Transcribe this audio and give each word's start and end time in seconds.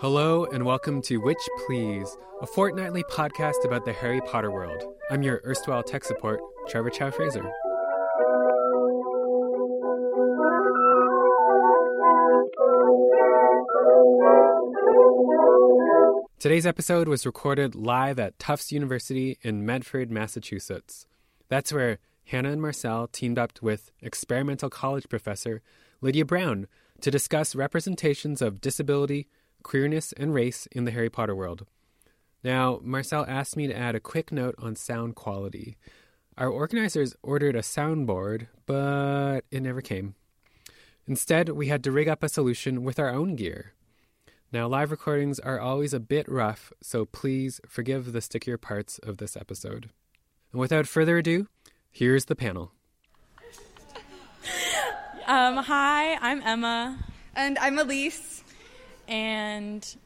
Hello 0.00 0.44
and 0.44 0.64
welcome 0.64 1.02
to 1.02 1.16
Witch 1.16 1.36
Please, 1.66 2.16
a 2.40 2.46
fortnightly 2.46 3.02
podcast 3.10 3.64
about 3.64 3.84
the 3.84 3.92
Harry 3.92 4.20
Potter 4.20 4.48
world. 4.48 4.80
I'm 5.10 5.24
your 5.24 5.40
erstwhile 5.44 5.82
tech 5.82 6.04
support, 6.04 6.40
Trevor 6.68 6.90
Chow 6.90 7.10
Fraser. 7.10 7.42
Today's 16.38 16.64
episode 16.64 17.08
was 17.08 17.26
recorded 17.26 17.74
live 17.74 18.20
at 18.20 18.38
Tufts 18.38 18.70
University 18.70 19.36
in 19.42 19.66
Medford, 19.66 20.12
Massachusetts. 20.12 21.08
That's 21.48 21.72
where 21.72 21.98
Hannah 22.26 22.52
and 22.52 22.62
Marcelle 22.62 23.08
teamed 23.08 23.36
up 23.36 23.60
with 23.60 23.90
experimental 24.00 24.70
college 24.70 25.08
professor 25.08 25.60
Lydia 26.00 26.24
Brown 26.24 26.68
to 27.00 27.10
discuss 27.10 27.56
representations 27.56 28.40
of 28.40 28.60
disability, 28.60 29.26
queerness, 29.62 30.12
and 30.12 30.34
race 30.34 30.66
in 30.72 30.84
the 30.84 30.90
Harry 30.90 31.10
Potter 31.10 31.34
world. 31.34 31.66
Now, 32.44 32.80
Marcelle 32.82 33.26
asked 33.28 33.56
me 33.56 33.66
to 33.66 33.76
add 33.76 33.94
a 33.94 34.00
quick 34.00 34.30
note 34.30 34.54
on 34.58 34.76
sound 34.76 35.16
quality. 35.16 35.76
Our 36.36 36.48
organizers 36.48 37.16
ordered 37.22 37.56
a 37.56 37.62
soundboard, 37.62 38.46
but 38.66 39.40
it 39.50 39.62
never 39.62 39.80
came. 39.80 40.14
Instead, 41.06 41.48
we 41.48 41.68
had 41.68 41.82
to 41.84 41.92
rig 41.92 42.08
up 42.08 42.22
a 42.22 42.28
solution 42.28 42.84
with 42.84 42.98
our 42.98 43.10
own 43.10 43.34
gear. 43.34 43.72
Now, 44.52 44.68
live 44.68 44.90
recordings 44.90 45.38
are 45.40 45.58
always 45.58 45.92
a 45.92 46.00
bit 46.00 46.28
rough, 46.28 46.72
so 46.82 47.04
please 47.04 47.60
forgive 47.66 48.12
the 48.12 48.20
stickier 48.20 48.56
parts 48.56 48.98
of 49.00 49.18
this 49.18 49.36
episode. 49.36 49.90
And 50.52 50.60
without 50.60 50.86
further 50.86 51.18
ado, 51.18 51.48
here's 51.90 52.26
the 52.26 52.36
panel. 52.36 52.72
Um, 55.26 55.58
hi, 55.58 56.14
I'm 56.14 56.40
Emma, 56.42 56.98
And 57.34 57.58
I'm 57.58 57.78
Elise. 57.78 58.42
And 59.08 59.96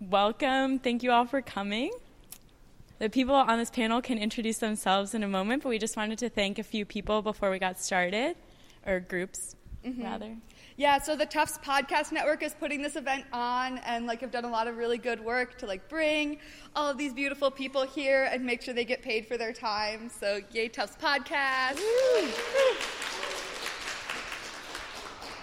welcome. 0.00 0.78
Thank 0.78 1.02
you 1.02 1.12
all 1.12 1.26
for 1.26 1.42
coming. 1.42 1.92
The 2.98 3.08
people 3.08 3.34
on 3.34 3.58
this 3.58 3.70
panel 3.70 4.02
can 4.02 4.18
introduce 4.18 4.58
themselves 4.58 5.14
in 5.14 5.22
a 5.22 5.28
moment, 5.28 5.62
but 5.62 5.68
we 5.68 5.78
just 5.78 5.96
wanted 5.96 6.18
to 6.18 6.28
thank 6.28 6.58
a 6.58 6.64
few 6.64 6.84
people 6.84 7.22
before 7.22 7.50
we 7.50 7.58
got 7.60 7.78
started, 7.78 8.34
or 8.86 8.98
groups, 8.98 9.54
mm-hmm. 9.84 10.02
rather. 10.02 10.36
Yeah, 10.76 10.98
so 10.98 11.14
the 11.14 11.26
Tufts 11.26 11.58
Podcast 11.58 12.12
Network 12.12 12.42
is 12.42 12.54
putting 12.54 12.82
this 12.82 12.96
event 12.96 13.24
on 13.32 13.78
and 13.78 14.06
like 14.06 14.20
have 14.20 14.30
done 14.30 14.44
a 14.44 14.50
lot 14.50 14.68
of 14.68 14.76
really 14.76 14.98
good 14.98 15.18
work 15.24 15.58
to 15.58 15.66
like 15.66 15.88
bring 15.88 16.38
all 16.74 16.88
of 16.88 16.96
these 16.96 17.12
beautiful 17.12 17.50
people 17.50 17.84
here 17.84 18.28
and 18.32 18.44
make 18.44 18.62
sure 18.62 18.74
they 18.74 18.84
get 18.84 19.02
paid 19.02 19.26
for 19.26 19.36
their 19.36 19.52
time. 19.52 20.08
So 20.08 20.40
yay 20.52 20.68
Tufts 20.68 20.96
Podcast. 21.02 21.78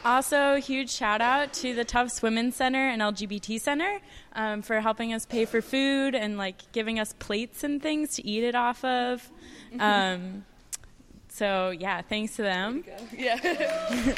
Also, 0.05 0.57
huge 0.57 0.91
shout 0.91 1.19
out 1.19 1.51
to 1.51 1.73
the 1.73 1.83
Tufts 1.83 2.21
Women's 2.21 2.55
Center 2.55 2.89
and 2.89 3.01
LGBT 3.01 3.59
Center 3.59 3.97
um, 4.33 4.61
for 4.61 4.79
helping 4.79 5.13
us 5.13 5.25
pay 5.25 5.45
for 5.45 5.63
food 5.63 6.13
and 6.13 6.37
like 6.37 6.71
giving 6.71 6.99
us 6.99 7.13
plates 7.17 7.63
and 7.63 7.81
things 7.81 8.13
to 8.17 8.25
eat 8.25 8.43
it 8.43 8.53
off 8.55 8.85
of. 8.85 9.29
Um, 9.77 10.45
so 11.27 11.71
yeah, 11.71 12.01
thanks 12.01 12.37
to 12.37 12.43
them. 12.43 12.85
Yeah. 13.11 13.35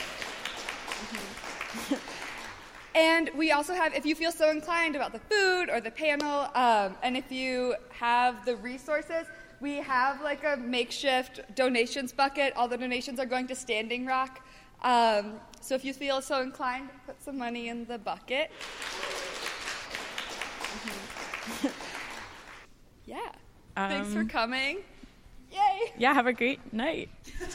and 2.93 3.31
we 3.35 3.51
also 3.51 3.73
have, 3.73 3.95
if 3.95 4.05
you 4.05 4.13
feel 4.13 4.31
so 4.31 4.51
inclined 4.51 4.95
about 4.95 5.13
the 5.13 5.19
food 5.19 5.71
or 5.71 5.81
the 5.81 5.89
panel, 5.89 6.47
um, 6.53 6.95
and 7.01 7.17
if 7.17 7.31
you 7.31 7.73
have 7.89 8.45
the 8.45 8.55
resources, 8.57 9.25
we 9.59 9.77
have 9.77 10.21
like 10.21 10.43
a 10.43 10.57
makeshift 10.57 11.41
donations 11.55 12.11
bucket. 12.11 12.53
All 12.55 12.67
the 12.67 12.77
donations 12.77 13.19
are 13.19 13.25
going 13.25 13.47
to 13.47 13.55
Standing 13.55 14.05
Rock. 14.05 14.41
Um, 14.81 15.39
so 15.61 15.75
if 15.75 15.83
you 15.83 15.93
feel 15.93 16.21
so 16.21 16.41
inclined, 16.41 16.89
put 17.05 17.21
some 17.23 17.37
money 17.37 17.67
in 17.67 17.85
the 17.85 17.97
bucket. 17.97 18.51
yeah. 23.05 23.19
Thanks 23.75 24.13
for 24.13 24.19
Um, 24.21 24.27
coming. 24.29 24.77
Yay. 25.51 25.93
Yeah, 25.97 26.13
have 26.13 26.27
a 26.27 26.33
great 26.33 26.73
night. 26.73 27.09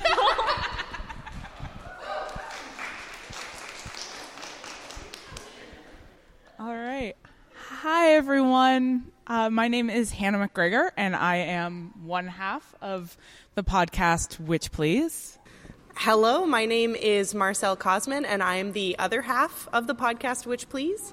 All 6.59 6.75
right. 6.75 7.15
Hi, 7.57 8.13
everyone. 8.13 9.11
Uh, 9.27 9.51
my 9.51 9.69
name 9.69 9.91
is 9.91 10.11
Hannah 10.13 10.47
McGregor, 10.49 10.91
and 10.97 11.17
I 11.17 11.37
am 11.37 11.93
one 12.07 12.29
half 12.29 12.75
of 12.81 13.17
the 13.55 13.63
podcast 13.65 14.39
Witch 14.39 14.71
Please. 14.71 15.39
Hello, 15.95 16.47
my 16.47 16.67
name 16.67 16.97
is 16.97 17.35
Marcelle 17.35 17.77
Kosman, 17.77 18.25
and 18.27 18.43
I 18.43 18.57
am 18.57 18.73
the 18.73 18.99
other 18.99 19.23
half 19.23 19.69
of 19.73 19.87
the 19.87 19.95
podcast, 19.95 20.47
Witch 20.47 20.69
Please. 20.69 21.13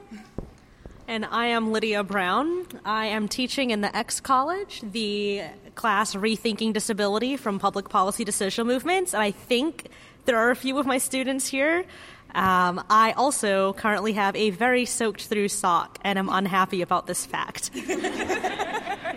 And 1.08 1.26
I 1.26 1.48
am 1.48 1.72
Lydia 1.72 2.04
Brown. 2.04 2.66
I 2.86 3.08
am 3.08 3.28
teaching 3.28 3.72
in 3.72 3.82
the 3.82 3.96
X 3.96 4.20
College, 4.20 4.82
the 4.82 5.44
class 5.76 6.16
Rethinking 6.16 6.74
Disability 6.74 7.38
from 7.38 7.60
Public 7.60 7.90
Policy 7.90 8.26
to 8.26 8.32
Social 8.32 8.66
Movements. 8.66 9.14
And 9.14 9.22
I 9.22 9.32
think 9.32 9.90
there 10.26 10.38
are 10.38 10.50
a 10.50 10.56
few 10.56 10.78
of 10.80 10.86
my 10.86 10.98
students 10.98 11.48
here. 11.48 11.86
Um, 12.34 12.84
I 12.90 13.14
also 13.18 13.74
currently 13.74 14.14
have 14.14 14.36
a 14.36 14.50
very 14.52 14.86
soaked 14.86 15.26
through 15.26 15.50
sock, 15.50 16.00
and 16.04 16.18
am 16.18 16.30
unhappy 16.30 16.82
about 16.82 17.06
this 17.06 17.26
fact. 17.26 17.72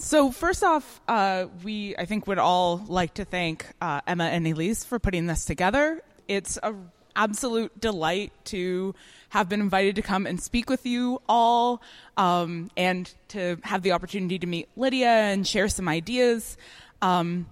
So, 0.00 0.30
first 0.30 0.62
off, 0.62 1.00
uh, 1.08 1.46
we 1.64 1.96
I 1.96 2.04
think 2.04 2.26
would 2.26 2.38
all 2.38 2.82
like 2.86 3.14
to 3.14 3.24
thank 3.24 3.66
uh, 3.80 4.00
Emma 4.06 4.24
and 4.24 4.46
Elise 4.46 4.84
for 4.84 4.98
putting 4.98 5.26
this 5.26 5.44
together. 5.44 6.00
It's 6.28 6.58
a 6.62 6.74
absolute 7.18 7.78
delight 7.78 8.32
to 8.44 8.94
have 9.30 9.48
been 9.48 9.60
invited 9.60 9.96
to 9.96 10.02
come 10.02 10.26
and 10.26 10.40
speak 10.40 10.70
with 10.70 10.86
you 10.86 11.20
all 11.28 11.82
um, 12.16 12.70
and 12.76 13.12
to 13.28 13.58
have 13.64 13.82
the 13.82 13.92
opportunity 13.92 14.38
to 14.38 14.46
meet 14.46 14.68
Lydia 14.76 15.08
and 15.08 15.46
share 15.46 15.68
some 15.68 15.88
ideas. 15.88 16.56
Um, 17.02 17.46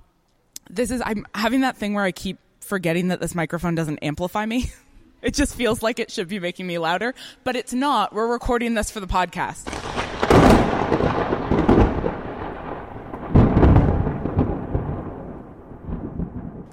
this 0.71 0.91
is, 0.91 1.03
I'm 1.05 1.27
having 1.35 1.63
that 1.63 1.77
thing 1.77 1.95
where 1.95 2.05
I 2.05 2.13
keep 2.13 2.39
forgetting 2.61 3.09
that 3.09 3.21
this 3.21 3.35
microphone 3.35 3.75
doesn't 3.75 3.99
amplify 3.99 4.47
me. 4.47 4.71
it 5.23 5.35
just 5.35 5.55
feels 5.55 5.83
like 5.83 5.99
it 5.99 6.11
should 6.11 6.29
be 6.29 6.39
making 6.39 6.67
me 6.67 6.79
louder, 6.79 7.15
but 7.45 7.57
it's 7.57 7.75
not. 7.75 8.13
We're 8.13 8.29
recording 8.29 8.75
this 8.75 8.91
for 8.91 9.01
the 9.01 9.07
podcast. 9.07 10.06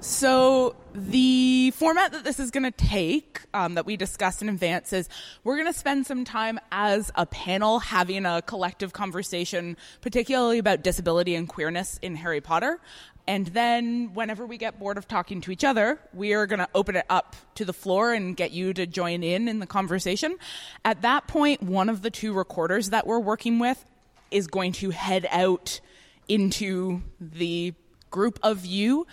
So 0.06 0.76
the 0.92 1.70
format 1.70 2.12
that 2.12 2.24
this 2.24 2.38
is 2.38 2.50
going 2.50 2.64
to 2.64 2.70
take, 2.70 3.40
um, 3.54 3.76
that 3.76 3.86
we 3.86 3.96
discussed 3.96 4.42
in 4.42 4.50
advance, 4.50 4.92
is 4.92 5.08
we're 5.44 5.54
going 5.56 5.66
to 5.66 5.78
spend 5.78 6.06
some 6.06 6.26
time 6.26 6.60
as 6.70 7.10
a 7.14 7.24
panel 7.24 7.78
having 7.78 8.26
a 8.26 8.42
collective 8.42 8.92
conversation, 8.92 9.78
particularly 10.02 10.58
about 10.58 10.82
disability 10.82 11.34
and 11.34 11.48
queerness 11.48 11.98
in 12.02 12.16
Harry 12.16 12.42
Potter. 12.42 12.80
And 13.26 13.46
then, 13.46 14.12
whenever 14.12 14.44
we 14.44 14.58
get 14.58 14.78
bored 14.78 14.98
of 14.98 15.08
talking 15.08 15.40
to 15.40 15.50
each 15.50 15.64
other, 15.64 15.98
we 16.12 16.34
are 16.34 16.46
going 16.46 16.58
to 16.58 16.68
open 16.74 16.96
it 16.96 17.06
up 17.08 17.34
to 17.54 17.64
the 17.64 17.72
floor 17.72 18.12
and 18.12 18.36
get 18.36 18.50
you 18.50 18.74
to 18.74 18.86
join 18.86 19.22
in 19.22 19.48
in 19.48 19.58
the 19.58 19.66
conversation. 19.66 20.36
At 20.84 21.00
that 21.00 21.28
point, 21.28 21.62
one 21.62 21.88
of 21.88 22.02
the 22.02 22.10
two 22.10 22.34
recorders 22.34 22.90
that 22.90 23.06
we're 23.06 23.20
working 23.20 23.58
with 23.58 23.82
is 24.30 24.48
going 24.48 24.72
to 24.72 24.90
head 24.90 25.26
out 25.30 25.80
into 26.28 27.02
the 27.18 27.72
group 28.14 28.38
of 28.44 28.64
you 28.64 29.04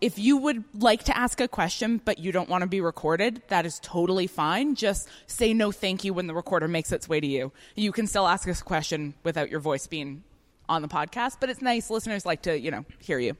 if 0.00 0.18
you 0.18 0.36
would 0.36 0.64
like 0.74 1.04
to 1.04 1.16
ask 1.16 1.40
a 1.40 1.48
question 1.48 2.00
but 2.04 2.18
you 2.18 2.32
don't 2.32 2.48
want 2.48 2.62
to 2.62 2.68
be 2.68 2.80
recorded, 2.80 3.42
that 3.48 3.66
is 3.66 3.78
totally 3.82 4.26
fine. 4.26 4.74
Just 4.74 5.08
say 5.26 5.54
no 5.54 5.72
thank 5.72 6.04
you 6.04 6.12
when 6.12 6.26
the 6.26 6.34
recorder 6.34 6.68
makes 6.68 6.92
its 6.92 7.08
way 7.08 7.20
to 7.20 7.26
you. 7.26 7.52
You 7.74 7.92
can 7.92 8.06
still 8.06 8.26
ask 8.26 8.48
us 8.48 8.60
a 8.60 8.64
question 8.64 9.14
without 9.24 9.50
your 9.50 9.60
voice 9.60 9.86
being 9.86 10.22
on 10.68 10.82
the 10.82 10.88
podcast, 10.88 11.36
but 11.40 11.48
it's 11.48 11.62
nice 11.62 11.90
listeners 11.90 12.26
like 12.26 12.42
to, 12.42 12.58
you 12.58 12.70
know, 12.70 12.84
hear 12.98 13.18
you. 13.18 13.36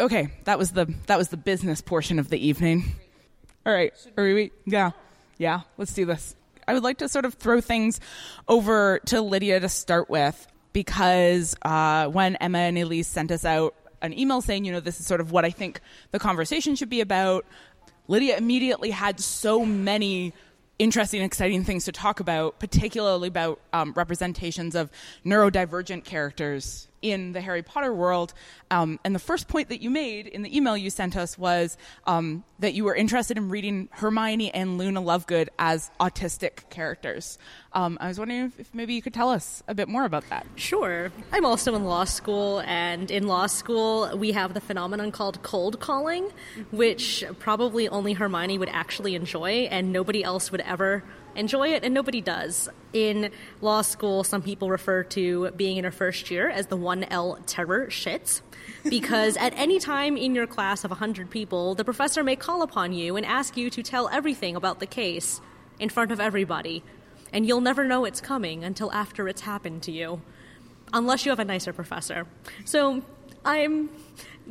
Okay, 0.00 0.30
that 0.44 0.58
was 0.58 0.70
the 0.70 0.92
that 1.06 1.18
was 1.18 1.28
the 1.28 1.36
business 1.36 1.82
portion 1.82 2.18
of 2.18 2.30
the 2.30 2.46
evening. 2.46 2.84
All 3.66 3.72
right, 3.72 3.92
are 4.16 4.24
we 4.24 4.50
yeah. 4.64 4.92
Yeah, 5.36 5.60
let's 5.78 5.94
do 5.94 6.04
this. 6.04 6.36
I 6.68 6.74
would 6.74 6.82
like 6.82 6.98
to 6.98 7.08
sort 7.08 7.24
of 7.24 7.34
throw 7.34 7.60
things 7.60 8.00
over 8.46 9.00
to 9.06 9.20
Lydia 9.22 9.60
to 9.60 9.68
start 9.68 10.08
with 10.10 10.46
because 10.72 11.56
uh, 11.62 12.06
when 12.08 12.36
Emma 12.36 12.58
and 12.58 12.78
Elise 12.78 13.08
sent 13.08 13.30
us 13.30 13.44
out 13.44 13.74
an 14.02 14.18
email 14.18 14.40
saying, 14.40 14.64
you 14.64 14.72
know, 14.72 14.80
this 14.80 15.00
is 15.00 15.06
sort 15.06 15.20
of 15.20 15.32
what 15.32 15.44
I 15.44 15.50
think 15.50 15.80
the 16.10 16.18
conversation 16.18 16.74
should 16.74 16.90
be 16.90 17.00
about. 17.00 17.44
Lydia 18.08 18.36
immediately 18.36 18.90
had 18.90 19.20
so 19.20 19.64
many 19.64 20.32
interesting, 20.80 21.22
exciting 21.22 21.62
things 21.62 21.84
to 21.84 21.92
talk 21.92 22.20
about, 22.20 22.58
particularly 22.58 23.28
about 23.28 23.60
um, 23.72 23.92
representations 23.94 24.74
of 24.74 24.90
neurodivergent 25.26 26.04
characters 26.04 26.88
in 27.02 27.32
the 27.32 27.40
Harry 27.40 27.62
Potter 27.62 27.92
world. 27.92 28.32
Um, 28.70 28.98
and 29.04 29.14
the 29.14 29.20
first 29.20 29.46
point 29.46 29.68
that 29.68 29.82
you 29.82 29.90
made 29.90 30.26
in 30.26 30.42
the 30.42 30.56
email 30.56 30.76
you 30.76 30.88
sent 30.88 31.16
us 31.16 31.36
was 31.36 31.76
um, 32.06 32.44
that 32.60 32.74
you 32.74 32.84
were 32.84 32.94
interested 32.94 33.36
in 33.36 33.48
reading 33.48 33.88
Hermione 33.90 34.52
and 34.52 34.78
Luna 34.78 35.02
Lovegood 35.02 35.48
as 35.58 35.90
autistic 35.98 36.68
characters. 36.70 37.38
Um, 37.72 37.98
I 38.00 38.08
was 38.08 38.18
wondering 38.18 38.46
if, 38.46 38.60
if, 38.60 38.74
maybe 38.74 38.94
you 38.94 39.02
could 39.02 39.14
tell 39.14 39.30
us 39.30 39.62
a 39.66 39.74
bit 39.74 39.88
more 39.88 40.04
about 40.04 40.28
that. 40.30 40.46
Sure. 40.56 41.10
I'm 41.32 41.44
also 41.44 41.74
in 41.74 41.84
law 41.84 42.04
school, 42.04 42.60
and 42.66 43.10
in 43.10 43.26
law 43.26 43.46
school, 43.46 44.16
we 44.16 44.32
have 44.32 44.54
the 44.54 44.60
phenomenon 44.60 45.10
called 45.10 45.42
cold 45.42 45.80
calling, 45.80 46.30
which 46.70 47.24
probably 47.38 47.88
only 47.88 48.12
Hermione 48.12 48.58
would 48.58 48.70
actually 48.70 49.14
enjoy, 49.14 49.68
and 49.70 49.92
nobody 49.92 50.22
else 50.22 50.52
would 50.52 50.60
ever 50.60 51.02
enjoy 51.34 51.68
it, 51.68 51.84
and 51.84 51.94
nobody 51.94 52.20
does. 52.20 52.68
In 52.92 53.30
law 53.60 53.82
school, 53.82 54.24
some 54.24 54.42
people 54.42 54.70
refer 54.70 55.04
to 55.04 55.50
being 55.52 55.76
in 55.76 55.84
your 55.84 55.92
first 55.92 56.30
year 56.30 56.48
as 56.48 56.66
the 56.66 56.76
1L 56.76 57.40
terror 57.46 57.90
shit. 57.90 58.42
Because 58.84 59.36
at 59.36 59.52
any 59.56 59.78
time 59.78 60.16
in 60.16 60.34
your 60.34 60.46
class 60.46 60.84
of 60.84 60.90
100 60.90 61.30
people, 61.30 61.74
the 61.74 61.84
professor 61.84 62.24
may 62.24 62.36
call 62.36 62.62
upon 62.62 62.92
you 62.92 63.16
and 63.16 63.26
ask 63.26 63.56
you 63.56 63.70
to 63.70 63.82
tell 63.82 64.08
everything 64.08 64.56
about 64.56 64.80
the 64.80 64.86
case 64.86 65.40
in 65.78 65.88
front 65.88 66.12
of 66.12 66.20
everybody. 66.20 66.82
And 67.32 67.46
you'll 67.46 67.60
never 67.60 67.84
know 67.84 68.04
it's 68.04 68.20
coming 68.20 68.64
until 68.64 68.90
after 68.92 69.28
it's 69.28 69.42
happened 69.42 69.82
to 69.84 69.92
you. 69.92 70.20
Unless 70.92 71.24
you 71.24 71.30
have 71.30 71.38
a 71.38 71.44
nicer 71.44 71.72
professor. 71.72 72.26
So 72.64 73.02
I'm 73.44 73.90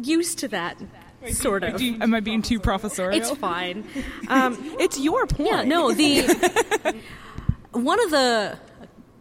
used 0.01 0.39
to 0.39 0.47
that 0.49 0.77
sort 1.27 1.63
of. 1.63 1.81
You, 1.81 1.97
am 2.01 2.13
I 2.13 2.19
being 2.19 2.41
too 2.41 2.59
professorial? 2.59 3.19
It's 3.19 3.31
fine. 3.31 3.85
Um, 4.27 4.57
it's 4.79 4.99
your 4.99 5.25
point. 5.25 5.49
Yeah, 5.49 5.63
no. 5.63 5.91
The 5.91 6.21
one 7.71 8.03
of 8.03 8.11
the 8.11 8.59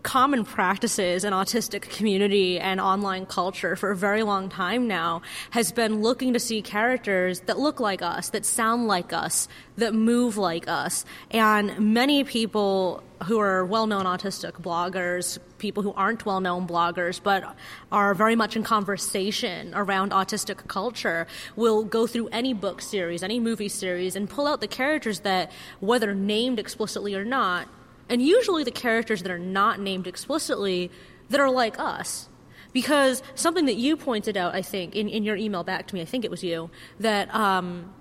common 0.09 0.43
practices 0.43 1.23
in 1.23 1.35
autistic 1.35 1.83
community 1.83 2.59
and 2.59 2.81
online 2.81 3.27
culture 3.27 3.77
for 3.77 3.91
a 3.91 3.95
very 3.95 4.23
long 4.23 4.49
time 4.49 4.89
now 4.89 5.21
has 5.51 5.71
been 5.71 6.01
looking 6.01 6.33
to 6.33 6.41
see 6.41 6.63
characters 6.63 7.41
that 7.41 7.59
look 7.59 7.79
like 7.79 8.01
us, 8.01 8.31
that 8.31 8.47
sound 8.47 8.87
like 8.87 9.13
us, 9.13 9.49
that 9.77 9.93
move 9.93 10.39
like 10.39 10.67
us. 10.67 11.05
And 11.31 11.93
many 11.93 12.25
people 12.25 13.03
who 13.25 13.39
are 13.39 13.67
well-known 13.67 14.07
autistic 14.07 14.53
bloggers, 14.53 15.39
people 15.59 15.83
who 15.83 15.93
aren't 15.93 16.25
well-known 16.25 16.67
bloggers 16.67 17.21
but 17.23 17.55
are 17.93 18.15
very 18.15 18.35
much 18.35 18.57
in 18.57 18.63
conversation 18.63 19.75
around 19.75 20.13
autistic 20.13 20.67
culture 20.69 21.27
will 21.55 21.85
go 21.85 22.07
through 22.07 22.29
any 22.29 22.55
book 22.55 22.81
series, 22.81 23.23
any 23.23 23.39
movie 23.39 23.69
series 23.69 24.17
and 24.17 24.31
pull 24.31 24.47
out 24.47 24.63
the 24.63 24.69
characters 24.69 25.21
that 25.21 25.53
whether 25.81 26.15
named 26.15 26.59
explicitly 26.59 27.15
or 27.15 27.27
not 27.27 27.69
and 28.09 28.23
usually 28.23 28.65
the 28.65 28.71
characters 28.71 29.23
that 29.23 29.31
are 29.31 29.39
not 29.39 29.81
named 29.81 30.07
explicitly 30.07 30.91
that 31.31 31.41
are 31.41 31.51
like 31.51 31.79
us. 31.79 32.29
Because 32.73 33.23
something 33.35 33.67
that 33.67 33.77
you 33.77 33.97
pointed 33.97 34.37
out, 34.37 34.55
I 34.55 34.63
think, 34.63 34.95
in, 34.95 35.09
in 35.09 35.25
your 35.25 35.37
email 35.37 35.65
back 35.65 35.87
to 35.89 35.95
me, 35.95 36.03
I 36.03 36.05
think 36.05 36.25
it 36.25 36.31
was 36.31 36.45
you, 36.45 36.71
that 37.01 37.35
um, 37.35 37.93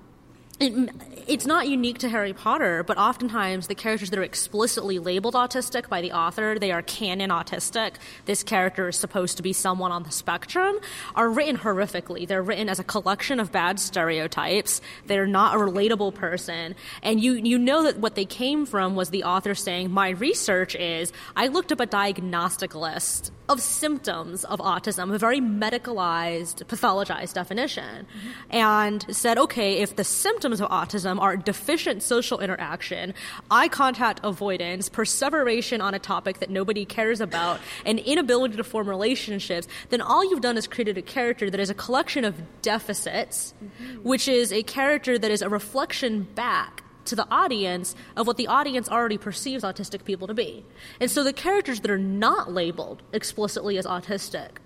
it, 0.59 0.89
it's 1.27 1.45
not 1.45 1.67
unique 1.67 1.99
to 1.99 2.09
Harry 2.09 2.33
Potter, 2.33 2.83
but 2.83 2.97
oftentimes 2.97 3.67
the 3.67 3.75
characters 3.75 4.09
that 4.09 4.17
are 4.17 4.23
explicitly 4.23 4.97
labeled 4.97 5.35
autistic 5.35 5.87
by 5.87 6.01
the 6.01 6.11
author, 6.11 6.57
they 6.57 6.71
are 6.71 6.81
canon 6.81 7.29
autistic. 7.29 7.93
This 8.25 8.41
character 8.41 8.87
is 8.87 8.95
supposed 8.95 9.37
to 9.37 9.43
be 9.43 9.53
someone 9.53 9.91
on 9.91 10.03
the 10.03 10.11
spectrum, 10.11 10.79
are 11.15 11.29
written 11.29 11.57
horrifically. 11.57 12.27
They're 12.27 12.41
written 12.41 12.69
as 12.69 12.79
a 12.79 12.83
collection 12.83 13.39
of 13.39 13.51
bad 13.51 13.79
stereotypes. 13.79 14.81
They're 15.05 15.27
not 15.27 15.55
a 15.55 15.59
relatable 15.59 16.15
person. 16.15 16.75
And 17.03 17.21
you, 17.21 17.33
you 17.33 17.59
know 17.59 17.83
that 17.83 17.99
what 17.99 18.15
they 18.15 18.25
came 18.25 18.65
from 18.65 18.95
was 18.95 19.11
the 19.11 19.25
author 19.25 19.53
saying, 19.53 19.91
My 19.91 20.09
research 20.09 20.75
is 20.75 21.13
I 21.35 21.47
looked 21.47 21.71
up 21.71 21.79
a 21.79 21.85
diagnostic 21.85 22.73
list 22.73 23.31
of 23.49 23.61
symptoms 23.61 24.43
of 24.45 24.59
autism, 24.59 25.13
a 25.13 25.17
very 25.17 25.39
medicalized, 25.39 26.65
pathologized 26.65 27.33
definition, 27.33 28.05
and 28.49 29.05
said, 29.15 29.37
okay, 29.37 29.79
if 29.79 29.95
the 29.95 30.03
symptoms 30.03 30.46
of 30.53 30.59
autism 30.69 31.19
are 31.19 31.37
deficient 31.37 32.03
social 32.03 32.39
interaction, 32.39 33.13
eye 33.51 33.67
contact 33.67 34.19
avoidance, 34.23 34.89
perseveration 34.89 35.81
on 35.81 35.93
a 35.93 35.99
topic 35.99 36.39
that 36.39 36.49
nobody 36.49 36.85
cares 36.85 37.21
about, 37.21 37.59
and 37.85 37.99
inability 37.99 38.57
to 38.57 38.63
form 38.63 38.89
relationships, 38.89 39.67
then 39.89 40.01
all 40.01 40.23
you've 40.29 40.41
done 40.41 40.57
is 40.57 40.67
created 40.67 40.97
a 40.97 41.01
character 41.01 41.49
that 41.49 41.59
is 41.59 41.69
a 41.69 41.73
collection 41.73 42.25
of 42.25 42.35
deficits, 42.61 43.53
mm-hmm. 43.63 44.03
which 44.03 44.27
is 44.27 44.51
a 44.51 44.63
character 44.63 45.17
that 45.17 45.31
is 45.31 45.41
a 45.41 45.49
reflection 45.49 46.23
back 46.35 46.83
to 47.05 47.15
the 47.15 47.27
audience 47.31 47.95
of 48.15 48.27
what 48.27 48.37
the 48.37 48.47
audience 48.47 48.89
already 48.89 49.17
perceives 49.17 49.63
autistic 49.63 50.03
people 50.03 50.27
to 50.27 50.33
be. 50.33 50.65
And 50.99 51.09
so 51.09 51.23
the 51.23 51.33
characters 51.33 51.79
that 51.81 51.91
are 51.91 51.97
not 51.97 52.51
labeled 52.51 53.01
explicitly 53.13 53.77
as 53.77 53.85
autistic 53.85 54.57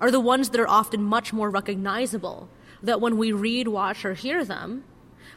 are 0.00 0.10
the 0.10 0.20
ones 0.20 0.50
that 0.50 0.60
are 0.60 0.68
often 0.68 1.02
much 1.02 1.32
more 1.32 1.50
recognizable. 1.50 2.48
That 2.82 3.00
when 3.00 3.16
we 3.16 3.32
read, 3.32 3.68
watch, 3.68 4.04
or 4.04 4.12
hear 4.12 4.44
them, 4.44 4.84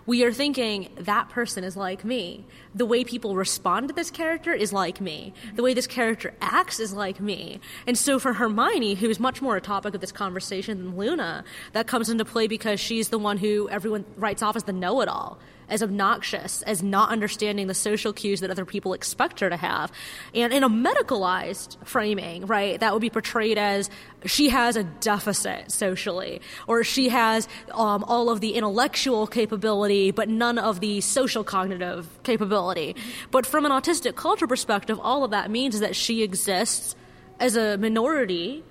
we 0.10 0.24
are 0.24 0.34
thinking 0.34 0.89
that 0.96 1.30
person 1.30 1.63
is 1.63 1.78
like 1.78 2.04
me. 2.04 2.44
The 2.74 2.88
way 2.88 3.04
people 3.04 3.36
respond 3.36 3.89
to 3.89 3.94
this 3.94 4.10
character 4.10 4.51
is 4.51 4.74
like 4.74 5.00
me. 5.00 5.36
The 5.54 5.62
way 5.62 5.75
this 5.75 5.86
character 5.86 6.34
acts 6.42 6.80
is 6.80 6.94
like 6.94 7.20
me. 7.20 7.60
And 7.86 7.96
so 7.96 8.18
for 8.18 8.34
Hermione, 8.34 8.96
who 8.96 9.08
is 9.08 9.20
much 9.20 9.39
more 9.39 9.56
a 9.56 9.62
topic 9.62 9.94
of 9.94 10.01
this 10.01 10.12
conversation 10.12 10.80
than 10.80 10.98
Luna, 10.98 11.44
that 11.74 11.86
comes 11.86 12.10
into 12.10 12.25
play 12.25 12.48
because 12.48 12.80
she's 12.80 13.10
the 13.10 13.20
one 13.20 13.38
who 13.38 13.70
everyone 13.70 14.04
writes 14.18 14.42
off 14.42 14.56
as 14.56 14.63
the 14.63 14.74
know 14.74 15.00
it 15.01 15.08
all 15.08 15.38
as 15.70 15.84
obnoxious, 15.84 16.62
as 16.64 16.84
not 16.84 17.10
understanding 17.10 17.68
the 17.68 17.74
social 17.74 18.12
cues 18.14 18.42
that 18.42 18.50
other 18.50 18.66
people 18.66 18.94
expect 18.94 19.40
her 19.40 19.50
to 19.50 19.58
have. 19.58 19.92
And 20.34 20.52
in 20.52 20.64
a 20.64 20.70
medicalized 20.70 21.78
framing, 21.86 22.46
right, 22.46 22.80
that 22.80 22.94
would 22.94 23.02
be 23.02 23.10
portrayed 23.10 23.58
as 23.58 23.90
she 24.26 24.50
has 24.50 24.76
a 24.76 24.84
deficit 24.84 25.72
socially, 25.72 26.42
or 26.68 26.84
she 26.84 27.10
has 27.10 27.48
um, 27.72 28.04
all 28.04 28.30
of 28.30 28.42
the 28.42 28.56
intellectual 28.56 29.28
capability, 29.28 30.12
but 30.12 30.28
none 30.28 30.58
of 30.58 30.80
the 30.80 31.02
social 31.02 31.44
cognitive 31.44 32.08
capability. 32.24 32.96
But 33.32 33.46
from 33.46 33.66
an 33.66 33.72
autistic 33.72 34.16
culture 34.16 34.48
perspective, 34.48 35.00
all 35.02 35.24
of 35.24 35.32
that 35.32 35.50
means 35.50 35.76
is 35.76 35.82
that 35.82 35.96
she 35.96 36.24
exists 36.24 36.96
as 37.40 37.56
a 37.56 37.78
minority, 37.78 38.64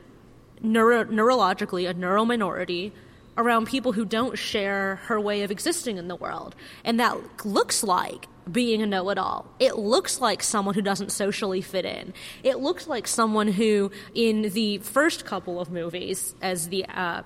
neuro- 0.61 1.05
neurologically, 1.05 1.89
a 1.89 1.95
neurominority 1.95 2.93
around 3.39 3.67
people 3.67 3.93
who 3.93 4.05
don't 4.05 4.37
share 4.37 4.97
her 5.05 5.19
way 5.19 5.43
of 5.43 5.51
existing 5.51 5.97
in 5.97 6.09
the 6.09 6.17
world. 6.17 6.55
And 6.85 7.01
that 7.01 7.47
looks 7.47 7.83
like 7.83 8.27
being 8.51 8.83
a 8.83 8.87
know 8.87 9.09
it 9.11 9.19
all. 9.19 9.47
It 9.59 9.77
looks 9.77 10.21
like 10.21 10.43
someone 10.43 10.75
who 10.75 10.83
doesn't 10.83 11.13
socially 11.13 11.61
fit 11.61 11.85
in. 11.85 12.13
It 12.43 12.59
looks 12.59 12.87
like 12.87 13.07
someone 13.07 13.49
who, 13.49 13.91
in 14.15 14.51
the 14.51 14.79
first 14.79 15.25
couple 15.25 15.61
of 15.61 15.71
movies, 15.71 16.35
as 16.43 16.69
the 16.69 16.85
uh, 16.87 17.23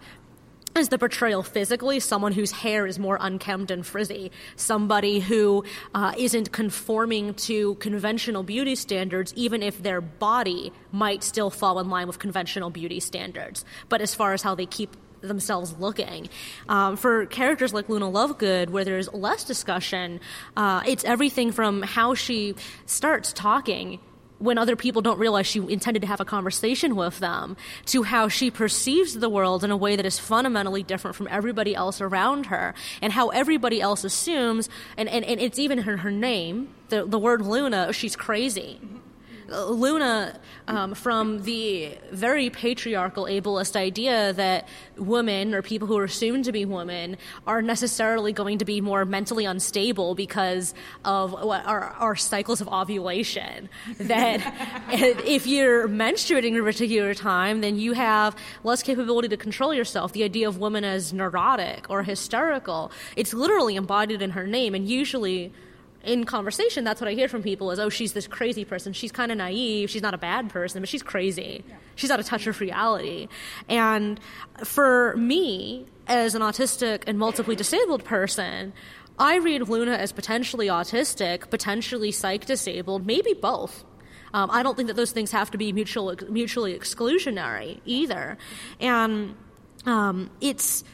as 0.75 0.89
the 0.89 0.99
portrayal 0.99 1.43
physically, 1.43 2.01
someone 2.01 2.33
whose 2.33 2.51
hair 2.51 2.87
is 2.87 2.99
more 2.99 3.19
unkempt 3.21 3.71
and 3.71 3.85
frizzy, 3.85 4.33
somebody 4.57 5.21
who 5.21 5.65
uh, 5.95 6.15
not 6.19 6.53
conforming 6.53 7.35
to 7.35 7.75
conventional 7.75 8.43
beauty 8.43 8.75
standards, 8.75 9.35
even 9.35 9.63
if 9.63 9.83
their 9.83 10.01
body 10.01 10.73
might 10.91 11.23
still 11.23 11.51
fall 11.51 11.79
in 11.79 11.91
line 11.91 12.07
with 12.07 12.19
conventional 12.19 12.71
beauty 12.71 13.01
standards. 13.01 13.67
But 13.91 14.01
as 14.01 14.15
far 14.15 14.33
as 14.33 14.41
how 14.41 14.55
they 14.55 14.67
keep 14.67 14.97
themselves 15.23 15.75
looking. 15.79 16.29
Um, 16.69 16.97
for 16.97 17.27
characters 17.27 17.73
like 17.73 17.89
Luna 17.89 18.11
Lovegood, 18.11 18.71
where 18.71 18.85
there's 18.85 19.13
less 19.13 19.45
discussion, 19.45 20.21
uh, 20.57 20.83
it's 20.87 21.05
everything 21.05 21.53
from 21.53 21.83
how 21.83 22.15
she 22.15 22.55
starts 22.87 23.33
talking 23.33 24.01
when 24.43 24.59
other 24.59 24.75
people 24.75 25.01
don't 25.03 25.21
realize 25.21 25.47
she 25.47 25.61
intended 25.61 26.01
to 26.01 26.07
have 26.09 26.21
a 26.21 26.25
conversation 26.25 26.97
with 26.97 27.21
them, 27.21 27.57
to 27.87 28.03
how 28.03 28.27
she 28.27 28.51
perceives 28.51 29.15
the 29.15 29.29
world 29.29 29.63
in 29.63 29.71
a 29.71 29.77
way 29.77 29.95
that 29.95 30.05
is 30.05 30.19
fundamentally 30.19 30.83
different 30.83 31.17
from 31.17 31.29
everybody 31.31 31.77
else 31.77 32.01
around 32.01 32.47
her, 32.47 32.75
and 33.01 33.13
how 33.13 33.29
everybody 33.29 33.81
else 33.81 34.03
assumes, 34.03 34.69
and, 34.97 35.09
and, 35.09 35.25
and 35.25 35.41
it's 35.41 35.61
even 35.61 35.79
her, 35.79 35.99
her 35.99 36.11
name, 36.11 36.69
the, 36.89 37.05
the 37.05 37.21
word 37.21 37.41
Luna, 37.43 37.93
she's 37.93 38.17
crazy. 38.17 38.81
Luna, 39.49 40.39
um, 40.69 40.95
from 40.95 41.43
the 41.43 41.97
very 42.11 42.51
patriarchal 42.51 43.25
ableist 43.25 43.77
idea 43.77 44.33
that 44.35 44.69
women 44.97 45.55
or 45.55 45.63
people 45.63 45.89
who 45.89 45.99
are 45.99 46.05
assumed 46.05 46.45
to 46.45 46.53
be 46.53 46.65
women 46.65 47.17
are 47.47 47.63
necessarily 47.63 48.33
going 48.33 48.59
to 48.59 48.65
be 48.65 48.81
more 48.81 49.05
mentally 49.05 49.45
unstable 49.45 50.15
because 50.15 50.75
of 51.05 51.33
what 51.33 51.65
our, 51.67 51.91
our 51.99 52.17
cycles 52.17 52.61
of 52.61 52.69
ovulation. 52.69 53.69
that 53.99 54.41
if 54.93 55.47
you're 55.47 55.89
menstruating 55.89 56.55
at 56.55 56.61
a 56.61 56.63
particular 56.63 57.15
time, 57.15 57.61
then 57.61 57.79
you 57.79 57.93
have 57.93 58.37
less 58.65 58.83
capability 58.83 59.29
to 59.29 59.37
control 59.37 59.75
yourself. 59.75 60.13
The 60.13 60.25
idea 60.25 60.49
of 60.49 60.59
women 60.59 60.85
as 60.85 61.13
neurotic 61.13 61.91
or 61.91 62.03
hysterical, 62.03 62.93
it's 63.17 63.35
literally 63.35 63.77
embodied 63.77 64.23
in 64.23 64.31
her 64.31 64.47
name, 64.47 64.75
and 64.75 64.89
usually 64.89 65.53
in 66.05 66.25
conversation, 66.25 66.85
that's 66.85 67.01
what 67.01 67.09
I 67.09 67.15
hear 67.15 67.29
from 67.29 67.43
people 67.43 67.71
is, 67.71 67.79
oh, 67.79 67.89
she's 67.89 68.13
this 68.13 68.27
crazy 68.27 68.65
person. 68.65 68.93
She's 68.93 69.13
kind 69.13 69.31
of 69.31 69.39
naive. 69.39 69.91
She's 69.91 70.03
not 70.03 70.15
a 70.15 70.19
bad 70.19 70.51
person, 70.51 70.81
but 70.83 70.89
she's 70.89 71.03
crazy. 71.03 71.65
Yeah. 71.69 71.75
She's 71.95 72.11
out 72.11 72.21
of 72.21 72.27
touch 72.27 72.47
with 72.47 72.61
reality. 72.61 73.29
And 73.69 74.19
for 74.65 75.17
me, 75.17 75.87
as 76.07 76.35
an 76.35 76.43
autistic 76.43 77.05
and 77.07 77.19
multiply 77.19 77.55
disabled 77.55 78.05
person, 78.05 78.73
I 79.19 79.37
read 79.37 79.69
Luna 79.69 79.93
as 79.93 80.13
potentially 80.13 80.67
autistic, 80.67 81.51
potentially 81.51 82.11
psych 82.11 82.47
disabled, 82.47 83.07
maybe 83.07 83.35
both. 83.35 83.85
Um, 84.35 84.51
I 84.51 84.63
don't 84.63 84.77
think 84.77 84.89
that 84.89 84.97
those 84.97 85.13
things 85.13 85.31
have 85.31 85.51
to 85.51 85.59
be 85.59 85.73
mutual, 85.73 86.17
mutually 86.29 86.77
exclusionary 86.77 87.81
either. 87.85 88.39
And 88.81 89.37
um, 89.85 90.31
it's 90.41 90.85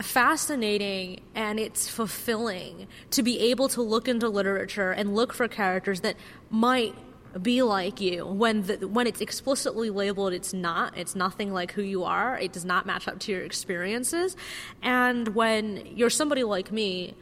fascinating 0.00 1.20
and 1.34 1.60
it's 1.60 1.88
fulfilling 1.88 2.86
to 3.10 3.22
be 3.22 3.38
able 3.38 3.68
to 3.68 3.82
look 3.82 4.08
into 4.08 4.28
literature 4.28 4.90
and 4.90 5.14
look 5.14 5.32
for 5.32 5.46
characters 5.48 6.00
that 6.00 6.16
might 6.50 6.94
be 7.40 7.62
like 7.62 8.00
you 8.00 8.26
when 8.26 8.62
the, 8.62 8.88
when 8.88 9.06
it's 9.06 9.20
explicitly 9.20 9.88
labeled 9.88 10.32
it's 10.34 10.52
not 10.52 10.96
it's 10.98 11.14
nothing 11.14 11.52
like 11.52 11.72
who 11.72 11.82
you 11.82 12.04
are 12.04 12.38
it 12.38 12.52
does 12.52 12.64
not 12.64 12.84
match 12.84 13.08
up 13.08 13.18
to 13.18 13.32
your 13.32 13.42
experiences. 13.42 14.36
And 14.82 15.28
when 15.28 15.86
you're 15.94 16.10
somebody 16.10 16.44
like 16.44 16.70
me 16.72 17.14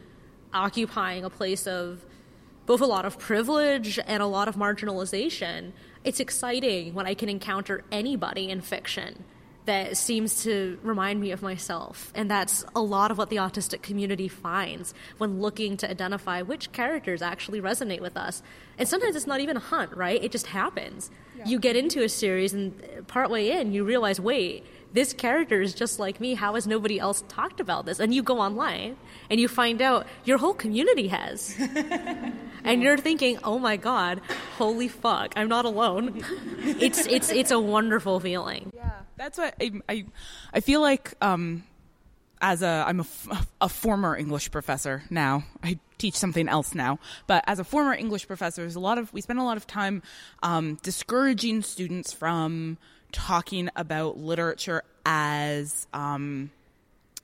occupying 0.52 1.24
a 1.24 1.30
place 1.30 1.66
of 1.66 2.04
both 2.66 2.80
a 2.80 2.86
lot 2.86 3.04
of 3.04 3.18
privilege 3.18 3.98
and 4.04 4.22
a 4.22 4.26
lot 4.26 4.48
of 4.48 4.56
marginalization 4.56 5.72
it's 6.02 6.18
exciting 6.18 6.92
when 6.94 7.06
i 7.06 7.14
can 7.14 7.28
encounter 7.28 7.84
anybody 7.92 8.50
in 8.50 8.60
fiction 8.60 9.24
that 9.70 9.96
seems 9.96 10.42
to 10.42 10.76
remind 10.82 11.20
me 11.20 11.30
of 11.30 11.42
myself. 11.42 12.10
And 12.16 12.28
that's 12.28 12.64
a 12.74 12.80
lot 12.80 13.12
of 13.12 13.18
what 13.18 13.30
the 13.30 13.36
autistic 13.36 13.82
community 13.82 14.26
finds 14.26 14.92
when 15.18 15.40
looking 15.40 15.76
to 15.76 15.88
identify 15.88 16.42
which 16.42 16.72
characters 16.72 17.22
actually 17.22 17.60
resonate 17.60 18.00
with 18.00 18.16
us. 18.16 18.42
And 18.78 18.88
sometimes 18.88 19.14
it's 19.14 19.28
not 19.28 19.38
even 19.38 19.56
a 19.56 19.60
hunt, 19.60 19.96
right? 19.96 20.20
It 20.24 20.32
just 20.32 20.48
happens. 20.48 21.08
Yeah. 21.38 21.44
You 21.46 21.60
get 21.60 21.76
into 21.76 22.02
a 22.02 22.08
series, 22.08 22.52
and 22.52 22.74
partway 23.06 23.48
in, 23.50 23.72
you 23.72 23.84
realize, 23.84 24.20
wait, 24.20 24.66
this 24.92 25.12
character 25.12 25.62
is 25.62 25.72
just 25.72 26.00
like 26.00 26.20
me. 26.20 26.34
How 26.34 26.54
has 26.54 26.66
nobody 26.66 26.98
else 26.98 27.22
talked 27.28 27.60
about 27.60 27.86
this? 27.86 28.00
And 28.00 28.12
you 28.12 28.24
go 28.24 28.40
online 28.40 28.96
and 29.30 29.38
you 29.38 29.46
find 29.46 29.80
out 29.80 30.04
your 30.24 30.38
whole 30.38 30.54
community 30.54 31.06
has. 31.06 31.54
and 32.64 32.82
you're 32.82 32.98
thinking, 32.98 33.38
oh 33.44 33.60
my 33.60 33.76
God, 33.76 34.20
holy 34.58 34.88
fuck, 34.88 35.32
I'm 35.36 35.48
not 35.48 35.64
alone. 35.64 36.24
it's, 36.58 37.06
it's, 37.06 37.30
it's 37.30 37.52
a 37.52 37.60
wonderful 37.60 38.18
feeling. 38.18 38.72
Yeah. 38.74 38.99
That's 39.20 39.36
what 39.36 39.54
I 39.60 39.70
I, 39.86 40.04
I 40.54 40.60
feel 40.60 40.80
like. 40.80 41.14
Um, 41.20 41.64
as 42.40 42.62
a 42.62 42.84
I'm 42.86 43.00
a, 43.00 43.06
a 43.60 43.68
former 43.68 44.16
English 44.16 44.50
professor 44.50 45.02
now. 45.10 45.44
I 45.62 45.78
teach 45.98 46.14
something 46.14 46.48
else 46.48 46.74
now, 46.74 46.98
but 47.26 47.44
as 47.46 47.58
a 47.58 47.64
former 47.64 47.92
English 47.92 48.26
professor, 48.26 48.62
there's 48.62 48.76
a 48.76 48.80
lot 48.80 48.96
of 48.96 49.12
we 49.12 49.20
spend 49.20 49.38
a 49.38 49.42
lot 49.42 49.58
of 49.58 49.66
time 49.66 50.02
um, 50.42 50.78
discouraging 50.82 51.60
students 51.60 52.14
from 52.14 52.78
talking 53.12 53.68
about 53.76 54.16
literature 54.16 54.82
as 55.04 55.86
um, 55.92 56.50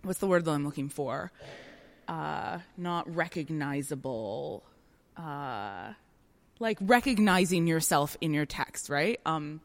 what's 0.03 0.19
the 0.19 0.27
word 0.27 0.45
that 0.45 0.51
I'm 0.51 0.67
looking 0.67 0.91
for? 0.91 1.33
Uh, 2.07 2.59
not 2.77 3.13
recognizable. 3.15 4.65
Uh, 5.17 5.95
like 6.59 6.77
recognizing 6.81 7.67
yourself 7.67 8.17
in 8.21 8.35
your 8.35 8.45
text, 8.45 8.91
right? 8.91 9.19
Um, 9.25 9.61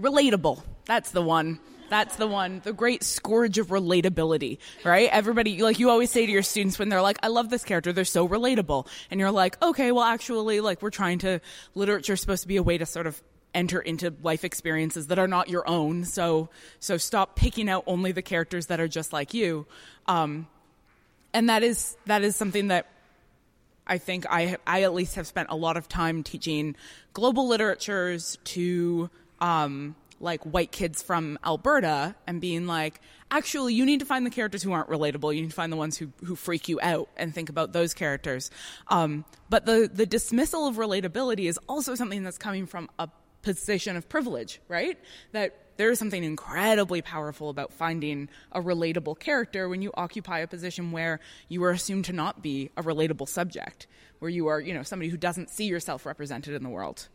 relatable. 0.00 0.62
That's 0.86 1.10
the 1.10 1.22
one. 1.22 1.60
That's 1.90 2.16
the 2.16 2.28
one. 2.28 2.60
The 2.62 2.72
great 2.72 3.02
scourge 3.02 3.58
of 3.58 3.66
relatability, 3.66 4.58
right? 4.84 5.08
Everybody, 5.10 5.60
like 5.60 5.80
you 5.80 5.90
always 5.90 6.10
say 6.10 6.24
to 6.24 6.30
your 6.30 6.42
students 6.42 6.78
when 6.78 6.88
they're 6.88 7.02
like, 7.02 7.18
I 7.22 7.28
love 7.28 7.50
this 7.50 7.64
character. 7.64 7.92
They're 7.92 8.04
so 8.04 8.28
relatable. 8.28 8.86
And 9.10 9.18
you're 9.18 9.32
like, 9.32 9.60
okay, 9.60 9.90
well, 9.90 10.04
actually, 10.04 10.60
like 10.60 10.82
we're 10.82 10.90
trying 10.90 11.18
to, 11.20 11.40
literature 11.74 12.12
is 12.12 12.20
supposed 12.20 12.42
to 12.42 12.48
be 12.48 12.56
a 12.56 12.62
way 12.62 12.78
to 12.78 12.86
sort 12.86 13.08
of 13.08 13.20
enter 13.52 13.80
into 13.80 14.14
life 14.22 14.44
experiences 14.44 15.08
that 15.08 15.18
are 15.18 15.26
not 15.26 15.48
your 15.48 15.68
own. 15.68 16.04
So, 16.04 16.50
so 16.78 16.96
stop 16.96 17.34
picking 17.34 17.68
out 17.68 17.82
only 17.88 18.12
the 18.12 18.22
characters 18.22 18.66
that 18.66 18.78
are 18.78 18.88
just 18.88 19.12
like 19.12 19.34
you. 19.34 19.66
Um, 20.06 20.46
and 21.34 21.48
that 21.48 21.64
is, 21.64 21.96
that 22.06 22.22
is 22.22 22.36
something 22.36 22.68
that 22.68 22.86
I 23.84 23.98
think 23.98 24.26
I, 24.30 24.58
I 24.64 24.82
at 24.84 24.94
least 24.94 25.16
have 25.16 25.26
spent 25.26 25.48
a 25.50 25.56
lot 25.56 25.76
of 25.76 25.88
time 25.88 26.22
teaching 26.22 26.76
global 27.12 27.48
literatures 27.48 28.38
to 28.44 29.10
um, 29.40 29.94
like 30.20 30.42
white 30.44 30.70
kids 30.70 31.02
from 31.02 31.38
Alberta 31.44 32.14
and 32.26 32.40
being 32.40 32.66
like, 32.66 33.00
actually, 33.30 33.74
you 33.74 33.86
need 33.86 34.00
to 34.00 34.06
find 34.06 34.26
the 34.26 34.30
characters 34.30 34.62
who 34.62 34.72
aren't 34.72 34.88
relatable. 34.88 35.34
You 35.34 35.42
need 35.42 35.50
to 35.50 35.56
find 35.56 35.72
the 35.72 35.76
ones 35.76 35.96
who, 35.96 36.12
who 36.24 36.36
freak 36.36 36.68
you 36.68 36.78
out 36.82 37.08
and 37.16 37.34
think 37.34 37.48
about 37.48 37.72
those 37.72 37.94
characters. 37.94 38.50
Um, 38.88 39.24
but 39.48 39.64
the, 39.64 39.90
the 39.92 40.06
dismissal 40.06 40.66
of 40.66 40.76
relatability 40.76 41.48
is 41.48 41.58
also 41.68 41.94
something 41.94 42.22
that's 42.22 42.38
coming 42.38 42.66
from 42.66 42.90
a 42.98 43.08
position 43.42 43.96
of 43.96 44.08
privilege, 44.08 44.60
right? 44.68 44.98
That 45.32 45.56
there 45.78 45.90
is 45.90 45.98
something 45.98 46.22
incredibly 46.22 47.00
powerful 47.00 47.48
about 47.48 47.72
finding 47.72 48.28
a 48.52 48.60
relatable 48.60 49.18
character 49.18 49.66
when 49.66 49.80
you 49.80 49.90
occupy 49.94 50.40
a 50.40 50.46
position 50.46 50.92
where 50.92 51.20
you 51.48 51.64
are 51.64 51.70
assumed 51.70 52.04
to 52.04 52.12
not 52.12 52.42
be 52.42 52.70
a 52.76 52.82
relatable 52.82 53.26
subject, 53.26 53.86
where 54.18 54.30
you 54.30 54.48
are, 54.48 54.60
you 54.60 54.74
know, 54.74 54.82
somebody 54.82 55.08
who 55.08 55.16
doesn't 55.16 55.48
see 55.48 55.64
yourself 55.64 56.04
represented 56.04 56.52
in 56.52 56.62
the 56.62 56.68
world. 56.68 57.08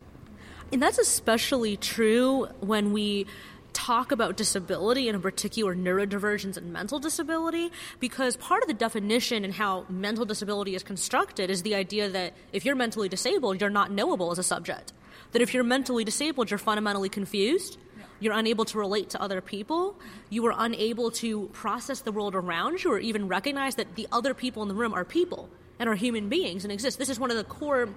And 0.72 0.82
that's 0.82 0.98
especially 0.98 1.78
true 1.78 2.48
when 2.60 2.92
we 2.92 3.28
talk 3.76 4.14
about 4.14 4.38
disability 4.38 5.10
and 5.10 5.16
in 5.16 5.22
particular 5.22 5.76
neurodivergence 5.76 6.56
and 6.56 6.72
mental 6.72 6.98
disability 6.98 7.72
because 8.00 8.38
part 8.38 8.64
of 8.64 8.70
the 8.70 8.74
definition 8.74 9.44
and 9.44 9.54
how 9.54 9.86
mental 9.90 10.24
disability 10.24 10.76
is 10.76 10.82
constructed 10.82 11.50
is 11.50 11.62
the 11.64 11.76
idea 11.76 12.10
that 12.10 12.34
if 12.54 12.64
you're 12.64 12.76
mentally 12.76 13.10
disabled 13.10 13.60
you're 13.60 13.70
not 13.70 13.92
knowable 13.92 14.32
as 14.32 14.40
a 14.40 14.44
subject. 14.44 14.94
That 15.34 15.42
if 15.42 15.54
you're 15.54 15.66
mentally 15.66 16.06
disabled 16.06 16.50
you're 16.50 16.58
fundamentally 16.58 17.10
confused 17.10 17.78
you're 18.22 18.34
unable 18.34 18.64
to 18.64 18.78
relate 18.78 19.10
to 19.10 19.22
other 19.22 19.42
people 19.42 20.00
you 20.30 20.46
are 20.46 20.54
unable 20.58 21.12
to 21.12 21.48
process 21.48 22.00
the 22.00 22.14
world 22.14 22.34
around 22.34 22.82
you 22.82 22.94
or 22.94 22.98
even 22.98 23.28
recognize 23.28 23.76
that 23.76 23.96
the 23.96 24.08
other 24.10 24.34
people 24.34 24.62
in 24.62 24.70
the 24.70 24.76
room 24.76 24.94
are 24.94 25.04
people 25.04 25.50
and 25.80 25.90
are 25.90 25.96
human 25.96 26.30
beings 26.30 26.64
and 26.64 26.72
exist. 26.72 26.98
This 26.98 27.10
is 27.10 27.20
one 27.20 27.30
of 27.30 27.36
the 27.36 27.44
core 27.44 27.90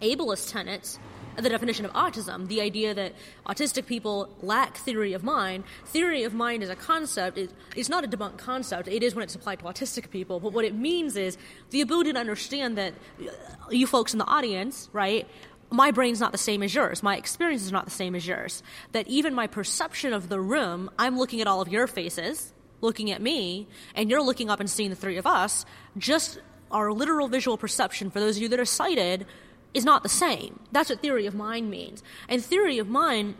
ableist 0.00 0.50
tenets 0.50 0.98
the 1.36 1.48
definition 1.48 1.84
of 1.84 1.92
autism, 1.92 2.48
the 2.48 2.60
idea 2.60 2.94
that 2.94 3.14
autistic 3.46 3.86
people 3.86 4.28
lack 4.42 4.76
theory 4.76 5.12
of 5.12 5.22
mind. 5.22 5.64
Theory 5.86 6.24
of 6.24 6.34
mind 6.34 6.62
is 6.62 6.68
a 6.68 6.76
concept. 6.76 7.38
It, 7.38 7.50
it's 7.76 7.88
not 7.88 8.04
a 8.04 8.08
debunked 8.08 8.38
concept. 8.38 8.88
It 8.88 9.02
is 9.02 9.14
when 9.14 9.22
it's 9.22 9.34
applied 9.34 9.60
to 9.60 9.64
autistic 9.64 10.10
people. 10.10 10.40
But 10.40 10.52
what 10.52 10.64
it 10.64 10.74
means 10.74 11.16
is 11.16 11.38
the 11.70 11.80
ability 11.80 12.12
to 12.12 12.18
understand 12.18 12.76
that 12.78 12.94
uh, 13.20 13.30
you 13.70 13.86
folks 13.86 14.12
in 14.12 14.18
the 14.18 14.26
audience, 14.26 14.88
right, 14.92 15.26
my 15.70 15.90
brain's 15.90 16.20
not 16.20 16.32
the 16.32 16.38
same 16.38 16.62
as 16.62 16.74
yours. 16.74 17.02
My 17.02 17.16
experience 17.16 17.62
is 17.62 17.72
not 17.72 17.86
the 17.86 17.90
same 17.90 18.14
as 18.14 18.26
yours. 18.26 18.62
That 18.92 19.08
even 19.08 19.34
my 19.34 19.46
perception 19.46 20.12
of 20.12 20.28
the 20.28 20.40
room, 20.40 20.90
I'm 20.98 21.18
looking 21.18 21.40
at 21.40 21.46
all 21.46 21.62
of 21.62 21.68
your 21.68 21.86
faces, 21.86 22.52
looking 22.82 23.10
at 23.10 23.22
me 23.22 23.66
and 23.94 24.10
you're 24.10 24.22
looking 24.22 24.50
up 24.50 24.60
and 24.60 24.68
seeing 24.68 24.90
the 24.90 24.96
three 24.96 25.16
of 25.16 25.26
us, 25.26 25.64
just 25.96 26.38
our 26.70 26.92
literal 26.92 27.28
visual 27.28 27.56
perception, 27.56 28.10
for 28.10 28.20
those 28.20 28.36
of 28.36 28.42
you 28.42 28.48
that 28.48 28.60
are 28.60 28.64
sighted, 28.64 29.26
is 29.74 29.84
not 29.84 30.02
the 30.02 30.08
same. 30.08 30.60
That's 30.72 30.90
what 30.90 31.00
theory 31.00 31.26
of 31.26 31.34
mind 31.34 31.70
means. 31.70 32.02
And 32.28 32.44
theory 32.44 32.78
of 32.78 32.88
mind 32.88 33.34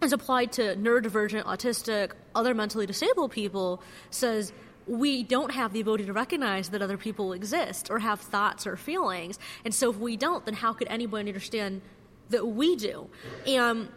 as 0.00 0.12
applied 0.12 0.52
to 0.52 0.74
neurodivergent, 0.76 1.44
autistic, 1.44 2.12
other 2.34 2.54
mentally 2.54 2.86
disabled 2.86 3.30
people 3.30 3.80
says 4.10 4.52
we 4.86 5.22
don't 5.22 5.52
have 5.52 5.72
the 5.72 5.80
ability 5.80 6.04
to 6.06 6.12
recognize 6.12 6.70
that 6.70 6.82
other 6.82 6.98
people 6.98 7.32
exist 7.32 7.88
or 7.88 8.00
have 8.00 8.20
thoughts 8.20 8.66
or 8.66 8.76
feelings. 8.76 9.38
And 9.64 9.72
so 9.72 9.90
if 9.90 9.96
we 9.96 10.16
don't, 10.16 10.44
then 10.44 10.54
how 10.54 10.72
could 10.72 10.88
anybody 10.88 11.30
understand 11.30 11.82
that 12.30 12.46
we 12.46 12.74
do? 12.74 13.08
And 13.46 13.88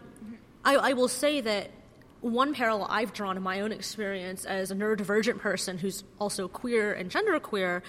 I, 0.63 0.75
I 0.75 0.93
will 0.93 1.07
say 1.07 1.41
that 1.41 1.71
one 2.21 2.53
parallel 2.53 2.87
I've 2.89 3.13
drawn 3.13 3.37
in 3.37 3.43
my 3.43 3.61
own 3.61 3.71
experience 3.71 4.45
as 4.45 4.71
a 4.71 4.75
neurodivergent 4.75 5.39
person 5.39 5.77
who's 5.77 6.03
also 6.19 6.47
queer 6.47 6.93
and 6.93 7.09
genderqueer, 7.09 7.81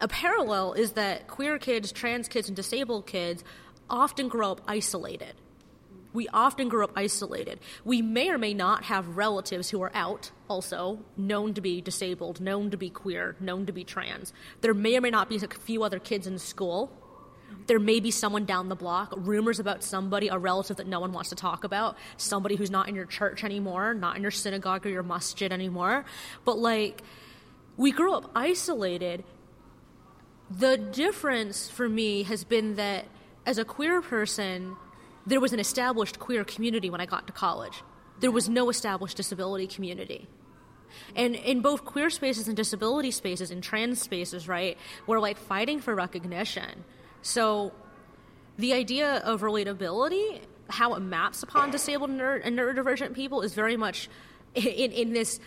a 0.00 0.08
parallel 0.08 0.72
is 0.74 0.92
that 0.92 1.28
queer 1.28 1.58
kids, 1.58 1.92
trans 1.92 2.28
kids, 2.28 2.48
and 2.48 2.56
disabled 2.56 3.06
kids 3.06 3.44
often 3.88 4.28
grow 4.28 4.52
up 4.52 4.60
isolated 4.66 5.34
we 6.12 6.28
often 6.28 6.68
grow 6.68 6.84
up 6.84 6.92
isolated. 6.96 7.60
We 7.84 8.02
may 8.02 8.30
or 8.30 8.38
may 8.38 8.54
not 8.54 8.84
have 8.84 9.16
relatives 9.16 9.70
who 9.70 9.80
are 9.82 9.92
out, 9.94 10.30
also 10.48 11.00
known 11.16 11.54
to 11.54 11.60
be 11.60 11.80
disabled, 11.80 12.40
known 12.40 12.70
to 12.70 12.76
be 12.76 12.90
queer, 12.90 13.36
known 13.40 13.66
to 13.66 13.72
be 13.72 13.84
trans. 13.84 14.32
There 14.60 14.74
may 14.74 14.96
or 14.96 15.00
may 15.00 15.10
not 15.10 15.28
be 15.28 15.36
a 15.36 15.48
few 15.48 15.82
other 15.82 15.98
kids 15.98 16.26
in 16.26 16.38
school. 16.38 16.92
There 17.66 17.78
may 17.78 18.00
be 18.00 18.10
someone 18.10 18.44
down 18.44 18.68
the 18.68 18.76
block, 18.76 19.12
rumors 19.16 19.60
about 19.60 19.82
somebody, 19.82 20.28
a 20.28 20.38
relative 20.38 20.78
that 20.78 20.86
no 20.86 21.00
one 21.00 21.12
wants 21.12 21.30
to 21.30 21.36
talk 21.36 21.64
about, 21.64 21.96
somebody 22.16 22.56
who's 22.56 22.70
not 22.70 22.88
in 22.88 22.94
your 22.94 23.06
church 23.06 23.44
anymore, 23.44 23.94
not 23.94 24.16
in 24.16 24.22
your 24.22 24.30
synagogue 24.30 24.86
or 24.86 24.88
your 24.88 25.02
masjid 25.02 25.52
anymore. 25.52 26.04
But 26.44 26.58
like, 26.58 27.02
we 27.76 27.92
grew 27.92 28.14
up 28.14 28.30
isolated. 28.34 29.24
The 30.50 30.76
difference 30.76 31.68
for 31.70 31.88
me 31.88 32.24
has 32.24 32.42
been 32.42 32.74
that 32.74 33.04
as 33.46 33.58
a 33.58 33.64
queer 33.64 34.02
person, 34.02 34.76
there 35.26 35.40
was 35.40 35.52
an 35.52 35.60
established 35.60 36.18
queer 36.18 36.44
community 36.44 36.90
when 36.90 37.00
I 37.00 37.06
got 37.06 37.26
to 37.28 37.32
college. 37.32 37.82
There 38.18 38.32
was 38.32 38.48
no 38.48 38.68
established 38.68 39.16
disability 39.16 39.66
community. 39.66 40.28
And 41.14 41.36
in 41.36 41.60
both 41.60 41.84
queer 41.84 42.10
spaces 42.10 42.48
and 42.48 42.56
disability 42.56 43.12
spaces 43.12 43.50
and 43.50 43.62
trans 43.62 44.00
spaces, 44.02 44.48
right, 44.48 44.76
we're 45.06 45.20
like 45.20 45.38
fighting 45.38 45.80
for 45.80 45.94
recognition. 45.94 46.84
So 47.22 47.72
the 48.58 48.72
idea 48.72 49.18
of 49.18 49.42
relatability, 49.42 50.40
how 50.68 50.94
it 50.94 51.00
maps 51.00 51.42
upon 51.44 51.70
disabled 51.70 52.10
and 52.10 52.20
neurodivergent 52.20 53.14
people, 53.14 53.42
is 53.42 53.54
very 53.54 53.76
much 53.76 54.08
in, 54.54 54.90
in 54.92 55.12
this. 55.12 55.38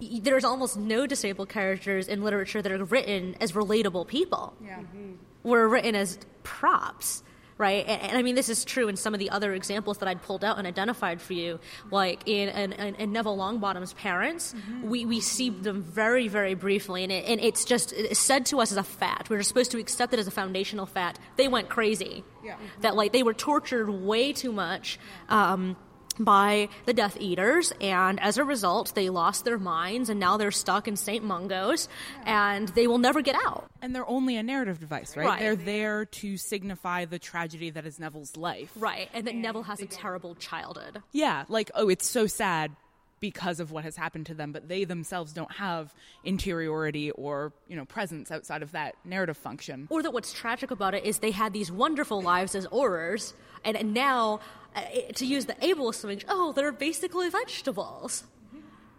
There's 0.00 0.44
almost 0.44 0.76
no 0.76 1.06
disabled 1.06 1.48
characters 1.48 2.08
in 2.08 2.22
literature 2.22 2.62
that 2.62 2.70
are 2.70 2.84
written 2.84 3.36
as 3.40 3.52
relatable 3.52 4.06
people. 4.06 4.54
Yeah. 4.62 4.78
Mm-hmm. 4.78 5.12
We're 5.42 5.68
written 5.68 5.94
as 5.94 6.18
props 6.42 7.22
right? 7.58 7.84
And, 7.86 8.02
and, 8.02 8.16
I 8.16 8.22
mean, 8.22 8.36
this 8.36 8.48
is 8.48 8.64
true 8.64 8.88
in 8.88 8.96
some 8.96 9.12
of 9.12 9.20
the 9.20 9.30
other 9.30 9.52
examples 9.52 9.98
that 9.98 10.08
I'd 10.08 10.22
pulled 10.22 10.44
out 10.44 10.58
and 10.58 10.66
identified 10.66 11.20
for 11.20 11.32
you, 11.34 11.58
like 11.90 12.22
in, 12.26 12.48
in, 12.48 12.94
in 12.94 13.12
Neville 13.12 13.36
Longbottom's 13.36 13.92
parents. 13.94 14.54
Mm-hmm. 14.54 14.88
We, 14.88 15.04
we 15.04 15.20
see 15.20 15.50
them 15.50 15.82
very, 15.82 16.28
very 16.28 16.54
briefly, 16.54 17.02
and, 17.02 17.12
it, 17.12 17.24
and 17.26 17.40
it's 17.40 17.64
just 17.64 17.92
it's 17.92 18.20
said 18.20 18.46
to 18.46 18.60
us 18.60 18.70
as 18.70 18.78
a 18.78 18.84
fact. 18.84 19.28
We're 19.28 19.42
supposed 19.42 19.72
to 19.72 19.78
accept 19.78 20.14
it 20.14 20.20
as 20.20 20.28
a 20.28 20.30
foundational 20.30 20.86
fact. 20.86 21.18
They 21.36 21.48
went 21.48 21.68
crazy. 21.68 22.24
Yeah. 22.44 22.56
That, 22.80 22.94
like, 22.94 23.12
they 23.12 23.24
were 23.24 23.34
tortured 23.34 23.90
way 23.90 24.32
too 24.32 24.52
much. 24.52 24.98
Um, 25.28 25.76
by 26.18 26.68
the 26.86 26.92
Death 26.92 27.16
Eaters, 27.20 27.72
and 27.80 28.20
as 28.20 28.38
a 28.38 28.44
result, 28.44 28.94
they 28.94 29.10
lost 29.10 29.44
their 29.44 29.58
minds, 29.58 30.08
and 30.08 30.18
now 30.18 30.36
they're 30.36 30.50
stuck 30.50 30.88
in 30.88 30.96
St. 30.96 31.24
Mungo's, 31.24 31.88
and 32.24 32.68
they 32.68 32.86
will 32.86 32.98
never 32.98 33.22
get 33.22 33.36
out. 33.46 33.70
And 33.82 33.94
they're 33.94 34.08
only 34.08 34.36
a 34.36 34.42
narrative 34.42 34.80
device, 34.80 35.16
right? 35.16 35.26
right? 35.26 35.40
They're 35.40 35.56
there 35.56 36.04
to 36.04 36.36
signify 36.36 37.04
the 37.04 37.18
tragedy 37.18 37.70
that 37.70 37.86
is 37.86 37.98
Neville's 37.98 38.36
life. 38.36 38.72
Right, 38.76 39.08
and 39.14 39.26
that 39.26 39.34
Neville 39.34 39.62
has 39.64 39.80
a 39.80 39.86
terrible 39.86 40.34
childhood. 40.34 41.02
Yeah, 41.12 41.44
like, 41.48 41.70
oh, 41.74 41.88
it's 41.88 42.08
so 42.08 42.26
sad 42.26 42.72
because 43.20 43.60
of 43.60 43.72
what 43.72 43.84
has 43.84 43.96
happened 43.96 44.26
to 44.26 44.34
them, 44.34 44.52
but 44.52 44.68
they 44.68 44.84
themselves 44.84 45.32
don't 45.32 45.52
have 45.52 45.94
interiority 46.24 47.10
or, 47.12 47.52
you 47.68 47.76
know, 47.76 47.84
presence 47.84 48.30
outside 48.30 48.62
of 48.62 48.72
that 48.72 48.94
narrative 49.04 49.36
function. 49.36 49.86
Or 49.90 50.02
that 50.02 50.12
what's 50.12 50.32
tragic 50.32 50.70
about 50.70 50.94
it 50.94 51.04
is 51.04 51.18
they 51.18 51.30
had 51.30 51.52
these 51.52 51.70
wonderful 51.70 52.22
lives 52.22 52.54
as 52.54 52.66
Aurors, 52.68 53.32
and, 53.64 53.76
and 53.76 53.92
now 53.92 54.40
Uh, 54.76 54.82
to 55.14 55.26
use 55.26 55.46
the 55.46 55.54
ableist 55.54 56.04
language, 56.04 56.24
oh, 56.28 56.52
they're 56.52 56.72
basically 56.72 57.28
vegetables. 57.30 58.24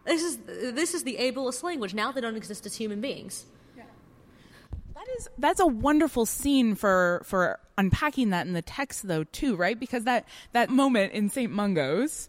This 0.05 0.23
is 0.23 0.38
this 0.73 0.93
is 0.93 1.03
the 1.03 1.17
ableist 1.19 1.63
language. 1.63 1.93
Now 1.93 2.12
they 2.12 2.21
don't 2.21 2.36
exist 2.36 2.65
as 2.65 2.75
human 2.75 3.01
beings. 3.01 3.45
That 4.99 5.08
is 5.17 5.29
that's 5.38 5.62
a 5.62 5.65
wonderful 5.65 6.25
scene 6.25 6.75
for 6.75 7.21
for 7.23 7.60
unpacking 7.77 8.32
that 8.32 8.47
in 8.47 8.53
the 8.53 8.62
text 8.62 9.08
though 9.08 9.23
too, 9.23 9.55
right? 9.55 9.79
Because 9.79 10.03
that 10.03 10.27
that 10.51 10.69
moment 10.69 11.13
in 11.13 11.29
St. 11.29 11.51
Mungo's 11.51 12.27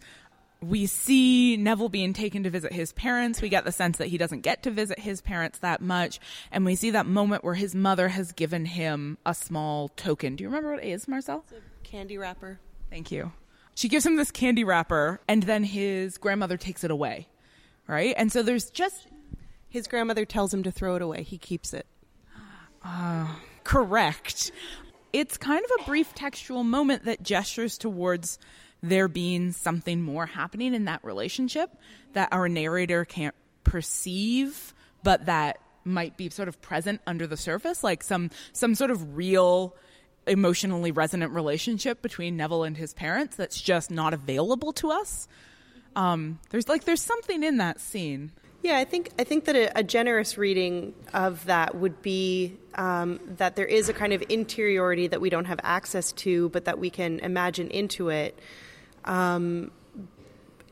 we 0.62 0.86
see 0.86 1.56
Neville 1.56 1.88
being 1.88 2.12
taken 2.12 2.42
to 2.42 2.50
visit 2.50 2.72
his 2.72 2.92
parents. 2.92 3.40
We 3.40 3.48
get 3.48 3.64
the 3.64 3.72
sense 3.72 3.98
that 3.98 4.08
he 4.08 4.18
doesn't 4.18 4.42
get 4.42 4.62
to 4.64 4.70
visit 4.70 4.98
his 4.98 5.20
parents 5.20 5.58
that 5.60 5.80
much. 5.80 6.20
And 6.52 6.64
we 6.64 6.76
see 6.76 6.90
that 6.90 7.06
moment 7.06 7.44
where 7.44 7.54
his 7.54 7.74
mother 7.74 8.08
has 8.08 8.32
given 8.32 8.66
him 8.66 9.18
a 9.24 9.34
small 9.34 9.88
token. 9.88 10.36
Do 10.36 10.44
you 10.44 10.48
remember 10.48 10.72
what 10.72 10.84
it 10.84 10.88
is, 10.88 11.08
Marcelle? 11.08 11.44
It's 11.50 11.52
a 11.52 11.88
candy 11.88 12.18
wrapper. 12.18 12.60
Thank 12.90 13.10
you. 13.12 13.32
She 13.74 13.88
gives 13.88 14.04
him 14.04 14.16
this 14.16 14.30
candy 14.30 14.64
wrapper, 14.64 15.20
and 15.28 15.42
then 15.44 15.64
his 15.64 16.18
grandmother 16.18 16.56
takes 16.56 16.84
it 16.84 16.90
away, 16.90 17.28
right? 17.86 18.14
And 18.16 18.30
so 18.30 18.42
there's 18.42 18.70
just. 18.70 19.06
His 19.68 19.86
grandmother 19.86 20.24
tells 20.24 20.52
him 20.52 20.64
to 20.64 20.72
throw 20.72 20.96
it 20.96 21.02
away. 21.02 21.22
He 21.22 21.38
keeps 21.38 21.72
it. 21.72 21.86
Uh, 22.84 23.28
correct. 23.64 24.50
It's 25.12 25.36
kind 25.36 25.64
of 25.64 25.70
a 25.80 25.84
brief 25.84 26.14
textual 26.14 26.64
moment 26.64 27.04
that 27.04 27.22
gestures 27.22 27.78
towards 27.78 28.38
there 28.82 29.08
being 29.08 29.52
something 29.52 30.02
more 30.02 30.26
happening 30.26 30.74
in 30.74 30.86
that 30.86 31.04
relationship 31.04 31.70
that 32.14 32.28
our 32.32 32.48
narrator 32.48 33.04
can't 33.04 33.34
perceive, 33.64 34.74
but 35.02 35.26
that 35.26 35.58
might 35.84 36.16
be 36.16 36.30
sort 36.30 36.48
of 36.48 36.60
present 36.60 37.00
under 37.06 37.26
the 37.26 37.36
surface, 37.36 37.84
like 37.84 38.02
some 38.02 38.30
some 38.52 38.74
sort 38.74 38.90
of 38.90 39.16
real 39.16 39.74
emotionally 40.26 40.92
resonant 40.92 41.32
relationship 41.32 42.02
between 42.02 42.36
Neville 42.36 42.64
and 42.64 42.76
his 42.76 42.94
parents 42.94 43.36
that's 43.36 43.60
just 43.60 43.90
not 43.90 44.14
available 44.14 44.72
to 44.74 44.90
us. 44.90 45.28
Um, 45.96 46.38
there's 46.50 46.68
like 46.68 46.84
there's 46.84 47.02
something 47.02 47.42
in 47.42 47.56
that 47.58 47.80
scene. 47.80 48.32
Yeah, 48.62 48.76
I 48.76 48.84
think 48.84 49.10
I 49.18 49.24
think 49.24 49.46
that 49.46 49.56
a, 49.56 49.78
a 49.78 49.82
generous 49.82 50.36
reading 50.36 50.94
of 51.14 51.44
that 51.46 51.74
would 51.74 52.02
be 52.02 52.58
um, 52.74 53.18
that 53.38 53.56
there 53.56 53.66
is 53.66 53.88
a 53.88 53.94
kind 53.94 54.12
of 54.12 54.22
interiority 54.28 55.08
that 55.08 55.20
we 55.20 55.30
don't 55.30 55.46
have 55.46 55.60
access 55.62 56.12
to, 56.12 56.50
but 56.50 56.66
that 56.66 56.78
we 56.78 56.90
can 56.90 57.20
imagine 57.20 57.68
into 57.68 58.10
it, 58.10 58.38
um, 59.06 59.70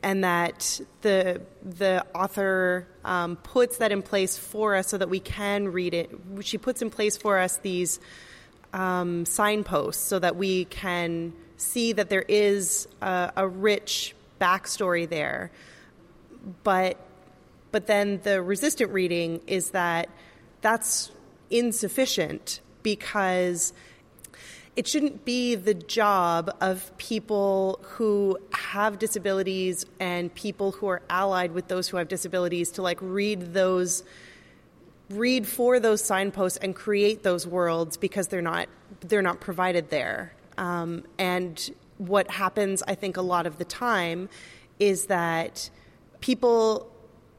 and 0.03 0.23
that 0.23 0.79
the 1.01 1.41
the 1.63 2.05
author 2.13 2.87
um, 3.03 3.37
puts 3.37 3.77
that 3.77 3.91
in 3.91 4.03
place 4.03 4.37
for 4.37 4.75
us 4.75 4.87
so 4.87 4.99
that 4.99 5.09
we 5.09 5.19
can 5.19 5.69
read 5.69 5.95
it. 5.95 6.11
She 6.41 6.59
puts 6.59 6.83
in 6.83 6.91
place 6.91 7.17
for 7.17 7.39
us 7.39 7.57
these 7.57 7.99
um, 8.73 9.25
signposts 9.25 10.03
so 10.03 10.19
that 10.19 10.35
we 10.35 10.65
can 10.65 11.33
see 11.57 11.93
that 11.93 12.09
there 12.09 12.25
is 12.27 12.87
a, 13.01 13.31
a 13.35 13.47
rich 13.47 14.15
backstory 14.39 15.07
there. 15.07 15.51
But 16.63 16.97
but 17.71 17.85
then 17.85 18.19
the 18.23 18.41
resistant 18.41 18.91
reading 18.91 19.41
is 19.45 19.71
that 19.71 20.09
that's 20.61 21.11
insufficient 21.51 22.61
because 22.81 23.73
it 24.75 24.87
shouldn't 24.87 25.25
be 25.25 25.55
the 25.55 25.73
job 25.73 26.55
of 26.61 26.95
people 26.97 27.79
who 27.83 28.37
have 28.53 28.97
disabilities 28.97 29.85
and 29.99 30.33
people 30.33 30.71
who 30.71 30.87
are 30.87 31.01
allied 31.09 31.51
with 31.51 31.67
those 31.67 31.89
who 31.89 31.97
have 31.97 32.07
disabilities 32.07 32.71
to 32.71 32.81
like 32.81 32.97
read 33.01 33.53
those 33.53 34.03
read 35.09 35.47
for 35.47 35.79
those 35.79 36.03
signposts 36.03 36.57
and 36.57 36.75
create 36.75 37.23
those 37.23 37.47
worlds 37.47 37.97
because 37.97 38.27
they're 38.27 38.41
not 38.41 38.67
they're 39.01 39.21
not 39.21 39.39
provided 39.39 39.89
there. 39.89 40.33
Um, 40.57 41.03
and 41.17 41.71
what 41.97 42.29
happens, 42.29 42.83
I 42.87 42.95
think, 42.95 43.17
a 43.17 43.21
lot 43.21 43.45
of 43.45 43.57
the 43.57 43.65
time 43.65 44.29
is 44.79 45.05
that 45.07 45.69
people 46.21 46.91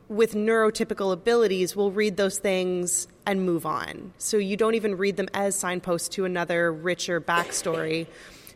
with 0.09 0.35
neurotypical 0.35 1.13
abilities 1.13 1.77
will 1.77 1.93
read 1.93 2.17
those 2.17 2.39
things 2.39 3.07
and 3.27 3.45
move 3.45 3.65
on. 3.65 4.13
So 4.19 4.39
you 4.39 4.57
don't 4.57 4.75
even 4.75 4.97
read 4.97 5.17
them 5.17 5.29
as 5.35 5.55
signposts 5.55 6.09
to 6.11 6.25
another 6.25 6.73
richer 6.73 7.21
backstory. 7.21 8.07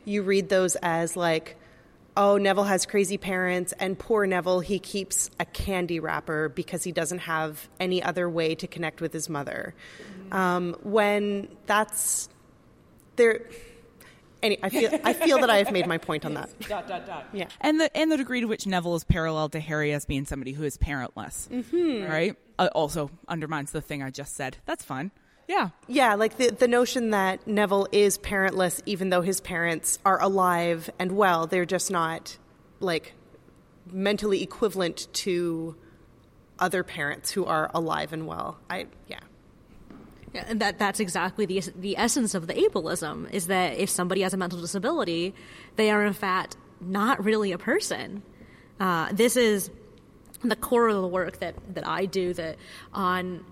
You 0.05 0.23
read 0.23 0.49
those 0.49 0.77
as 0.77 1.17
like 1.17 1.57
oh, 2.17 2.39
Neville 2.39 2.65
has 2.65 2.87
crazy 2.87 3.19
parents, 3.19 3.73
and 3.79 3.99
poor 3.99 4.27
Neville, 4.27 4.61
he 4.61 4.79
keeps 4.79 5.31
a 5.41 5.45
candy 5.45 6.01
wrapper 6.01 6.49
because 6.49 6.85
he 6.85 6.93
doesn't 6.93 7.21
have 7.21 7.69
any 7.81 8.03
other 8.03 8.29
way 8.29 8.55
to 8.57 8.67
connect 8.67 9.01
with 9.01 9.13
his 9.13 9.29
mother. 9.29 9.75
Um, 10.33 10.77
when 10.83 11.49
that's 11.67 12.29
there, 13.17 13.43
any, 14.43 14.59
I 14.63 14.69
feel 14.69 14.99
I 15.05 15.13
feel 15.13 15.39
that 15.39 15.51
I 15.51 15.59
have 15.59 15.73
made 15.73 15.87
my 15.87 15.99
point 15.99 16.25
on 16.25 16.35
that. 16.35 16.51
dot 16.61 16.87
dot 16.87 17.07
dot. 17.07 17.29
Yeah. 17.33 17.49
And 17.61 17.81
the 17.81 17.95
and 17.97 18.11
the 18.11 18.17
degree 18.17 18.41
to 18.41 18.47
which 18.47 18.67
Neville 18.67 18.97
is 18.97 19.05
parallel 19.05 19.49
to 19.51 19.61
Harry 19.61 19.93
as 19.93 20.05
being 20.05 20.25
somebody 20.25 20.53
who 20.53 20.65
is 20.65 20.77
parentless, 20.77 21.49
mm-hmm. 21.49 22.11
right? 22.11 22.37
Uh, 22.59 22.69
also 22.75 23.11
undermines 23.27 23.73
the 23.73 23.81
thing 23.81 24.03
I 24.03 24.11
just 24.11 24.35
said. 24.35 24.59
That's 24.67 24.85
fine. 24.85 25.11
Yeah. 25.47 25.71
Yeah, 25.89 26.15
like 26.15 26.37
the 26.37 26.51
the 26.51 26.69
notion 26.69 27.11
that 27.11 27.47
Neville 27.47 27.89
is 27.93 28.19
parentless 28.19 28.81
even 28.87 29.11
though 29.11 29.23
his 29.23 29.41
parents 29.41 29.99
are 30.05 30.21
alive 30.21 30.91
and 30.99 31.13
well, 31.13 31.47
they're 31.47 31.67
just 31.67 31.91
not 31.91 32.39
like 32.81 33.15
mentally 33.91 34.43
equivalent 34.43 35.09
to 35.13 35.77
other 36.59 36.83
parents 36.83 37.31
who 37.31 37.45
are 37.45 37.71
alive 37.75 38.13
and 38.13 38.27
well. 38.27 38.59
I 38.71 38.87
yeah. 39.07 39.21
Yeah, 40.33 40.45
and 40.49 40.61
that 40.61 40.79
that's 40.79 40.99
exactly 40.99 41.47
the 41.47 41.63
the 41.77 41.97
essence 41.97 42.35
of 42.35 42.47
the 42.47 42.55
ableism 42.55 43.31
is 43.33 43.47
that 43.49 43.77
if 43.79 43.91
somebody 43.91 44.23
has 44.23 44.35
a 44.35 44.37
mental 44.37 44.61
disability, 44.61 45.35
they 45.77 45.91
are 45.91 46.05
in 46.05 46.13
fact 46.13 46.57
not 46.81 47.23
really 47.25 47.53
a 47.53 47.59
person. 47.59 48.23
Uh, 48.81 49.13
this 49.13 49.37
is 49.37 49.71
the 50.43 50.57
core 50.57 50.89
of 50.89 51.01
the 51.01 51.07
work 51.09 51.39
that 51.39 51.55
that 51.75 51.87
I 51.87 52.07
do 52.07 52.35
that 52.35 52.57
on 52.93 53.45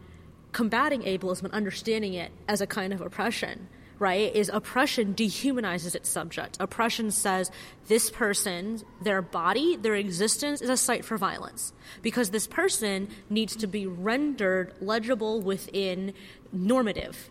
combating 0.53 1.03
ableism 1.03 1.45
and 1.45 1.53
understanding 1.55 2.15
it 2.15 2.31
as 2.49 2.61
a 2.61 2.67
kind 2.67 2.93
of 2.93 3.01
oppression 3.01 3.69
right, 4.03 4.35
is 4.35 4.51
oppression 4.53 5.15
dehumanizes 5.15 5.95
its 5.95 6.09
subject. 6.09 6.57
Oppression 6.59 7.12
says 7.12 7.53
this 7.87 8.11
person, 8.11 8.83
their 9.01 9.23
body, 9.23 9.77
their 9.77 9.95
existence 9.95 10.61
is 10.61 10.69
a 10.69 10.77
site 10.77 11.05
for 11.05 11.17
violence 11.17 11.73
because 12.03 12.31
this 12.31 12.49
person 12.49 13.09
needs 13.31 13.55
to 13.55 13.69
be 13.69 13.87
rendered 13.87 14.75
legible 14.81 15.41
within 15.41 16.12
normative 16.53 17.31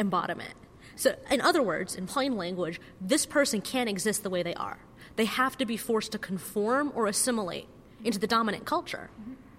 embodiment. 0.00 0.54
So, 0.96 1.14
in 1.30 1.40
other 1.40 1.62
words, 1.62 1.94
in 1.94 2.08
plain 2.08 2.36
language, 2.36 2.80
this 3.00 3.24
person 3.24 3.60
can't 3.60 3.88
exist 3.88 4.24
the 4.24 4.30
way 4.30 4.42
they 4.42 4.54
are. 4.54 4.80
They 5.14 5.26
have 5.26 5.56
to 5.58 5.64
be 5.64 5.76
forced 5.76 6.10
to 6.12 6.18
conform 6.18 6.90
or 6.96 7.06
assimilate 7.06 7.68
into 8.02 8.18
the 8.18 8.26
dominant 8.26 8.64
culture. 8.64 9.10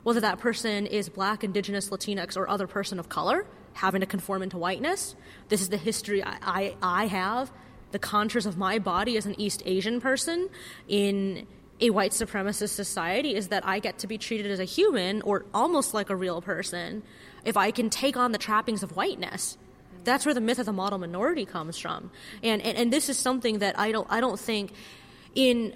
Whether 0.03 0.19
that 0.21 0.39
person 0.39 0.87
is 0.87 1.09
black, 1.09 1.43
indigenous, 1.43 1.89
Latinx, 1.89 2.35
or 2.35 2.49
other 2.49 2.67
person 2.67 2.99
of 2.99 3.09
color, 3.09 3.45
having 3.73 4.01
to 4.01 4.07
conform 4.07 4.41
into 4.41 4.57
whiteness. 4.57 5.15
This 5.49 5.61
is 5.61 5.69
the 5.69 5.77
history 5.77 6.23
I, 6.23 6.37
I, 6.41 6.75
I 6.81 7.07
have, 7.07 7.51
the 7.91 7.99
contours 7.99 8.45
of 8.45 8.57
my 8.57 8.79
body 8.79 9.17
as 9.17 9.25
an 9.25 9.39
East 9.39 9.61
Asian 9.65 9.99
person 10.01 10.49
in 10.87 11.47
a 11.79 11.89
white 11.89 12.11
supremacist 12.11 12.69
society 12.69 13.35
is 13.35 13.47
that 13.49 13.65
I 13.65 13.79
get 13.79 13.99
to 13.99 14.07
be 14.07 14.17
treated 14.17 14.51
as 14.51 14.59
a 14.59 14.65
human 14.65 15.21
or 15.23 15.45
almost 15.53 15.93
like 15.93 16.09
a 16.09 16.15
real 16.15 16.41
person 16.41 17.03
if 17.43 17.57
I 17.57 17.71
can 17.71 17.89
take 17.89 18.15
on 18.15 18.31
the 18.31 18.37
trappings 18.37 18.83
of 18.83 18.95
whiteness. 18.95 19.57
That's 20.03 20.25
where 20.25 20.33
the 20.33 20.41
myth 20.41 20.59
of 20.59 20.65
the 20.65 20.73
model 20.73 20.99
minority 20.99 21.45
comes 21.45 21.77
from. 21.77 22.11
And, 22.43 22.61
and, 22.61 22.77
and 22.77 22.93
this 22.93 23.09
is 23.09 23.17
something 23.17 23.59
that 23.59 23.77
I 23.79 23.91
don't, 23.91 24.07
I 24.09 24.21
don't 24.21 24.39
think 24.39 24.73
in 25.35 25.75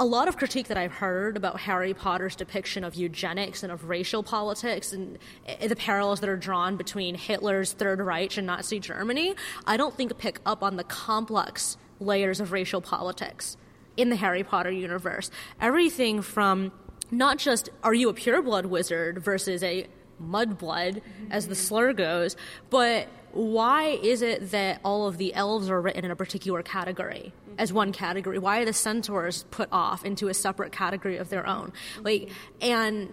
a 0.00 0.04
lot 0.04 0.28
of 0.28 0.36
critique 0.36 0.68
that 0.68 0.76
I've 0.76 0.92
heard 0.92 1.36
about 1.36 1.60
Harry 1.60 1.94
Potter's 1.94 2.34
depiction 2.34 2.82
of 2.84 2.94
eugenics 2.94 3.62
and 3.62 3.70
of 3.70 3.88
racial 3.88 4.22
politics 4.22 4.92
and 4.92 5.18
eh, 5.46 5.68
the 5.68 5.76
parallels 5.76 6.20
that 6.20 6.28
are 6.28 6.36
drawn 6.36 6.76
between 6.76 7.14
Hitler's 7.14 7.72
Third 7.72 8.00
Reich 8.00 8.36
and 8.36 8.46
Nazi 8.46 8.80
Germany, 8.80 9.34
I 9.66 9.76
don't 9.76 9.94
think 9.96 10.16
pick 10.18 10.40
up 10.44 10.62
on 10.62 10.76
the 10.76 10.84
complex 10.84 11.76
layers 12.00 12.40
of 12.40 12.52
racial 12.52 12.80
politics 12.80 13.56
in 13.96 14.08
the 14.08 14.16
Harry 14.16 14.42
Potter 14.42 14.70
universe. 14.70 15.30
Everything 15.60 16.22
from 16.22 16.72
not 17.10 17.38
just 17.38 17.68
are 17.82 17.94
you 17.94 18.08
a 18.08 18.14
pureblood 18.14 18.66
wizard 18.66 19.18
versus 19.18 19.62
a 19.62 19.86
mudblood, 20.22 21.02
as 21.30 21.48
the 21.48 21.54
slur 21.54 21.92
goes, 21.92 22.36
but 22.70 23.08
why 23.32 23.98
is 24.02 24.22
it 24.22 24.50
that 24.50 24.80
all 24.84 25.08
of 25.08 25.18
the 25.18 25.34
elves 25.34 25.70
are 25.70 25.80
written 25.80 26.04
in 26.04 26.10
a 26.10 26.16
particular 26.16 26.62
category 26.62 27.32
as 27.58 27.72
one 27.72 27.92
category? 27.92 28.38
Why 28.38 28.60
are 28.60 28.64
the 28.64 28.72
centaurs 28.72 29.44
put 29.50 29.68
off 29.72 30.04
into 30.04 30.28
a 30.28 30.34
separate 30.34 30.72
category 30.72 31.16
of 31.16 31.28
their 31.30 31.46
own? 31.46 31.72
Like, 32.02 32.30
and 32.60 33.12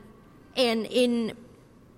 and 0.56 0.86
in 0.88 1.38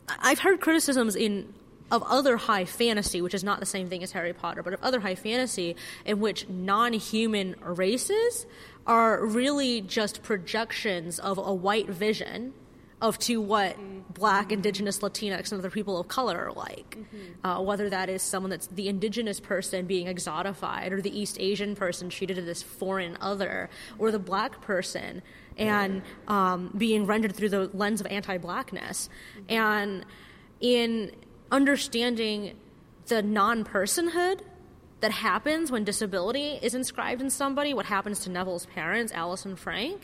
I've 0.07 0.39
heard 0.39 0.61
criticisms 0.61 1.15
in 1.15 1.53
of 1.89 2.03
other 2.03 2.37
high 2.37 2.65
fantasy, 2.65 3.21
which 3.21 3.33
is 3.33 3.43
not 3.43 3.59
the 3.59 3.65
same 3.65 3.89
thing 3.89 4.01
as 4.01 4.13
Harry 4.13 4.33
Potter, 4.33 4.63
but 4.63 4.73
of 4.73 4.81
other 4.81 5.01
high 5.01 5.15
fantasy 5.15 5.75
in 6.05 6.21
which 6.21 6.47
non-human 6.47 7.55
races 7.61 8.45
are 8.87 9.25
really 9.25 9.81
just 9.81 10.23
projections 10.23 11.19
of 11.19 11.37
a 11.37 11.53
white 11.53 11.89
vision 11.89 12.53
of 13.01 13.17
to 13.19 13.41
what 13.41 13.75
black, 14.13 14.51
indigenous, 14.51 14.99
Latinx, 14.99 15.51
and 15.51 15.59
other 15.59 15.69
people 15.69 15.99
of 15.99 16.07
color 16.07 16.37
are 16.37 16.51
like. 16.53 16.97
Mm-hmm. 16.97 17.45
Uh, 17.45 17.61
whether 17.61 17.89
that 17.89 18.09
is 18.09 18.21
someone 18.21 18.49
that's 18.49 18.67
the 18.67 18.87
indigenous 18.87 19.39
person 19.39 19.85
being 19.87 20.07
exotified, 20.07 20.91
or 20.91 21.01
the 21.01 21.17
East 21.17 21.37
Asian 21.39 21.75
person 21.75 22.09
treated 22.09 22.37
as 22.37 22.45
this 22.45 22.61
foreign 22.61 23.17
other, 23.19 23.69
or 23.97 24.11
the 24.11 24.19
black 24.19 24.61
person 24.61 25.21
and 25.57 26.01
um, 26.27 26.73
being 26.77 27.05
rendered 27.05 27.35
through 27.35 27.49
the 27.49 27.69
lens 27.73 28.01
of 28.01 28.07
anti 28.07 28.37
blackness. 28.37 29.09
Mm-hmm. 29.35 29.53
And 29.53 30.05
in 30.59 31.11
understanding 31.51 32.57
the 33.07 33.21
non 33.21 33.63
personhood 33.63 34.41
that 35.01 35.11
happens 35.11 35.71
when 35.71 35.83
disability 35.83 36.59
is 36.61 36.75
inscribed 36.75 37.21
in 37.21 37.29
somebody, 37.29 37.73
what 37.73 37.87
happens 37.87 38.19
to 38.21 38.29
Neville's 38.29 38.67
parents, 38.67 39.11
Alice 39.11 39.45
and 39.45 39.57
Frank, 39.57 40.03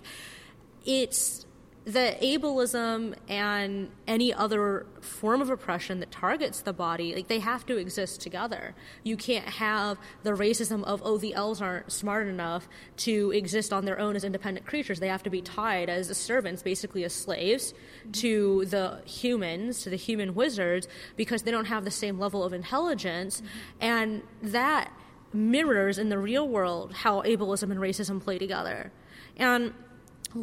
it's 0.85 1.45
that 1.87 2.19
ableism 2.19 3.15
and 3.29 3.89
any 4.07 4.33
other 4.33 4.85
form 4.99 5.41
of 5.41 5.49
oppression 5.49 6.01
that 6.01 6.11
targets 6.11 6.59
the 6.59 6.73
body, 6.73 7.15
like 7.15 7.29
they 7.29 7.39
have 7.39 7.65
to 7.65 7.77
exist 7.77 8.19
together. 8.19 8.75
You 9.03 9.15
can't 9.15 9.47
have 9.47 9.97
the 10.23 10.31
racism 10.31 10.83
of, 10.83 11.01
oh, 11.05 11.17
the 11.17 11.33
elves 11.33 11.61
aren't 11.61 11.89
smart 11.89 12.27
enough 12.27 12.67
to 12.97 13.31
exist 13.31 13.71
on 13.71 13.85
their 13.85 13.97
own 13.99 14.17
as 14.17 14.25
independent 14.25 14.65
creatures. 14.65 14.99
They 14.99 15.07
have 15.07 15.23
to 15.23 15.29
be 15.29 15.41
tied 15.41 15.89
as 15.89 16.15
servants, 16.17 16.61
basically 16.61 17.05
as 17.05 17.13
slaves, 17.13 17.71
mm-hmm. 17.71 18.11
to 18.11 18.65
the 18.65 19.01
humans, 19.05 19.81
to 19.83 19.89
the 19.89 19.95
human 19.95 20.35
wizards, 20.35 20.89
because 21.15 21.43
they 21.43 21.51
don't 21.51 21.65
have 21.65 21.85
the 21.85 21.91
same 21.91 22.19
level 22.19 22.43
of 22.43 22.51
intelligence. 22.51 23.39
Mm-hmm. 23.39 23.47
And 23.79 24.21
that 24.43 24.91
mirrors 25.31 25.97
in 25.97 26.09
the 26.09 26.17
real 26.17 26.49
world 26.49 26.91
how 26.91 27.21
ableism 27.21 27.71
and 27.71 27.79
racism 27.79 28.21
play 28.21 28.37
together. 28.37 28.91
And 29.37 29.73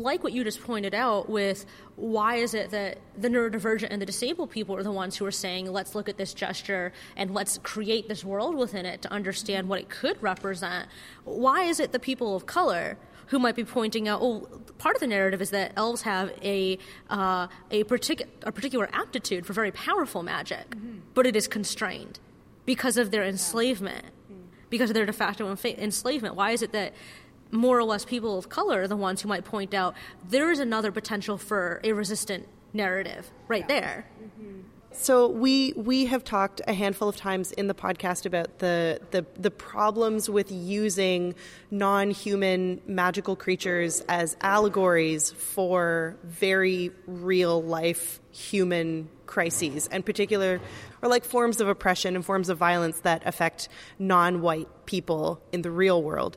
like 0.03 0.23
what 0.23 0.33
you 0.33 0.45
just 0.45 0.63
pointed 0.63 0.95
out 0.95 1.29
with 1.29 1.67
why 1.97 2.37
is 2.37 2.55
it 2.55 2.71
that 2.71 2.99
the 3.17 3.29
neurodivergent 3.29 3.89
and 3.91 4.03
the 4.03 4.07
disabled 4.07 4.51
people 4.51 4.77
are 4.77 4.83
the 4.83 4.93
ones 4.93 5.17
who 5.17 5.25
are 5.25 5.31
saying 5.31 5.71
let's 5.71 5.95
look 5.95 6.09
at 6.09 6.17
this 6.17 6.35
gesture 6.35 6.93
and 7.17 7.33
let's 7.33 7.59
create 7.59 8.09
this 8.09 8.25
world 8.25 8.55
within 8.55 8.87
it 8.87 9.03
to 9.03 9.13
understand 9.13 9.69
what 9.69 9.81
it 9.81 9.89
could 9.89 10.21
represent 10.23 10.89
why 11.25 11.63
is 11.63 11.81
it 11.81 11.93
the 11.93 11.99
people 11.99 12.35
of 12.35 12.47
color 12.47 12.97
who 13.29 13.39
might 13.39 13.57
be 13.57 13.65
pointing 13.65 14.09
out, 14.09 14.21
oh, 14.23 14.49
part 14.79 14.97
of 14.97 15.01
the 15.01 15.07
narrative 15.07 15.41
is 15.41 15.51
that 15.51 15.73
elves 15.77 16.03
have 16.03 16.33
a 16.43 16.79
uh, 17.11 17.47
a, 17.71 17.85
particu- 17.85 18.29
a 18.43 18.53
particular 18.53 18.89
aptitude 18.93 19.47
for 19.47 19.53
very 19.53 19.73
powerful 19.73 20.23
magic, 20.23 20.71
mm-hmm. 20.71 20.99
but 21.15 21.27
it 21.27 21.37
is 21.37 21.49
constrained 21.49 22.19
because 22.67 22.97
of 22.97 23.11
their 23.11 23.25
enslavement, 23.25 24.07
because 24.71 24.91
of 24.91 24.95
their 24.95 25.07
de 25.07 25.13
facto 25.13 25.51
enslavement. 25.65 26.35
Why 26.35 26.51
is 26.51 26.63
it 26.63 26.73
that 26.73 26.93
more 27.55 27.79
or 27.79 27.85
less 27.85 28.05
people 28.05 28.37
of 28.37 28.49
color 28.49 28.83
are 28.83 28.89
the 28.89 28.97
ones 28.97 29.23
who 29.23 29.29
might 29.29 29.45
point 29.45 29.73
out 29.73 29.95
there 30.29 30.51
is 30.51 30.59
another 30.59 30.91
potential 30.91 31.39
for 31.39 31.81
a 31.85 31.93
resistant 31.93 32.49
narrative 32.73 33.31
right 33.49 33.65
yeah. 33.69 33.81
there. 33.81 34.07
Mm-hmm. 34.23 34.61
So 34.97 35.29
we 35.29 35.73
we 35.77 36.07
have 36.07 36.23
talked 36.23 36.61
a 36.69 36.73
handful 36.73 37.09
of 37.09 37.17
times 37.17 37.51
in 37.51 37.67
the 37.67 37.75
podcast 37.75 38.27
about 38.27 38.61
the 38.61 39.01
the, 39.11 39.27
the 39.37 39.51
problems 39.51 40.31
with 40.31 40.53
using 40.53 41.35
non-human 41.71 42.81
magical 42.87 43.35
creatures 43.35 44.03
as 44.09 44.37
allegories 44.41 45.33
for 45.33 46.17
very 46.23 46.93
real 47.07 47.61
life 47.63 48.21
human 48.31 49.09
crises, 49.27 49.89
and 49.89 50.07
particular 50.07 50.61
or 51.03 51.09
like 51.09 51.25
forms 51.25 51.61
of 51.61 51.69
oppression 51.69 52.15
and 52.15 52.25
forms 52.25 52.49
of 52.49 52.59
violence 52.59 53.01
that 53.01 53.27
affect 53.27 53.69
non-white 53.99 54.69
people 54.87 55.41
in 55.53 55.63
the 55.63 55.73
real 55.73 56.03
world. 56.03 56.37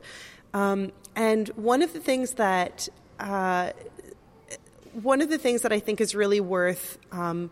Um, 0.52 0.90
and 1.16 1.48
one 1.48 1.82
of 1.82 1.92
the 1.92 2.00
things 2.00 2.34
that 2.34 2.88
uh, 3.18 3.72
one 4.92 5.20
of 5.20 5.28
the 5.28 5.38
things 5.38 5.62
that 5.62 5.72
I 5.72 5.80
think 5.80 6.00
is 6.00 6.14
really 6.14 6.40
worth 6.40 6.98
um, 7.12 7.50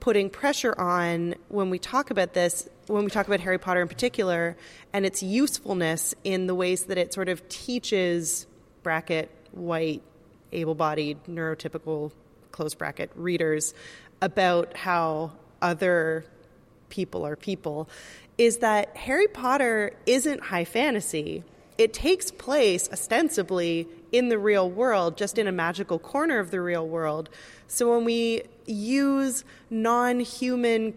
putting 0.00 0.30
pressure 0.30 0.78
on 0.78 1.34
when 1.48 1.70
we 1.70 1.78
talk 1.78 2.10
about 2.10 2.34
this, 2.34 2.68
when 2.86 3.04
we 3.04 3.10
talk 3.10 3.26
about 3.26 3.40
Harry 3.40 3.58
Potter 3.58 3.80
in 3.80 3.88
particular, 3.88 4.56
and 4.92 5.06
its 5.06 5.22
usefulness 5.22 6.14
in 6.24 6.46
the 6.46 6.54
ways 6.54 6.84
that 6.84 6.98
it 6.98 7.14
sort 7.14 7.28
of 7.28 7.48
teaches 7.48 8.46
bracket 8.82 9.30
white, 9.52 10.02
able-bodied, 10.52 11.24
neurotypical 11.24 12.12
close 12.50 12.74
bracket 12.74 13.10
readers 13.14 13.74
about 14.20 14.76
how 14.76 15.32
other 15.60 16.24
people 16.88 17.24
are 17.24 17.36
people, 17.36 17.88
is 18.38 18.58
that 18.58 18.96
Harry 18.96 19.28
Potter 19.28 19.92
isn't 20.06 20.40
high 20.40 20.64
fantasy 20.64 21.44
it 21.78 21.92
takes 21.92 22.30
place 22.30 22.88
ostensibly 22.92 23.88
in 24.10 24.28
the 24.28 24.38
real 24.38 24.68
world, 24.68 25.16
just 25.16 25.38
in 25.38 25.46
a 25.46 25.52
magical 25.52 25.98
corner 25.98 26.38
of 26.38 26.50
the 26.50 26.60
real 26.60 26.86
world. 26.86 27.28
So 27.66 27.94
when 27.94 28.04
we 28.04 28.42
use 28.66 29.44
non 29.70 30.20
human 30.20 30.94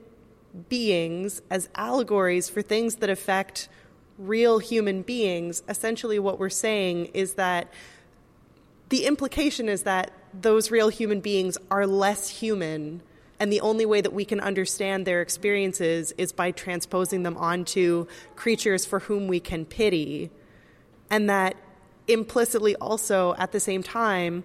beings 0.70 1.42
as 1.50 1.70
allegories 1.76 2.50
for 2.50 2.62
things 2.62 2.96
that 2.96 3.10
affect 3.10 3.70
real 4.18 4.60
human 4.60 5.02
beings, 5.02 5.64
essentially 5.68 6.20
what 6.20 6.40
we're 6.40 6.50
saying 6.50 7.08
is 7.08 7.34
that 7.34 7.72
the 8.90 9.06
implication 9.06 9.68
is 9.68 9.84
that 9.84 10.12
those 10.34 10.72
real 10.72 10.90
human 10.90 11.22
beings 11.22 11.58
are 11.72 11.88
less 11.88 12.30
human 12.30 13.02
and 13.40 13.52
the 13.52 13.62
only 13.62 13.86
way 13.86 14.02
that 14.02 14.14
we 14.14 14.26
can 14.26 14.40
understand 14.40 15.06
their 15.06 15.22
experiences 15.22 16.14
is 16.18 16.32
by 16.32 16.52
transposing 16.52 17.24
them 17.24 17.36
onto 17.38 18.08
creatures 18.36 18.86
for 18.86 19.00
whom 19.00 19.28
we 19.28 19.40
can 19.40 19.66
pity. 19.66 20.30
And 21.10 21.30
that 21.30 21.56
implicitly 22.08 22.76
also 22.76 23.36
at 23.38 23.52
the 23.52 23.60
same 23.60 23.84
time 23.84 24.44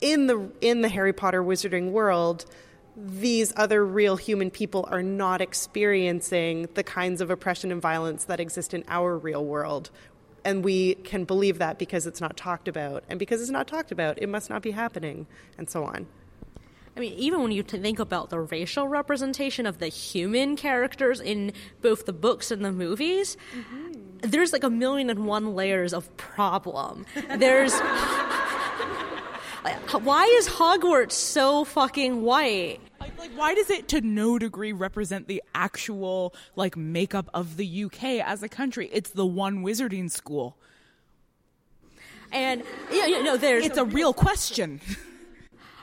in 0.00 0.26
the 0.26 0.50
in 0.60 0.80
the 0.80 0.88
Harry 0.88 1.12
Potter 1.12 1.42
wizarding 1.42 1.90
world 1.90 2.44
these 2.98 3.52
other 3.56 3.86
real 3.86 4.16
human 4.16 4.50
people 4.50 4.88
are 4.90 5.02
not 5.02 5.40
experiencing 5.40 6.68
the 6.74 6.82
kinds 6.82 7.20
of 7.20 7.30
oppression 7.30 7.70
and 7.70 7.80
violence 7.80 8.24
that 8.24 8.40
exist 8.40 8.74
in 8.74 8.82
our 8.88 9.16
real 9.16 9.44
world. 9.44 9.90
And 10.44 10.64
we 10.64 10.96
can 10.96 11.24
believe 11.24 11.58
that 11.58 11.78
because 11.78 12.06
it's 12.06 12.20
not 12.20 12.36
talked 12.36 12.66
about. 12.66 13.04
And 13.08 13.18
because 13.18 13.40
it's 13.40 13.50
not 13.50 13.68
talked 13.68 13.92
about 13.92 14.20
it 14.20 14.28
must 14.28 14.50
not 14.50 14.62
be 14.62 14.72
happening 14.72 15.26
and 15.56 15.70
so 15.70 15.84
on. 15.84 16.06
I 16.96 17.00
mean, 17.00 17.12
even 17.12 17.42
when 17.42 17.52
you 17.52 17.62
think 17.62 18.00
about 18.00 18.30
the 18.30 18.40
racial 18.40 18.88
representation 18.88 19.66
of 19.66 19.78
the 19.78 19.86
human 19.86 20.56
characters 20.56 21.20
in 21.20 21.52
both 21.80 22.06
the 22.06 22.12
books 22.12 22.50
and 22.50 22.64
the 22.64 22.72
movies, 22.72 23.36
mm-hmm. 23.54 23.92
There's 24.22 24.52
like 24.52 24.64
a 24.64 24.70
million 24.70 25.10
and 25.10 25.26
one 25.26 25.54
layers 25.54 25.92
of 25.92 26.14
problem. 26.16 27.06
There's. 27.36 27.72
why 30.02 30.24
is 30.38 30.48
Hogwarts 30.48 31.12
so 31.12 31.64
fucking 31.64 32.22
white? 32.22 32.80
Like, 33.18 33.30
why 33.34 33.54
does 33.54 33.70
it 33.70 33.88
to 33.88 34.00
no 34.00 34.38
degree 34.38 34.72
represent 34.72 35.26
the 35.26 35.42
actual 35.54 36.34
like 36.56 36.76
makeup 36.76 37.28
of 37.34 37.56
the 37.56 37.84
UK 37.84 38.04
as 38.24 38.42
a 38.42 38.48
country? 38.48 38.88
It's 38.92 39.10
the 39.10 39.26
one 39.26 39.64
wizarding 39.64 40.10
school. 40.10 40.56
And 42.30 42.62
yeah, 42.92 43.06
you 43.06 43.22
know, 43.22 43.36
there's 43.36 43.64
it's 43.64 43.78
a 43.78 43.84
real 43.84 44.12
question. 44.12 44.80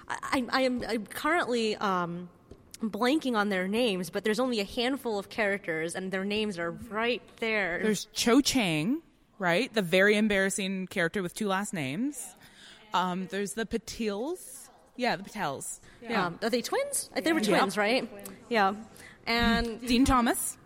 I, 0.08 0.46
I 0.50 0.62
am 0.62 0.84
I'm 0.88 1.06
currently 1.06 1.76
um, 1.78 2.30
blanking 2.78 3.36
on 3.36 3.50
their 3.50 3.68
names, 3.68 4.10
but 4.10 4.24
there's 4.24 4.40
only 4.40 4.60
a 4.60 4.66
handful 4.66 5.18
of 5.20 5.30
characters, 5.30 5.96
and 5.96 6.12
their 6.12 6.26
names 6.26 6.58
are 6.60 6.72
right 6.72 7.22
there. 7.38 7.80
There's 7.82 8.06
Cho 8.14 8.42
Chang, 8.42 9.02
right? 9.40 9.74
The 9.74 9.82
very 9.82 10.16
embarrassing 10.18 10.88
character 10.88 11.22
with 11.22 11.34
two 11.34 11.48
last 11.48 11.74
names. 11.74 12.36
Um, 12.94 13.28
there's 13.30 13.54
the 13.54 13.66
Patils. 13.66 14.70
Yeah, 14.96 15.16
the 15.16 15.24
Patels. 15.24 15.80
Yeah. 16.02 16.28
Um, 16.28 16.40
are 16.42 16.50
they 16.50 16.62
twins? 16.62 17.10
They 17.22 17.34
were 17.34 17.42
twins, 17.42 17.78
right? 17.78 18.10
Yeah. 18.50 18.74
And 19.28 19.82
Dean 19.88 20.06
Thomas. 20.06 20.58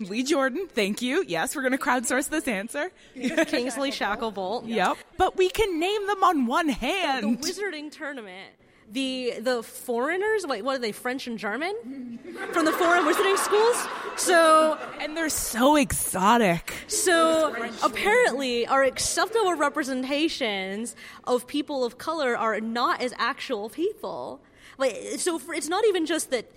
Lee 0.00 0.22
Jordan, 0.22 0.68
thank 0.68 1.02
you. 1.02 1.24
Yes, 1.26 1.56
we're 1.56 1.62
going 1.62 1.72
to 1.72 1.78
crowdsource 1.78 2.28
this 2.28 2.46
answer. 2.46 2.90
Kingsley 3.14 3.90
Shacklebolt. 3.90 4.68
Yep. 4.68 4.96
But 5.16 5.36
we 5.36 5.48
can 5.48 5.80
name 5.80 6.06
them 6.06 6.22
on 6.22 6.46
one 6.46 6.68
hand. 6.68 7.40
The 7.40 7.48
wizarding 7.48 7.90
tournament. 7.90 8.54
The 8.90 9.34
the 9.40 9.62
foreigners, 9.62 10.46
wait, 10.46 10.64
what 10.64 10.76
are 10.76 10.78
they, 10.78 10.92
French 10.92 11.26
and 11.26 11.38
German? 11.38 12.18
From 12.52 12.64
the 12.64 12.72
foreign 12.72 13.04
wizarding 13.04 13.36
schools? 13.36 13.86
So 14.16 14.78
And 15.00 15.16
they're 15.16 15.28
so 15.28 15.76
exotic. 15.76 16.72
So 16.86 17.54
apparently 17.82 18.66
our 18.66 18.82
acceptable 18.82 19.54
representations 19.54 20.96
of 21.24 21.46
people 21.46 21.84
of 21.84 21.98
color 21.98 22.36
are 22.36 22.60
not 22.60 23.02
as 23.02 23.12
actual 23.18 23.68
people. 23.68 24.40
Like 24.78 24.94
so 25.18 25.38
for, 25.38 25.54
it's 25.54 25.68
not 25.68 25.84
even 25.84 26.06
just 26.06 26.30
that 26.30 26.50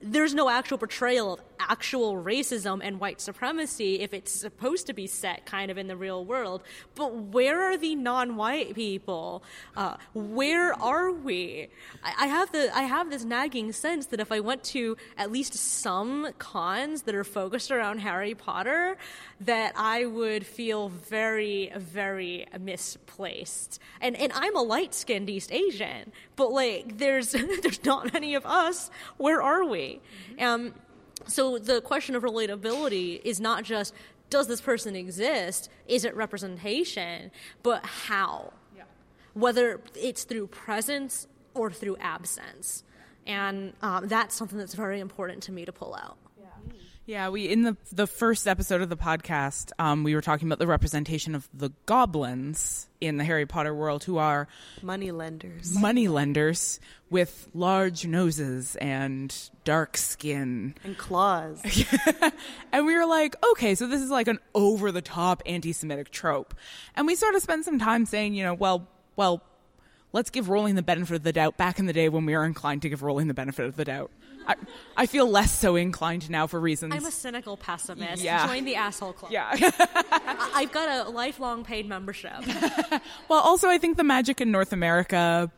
there's 0.00 0.34
no 0.34 0.48
actual 0.48 0.78
portrayal 0.78 1.34
of 1.34 1.51
actual 1.58 2.14
racism 2.14 2.80
and 2.82 3.00
white 3.00 3.20
supremacy 3.20 4.00
if 4.00 4.12
it's 4.12 4.32
supposed 4.32 4.86
to 4.86 4.92
be 4.92 5.06
set 5.06 5.46
kind 5.46 5.70
of 5.70 5.78
in 5.78 5.86
the 5.86 5.96
real 5.96 6.24
world. 6.24 6.62
But 6.94 7.14
where 7.14 7.62
are 7.62 7.76
the 7.76 7.94
non-white 7.94 8.74
people? 8.74 9.42
Uh, 9.76 9.96
where 10.14 10.74
are 10.74 11.10
we? 11.10 11.68
I, 12.02 12.24
I, 12.24 12.26
have 12.26 12.52
the 12.52 12.76
I 12.76 12.82
have 12.82 13.10
this 13.10 13.24
nagging 13.24 13.72
sense 13.72 14.06
that 14.06 14.20
if 14.20 14.32
I 14.32 14.40
went 14.40 14.64
to 14.64 14.96
at 15.16 15.30
least 15.30 15.54
some 15.54 16.28
cons 16.38 17.02
that 17.02 17.14
are 17.14 17.24
focused 17.24 17.70
around 17.70 17.98
Harry 17.98 18.34
Potter, 18.34 18.96
that 19.40 19.72
I 19.76 20.06
would 20.06 20.46
feel 20.46 20.88
very 20.88 21.72
very 21.76 22.46
misplaced. 22.60 23.80
And 24.00 24.16
and 24.16 24.32
I'm 24.34 24.56
a 24.56 24.62
light-skinned 24.62 25.28
East 25.30 25.52
Asian, 25.52 26.12
but 26.36 26.52
like 26.52 26.98
there's 26.98 27.32
there's 27.62 27.84
not 27.84 28.12
many 28.12 28.34
of 28.34 28.46
us. 28.46 28.90
Where 29.16 29.42
are 29.42 29.64
we? 29.64 30.00
Mm-hmm. 30.36 30.44
Um, 30.44 30.74
so 31.26 31.58
the 31.58 31.80
question 31.80 32.14
of 32.14 32.22
relatability 32.22 33.20
is 33.24 33.40
not 33.40 33.64
just 33.64 33.94
does 34.30 34.46
this 34.46 34.62
person 34.62 34.96
exist? 34.96 35.68
Is 35.86 36.06
it 36.06 36.16
representation? 36.16 37.30
But 37.62 37.84
how? 37.84 38.54
Yeah. 38.74 38.84
Whether 39.34 39.80
it's 39.94 40.24
through 40.24 40.46
presence 40.46 41.28
or 41.52 41.70
through 41.70 41.98
absence. 41.98 42.82
And 43.26 43.74
um, 43.82 44.08
that's 44.08 44.34
something 44.34 44.58
that's 44.58 44.74
very 44.74 45.00
important 45.00 45.42
to 45.44 45.52
me 45.52 45.66
to 45.66 45.72
pull 45.72 45.94
out. 45.94 46.16
Yeah, 47.12 47.28
we 47.28 47.46
in 47.46 47.60
the 47.60 47.76
the 47.92 48.06
first 48.06 48.48
episode 48.48 48.80
of 48.80 48.88
the 48.88 48.96
podcast, 48.96 49.70
um, 49.78 50.02
we 50.02 50.14
were 50.14 50.22
talking 50.22 50.48
about 50.48 50.58
the 50.58 50.66
representation 50.66 51.34
of 51.34 51.46
the 51.52 51.68
goblins 51.84 52.88
in 53.02 53.18
the 53.18 53.24
Harry 53.24 53.44
Potter 53.44 53.74
world, 53.74 54.02
who 54.04 54.16
are 54.16 54.48
money 54.80 55.10
lenders, 55.10 55.74
money 55.78 56.08
lenders 56.08 56.80
with 57.10 57.50
large 57.52 58.06
noses 58.06 58.76
and 58.76 59.50
dark 59.64 59.98
skin 59.98 60.74
and 60.84 60.96
claws. 60.96 61.60
and 62.72 62.86
we 62.86 62.96
were 62.96 63.04
like, 63.04 63.36
okay, 63.50 63.74
so 63.74 63.86
this 63.86 64.00
is 64.00 64.08
like 64.08 64.26
an 64.26 64.38
over 64.54 64.90
the 64.90 65.02
top 65.02 65.42
anti-Semitic 65.44 66.10
trope, 66.12 66.54
and 66.96 67.06
we 67.06 67.14
sort 67.14 67.34
of 67.34 67.42
spent 67.42 67.66
some 67.66 67.78
time 67.78 68.06
saying, 68.06 68.32
you 68.32 68.42
know, 68.42 68.54
well, 68.54 68.88
well, 69.16 69.42
let's 70.14 70.30
give 70.30 70.48
Rowling 70.48 70.76
the 70.76 70.82
benefit 70.82 71.16
of 71.16 71.24
the 71.24 71.32
doubt. 71.34 71.58
Back 71.58 71.78
in 71.78 71.84
the 71.84 71.92
day 71.92 72.08
when 72.08 72.24
we 72.24 72.34
were 72.34 72.46
inclined 72.46 72.80
to 72.80 72.88
give 72.88 73.02
Rowling 73.02 73.28
the 73.28 73.34
benefit 73.34 73.66
of 73.66 73.76
the 73.76 73.84
doubt. 73.84 74.10
I, 74.46 74.56
I, 74.96 75.06
feel 75.06 75.28
less 75.28 75.56
so 75.56 75.76
inclined 75.76 76.28
now 76.30 76.46
for 76.46 76.60
reasons. 76.60 76.94
I'm 76.94 77.04
a 77.04 77.10
cynical 77.10 77.56
pessimist. 77.56 78.22
Yeah. 78.22 78.46
Join 78.46 78.64
the 78.64 78.76
asshole 78.76 79.12
club. 79.12 79.32
Yeah. 79.32 79.50
I've 80.54 80.72
got 80.72 81.06
a 81.06 81.10
lifelong 81.10 81.64
paid 81.64 81.88
membership. 81.88 82.32
well, 83.28 83.40
also, 83.40 83.68
I 83.68 83.78
think 83.78 83.96
the 83.96 84.04
magic 84.04 84.40
in 84.40 84.50
North 84.50 84.72
America 84.72 85.50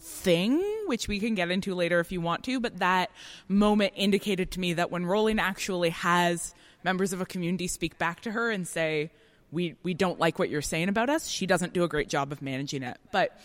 thing, 0.00 0.62
which 0.86 1.08
we 1.08 1.20
can 1.20 1.34
get 1.34 1.50
into 1.50 1.74
later 1.74 2.00
if 2.00 2.10
you 2.10 2.20
want 2.20 2.44
to, 2.44 2.60
but 2.60 2.78
that 2.78 3.10
moment 3.48 3.92
indicated 3.96 4.50
to 4.52 4.60
me 4.60 4.72
that 4.74 4.90
when 4.90 5.06
Rowling 5.06 5.38
actually 5.38 5.90
has 5.90 6.54
members 6.82 7.12
of 7.12 7.20
a 7.20 7.26
community 7.26 7.68
speak 7.68 7.98
back 7.98 8.20
to 8.22 8.30
her 8.30 8.50
and 8.50 8.66
say, 8.66 9.10
we, 9.50 9.76
we 9.82 9.94
don't 9.94 10.18
like 10.18 10.38
what 10.38 10.50
you're 10.50 10.62
saying 10.62 10.88
about 10.88 11.08
us, 11.08 11.28
she 11.28 11.46
doesn't 11.46 11.72
do 11.72 11.84
a 11.84 11.88
great 11.88 12.08
job 12.08 12.32
of 12.32 12.42
managing 12.42 12.82
it. 12.82 12.98
But 13.12 13.38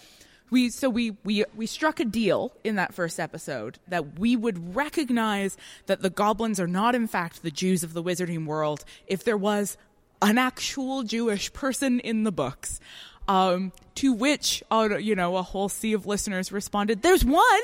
we 0.50 0.70
so 0.70 0.90
we 0.90 1.16
we 1.24 1.44
we 1.56 1.66
struck 1.66 2.00
a 2.00 2.06
deal 2.06 2.52
in 2.64 2.76
that 2.76 2.94
first 2.94 3.20
episode 3.20 3.80
that 3.88 4.20
we 4.20 4.36
would 4.36 4.76
recognize 4.76 5.58
that 5.86 6.02
the 6.02 6.10
goblins 6.10 6.60
are 6.60 6.68
not 6.68 6.96
in 6.96 7.08
fact 7.08 7.44
the 7.44 7.52
Jews 7.52 7.84
of 7.84 7.94
the 7.94 8.04
wizarding 8.04 8.46
world 8.46 8.84
if 9.08 9.24
there 9.24 9.38
was 9.38 9.78
an 10.22 10.38
actual 10.38 11.04
Jewish 11.04 11.52
person 11.54 12.00
in 12.00 12.24
the 12.24 12.32
books. 12.32 12.80
Um, 13.28 13.74
to 13.94 14.12
which, 14.12 14.64
uh, 14.72 14.98
you 14.98 15.16
know, 15.16 15.38
a 15.38 15.44
whole 15.44 15.70
sea 15.70 15.94
of 15.94 16.08
listeners 16.08 16.52
responded, 16.52 17.04
"There's 17.04 17.24
one." 17.24 17.62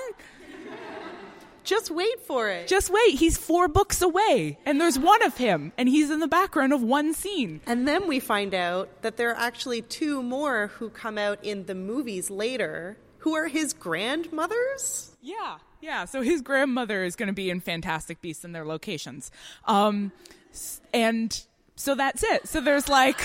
Just 1.66 1.90
wait 1.90 2.20
for 2.22 2.50
it. 2.50 2.68
Just 2.68 2.92
wait. 2.92 3.16
He's 3.16 3.38
four 3.38 3.68
books 3.68 4.02
away, 4.02 4.60
and 4.66 4.80
there's 4.80 5.00
one 5.00 5.24
of 5.24 5.36
him, 5.36 5.74
and 5.78 5.90
he's 5.90 6.12
in 6.12 6.20
the 6.20 6.28
background 6.28 6.74
of 6.74 6.82
one 6.82 7.14
scene. 7.14 7.60
And 7.66 7.88
then 7.88 8.08
we 8.08 8.20
find 8.20 8.54
out 8.54 9.02
that 9.02 9.18
there 9.18 9.32
are 9.32 9.38
actually 9.38 9.82
two 9.82 10.22
more 10.22 10.68
who 10.68 10.90
come 10.90 11.18
out 11.18 11.44
in 11.44 11.66
the 11.66 11.76
movies 11.76 12.30
later, 12.30 12.98
who 13.20 13.36
are 13.36 13.48
his 13.48 13.74
grandmothers. 13.74 15.16
Yeah, 15.22 15.58
yeah. 15.82 16.06
So 16.06 16.22
his 16.22 16.42
grandmother 16.42 17.04
is 17.04 17.16
going 17.16 17.28
to 17.28 17.34
be 17.34 17.50
in 17.50 17.60
Fantastic 17.62 18.22
Beasts 18.22 18.44
and 18.44 18.54
their 18.54 18.66
locations, 18.66 19.32
um, 19.66 20.12
and 20.94 21.44
so 21.76 21.96
that's 21.96 22.24
it. 22.24 22.48
So 22.48 22.62
there's 22.62 22.88
like, 22.88 23.20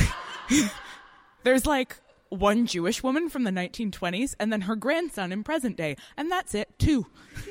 there's 1.45 1.67
like 1.67 1.97
one 2.31 2.67
Jewish 2.67 3.03
woman 3.03 3.29
from 3.29 3.45
the 3.45 3.51
1920s 3.51 4.35
and 4.41 4.53
then 4.53 4.63
her 4.63 4.77
grandson 4.77 5.33
in 5.33 5.45
present 5.45 5.77
day. 5.77 5.97
And 6.17 6.31
that's 6.31 6.55
it, 6.55 6.69
too. 6.79 7.07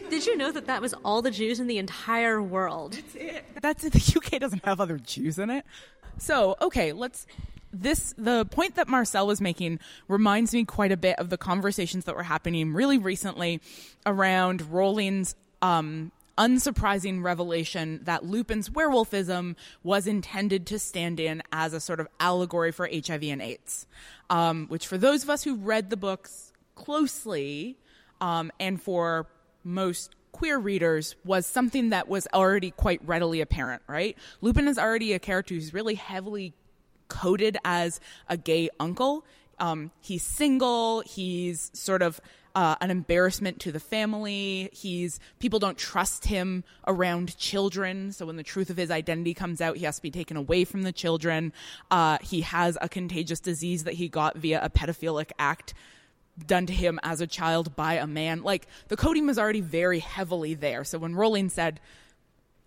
Did 0.10 0.26
you 0.26 0.36
know 0.36 0.52
that 0.52 0.66
that 0.66 0.82
was 0.82 0.94
all 1.06 1.22
the 1.22 1.32
Jews 1.32 1.60
in 1.60 1.68
the 1.68 1.78
entire 1.78 2.42
world? 2.42 2.94
That's 2.94 3.16
it. 3.16 3.46
That's 3.62 3.84
it. 3.84 3.94
The 3.94 4.14
UK 4.18 4.40
doesn't 4.40 4.66
have 4.66 4.80
other 4.80 4.98
Jews 4.98 5.38
in 5.38 5.50
it. 5.50 5.66
So, 6.18 6.56
okay, 6.62 6.94
let's. 6.94 7.28
This 7.72 8.16
the 8.18 8.46
point 8.46 8.76
that 8.78 8.88
Marcelle 8.88 9.28
was 9.28 9.40
making 9.40 9.80
reminds 10.08 10.54
me 10.56 10.66
quite 10.66 10.92
a 10.92 10.98
bit 10.98 11.20
of 11.20 11.30
the 11.30 11.38
conversations 11.38 12.06
that 12.06 12.16
were 12.16 12.24
happening 12.24 12.74
really 12.74 12.98
recently 12.98 13.62
around 14.08 14.72
Rowling's 14.72 15.36
um, 15.62 16.12
unsurprising 16.40 17.22
revelation 17.22 18.00
that 18.04 18.26
Lupin's 18.26 18.70
werewolfism 18.70 19.56
was 19.84 20.08
intended 20.08 20.66
to 20.68 20.80
stand 20.80 21.20
in 21.20 21.44
as 21.52 21.74
a 21.74 21.80
sort 21.80 22.00
of 22.00 22.08
allegory 22.20 22.72
for 22.72 22.88
HIV 22.88 23.24
and 23.24 23.42
AIDS. 23.42 23.86
Um, 24.30 24.68
which, 24.70 24.88
for 24.88 24.98
those 24.98 25.24
of 25.24 25.30
us 25.30 25.44
who 25.44 25.56
read 25.56 25.90
the 25.90 25.98
books 25.98 26.54
closely, 26.76 27.78
um, 28.22 28.52
and 28.60 28.82
for 28.82 29.28
most 29.64 30.16
queer 30.32 30.58
readers 30.58 31.16
was 31.26 31.46
something 31.46 31.90
that 31.90 32.08
was 32.08 32.28
already 32.34 32.72
quite 32.72 33.02
readily 33.06 33.42
apparent, 33.42 33.82
right? 33.88 34.18
Lupin 34.42 34.68
is 34.68 34.78
already 34.78 35.14
a 35.14 35.20
character 35.20 35.54
who's 35.54 35.74
really 35.74 35.96
heavily 35.96 36.54
coded 37.10 37.58
as 37.66 38.00
a 38.30 38.38
gay 38.38 38.70
uncle. 38.80 39.26
Um, 39.60 39.92
he's 40.00 40.24
single. 40.24 41.02
He's 41.02 41.70
sort 41.74 42.02
of 42.02 42.22
uh, 42.56 42.76
an 42.82 42.92
embarrassment 42.92 43.60
to 43.62 43.72
the 43.72 43.80
family. 43.80 44.70
He's 44.74 45.20
people 45.40 45.60
don't 45.60 45.78
trust 45.78 46.26
him 46.26 46.64
around 46.88 47.38
children. 47.38 48.12
So 48.12 48.26
when 48.26 48.36
the 48.36 48.44
truth 48.44 48.70
of 48.70 48.78
his 48.78 48.92
identity 48.92 49.34
comes 49.34 49.62
out, 49.62 49.78
he 49.78 49.86
has 49.86 49.98
to 49.98 50.02
be 50.02 50.12
taken 50.12 50.38
away 50.38 50.66
from 50.66 50.84
the 50.84 50.92
children. 50.92 51.54
Uh, 51.92 52.18
he 52.22 52.42
has 52.42 52.78
a 52.82 52.90
contagious 52.90 53.40
disease 53.40 53.84
that 53.84 53.96
he 53.96 54.08
got 54.08 54.38
via 54.38 54.64
a 54.64 54.70
pedophilic 54.70 55.32
act 55.38 55.74
done 56.46 56.66
to 56.66 56.74
him 56.74 57.00
as 57.04 57.22
a 57.22 57.28
child 57.28 57.76
by 57.76 57.96
a 57.96 58.08
man. 58.08 58.44
Like 58.44 58.68
the 58.88 58.98
coding 58.98 59.28
was 59.28 59.38
already 59.38 59.62
very 59.62 60.00
heavily 60.00 60.54
there. 60.54 60.84
So 60.84 60.98
when 60.98 61.16
Rowling 61.16 61.50
said, 61.50 61.80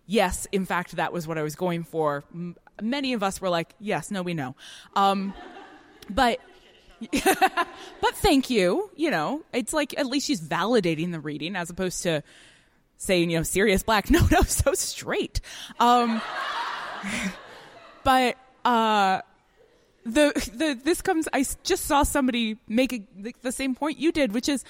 "Yes, 0.05 0.47
in 0.51 0.65
fact, 0.65 0.95
that 0.95 1.11
was 1.11 1.27
what 1.27 1.37
I 1.37 1.43
was 1.43 1.55
going 1.55 1.83
for," 1.83 2.23
m- 2.33 2.55
many 2.81 3.13
of 3.13 3.23
us 3.23 3.41
were 3.41 3.49
like, 3.49 3.73
"Yes, 3.79 4.11
no, 4.11 4.21
we 4.21 4.33
know." 4.33 4.55
Um, 4.95 5.33
but 6.09 6.39
but 7.11 8.15
thank 8.15 8.49
you. 8.49 8.89
You 8.95 9.11
know, 9.11 9.41
it's 9.53 9.73
like 9.73 9.97
at 9.97 10.05
least 10.05 10.27
she's 10.27 10.41
validating 10.41 11.11
the 11.11 11.19
reading 11.19 11.55
as 11.55 11.69
opposed 11.69 12.03
to 12.03 12.23
saying, 12.97 13.29
you 13.29 13.37
know, 13.37 13.43
Sirius 13.43 13.83
Black. 13.83 14.09
No, 14.11 14.25
no, 14.31 14.41
so 14.41 14.73
straight. 14.73 15.41
Um, 15.79 16.21
but 18.03 18.37
uh, 18.65 19.21
the 20.05 20.31
the 20.53 20.79
this 20.83 21.01
comes. 21.01 21.27
I 21.33 21.45
just 21.63 21.85
saw 21.85 22.03
somebody 22.03 22.57
make 22.67 22.93
a, 22.93 23.03
the, 23.17 23.35
the 23.41 23.51
same 23.51 23.75
point 23.75 23.97
you 23.97 24.11
did, 24.11 24.33
which 24.33 24.49
is 24.49 24.63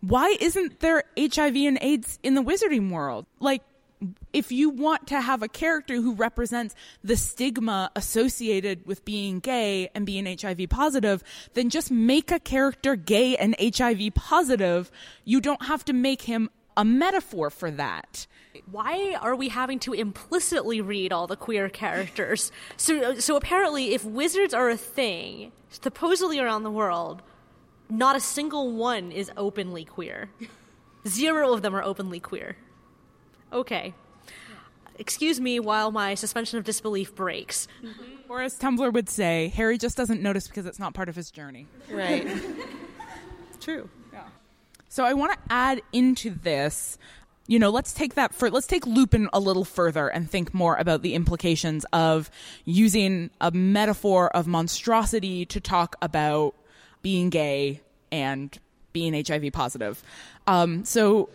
why 0.00 0.36
isn't 0.40 0.80
there 0.80 1.04
HIV 1.18 1.56
and 1.56 1.78
AIDS 1.80 2.18
in 2.22 2.34
the 2.34 2.42
wizarding 2.42 2.90
world? 2.90 3.26
Like 3.40 3.62
if 4.32 4.52
you 4.52 4.70
want 4.70 5.06
to 5.08 5.20
have 5.20 5.42
a 5.42 5.48
character 5.48 5.96
who 5.96 6.14
represents 6.14 6.74
the 7.02 7.16
stigma 7.16 7.90
associated 7.96 8.86
with 8.86 9.04
being 9.04 9.40
gay 9.40 9.88
and 9.94 10.06
being 10.06 10.26
HIV 10.26 10.68
positive, 10.70 11.22
then 11.54 11.70
just 11.70 11.90
make 11.90 12.30
a 12.30 12.38
character 12.38 12.96
gay 12.96 13.36
and 13.36 13.56
HIV 13.58 14.14
positive. 14.14 14.90
You 15.24 15.40
don't 15.40 15.64
have 15.64 15.84
to 15.86 15.92
make 15.92 16.22
him 16.22 16.50
a 16.76 16.84
metaphor 16.84 17.50
for 17.50 17.70
that. 17.72 18.26
Why 18.70 19.16
are 19.20 19.34
we 19.34 19.48
having 19.48 19.78
to 19.80 19.92
implicitly 19.92 20.80
read 20.80 21.12
all 21.12 21.26
the 21.26 21.36
queer 21.36 21.68
characters? 21.68 22.52
So, 22.76 23.18
so 23.18 23.36
apparently, 23.36 23.94
if 23.94 24.04
wizards 24.04 24.54
are 24.54 24.70
a 24.70 24.76
thing, 24.76 25.52
supposedly 25.68 26.38
around 26.38 26.62
the 26.62 26.70
world, 26.70 27.22
not 27.90 28.14
a 28.14 28.20
single 28.20 28.70
one 28.70 29.10
is 29.10 29.30
openly 29.36 29.84
queer. 29.84 30.30
Zero 31.06 31.52
of 31.52 31.62
them 31.62 31.74
are 31.74 31.82
openly 31.82 32.20
queer. 32.20 32.56
Okay. 33.52 33.94
Excuse 34.98 35.40
me 35.40 35.60
while 35.60 35.90
my 35.90 36.14
suspension 36.14 36.58
of 36.58 36.64
disbelief 36.64 37.14
breaks. 37.14 37.68
Or 38.28 38.42
as 38.42 38.58
Tumblr 38.58 38.92
would 38.92 39.08
say, 39.08 39.52
Harry 39.54 39.78
just 39.78 39.96
doesn't 39.96 40.20
notice 40.20 40.48
because 40.48 40.66
it's 40.66 40.78
not 40.78 40.92
part 40.92 41.08
of 41.08 41.16
his 41.16 41.30
journey. 41.30 41.66
Right. 41.90 42.26
True. 43.60 43.88
So 44.88 45.04
I 45.04 45.12
want 45.12 45.32
to 45.32 45.38
add 45.52 45.82
into 45.92 46.30
this, 46.30 46.98
you 47.46 47.58
know, 47.58 47.70
let's 47.70 47.92
take 47.92 48.14
that 48.14 48.34
for 48.34 48.50
let's 48.50 48.66
take 48.66 48.86
Lupin 48.86 49.28
a 49.32 49.40
little 49.40 49.64
further 49.64 50.08
and 50.08 50.30
think 50.30 50.54
more 50.54 50.76
about 50.76 51.02
the 51.02 51.14
implications 51.14 51.84
of 51.92 52.30
using 52.64 53.30
a 53.40 53.50
metaphor 53.50 54.28
of 54.34 54.46
monstrosity 54.46 55.44
to 55.46 55.60
talk 55.60 55.96
about 56.00 56.54
being 57.02 57.28
gay 57.28 57.82
and 58.10 58.58
being 58.92 59.12
HIV 59.12 59.52
positive. 59.52 60.02
Um, 60.46 60.84
so 60.84 61.28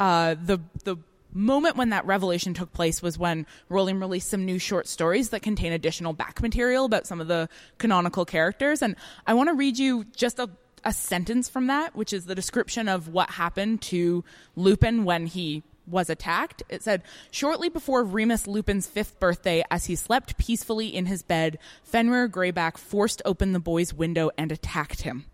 uh, 0.00 0.34
the 0.42 0.58
the 0.84 0.96
moment 1.34 1.76
when 1.76 1.90
that 1.90 2.06
revelation 2.06 2.54
took 2.54 2.72
place 2.72 3.02
was 3.02 3.18
when 3.18 3.46
Rowling 3.68 4.00
released 4.00 4.30
some 4.30 4.44
new 4.44 4.58
short 4.58 4.86
stories 4.86 5.30
that 5.30 5.42
contain 5.42 5.72
additional 5.72 6.12
back 6.12 6.40
material 6.40 6.84
about 6.84 7.06
some 7.06 7.20
of 7.20 7.28
the 7.28 7.48
canonical 7.78 8.24
characters. 8.24 8.80
And 8.80 8.96
I 9.26 9.34
want 9.34 9.48
to 9.48 9.54
read 9.54 9.78
you 9.78 10.04
just 10.16 10.38
a, 10.38 10.48
a 10.84 10.92
sentence 10.92 11.48
from 11.48 11.66
that, 11.66 11.94
which 11.94 12.12
is 12.12 12.26
the 12.26 12.34
description 12.34 12.88
of 12.88 13.08
what 13.08 13.30
happened 13.30 13.82
to 13.82 14.24
Lupin 14.56 15.04
when 15.04 15.26
he 15.26 15.64
was 15.86 16.08
attacked. 16.08 16.62
It 16.68 16.82
said, 16.82 17.02
shortly 17.30 17.68
before 17.68 18.04
Remus 18.04 18.46
Lupin's 18.46 18.86
fifth 18.86 19.20
birthday, 19.20 19.62
as 19.70 19.84
he 19.86 19.96
slept 19.96 20.38
peacefully 20.38 20.88
in 20.88 21.06
his 21.06 21.22
bed, 21.22 21.58
Fenrir 21.82 22.28
Greyback 22.28 22.78
forced 22.78 23.20
open 23.24 23.52
the 23.52 23.60
boy's 23.60 23.92
window 23.92 24.30
and 24.38 24.50
attacked 24.50 25.02
him. 25.02 25.26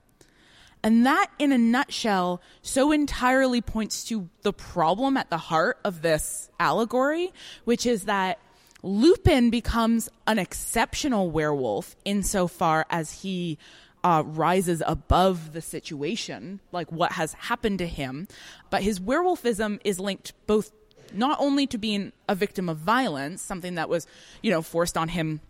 And 0.83 1.05
that, 1.05 1.31
in 1.39 1.53
a 1.53 1.59
nutshell, 1.59 2.41
so 2.63 2.91
entirely 2.91 3.61
points 3.61 4.05
to 4.05 4.29
the 4.43 4.53
problem 4.53 5.17
at 5.17 5.29
the 5.29 5.39
heart 5.39 5.79
of 5.85 6.03
this 6.03 6.49
allegory, 6.59 7.33
which 7.65 7.85
is 7.85 8.05
that 8.05 8.39
Lupin 8.83 9.51
becomes 9.51 10.09
an 10.27 10.39
exceptional 10.39 11.31
werewolf 11.31 11.97
insofar 12.05 12.87
as 12.89 13.23
he 13.23 13.59
uh, 14.03 14.23
rises 14.25 14.83
above 14.87 15.53
the 15.53 15.61
situation, 15.61 16.61
like 16.73 16.91
what 16.91 17.13
has 17.13 17.35
happened 17.35 17.79
to 17.81 17.87
him. 17.87 18.27
But 18.71 18.83
his 18.83 18.99
werewolfism 18.99 19.81
is 19.85 20.01
linked 20.01 20.33
both 20.47 20.73
not 21.13 21.39
only 21.41 21.67
to 21.67 21.77
being 21.77 22.13
a 22.29 22.35
victim 22.35 22.69
of 22.69 22.79
violence, 22.79 23.43
something 23.43 23.75
that 23.75 23.89
was, 23.89 24.07
you 24.43 24.51
know, 24.51 24.63
forced 24.63 24.97
on 24.97 25.09
him 25.09 25.41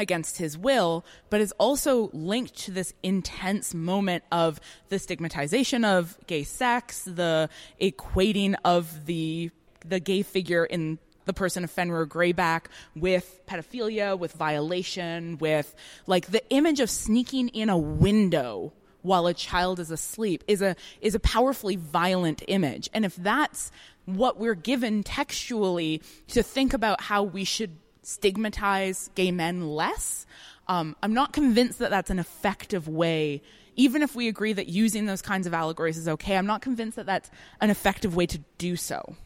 against 0.00 0.38
his 0.38 0.58
will, 0.58 1.04
but 1.28 1.40
is 1.40 1.52
also 1.52 2.10
linked 2.12 2.56
to 2.60 2.70
this 2.70 2.92
intense 3.02 3.74
moment 3.74 4.24
of 4.32 4.60
the 4.88 4.98
stigmatization 4.98 5.84
of 5.84 6.18
gay 6.26 6.42
sex, 6.42 7.02
the 7.04 7.48
equating 7.80 8.54
of 8.64 9.06
the 9.06 9.50
the 9.86 10.00
gay 10.00 10.22
figure 10.22 10.64
in 10.64 10.98
the 11.24 11.32
person 11.32 11.64
of 11.64 11.70
Fenrir 11.70 12.06
Greyback 12.06 12.66
with 12.96 13.40
pedophilia, 13.46 14.18
with 14.18 14.32
violation, 14.32 15.38
with 15.38 15.74
like 16.06 16.26
the 16.26 16.42
image 16.50 16.80
of 16.80 16.90
sneaking 16.90 17.48
in 17.48 17.68
a 17.70 17.78
window 17.78 18.72
while 19.02 19.26
a 19.26 19.34
child 19.34 19.80
is 19.80 19.90
asleep 19.90 20.44
is 20.46 20.60
a 20.60 20.76
is 21.00 21.14
a 21.14 21.20
powerfully 21.20 21.76
violent 21.76 22.42
image. 22.48 22.90
And 22.92 23.04
if 23.04 23.16
that's 23.16 23.70
what 24.06 24.38
we're 24.38 24.54
given 24.54 25.02
textually 25.02 26.02
to 26.28 26.42
think 26.42 26.74
about 26.74 27.00
how 27.00 27.22
we 27.22 27.44
should 27.44 27.76
stigmatize 28.10 29.10
gay 29.14 29.30
men 29.30 29.68
less, 29.68 30.26
um, 30.68 30.96
I'm 31.02 31.14
not 31.14 31.32
convinced 31.32 31.78
that 31.78 31.90
that's 31.90 32.10
an 32.10 32.18
effective 32.18 32.88
way. 32.88 33.42
Even 33.76 34.02
if 34.02 34.14
we 34.14 34.28
agree 34.28 34.52
that 34.52 34.68
using 34.68 35.06
those 35.06 35.22
kinds 35.22 35.46
of 35.46 35.54
allegories 35.54 35.96
is 35.96 36.08
okay, 36.08 36.36
I'm 36.36 36.46
not 36.46 36.60
convinced 36.62 36.96
that 36.96 37.06
that's 37.06 37.30
an 37.60 37.70
effective 37.70 38.14
way 38.14 38.26
to 38.26 38.38
do 38.58 38.76
so. 38.76 39.16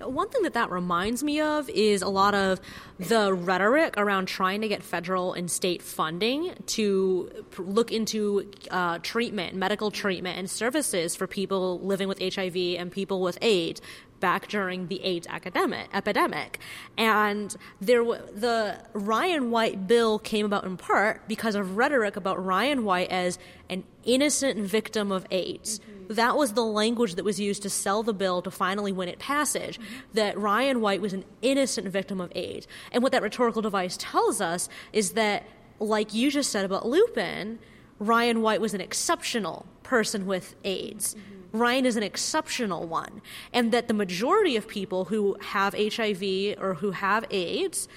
One 0.00 0.28
thing 0.28 0.42
that 0.42 0.54
that 0.54 0.70
reminds 0.70 1.22
me 1.22 1.40
of 1.40 1.68
is 1.70 2.02
a 2.02 2.08
lot 2.08 2.34
of 2.34 2.60
the 2.98 3.32
rhetoric 3.32 3.94
around 3.96 4.26
trying 4.26 4.60
to 4.62 4.68
get 4.68 4.82
federal 4.82 5.32
and 5.32 5.50
state 5.50 5.82
funding 5.82 6.54
to 6.66 7.44
look 7.58 7.92
into 7.92 8.50
uh, 8.70 8.98
treatment, 8.98 9.54
medical 9.54 9.90
treatment, 9.90 10.38
and 10.38 10.50
services 10.50 11.14
for 11.14 11.26
people 11.26 11.78
living 11.80 12.08
with 12.08 12.18
HIV 12.20 12.56
and 12.56 12.90
people 12.90 13.20
with 13.20 13.38
AIDS 13.42 13.80
back 14.22 14.46
during 14.46 14.86
the 14.86 15.02
AIDS 15.02 15.26
academic, 15.28 15.88
epidemic. 15.92 16.58
And 16.96 17.54
there, 17.80 18.02
the 18.04 18.78
Ryan 18.94 19.50
White 19.50 19.86
bill 19.86 20.18
came 20.18 20.46
about 20.46 20.64
in 20.64 20.76
part 20.76 21.28
because 21.28 21.54
of 21.54 21.76
rhetoric 21.76 22.16
about 22.16 22.42
Ryan 22.42 22.84
White 22.84 23.10
as 23.10 23.38
an 23.68 23.84
innocent 24.04 24.60
victim 24.60 25.12
of 25.12 25.26
AIDS. 25.30 25.80
That 26.12 26.36
was 26.36 26.52
the 26.52 26.64
language 26.64 27.14
that 27.14 27.24
was 27.24 27.40
used 27.40 27.62
to 27.62 27.70
sell 27.70 28.02
the 28.02 28.12
bill 28.12 28.42
to 28.42 28.50
finally 28.50 28.92
win 28.92 29.08
it 29.08 29.18
passage. 29.18 29.80
That 30.14 30.38
Ryan 30.38 30.80
White 30.80 31.00
was 31.00 31.12
an 31.12 31.24
innocent 31.40 31.88
victim 31.88 32.20
of 32.20 32.32
AIDS. 32.34 32.66
And 32.90 33.02
what 33.02 33.12
that 33.12 33.22
rhetorical 33.22 33.62
device 33.62 33.96
tells 33.98 34.40
us 34.40 34.68
is 34.92 35.12
that, 35.12 35.44
like 35.78 36.14
you 36.14 36.30
just 36.30 36.50
said 36.50 36.64
about 36.64 36.86
Lupin, 36.86 37.58
Ryan 37.98 38.42
White 38.42 38.60
was 38.60 38.74
an 38.74 38.80
exceptional 38.80 39.66
person 39.82 40.26
with 40.26 40.54
AIDS. 40.64 41.16
Ryan 41.52 41.84
is 41.84 41.96
an 41.96 42.02
exceptional 42.02 42.86
one, 42.86 43.20
and 43.52 43.72
that 43.72 43.86
the 43.86 43.94
majority 43.94 44.56
of 44.56 44.66
people 44.66 45.04
who 45.06 45.36
have 45.40 45.74
HIV 45.74 46.22
or 46.58 46.74
who 46.74 46.92
have 46.92 47.24
AIDS 47.30 47.88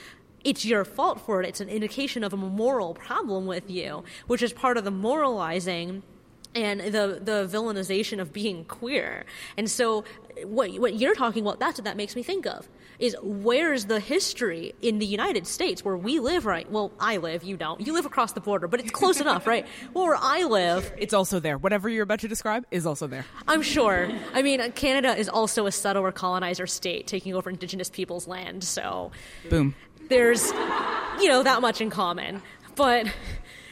it's 0.46 0.64
your 0.64 0.86
fault 0.86 1.20
for 1.20 1.42
it. 1.42 1.50
It's 1.50 1.60
an 1.60 1.70
indication 1.70 2.24
of 2.24 2.32
a 2.32 2.38
moral 2.38 2.94
problem 2.94 3.48
with 3.48 3.68
you, 3.70 4.04
which 4.28 4.44
is 4.44 4.54
part 4.54 4.78
of 4.78 4.84
the 4.84 4.92
moralizing 4.92 6.04
and 6.56 6.80
the 6.80 7.20
the 7.22 7.48
villainization 7.52 8.20
of 8.20 8.32
being 8.34 8.66
queer. 8.66 9.26
And 9.58 9.70
so 9.70 10.06
what 10.44 10.72
what 10.80 10.96
you're 10.96 11.16
talking 11.16 11.44
about 11.44 11.60
that's 11.60 11.78
what 11.78 11.86
that 11.86 11.96
makes 11.98 12.16
me 12.16 12.24
think 12.24 12.46
of 12.46 12.68
is 13.00 13.16
where's 13.22 13.86
the 13.86 14.00
history 14.00 14.74
in 14.82 15.00
the 15.00 15.06
United 15.06 15.46
States 15.48 15.84
where 15.84 15.96
we 15.96 16.20
live 16.20 16.46
right 16.46 16.70
well 16.70 16.92
I 17.00 17.18
live 17.18 17.44
you 17.44 17.56
don't 17.56 17.80
you 17.80 17.94
live 17.94 18.06
across 18.06 18.34
the 18.34 18.42
border 18.42 18.68
but 18.68 18.80
it's 18.82 18.92
close 18.92 19.22
enough 19.22 19.48
right 19.48 19.66
well 19.94 20.06
where 20.08 20.18
I 20.20 20.44
live 20.44 20.92
It's 20.98 21.14
also 21.14 21.40
there. 21.40 21.58
Whatever 21.58 21.88
you're 21.90 22.04
about 22.04 22.20
to 22.22 22.28
describe 22.28 22.66
is 22.72 22.86
also 22.86 23.08
there. 23.08 23.26
I'm 23.48 23.62
sure 23.62 24.12
I 24.34 24.42
mean 24.42 24.72
Canada 24.74 25.16
is 25.18 25.30
also 25.30 25.68
a 25.68 25.72
settler 25.72 26.12
colonizer 26.12 26.68
state 26.68 27.08
taking 27.08 27.34
over 27.34 27.50
indigenous 27.50 27.90
people's 27.90 28.28
land 28.28 28.64
so 28.64 29.12
Boom. 29.50 29.74
there's 30.10 30.52
you 31.22 31.28
know 31.30 31.44
that 31.44 31.62
much 31.62 31.80
in 31.80 31.90
common 31.90 32.42
but 32.76 33.08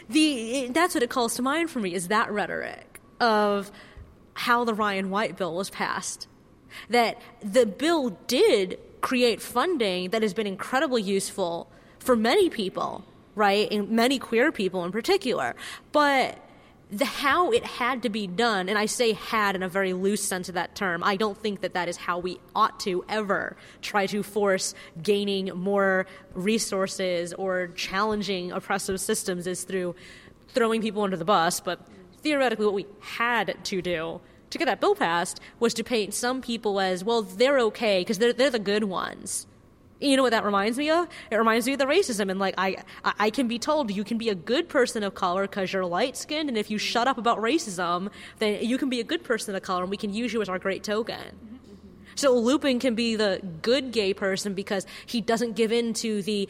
the 0.09 0.69
that's 0.71 0.93
what 0.93 1.03
it 1.03 1.09
calls 1.09 1.35
to 1.35 1.41
mind 1.41 1.69
for 1.69 1.79
me 1.79 1.93
is 1.93 2.07
that 2.09 2.31
rhetoric 2.31 2.99
of 3.19 3.71
how 4.33 4.63
the 4.63 4.73
Ryan 4.73 5.09
White 5.09 5.37
bill 5.37 5.55
was 5.55 5.69
passed 5.69 6.27
That 6.89 7.21
the 7.41 7.65
bill 7.65 8.17
did 8.27 8.79
create 9.01 9.41
funding 9.41 10.09
that 10.11 10.21
has 10.21 10.33
been 10.33 10.47
incredibly 10.47 11.01
useful 11.01 11.69
for 11.99 12.15
many 12.15 12.49
people, 12.49 13.03
right? 13.35 13.71
And 13.71 13.89
many 13.89 14.19
queer 14.19 14.51
people 14.51 14.83
in 14.85 14.91
particular. 14.91 15.55
But 15.91 16.37
the 16.97 17.05
how 17.05 17.51
it 17.51 17.65
had 17.65 18.03
to 18.03 18.09
be 18.09 18.27
done, 18.27 18.69
and 18.69 18.77
I 18.77 18.85
say 18.85 19.13
had 19.13 19.55
in 19.55 19.63
a 19.63 19.69
very 19.69 19.93
loose 19.93 20.23
sense 20.23 20.47
of 20.47 20.55
that 20.55 20.75
term, 20.75 21.03
I 21.03 21.15
don't 21.15 21.37
think 21.37 21.61
that 21.61 21.73
that 21.73 21.89
is 21.89 21.97
how 21.97 22.19
we 22.19 22.39
ought 22.55 22.79
to 22.81 23.03
ever 23.09 23.57
try 23.81 24.05
to 24.07 24.21
force 24.21 24.75
gaining 25.01 25.47
more 25.55 26.05
resources 26.33 27.33
or 27.33 27.67
challenging 27.75 28.51
oppressive 28.51 28.99
systems 29.01 29.47
is 29.47 29.63
through 29.63 29.95
throwing 30.49 30.81
people 30.81 31.01
under 31.01 31.17
the 31.17 31.25
bus. 31.25 31.59
But 31.59 31.79
theoretically, 32.21 32.65
what 32.65 32.75
we 32.75 32.85
had 32.99 33.57
to 33.63 33.81
do 33.81 34.21
to 34.51 34.57
get 34.57 34.65
that 34.65 34.79
bill 34.79 34.95
passed 34.95 35.39
was 35.59 35.73
to 35.73 35.83
paint 35.83 36.13
some 36.13 36.41
people 36.41 36.79
as, 36.79 37.03
well, 37.03 37.23
they're 37.23 37.59
okay 37.59 38.01
because 38.01 38.19
they're, 38.19 38.33
they're 38.33 38.51
the 38.51 38.59
good 38.59 38.83
ones 38.83 39.47
you 39.99 40.17
know 40.17 40.23
what 40.23 40.31
that 40.31 40.43
reminds 40.43 40.77
me 40.77 40.89
of? 40.89 41.07
It 41.31 41.35
reminds 41.37 41.65
me 41.65 41.73
of 41.73 41.79
the 41.79 41.85
racism, 41.85 42.29
and 42.29 42.39
like 42.39 42.55
I, 42.57 42.77
I 43.03 43.29
can 43.29 43.47
be 43.47 43.59
told 43.59 43.91
you 43.91 44.03
can 44.03 44.17
be 44.17 44.29
a 44.29 44.35
good 44.35 44.69
person 44.69 45.03
of 45.03 45.15
color 45.15 45.43
because 45.43 45.71
you're 45.71 45.85
light 45.85 46.17
skinned, 46.17 46.49
and 46.49 46.57
if 46.57 46.69
you 46.69 46.77
shut 46.77 47.07
up 47.07 47.17
about 47.17 47.39
racism, 47.39 48.09
then 48.39 48.63
you 48.63 48.77
can 48.77 48.89
be 48.89 48.99
a 48.99 49.03
good 49.03 49.23
person 49.23 49.55
of 49.55 49.61
color, 49.61 49.81
and 49.83 49.89
we 49.89 49.97
can 49.97 50.13
use 50.13 50.33
you 50.33 50.41
as 50.41 50.49
our 50.49 50.59
great 50.59 50.83
token. 50.83 51.15
Mm-hmm. 51.15 51.57
So 52.15 52.35
Lupin 52.37 52.79
can 52.79 52.95
be 52.95 53.15
the 53.15 53.41
good 53.61 53.91
gay 53.91 54.13
person 54.13 54.53
because 54.53 54.85
he 55.05 55.21
doesn't 55.21 55.55
give 55.55 55.71
in 55.71 55.93
to 55.95 56.21
the 56.21 56.49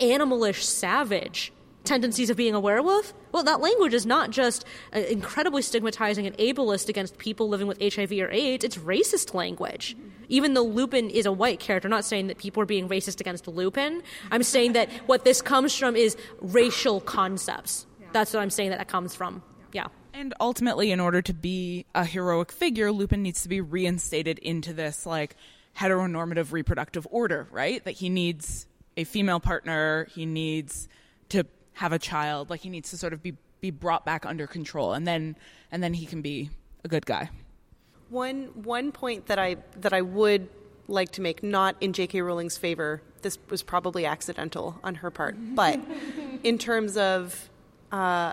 animalish 0.00 0.62
savage 0.62 1.52
tendencies 1.88 2.30
of 2.30 2.36
being 2.36 2.54
a 2.54 2.60
werewolf? 2.60 3.14
Well, 3.32 3.42
that 3.44 3.60
language 3.60 3.94
is 3.94 4.06
not 4.06 4.30
just 4.30 4.64
uh, 4.94 5.00
incredibly 5.00 5.62
stigmatizing 5.62 6.26
and 6.26 6.36
ableist 6.38 6.88
against 6.88 7.18
people 7.18 7.48
living 7.48 7.66
with 7.66 7.80
HIV 7.80 8.12
or 8.12 8.30
AIDS, 8.30 8.62
it's 8.64 8.76
racist 8.76 9.34
language. 9.34 9.96
Even 10.28 10.54
though 10.54 10.64
Lupin 10.64 11.08
is 11.08 11.24
a 11.26 11.32
white 11.32 11.58
character, 11.58 11.88
I'm 11.88 11.90
not 11.90 12.04
saying 12.04 12.26
that 12.26 12.38
people 12.38 12.62
are 12.62 12.66
being 12.66 12.88
racist 12.88 13.20
against 13.20 13.48
Lupin. 13.48 14.02
I'm 14.30 14.42
saying 14.42 14.74
that 14.74 14.90
what 15.06 15.24
this 15.24 15.40
comes 15.40 15.74
from 15.74 15.96
is 15.96 16.16
racial 16.40 17.00
concepts. 17.00 17.86
That's 18.12 18.32
what 18.34 18.40
I'm 18.40 18.50
saying 18.50 18.70
that 18.70 18.78
that 18.78 18.88
comes 18.88 19.14
from. 19.14 19.42
Yeah. 19.72 19.86
And 20.12 20.34
ultimately, 20.40 20.92
in 20.92 21.00
order 21.00 21.22
to 21.22 21.32
be 21.32 21.86
a 21.94 22.04
heroic 22.04 22.52
figure, 22.52 22.92
Lupin 22.92 23.22
needs 23.22 23.42
to 23.42 23.48
be 23.48 23.60
reinstated 23.60 24.38
into 24.38 24.72
this, 24.72 25.06
like, 25.06 25.36
heteronormative 25.76 26.52
reproductive 26.52 27.06
order, 27.10 27.48
right? 27.50 27.82
That 27.84 27.92
he 27.92 28.08
needs 28.08 28.66
a 28.96 29.04
female 29.04 29.40
partner, 29.40 30.08
he 30.14 30.26
needs 30.26 30.88
to 31.28 31.44
have 31.78 31.92
a 31.92 31.98
child, 31.98 32.50
like 32.50 32.60
he 32.60 32.68
needs 32.70 32.90
to 32.90 32.98
sort 32.98 33.12
of 33.12 33.22
be 33.22 33.36
be 33.60 33.70
brought 33.70 34.04
back 34.04 34.26
under 34.26 34.48
control, 34.48 34.92
and 34.92 35.06
then 35.06 35.36
and 35.70 35.80
then 35.82 35.94
he 35.94 36.06
can 36.06 36.22
be 36.22 36.50
a 36.84 36.88
good 36.88 37.06
guy. 37.06 37.30
One 38.10 38.46
one 38.64 38.90
point 38.90 39.26
that 39.26 39.38
I 39.38 39.58
that 39.76 39.92
I 39.92 40.02
would 40.02 40.48
like 40.88 41.12
to 41.12 41.20
make, 41.20 41.40
not 41.42 41.76
in 41.80 41.92
J.K. 41.92 42.22
Rowling's 42.22 42.58
favor, 42.58 43.00
this 43.22 43.38
was 43.48 43.62
probably 43.62 44.06
accidental 44.06 44.80
on 44.82 44.96
her 44.96 45.10
part, 45.10 45.36
but 45.54 45.78
in 46.42 46.58
terms 46.58 46.96
of 46.96 47.48
uh, 47.92 48.32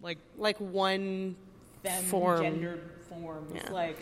like, 0.00 0.16
like 0.38 0.56
one 0.58 1.36
form. 2.08 2.40
gendered 2.42 2.80
form? 3.10 3.48
Yeah. 3.54 3.70
Like, 3.70 3.98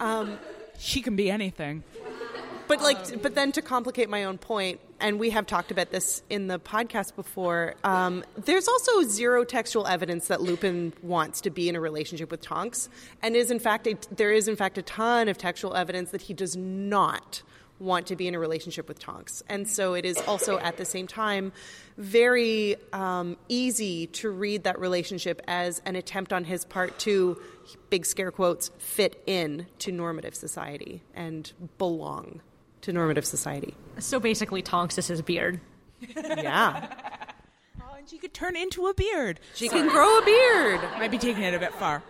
Um, 0.00 0.38
she 0.78 1.00
can 1.00 1.14
be 1.14 1.30
anything. 1.30 1.84
But 2.70 2.82
like, 2.82 3.20
but 3.20 3.34
then 3.34 3.50
to 3.52 3.62
complicate 3.62 4.08
my 4.08 4.22
own 4.22 4.38
point, 4.38 4.78
and 5.00 5.18
we 5.18 5.30
have 5.30 5.44
talked 5.44 5.72
about 5.72 5.90
this 5.90 6.22
in 6.30 6.46
the 6.46 6.60
podcast 6.60 7.16
before. 7.16 7.74
Um, 7.82 8.22
there's 8.44 8.68
also 8.68 9.02
zero 9.02 9.42
textual 9.42 9.88
evidence 9.88 10.28
that 10.28 10.40
Lupin 10.40 10.92
wants 11.02 11.40
to 11.40 11.50
be 11.50 11.68
in 11.68 11.74
a 11.74 11.80
relationship 11.80 12.30
with 12.30 12.42
Tonks, 12.42 12.88
and 13.22 13.34
is 13.34 13.50
in 13.50 13.58
fact 13.58 13.88
a, 13.88 13.96
there 14.14 14.30
is 14.30 14.46
in 14.46 14.54
fact 14.54 14.78
a 14.78 14.82
ton 14.82 15.28
of 15.28 15.36
textual 15.36 15.74
evidence 15.74 16.12
that 16.12 16.22
he 16.22 16.32
does 16.32 16.56
not 16.56 17.42
want 17.80 18.06
to 18.06 18.14
be 18.14 18.28
in 18.28 18.36
a 18.36 18.38
relationship 18.38 18.86
with 18.86 19.00
Tonks, 19.00 19.42
and 19.48 19.66
so 19.66 19.94
it 19.94 20.04
is 20.04 20.18
also 20.28 20.56
at 20.60 20.76
the 20.76 20.84
same 20.84 21.08
time 21.08 21.50
very 21.98 22.76
um, 22.92 23.36
easy 23.48 24.06
to 24.06 24.30
read 24.30 24.62
that 24.62 24.78
relationship 24.78 25.42
as 25.48 25.82
an 25.86 25.96
attempt 25.96 26.32
on 26.32 26.44
his 26.44 26.64
part 26.66 26.96
to 27.00 27.36
big 27.88 28.06
scare 28.06 28.30
quotes 28.30 28.70
fit 28.78 29.20
in 29.26 29.66
to 29.80 29.90
normative 29.90 30.36
society 30.36 31.02
and 31.16 31.52
belong 31.76 32.40
to 32.82 32.92
normative 32.92 33.24
society. 33.26 33.74
So 33.98 34.20
basically, 34.20 34.62
Tonks 34.62 34.98
is 34.98 35.06
his 35.06 35.22
beard. 35.22 35.60
Yeah. 36.14 36.88
Oh, 37.82 37.94
and 37.96 38.06
she 38.08 38.18
could 38.18 38.34
turn 38.34 38.56
into 38.56 38.88
a 38.88 38.94
beard. 38.94 39.40
She 39.54 39.68
can 39.68 39.88
grow 39.88 40.18
a 40.18 40.24
beard. 40.24 40.80
Might 40.98 41.10
be 41.10 41.16
taking 41.18 41.42
it 41.42 41.54
a 41.54 41.58
bit 41.58 41.72
far. 41.74 42.02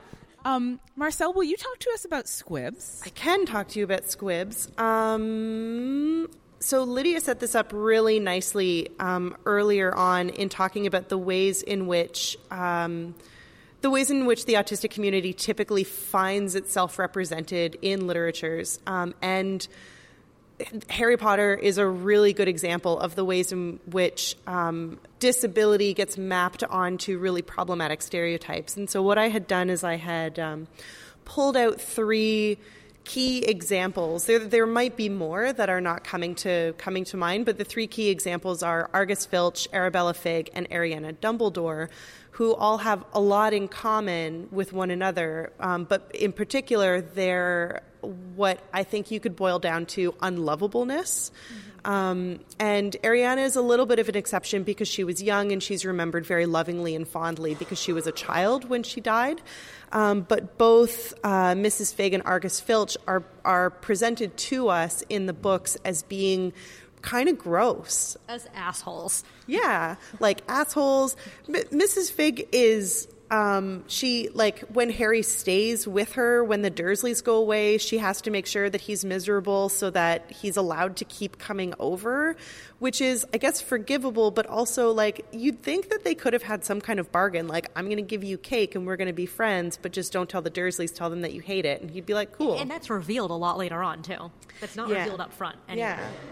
Um, 0.45 0.81
Marcelle, 0.97 1.33
will 1.33 1.45
you 1.45 1.57
talk 1.57 1.79
to 1.81 1.91
us 1.93 2.05
about 2.05 2.27
squibs? 2.27 3.03
I 3.05 3.11
can 3.11 3.47
talk 3.47 3.69
to 3.69 3.79
you 3.79 3.85
about 3.85 4.11
squibs. 4.11 4.69
Um, 4.79 6.29
so 6.61 6.83
Lydia 6.85 7.21
set 7.21 7.41
this 7.41 7.55
up 7.55 7.71
really 7.73 8.19
nicely 8.19 8.89
um, 8.99 9.37
earlier 9.45 9.95
on 9.95 10.31
in 10.31 10.49
talking 10.49 10.87
about 10.87 11.09
the 11.09 11.19
ways 11.19 11.63
in 11.63 11.87
which 11.87 12.37
um, 12.51 13.15
the 13.83 13.91
ways 13.91 14.11
in 14.11 14.27
which 14.27 14.47
the 14.47 14.55
autistic 14.55 14.91
community 14.91 15.33
typically 15.33 15.85
finds 15.85 16.55
itself 16.55 16.99
represented 16.99 17.79
in 17.83 18.07
literatures 18.07 18.81
um, 18.87 19.15
and. 19.23 19.69
Harry 20.89 21.17
Potter 21.17 21.55
is 21.55 21.79
a 21.79 21.87
really 21.87 22.33
good 22.33 22.49
example 22.49 22.99
of 22.99 23.15
the 23.15 23.25
ways 23.25 23.53
in 23.53 23.81
which 23.87 24.37
um, 24.47 24.99
disability 25.19 25.95
gets 25.95 26.19
mapped 26.19 26.63
onto 26.65 27.19
really 27.19 27.43
problematic 27.43 28.03
stereotypes. 28.03 28.77
And 28.77 28.89
so, 28.89 29.03
what 29.03 29.19
I 29.19 29.29
had 29.29 29.47
done 29.47 29.71
is 29.71 29.85
I 29.85 29.97
had 29.97 30.39
um, 30.39 30.67
pulled 31.25 31.57
out 31.57 31.81
three 31.81 32.59
key 33.05 33.45
examples. 33.45 34.27
There, 34.27 34.39
there 34.39 34.67
might 34.67 34.97
be 34.97 35.09
more 35.09 35.53
that 35.53 35.69
are 35.69 35.81
not 35.81 36.05
coming 36.05 36.35
to 36.37 36.75
coming 36.79 37.05
to 37.07 37.17
mind, 37.17 37.47
but 37.47 37.59
the 37.59 37.65
three 37.65 37.87
key 37.87 38.09
examples 38.09 38.63
are 38.63 38.91
Argus 38.93 39.27
Filch, 39.27 39.69
Arabella 39.73 40.15
Figg, 40.15 40.51
and 40.55 40.69
Ariana 40.71 41.15
Dumbledore, 41.15 41.89
who 42.33 42.55
all 42.55 42.79
have 42.79 43.05
a 43.13 43.21
lot 43.21 43.53
in 43.53 43.69
common 43.69 44.49
with 44.51 44.73
one 44.73 44.91
another. 44.91 45.53
Um, 45.59 45.85
but 45.85 46.11
in 46.15 46.33
particular, 46.33 47.01
they're 47.01 47.83
what 48.03 48.61
I 48.73 48.85
think 48.85 49.11
you 49.11 49.21
could 49.21 49.37
boil 49.37 49.59
down 49.59 49.87
to 49.87 50.13
unlovableness. 50.13 51.31
Um, 51.85 52.41
and 52.59 52.95
Ariana 53.03 53.45
is 53.45 53.57
a 53.57 53.63
little 53.63 53.87
bit 53.87 53.99
of 53.99 54.09
an 54.09 54.17
exception 54.17 54.65
because 54.65 54.89
she 54.89 55.05
was 55.05 55.23
young 55.23 55.51
and 55.53 55.63
she's 55.63 55.85
remembered 55.85 56.27
very 56.27 56.47
lovingly 56.47 56.95
and 56.95 57.09
fondly 57.09 57.55
because 57.55 57.81
she 57.81 57.93
was 57.93 58.07
a 58.07 58.13
child 58.13 58.69
when 58.69 58.83
she 58.83 59.01
died. 59.01 59.41
Um, 59.93 60.21
but 60.23 60.59
both 60.59 61.15
uh, 61.25 61.55
Mrs. 61.55 61.95
Figg 61.95 62.15
and 62.15 62.23
Argus 62.25 62.61
Filch 62.61 62.97
are 63.07 63.25
are 63.45 63.71
presented 63.71 64.37
to 64.37 64.69
us 64.69 65.03
in 65.09 65.27
the 65.27 65.33
books 65.33 65.77
as 65.85 66.03
being 66.03 66.53
kind 67.03 67.29
of 67.29 67.39
gross. 67.39 68.17
As 68.29 68.47
assholes. 68.55 69.25
Yeah, 69.47 69.97
like 70.21 70.43
assholes. 70.49 71.17
M- 71.49 71.55
Mrs. 71.73 72.13
Figg 72.13 72.47
is 72.53 73.09
um, 73.31 73.85
she 73.87 74.29
like 74.35 74.61
when 74.73 74.91
Harry 74.91 75.23
stays 75.23 75.87
with 75.87 76.13
her 76.15 76.43
when 76.43 76.63
the 76.63 76.71
Dursleys 76.71 77.23
go 77.23 77.37
away, 77.37 77.79
she 77.79 77.99
has 77.99 78.21
to 78.23 78.31
make 78.31 78.47
sure 78.47 78.69
that 78.69 78.81
he's 78.81 79.05
miserable 79.05 79.69
so 79.69 79.91
that 79.91 80.31
he's 80.33 80.57
allowed 80.57 80.97
to 80.97 81.05
keep 81.05 81.39
coming 81.39 81.73
over, 81.79 82.35
which 82.81 83.01
is 83.01 83.25
I 83.33 83.39
guess 83.39 83.61
forgivable, 83.61 84.31
but 84.33 84.47
also 84.47 84.91
like 84.93 85.25
you'd 85.33 85.63
think 85.63 85.91
that 85.91 86.03
they 86.03 86.15
could 86.15 86.33
have 86.33 86.43
had 86.43 86.65
some 86.65 86.81
kind 86.81 86.99
of 86.99 87.13
bargain, 87.13 87.47
like 87.47 87.71
I'm 87.77 87.85
going 87.85 87.99
to 87.99 88.03
give 88.03 88.25
you 88.25 88.37
cake 88.37 88.75
and 88.75 88.87
we're 88.87 88.97
going 88.97 89.07
to 89.07 89.13
be 89.13 89.27
friends, 89.27 89.79
but 89.81 89.93
just 89.93 90.13
don't 90.13 90.29
tell 90.29 90.43
the 90.43 90.51
Dursleys, 90.51 90.93
tell 90.95 91.09
them 91.11 91.21
that 91.21 91.33
you 91.33 91.41
hate 91.41 91.65
it, 91.65 91.81
and 91.81 91.91
he'd 91.91 92.07
be 92.07 92.15
like, 92.15 92.33
cool. 92.33 92.59
And 92.59 92.69
that's 92.71 92.91
revealed 92.91 93.31
a 93.31 93.35
lot 93.35 93.59
later 93.59 93.83
on 93.83 94.03
too. 94.03 94.31
That's 94.61 94.75
not 94.75 94.89
Yeah. 94.89 95.01
revealed 95.05 95.21
up 95.21 95.33
front. 95.33 95.57
Anyway. 95.69 95.87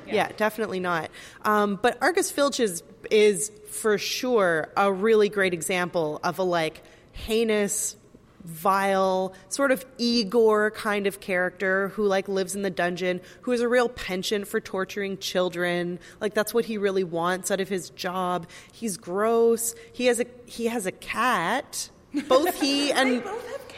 Yeah. 0.07 0.15
yeah, 0.15 0.29
definitely 0.37 0.81
not. 0.81 1.11
Um, 1.43 1.79
but 1.81 1.97
Argus 2.03 2.31
Filch 2.31 2.59
is 2.61 2.83
is 3.11 3.51
for 3.71 3.99
sure 3.99 4.69
a 4.77 4.93
really 4.93 5.29
great 5.29 5.55
example 5.55 6.21
of 6.25 6.39
a 6.39 6.43
like 6.43 6.83
heinous, 7.13 7.97
vile, 8.45 9.35
sort 9.49 9.71
of 9.71 9.85
Igor 9.99 10.71
kind 10.71 11.07
of 11.07 11.21
character 11.21 11.89
who 11.89 12.05
like 12.05 12.29
lives 12.29 12.55
in 12.55 12.63
the 12.63 12.71
dungeon, 12.71 13.21
who 13.43 13.51
has 13.51 13.61
a 13.61 13.69
real 13.69 13.89
penchant 13.89 14.49
for 14.49 14.61
torturing 14.61 15.19
children. 15.19 15.99
Like 16.21 16.35
that's 16.35 16.55
what 16.55 16.65
he 16.65 16.79
really 16.79 17.05
wants 17.05 17.51
out 17.51 17.61
of 17.61 17.69
his 17.69 17.91
job. 17.91 18.49
He's 18.73 18.97
gross. 18.97 19.75
He 19.93 20.07
has 20.07 20.21
a 20.21 20.27
he 20.47 20.67
has 20.67 20.87
a 20.87 20.93
cat. 20.93 21.91
Both 22.27 22.61
he 22.61 22.91
and 22.93 23.23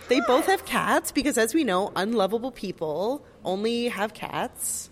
they 0.08 0.20
both 0.26 0.46
have 0.46 0.64
cats 0.64 1.12
because, 1.12 1.38
as 1.38 1.54
we 1.54 1.62
know, 1.62 1.92
unlovable 1.94 2.50
people 2.50 3.24
only 3.44 3.88
have 3.88 4.12
cats. 4.12 4.89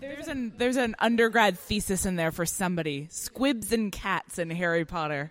There's 0.00 0.28
an 0.28 0.54
there's 0.56 0.76
an 0.76 0.96
undergrad 0.98 1.58
thesis 1.58 2.06
in 2.06 2.16
there 2.16 2.32
for 2.32 2.46
somebody. 2.46 3.08
Squibs 3.10 3.70
and 3.70 3.92
cats 3.92 4.38
in 4.38 4.48
Harry 4.48 4.86
Potter. 4.86 5.30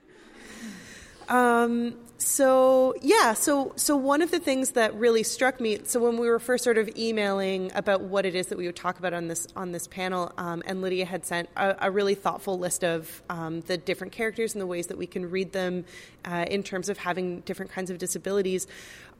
Um, 1.28 1.96
so 2.22 2.96
yeah, 3.02 3.34
so 3.34 3.72
so 3.78 3.96
one 3.96 4.22
of 4.22 4.30
the 4.30 4.40
things 4.40 4.72
that 4.72 4.94
really 4.96 5.24
struck 5.24 5.62
me, 5.62 5.80
so 5.86 6.02
when 6.02 6.18
we 6.18 6.28
were 6.28 6.38
first 6.38 6.66
sort 6.66 6.78
of 6.78 6.90
emailing 6.98 7.72
about 7.74 8.02
what 8.02 8.26
it 8.26 8.36
is 8.36 8.48
that 8.48 8.58
we 8.58 8.66
would 8.66 8.76
talk 8.76 9.00
about 9.00 9.14
on 9.14 9.30
this 9.30 9.48
on 9.56 9.72
this 9.72 9.88
panel, 9.88 10.34
um, 10.38 10.62
and 10.66 10.82
Lydia 10.82 11.06
had 11.06 11.26
sent 11.26 11.50
a, 11.56 11.88
a 11.88 11.92
really 11.92 12.16
thoughtful 12.16 12.60
list 12.60 12.84
of 12.84 13.24
um, 13.30 13.62
the 13.62 13.78
different 13.78 14.12
characters 14.12 14.54
and 14.54 14.62
the 14.62 14.68
ways 14.68 14.88
that 14.88 14.98
we 14.98 15.08
can 15.08 15.30
read 15.30 15.54
them 15.54 15.86
uh, 16.26 16.46
in 16.50 16.62
terms 16.62 16.90
of 16.90 16.98
having 16.98 17.40
different 17.42 17.72
kinds 17.72 17.90
of 17.90 17.98
disabilities. 17.98 18.68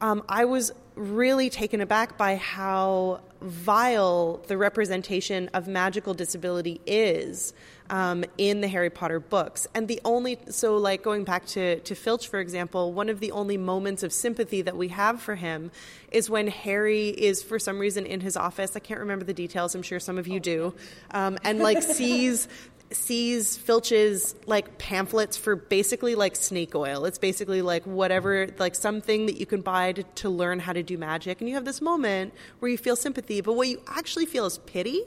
Um, 0.02 0.22
I 0.28 0.44
was 0.44 0.70
really 0.94 1.48
taken 1.48 1.80
aback 1.80 2.18
by 2.18 2.36
how 2.36 3.20
vile 3.40 4.42
the 4.46 4.58
representation 4.58 5.48
of 5.54 5.66
magical 5.66 6.12
disability 6.12 6.82
is 6.84 7.54
um, 7.90 8.24
in 8.38 8.60
the 8.60 8.68
Harry 8.68 8.88
Potter 8.88 9.20
books. 9.20 9.66
And 9.74 9.88
the 9.88 10.00
only, 10.04 10.38
so 10.48 10.76
like 10.76 11.02
going 11.02 11.24
back 11.24 11.44
to, 11.46 11.80
to 11.80 11.94
Filch, 11.94 12.28
for 12.28 12.38
example, 12.38 12.92
one 12.92 13.08
of 13.08 13.20
the 13.20 13.32
only 13.32 13.58
moments 13.58 14.02
of 14.02 14.12
sympathy 14.12 14.62
that 14.62 14.76
we 14.76 14.88
have 14.88 15.20
for 15.20 15.34
him 15.34 15.72
is 16.12 16.30
when 16.30 16.46
Harry 16.46 17.08
is, 17.08 17.42
for 17.42 17.58
some 17.58 17.78
reason, 17.78 18.06
in 18.06 18.20
his 18.20 18.36
office. 18.36 18.76
I 18.76 18.78
can't 18.78 19.00
remember 19.00 19.24
the 19.24 19.34
details, 19.34 19.74
I'm 19.74 19.82
sure 19.82 20.00
some 20.00 20.18
of 20.18 20.28
you 20.28 20.40
do. 20.40 20.72
Um, 21.10 21.36
and 21.44 21.58
like 21.58 21.82
sees 21.82 22.48
sees 22.92 23.56
Filch's 23.56 24.34
like 24.46 24.76
pamphlets 24.76 25.36
for 25.36 25.54
basically 25.54 26.16
like 26.16 26.34
snake 26.34 26.74
oil. 26.74 27.04
It's 27.04 27.18
basically 27.18 27.62
like 27.62 27.84
whatever, 27.84 28.48
like 28.58 28.74
something 28.74 29.26
that 29.26 29.38
you 29.38 29.46
can 29.46 29.60
buy 29.60 29.92
to, 29.92 30.02
to 30.02 30.28
learn 30.28 30.58
how 30.58 30.72
to 30.72 30.82
do 30.82 30.98
magic. 30.98 31.40
And 31.40 31.48
you 31.48 31.54
have 31.54 31.64
this 31.64 31.80
moment 31.80 32.34
where 32.58 32.68
you 32.68 32.76
feel 32.76 32.96
sympathy, 32.96 33.42
but 33.42 33.52
what 33.52 33.68
you 33.68 33.80
actually 33.86 34.26
feel 34.26 34.44
is 34.44 34.58
pity. 34.58 35.04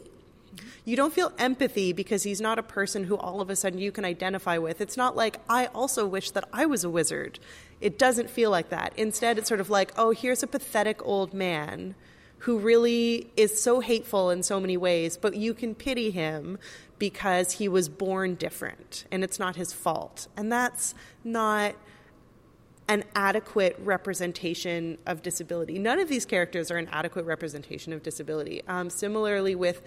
You 0.85 0.95
don't 0.95 1.13
feel 1.13 1.31
empathy 1.37 1.93
because 1.93 2.23
he's 2.23 2.41
not 2.41 2.59
a 2.59 2.63
person 2.63 3.05
who 3.05 3.17
all 3.17 3.41
of 3.41 3.49
a 3.49 3.55
sudden 3.55 3.79
you 3.79 3.91
can 3.91 4.05
identify 4.05 4.57
with. 4.57 4.81
It's 4.81 4.97
not 4.97 5.15
like, 5.15 5.39
I 5.49 5.67
also 5.67 6.05
wish 6.05 6.31
that 6.31 6.47
I 6.51 6.65
was 6.65 6.83
a 6.83 6.89
wizard. 6.89 7.39
It 7.81 7.97
doesn't 7.97 8.29
feel 8.29 8.49
like 8.51 8.69
that. 8.69 8.93
Instead, 8.97 9.37
it's 9.37 9.47
sort 9.47 9.59
of 9.59 9.69
like, 9.69 9.91
oh, 9.97 10.11
here's 10.11 10.43
a 10.43 10.47
pathetic 10.47 11.05
old 11.05 11.33
man 11.33 11.95
who 12.39 12.59
really 12.59 13.31
is 13.37 13.61
so 13.61 13.79
hateful 13.79 14.29
in 14.29 14.43
so 14.43 14.59
many 14.59 14.75
ways, 14.75 15.17
but 15.17 15.35
you 15.35 15.53
can 15.53 15.73
pity 15.73 16.11
him 16.11 16.57
because 16.99 17.53
he 17.53 17.67
was 17.69 17.87
born 17.87 18.35
different 18.35 19.05
and 19.11 19.23
it's 19.23 19.39
not 19.39 19.55
his 19.55 19.71
fault. 19.71 20.27
And 20.35 20.51
that's 20.51 20.93
not 21.23 21.75
an 22.89 23.03
adequate 23.15 23.77
representation 23.79 24.97
of 25.05 25.21
disability. 25.21 25.79
None 25.79 25.99
of 25.99 26.09
these 26.09 26.25
characters 26.25 26.69
are 26.69 26.77
an 26.77 26.89
adequate 26.91 27.25
representation 27.25 27.93
of 27.93 28.03
disability. 28.03 28.61
Um, 28.67 28.89
similarly, 28.89 29.55
with 29.55 29.81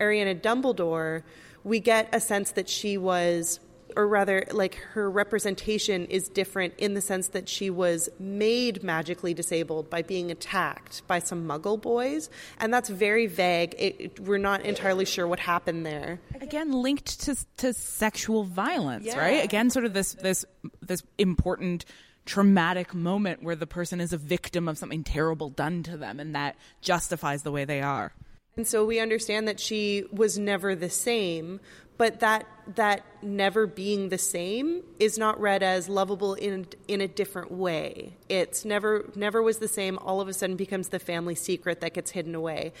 Ariana 0.00 0.40
Dumbledore, 0.40 1.22
we 1.64 1.80
get 1.80 2.08
a 2.12 2.20
sense 2.20 2.52
that 2.52 2.68
she 2.68 2.96
was, 2.96 3.60
or 3.96 4.06
rather, 4.08 4.46
like 4.52 4.76
her 4.94 5.10
representation 5.10 6.06
is 6.06 6.28
different 6.28 6.74
in 6.78 6.94
the 6.94 7.00
sense 7.00 7.28
that 7.28 7.48
she 7.48 7.68
was 7.70 8.08
made 8.18 8.82
magically 8.82 9.34
disabled 9.34 9.90
by 9.90 10.00
being 10.02 10.30
attacked 10.30 11.06
by 11.06 11.18
some 11.18 11.46
muggle 11.46 11.80
boys. 11.80 12.30
And 12.58 12.72
that's 12.72 12.88
very 12.88 13.26
vague. 13.26 13.74
It, 13.78 13.96
it- 14.00 14.20
we're 14.20 14.38
not 14.38 14.62
entirely 14.62 15.04
sure 15.04 15.26
what 15.28 15.38
happened 15.40 15.84
there. 15.84 16.20
Again, 16.40 16.72
linked 16.72 17.20
to 17.22 17.36
to 17.58 17.72
sexual 17.74 18.44
violence, 18.44 19.04
Yeah. 19.06 19.18
right? 19.18 19.44
Again, 19.44 19.70
sort 19.70 19.84
of 19.84 19.92
this 19.92 20.14
this 20.14 20.44
this 20.80 21.02
important 21.18 21.84
traumatic 22.26 22.94
moment 22.94 23.42
where 23.42 23.56
the 23.56 23.66
person 23.66 24.00
is 24.00 24.12
a 24.12 24.18
victim 24.18 24.68
of 24.68 24.78
something 24.78 25.02
terrible 25.02 25.50
done 25.50 25.82
to 25.82 25.96
them 25.96 26.20
and 26.20 26.34
that 26.34 26.54
justifies 26.80 27.42
the 27.42 27.50
way 27.50 27.64
they 27.64 27.80
are. 27.82 28.12
And 28.60 28.68
so 28.68 28.84
we 28.84 29.00
understand 29.00 29.48
that 29.48 29.58
she 29.58 30.04
was 30.12 30.38
never 30.38 30.74
the 30.74 30.90
same, 30.90 31.60
but 31.96 32.20
that 32.20 32.46
that 32.74 33.06
never 33.22 33.66
being 33.66 34.10
the 34.10 34.18
same 34.18 34.82
is 34.98 35.16
not 35.16 35.40
read 35.40 35.62
as 35.62 35.88
lovable 35.88 36.34
in 36.34 36.66
in 36.86 37.00
a 37.00 37.08
different 37.08 37.50
way. 37.50 38.18
It's 38.28 38.66
never 38.66 39.08
never 39.14 39.40
was 39.40 39.60
the 39.60 39.66
same. 39.66 39.96
All 39.96 40.20
of 40.20 40.28
a 40.28 40.34
sudden 40.34 40.56
becomes 40.56 40.90
the 40.90 40.98
family 40.98 41.34
secret 41.34 41.80
that 41.80 41.94
gets 41.94 42.10
hidden 42.10 42.34
away. 42.34 42.74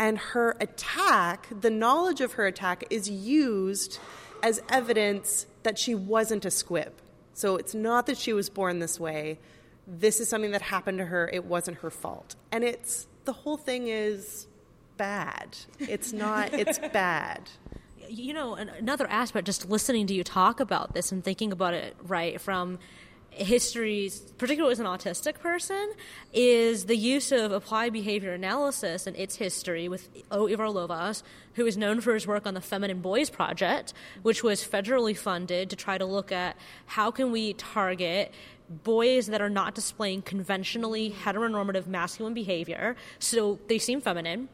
And 0.00 0.18
her 0.18 0.56
attack, 0.58 1.46
the 1.60 1.70
knowledge 1.70 2.20
of 2.20 2.32
her 2.32 2.48
attack, 2.48 2.82
is 2.90 3.08
used 3.08 4.00
as 4.42 4.60
evidence 4.68 5.46
that 5.62 5.78
she 5.78 5.94
wasn't 5.94 6.44
a 6.44 6.50
squib. 6.50 6.92
So 7.34 7.54
it's 7.54 7.72
not 7.72 8.06
that 8.06 8.18
she 8.18 8.32
was 8.32 8.50
born 8.50 8.80
this 8.80 8.98
way. 8.98 9.38
This 9.86 10.18
is 10.18 10.28
something 10.28 10.50
that 10.50 10.62
happened 10.62 10.98
to 10.98 11.04
her. 11.04 11.30
It 11.32 11.44
wasn't 11.44 11.76
her 11.78 11.90
fault. 11.90 12.34
And 12.50 12.64
it's 12.64 13.06
the 13.26 13.32
whole 13.32 13.56
thing 13.56 13.86
is 13.86 14.48
bad. 15.00 15.56
It's 15.78 16.12
not, 16.12 16.52
it's 16.52 16.78
bad. 16.92 17.48
you 18.06 18.34
know 18.34 18.54
another 18.54 19.06
aspect 19.08 19.46
just 19.46 19.68
listening 19.70 20.06
to 20.08 20.14
you 20.14 20.22
talk 20.22 20.60
about 20.60 20.92
this 20.94 21.10
and 21.12 21.24
thinking 21.24 21.52
about 21.52 21.72
it 21.74 21.96
right 22.02 22.40
from 22.40 22.78
histories 23.30 24.20
particularly 24.36 24.72
as 24.72 24.80
an 24.80 24.86
autistic 24.86 25.38
person 25.38 25.92
is 26.34 26.86
the 26.86 26.96
use 26.96 27.30
of 27.32 27.52
applied 27.52 27.92
behavior 27.92 28.32
analysis 28.32 29.06
and 29.06 29.16
its 29.16 29.36
history 29.36 29.88
with 29.88 30.08
O. 30.32 30.48
Ivar 30.48 30.66
Lovaas 30.66 31.22
who 31.54 31.64
is 31.64 31.76
known 31.76 32.00
for 32.00 32.12
his 32.12 32.26
work 32.26 32.44
on 32.46 32.54
the 32.54 32.60
feminine 32.60 33.00
boys 33.00 33.30
project 33.30 33.94
which 34.22 34.42
was 34.42 34.66
federally 34.66 35.16
funded 35.16 35.70
to 35.70 35.76
try 35.76 35.96
to 35.96 36.04
look 36.04 36.32
at 36.32 36.56
how 36.86 37.10
can 37.12 37.30
we 37.30 37.52
target 37.54 38.34
boys 38.68 39.28
that 39.28 39.40
are 39.40 39.48
not 39.60 39.76
displaying 39.76 40.20
conventionally 40.20 41.14
heteronormative 41.24 41.86
masculine 41.86 42.34
behavior 42.34 42.96
so 43.20 43.60
they 43.68 43.78
seem 43.78 44.00
feminine 44.00 44.48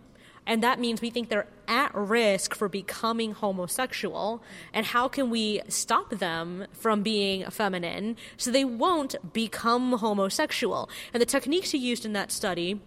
and 0.47 0.63
that 0.63 0.79
means 0.79 1.01
we 1.01 1.11
think 1.11 1.29
they're 1.29 1.49
at 1.69 1.95
risk 1.95 2.55
for 2.55 2.69
becoming 2.69 3.33
homosexual. 3.33 4.43
And 4.73 4.87
how 4.87 5.09
can 5.09 5.31
we 5.31 5.61
stop 5.69 6.11
them 6.11 6.67
from 6.73 7.03
being 7.03 7.49
feminine 7.51 8.17
so 8.37 8.51
they 8.51 8.65
won't 8.65 9.17
become 9.33 9.93
homosexual? 9.93 10.89
And 11.13 11.21
the 11.21 11.27
techniques 11.27 11.73
he 11.73 11.79
used 11.79 12.05
in 12.07 12.13
that 12.13 12.31
study 12.31 12.81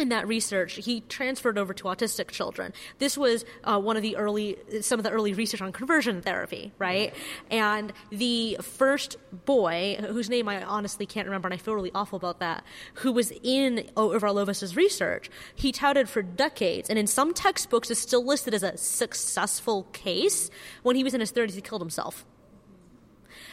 in 0.00 0.08
that 0.08 0.26
research, 0.26 0.74
he 0.74 1.02
transferred 1.02 1.58
over 1.58 1.72
to 1.74 1.84
autistic 1.84 2.28
children. 2.28 2.72
This 2.98 3.16
was 3.16 3.44
uh, 3.64 3.78
one 3.78 3.96
of 3.96 4.02
the 4.02 4.16
early, 4.16 4.56
some 4.80 4.98
of 4.98 5.04
the 5.04 5.10
early 5.10 5.34
research 5.34 5.62
on 5.62 5.72
conversion 5.72 6.22
therapy, 6.22 6.72
right? 6.78 7.14
And 7.50 7.92
the 8.10 8.56
first 8.60 9.16
boy, 9.44 9.98
whose 10.00 10.28
name 10.28 10.48
I 10.48 10.62
honestly 10.64 11.06
can't 11.06 11.26
remember, 11.26 11.48
and 11.48 11.54
I 11.54 11.58
feel 11.58 11.74
really 11.74 11.92
awful 11.94 12.16
about 12.16 12.40
that, 12.40 12.64
who 12.94 13.12
was 13.12 13.32
in 13.42 13.78
Ivar 13.96 14.28
Lovaas' 14.28 14.74
research, 14.76 15.30
he 15.54 15.72
touted 15.72 16.08
for 16.08 16.22
decades, 16.22 16.90
and 16.90 16.98
in 16.98 17.06
some 17.06 17.34
textbooks 17.34 17.90
is 17.90 17.98
still 17.98 18.24
listed 18.24 18.54
as 18.54 18.62
a 18.62 18.76
successful 18.76 19.84
case. 19.92 20.50
When 20.82 20.96
he 20.96 21.04
was 21.04 21.14
in 21.14 21.20
his 21.20 21.32
30s, 21.32 21.54
he 21.54 21.60
killed 21.60 21.82
himself. 21.82 22.24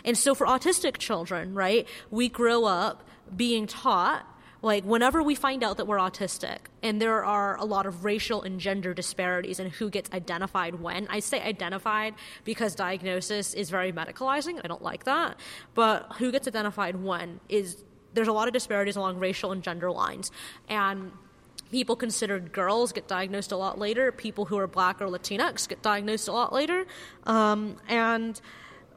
And 0.03 0.17
so 0.17 0.33
for 0.33 0.47
autistic 0.47 0.97
children, 0.97 1.53
right, 1.53 1.87
we 2.09 2.29
grow 2.29 2.65
up 2.65 3.03
being 3.35 3.67
taught 3.67 4.25
like 4.67 4.83
whenever 4.83 5.23
we 5.23 5.35
find 5.35 5.63
out 5.63 5.77
that 5.77 5.87
we're 5.87 5.97
autistic 5.97 6.59
and 6.83 7.01
there 7.01 7.23
are 7.23 7.57
a 7.57 7.65
lot 7.65 7.85
of 7.85 8.05
racial 8.05 8.43
and 8.43 8.59
gender 8.59 8.93
disparities 8.93 9.59
in 9.59 9.69
who 9.69 9.89
gets 9.89 10.11
identified 10.11 10.73
when 10.75 11.07
i 11.09 11.19
say 11.19 11.41
identified 11.41 12.13
because 12.43 12.75
diagnosis 12.75 13.53
is 13.53 13.69
very 13.69 13.91
medicalizing. 13.91 14.59
I 14.63 14.67
don't 14.67 14.81
like 14.81 15.03
that. 15.05 15.37
But 15.73 16.13
who 16.17 16.31
gets 16.31 16.47
identified 16.47 16.95
when 16.95 17.39
is 17.49 17.83
there's 18.13 18.27
a 18.27 18.33
lot 18.33 18.47
of 18.47 18.53
disparities 18.53 18.95
along 18.95 19.19
racial 19.19 19.51
and 19.51 19.61
gender 19.61 19.91
lines. 19.91 20.31
And 20.69 21.11
people 21.71 21.95
considered 21.95 22.53
girls 22.53 22.91
get 22.93 23.07
diagnosed 23.07 23.51
a 23.51 23.57
lot 23.57 23.77
later. 23.77 24.11
People 24.11 24.45
who 24.45 24.57
are 24.57 24.67
black 24.67 25.01
or 25.01 25.07
latinx 25.07 25.67
get 25.67 25.81
diagnosed 25.81 26.27
a 26.27 26.31
lot 26.31 26.53
later. 26.53 26.85
Um, 27.25 27.77
and 27.87 28.39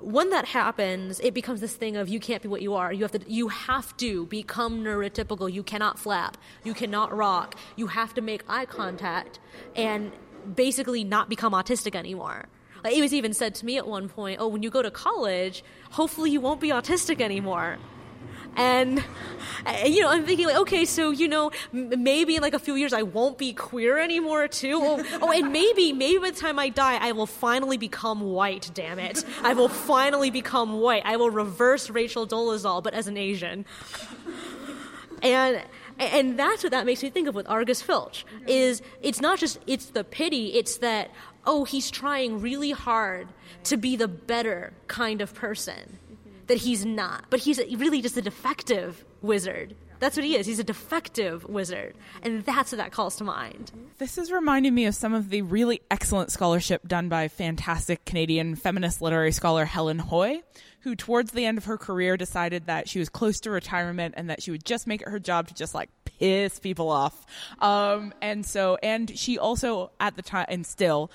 when 0.00 0.30
that 0.30 0.46
happens, 0.46 1.20
it 1.20 1.34
becomes 1.34 1.60
this 1.60 1.74
thing 1.76 1.96
of 1.96 2.08
you 2.08 2.20
can't 2.20 2.42
be 2.42 2.48
what 2.48 2.62
you 2.62 2.74
are. 2.74 2.92
You 2.92 3.02
have 3.02 3.12
to 3.12 3.30
you 3.30 3.48
have 3.48 3.96
to 3.98 4.26
become 4.26 4.82
neurotypical. 4.82 5.52
You 5.52 5.62
cannot 5.62 5.98
flap. 5.98 6.36
You 6.64 6.74
cannot 6.74 7.14
rock. 7.14 7.54
You 7.76 7.88
have 7.88 8.14
to 8.14 8.20
make 8.20 8.42
eye 8.48 8.64
contact 8.64 9.38
and 9.76 10.12
basically 10.54 11.04
not 11.04 11.28
become 11.28 11.52
autistic 11.52 11.94
anymore. 11.94 12.46
Like, 12.82 12.96
it 12.96 13.02
was 13.02 13.12
even 13.12 13.34
said 13.34 13.54
to 13.56 13.66
me 13.66 13.76
at 13.76 13.86
one 13.86 14.08
point, 14.08 14.40
"Oh, 14.40 14.48
when 14.48 14.62
you 14.62 14.70
go 14.70 14.80
to 14.80 14.90
college, 14.90 15.62
hopefully 15.90 16.30
you 16.30 16.40
won't 16.40 16.60
be 16.60 16.68
autistic 16.68 17.20
anymore." 17.20 17.78
And 18.56 19.02
uh, 19.66 19.84
you 19.84 20.02
know, 20.02 20.08
I'm 20.08 20.24
thinking 20.24 20.46
like, 20.46 20.56
okay, 20.56 20.84
so 20.84 21.10
you 21.10 21.28
know, 21.28 21.50
m- 21.72 22.02
maybe 22.02 22.36
in 22.36 22.42
like 22.42 22.54
a 22.54 22.58
few 22.58 22.74
years 22.74 22.92
I 22.92 23.02
won't 23.02 23.38
be 23.38 23.52
queer 23.52 23.98
anymore 23.98 24.48
too. 24.48 24.78
Oh, 24.82 25.04
oh, 25.22 25.32
and 25.32 25.52
maybe, 25.52 25.92
maybe 25.92 26.18
by 26.18 26.30
the 26.30 26.36
time 26.36 26.58
I 26.58 26.68
die, 26.68 26.96
I 27.00 27.12
will 27.12 27.26
finally 27.26 27.76
become 27.76 28.20
white. 28.20 28.70
Damn 28.74 28.98
it, 28.98 29.24
I 29.42 29.54
will 29.54 29.68
finally 29.68 30.30
become 30.30 30.80
white. 30.80 31.02
I 31.04 31.16
will 31.16 31.30
reverse 31.30 31.90
Rachel 31.90 32.26
Dolezal, 32.26 32.82
but 32.82 32.94
as 32.94 33.06
an 33.06 33.16
Asian. 33.16 33.64
And 35.22 35.62
and 35.98 36.38
that's 36.38 36.62
what 36.62 36.72
that 36.72 36.86
makes 36.86 37.02
me 37.02 37.10
think 37.10 37.28
of 37.28 37.34
with 37.34 37.48
Argus 37.48 37.82
Filch 37.82 38.24
is 38.46 38.80
it's 39.02 39.20
not 39.20 39.38
just 39.38 39.58
it's 39.66 39.86
the 39.86 40.02
pity, 40.02 40.54
it's 40.54 40.78
that 40.78 41.10
oh 41.46 41.64
he's 41.64 41.90
trying 41.90 42.40
really 42.40 42.70
hard 42.70 43.28
to 43.64 43.76
be 43.76 43.96
the 43.96 44.08
better 44.08 44.72
kind 44.88 45.20
of 45.20 45.34
person 45.34 45.98
that 46.50 46.58
he's 46.58 46.84
not, 46.84 47.26
but 47.30 47.38
he's 47.38 47.60
really 47.76 48.02
just 48.02 48.16
a 48.16 48.22
defective 48.22 49.04
wizard. 49.22 49.76
That's 50.00 50.16
what 50.16 50.24
he 50.24 50.34
is. 50.34 50.46
He's 50.46 50.58
a 50.58 50.64
defective 50.64 51.44
wizard. 51.44 51.94
And 52.24 52.44
that's 52.44 52.72
what 52.72 52.78
that 52.78 52.90
calls 52.90 53.14
to 53.16 53.24
mind. 53.24 53.70
This 53.98 54.18
is 54.18 54.32
reminding 54.32 54.74
me 54.74 54.86
of 54.86 54.96
some 54.96 55.14
of 55.14 55.30
the 55.30 55.42
really 55.42 55.80
excellent 55.92 56.32
scholarship 56.32 56.88
done 56.88 57.08
by 57.08 57.28
fantastic 57.28 58.04
Canadian 58.04 58.56
feminist 58.56 59.00
literary 59.00 59.30
scholar 59.30 59.64
Helen 59.64 60.00
Hoy, 60.00 60.42
who 60.80 60.96
towards 60.96 61.30
the 61.30 61.44
end 61.44 61.56
of 61.56 61.66
her 61.66 61.78
career 61.78 62.16
decided 62.16 62.66
that 62.66 62.88
she 62.88 62.98
was 62.98 63.08
close 63.08 63.38
to 63.42 63.50
retirement 63.52 64.14
and 64.16 64.28
that 64.28 64.42
she 64.42 64.50
would 64.50 64.64
just 64.64 64.88
make 64.88 65.02
it 65.02 65.08
her 65.08 65.20
job 65.20 65.46
to 65.48 65.54
just 65.54 65.72
like 65.72 65.88
piss 66.04 66.58
people 66.58 66.88
off. 66.88 67.26
Um, 67.60 68.12
and 68.20 68.44
so, 68.44 68.76
and 68.82 69.16
she 69.16 69.38
also 69.38 69.92
at 70.00 70.16
the 70.16 70.22
time, 70.22 70.46
and 70.48 70.66
still, 70.66 71.12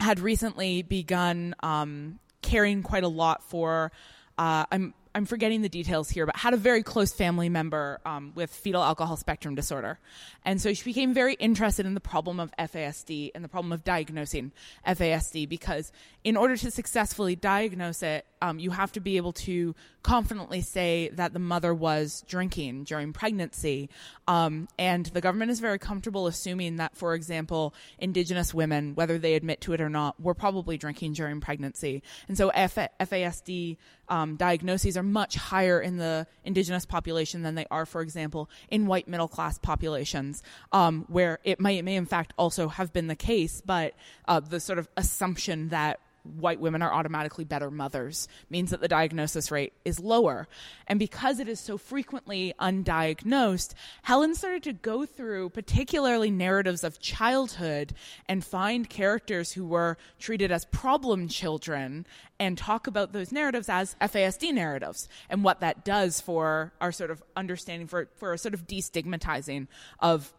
had 0.00 0.18
recently 0.18 0.82
begun 0.82 1.54
um, 1.62 2.18
caring 2.42 2.82
quite 2.82 3.04
a 3.04 3.08
lot 3.08 3.44
for 3.44 3.92
uh, 4.40 4.64
I'm 4.72 4.94
I'm 5.14 5.26
forgetting 5.26 5.60
the 5.60 5.68
details 5.68 6.08
here, 6.08 6.24
but 6.24 6.36
had 6.36 6.54
a 6.54 6.56
very 6.56 6.82
close 6.82 7.12
family 7.12 7.48
member 7.48 8.00
um, 8.06 8.32
with 8.34 8.50
fetal 8.50 8.82
alcohol 8.82 9.16
spectrum 9.16 9.54
disorder. 9.54 9.98
And 10.44 10.60
so 10.60 10.72
she 10.72 10.84
became 10.84 11.12
very 11.12 11.34
interested 11.34 11.86
in 11.86 11.94
the 11.94 12.00
problem 12.00 12.40
of 12.40 12.50
FASD 12.58 13.32
and 13.34 13.44
the 13.44 13.48
problem 13.48 13.72
of 13.72 13.84
diagnosing 13.84 14.52
FASD 14.86 15.48
because 15.48 15.92
in 16.24 16.36
order 16.36 16.56
to 16.56 16.70
successfully 16.70 17.36
diagnose 17.36 18.02
it, 18.02 18.26
um, 18.42 18.58
you 18.58 18.70
have 18.70 18.92
to 18.92 19.00
be 19.00 19.16
able 19.16 19.32
to 19.32 19.74
confidently 20.02 20.62
say 20.62 21.10
that 21.12 21.32
the 21.32 21.38
mother 21.38 21.74
was 21.74 22.24
drinking 22.26 22.84
during 22.84 23.12
pregnancy. 23.12 23.90
Um, 24.26 24.68
and 24.78 25.06
the 25.06 25.20
government 25.20 25.50
is 25.50 25.60
very 25.60 25.78
comfortable 25.78 26.26
assuming 26.26 26.76
that, 26.76 26.96
for 26.96 27.14
example, 27.14 27.74
indigenous 27.98 28.54
women, 28.54 28.94
whether 28.94 29.18
they 29.18 29.34
admit 29.34 29.60
to 29.62 29.72
it 29.74 29.80
or 29.80 29.90
not, 29.90 30.20
were 30.20 30.34
probably 30.34 30.78
drinking 30.78 31.14
during 31.14 31.40
pregnancy. 31.40 32.02
And 32.28 32.36
so 32.36 32.48
F- 32.50 32.88
FASD 32.98 33.76
um, 34.08 34.36
diagnoses 34.36 34.96
are 34.96 35.02
much 35.02 35.36
higher 35.36 35.80
in 35.80 35.96
the 35.96 36.26
indigenous 36.44 36.84
population 36.84 37.42
than 37.42 37.54
they 37.54 37.66
are, 37.70 37.86
for 37.86 38.00
example, 38.00 38.50
in 38.68 38.86
white 38.86 39.06
middle 39.06 39.28
class 39.28 39.58
populations, 39.58 40.29
um, 40.72 41.04
where 41.08 41.38
it 41.44 41.60
may, 41.60 41.78
it 41.78 41.84
may 41.84 41.96
in 41.96 42.06
fact 42.06 42.32
also 42.36 42.68
have 42.68 42.92
been 42.92 43.06
the 43.06 43.16
case, 43.16 43.60
but 43.64 43.94
uh, 44.26 44.40
the 44.40 44.60
sort 44.60 44.78
of 44.78 44.88
assumption 44.96 45.68
that 45.70 46.00
white 46.22 46.60
women 46.60 46.82
are 46.82 46.92
automatically 46.92 47.44
better 47.44 47.70
mothers 47.70 48.28
means 48.48 48.70
that 48.70 48.80
the 48.80 48.88
diagnosis 48.88 49.50
rate 49.50 49.72
is 49.84 50.00
lower. 50.00 50.48
And 50.86 50.98
because 50.98 51.40
it 51.40 51.48
is 51.48 51.60
so 51.60 51.78
frequently 51.78 52.54
undiagnosed, 52.60 53.74
Helen 54.02 54.34
started 54.34 54.62
to 54.64 54.72
go 54.72 55.06
through 55.06 55.50
particularly 55.50 56.30
narratives 56.30 56.84
of 56.84 57.00
childhood 57.00 57.94
and 58.28 58.44
find 58.44 58.88
characters 58.88 59.52
who 59.52 59.66
were 59.66 59.96
treated 60.18 60.50
as 60.50 60.64
problem 60.66 61.28
children 61.28 62.06
and 62.38 62.56
talk 62.56 62.86
about 62.86 63.12
those 63.12 63.32
narratives 63.32 63.68
as 63.68 63.94
FASD 64.00 64.52
narratives 64.52 65.08
and 65.28 65.44
what 65.44 65.60
that 65.60 65.84
does 65.84 66.20
for 66.20 66.72
our 66.80 66.90
sort 66.90 67.10
of 67.10 67.22
understanding 67.36 67.86
for 67.86 68.08
for 68.16 68.32
a 68.32 68.38
sort 68.38 68.54
of 68.54 68.66
destigmatizing 68.66 69.68
of 70.00 70.32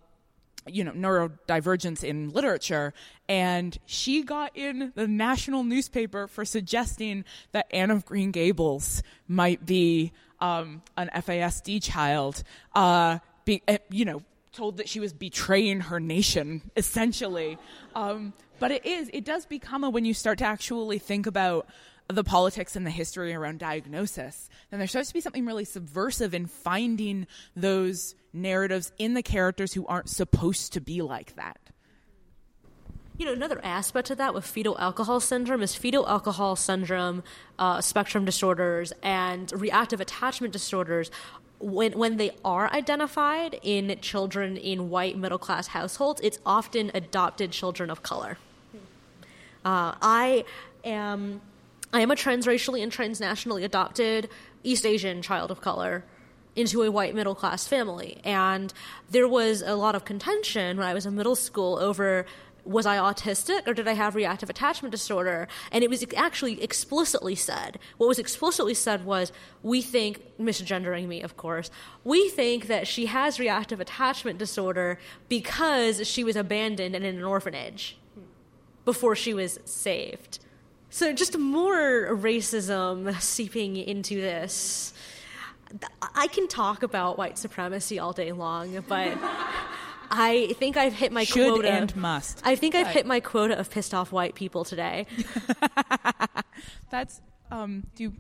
you 0.68 0.84
know 0.84 0.92
neurodivergence 0.92 2.04
in 2.04 2.30
literature 2.30 2.94
and 3.28 3.78
she 3.86 4.24
got 4.24 4.56
in 4.56 4.92
the 4.96 5.08
national 5.08 5.64
newspaper 5.64 6.28
for 6.28 6.46
suggesting 6.46 7.26
that 7.52 7.66
anne 7.72 7.90
of 7.90 8.06
green 8.06 8.32
gables 8.32 9.02
might 9.28 9.66
be 9.66 10.12
um, 10.40 10.82
an 10.98 11.10
fasd 11.16 11.82
child 11.82 12.44
uh, 12.76 13.18
be, 13.46 13.62
uh, 13.68 13.78
you 13.90 14.06
know 14.06 14.22
told 14.52 14.78
that 14.78 14.90
she 14.90 15.00
was 15.00 15.14
betraying 15.14 15.80
her 15.80 16.00
nation 16.00 16.62
essentially. 16.76 17.58
Um, 17.96 18.34
but 18.60 18.72
it 18.72 18.86
is 18.86 19.10
it 19.14 19.26
does 19.26 19.46
become 19.46 19.84
a 19.84 19.90
when 19.90 20.06
you 20.06 20.14
start 20.14 20.38
to 20.40 20.46
actually 20.46 21.00
think 21.00 21.26
about 21.26 21.68
the 22.16 22.24
politics 22.24 22.76
and 22.76 22.86
the 22.86 22.92
history 22.92 23.34
around 23.34 23.60
diagnosis, 23.60 24.50
then 24.70 24.80
there 24.80 24.88
starts 24.88 25.10
to 25.10 25.14
be 25.14 25.22
something 25.22 25.46
really 25.46 25.66
subversive 25.66 26.34
in 26.34 26.46
finding 26.46 27.28
those 27.56 28.16
narratives 28.34 28.92
in 28.98 29.14
the 29.14 29.24
characters 29.24 29.74
who 29.74 29.86
aren't 29.88 30.10
supposed 30.10 30.74
to 30.74 30.82
be 30.82 31.02
like 31.02 31.36
that. 31.36 31.60
You 33.18 33.26
know, 33.26 33.34
another 33.34 33.60
aspect 33.64 34.10
of 34.10 34.18
that 34.18 34.34
with 34.34 34.46
fetal 34.46 34.76
alcohol 34.80 35.20
syndrome 35.20 35.62
is 35.62 35.76
fetal 35.76 36.08
alcohol 36.08 36.56
syndrome, 36.56 37.24
uh, 37.60 37.80
spectrum 37.82 38.26
disorders, 38.26 38.94
and 39.04 39.52
reactive 39.52 40.02
attachment 40.02 40.54
disorders. 40.54 41.12
When, 41.60 41.92
when 41.92 42.18
they 42.18 42.32
are 42.44 42.72
identified 42.74 43.60
in 43.62 43.96
children 44.02 44.58
in 44.58 44.90
white 44.90 45.18
middle 45.20 45.38
class 45.38 45.68
households, 45.68 46.20
it's 46.22 46.40
often 46.48 46.90
adopted 46.96 47.52
children 47.52 47.92
of 47.92 48.02
color. 48.02 48.40
Uh, 49.64 49.94
I 50.02 50.44
am 50.84 51.42
I 51.94 52.00
am 52.00 52.12
a 52.12 52.16
transracially 52.16 52.82
and 52.82 52.92
transnationally 52.92 53.64
adopted 53.64 54.30
East 54.64 54.86
Asian 54.86 55.22
child 55.22 55.52
of 55.52 55.60
color 55.60 56.06
into 56.56 56.84
a 56.84 56.92
white 56.92 57.16
middle 57.16 57.36
class 57.36 57.68
family. 57.68 58.22
And 58.24 58.74
there 59.10 59.28
was 59.28 59.62
a 59.62 59.76
lot 59.76 59.96
of 59.96 60.06
contention 60.06 60.78
when 60.78 60.88
I 60.88 60.94
was 60.94 61.06
in 61.06 61.16
middle 61.16 61.36
school 61.36 61.78
over 61.80 62.26
was 62.64 62.86
I 62.86 62.98
autistic 62.98 63.68
or 63.68 63.74
did 63.74 63.88
I 63.88 63.94
have 63.94 64.14
reactive 64.14 64.50
attachment 64.50 64.92
disorder? 64.92 65.48
And 65.72 65.84
it 65.84 65.90
was 65.90 66.06
actually 66.16 66.62
explicitly 66.62 67.34
said. 67.34 67.80
What 67.98 68.08
was 68.08 68.20
explicitly 68.20 68.76
said 68.76 69.04
was, 69.04 69.32
we 69.64 69.82
think, 69.82 70.22
misgendering 70.40 71.08
me, 71.08 71.22
of 71.24 71.38
course, 71.38 71.72
we 72.04 72.30
think 72.30 72.68
that 72.68 72.88
she 72.88 73.08
has 73.08 73.40
reactive 73.40 73.80
attachment 73.80 74.38
disorder 74.38 75.00
because 75.28 76.08
she 76.08 76.24
was 76.24 76.36
abandoned 76.36 76.96
in 76.96 77.04
an 77.04 77.24
orphanage 77.24 77.98
before 78.86 79.16
she 79.16 79.34
was 79.34 79.60
saved. 79.66 80.40
So 80.92 81.14
just 81.14 81.38
more 81.38 82.10
racism 82.12 83.20
seeping 83.22 83.78
into 83.78 84.16
this. 84.20 84.94
I 86.16 86.28
can 86.28 86.50
talk 86.50 86.84
about 86.84 87.18
white 87.18 87.38
supremacy 87.38 87.98
all 87.98 88.12
day 88.12 88.34
long, 88.34 88.84
but 88.90 89.18
I 90.12 90.54
think 90.60 90.76
I've 90.76 90.92
hit 90.94 91.14
my 91.14 91.24
Should 91.24 91.54
quota. 91.54 91.72
and 91.72 91.96
must. 91.96 92.42
I 92.44 92.56
think 92.56 92.76
I've 92.76 92.88
hit 92.88 93.06
my 93.06 93.22
quota 93.22 93.58
of 93.58 93.72
pissed 93.72 93.94
off 93.94 94.12
white 94.12 94.36
people 94.36 94.66
today. 94.66 95.08
That's 96.90 97.22
um. 97.50 97.88
Do 97.96 98.04
you 98.04 98.14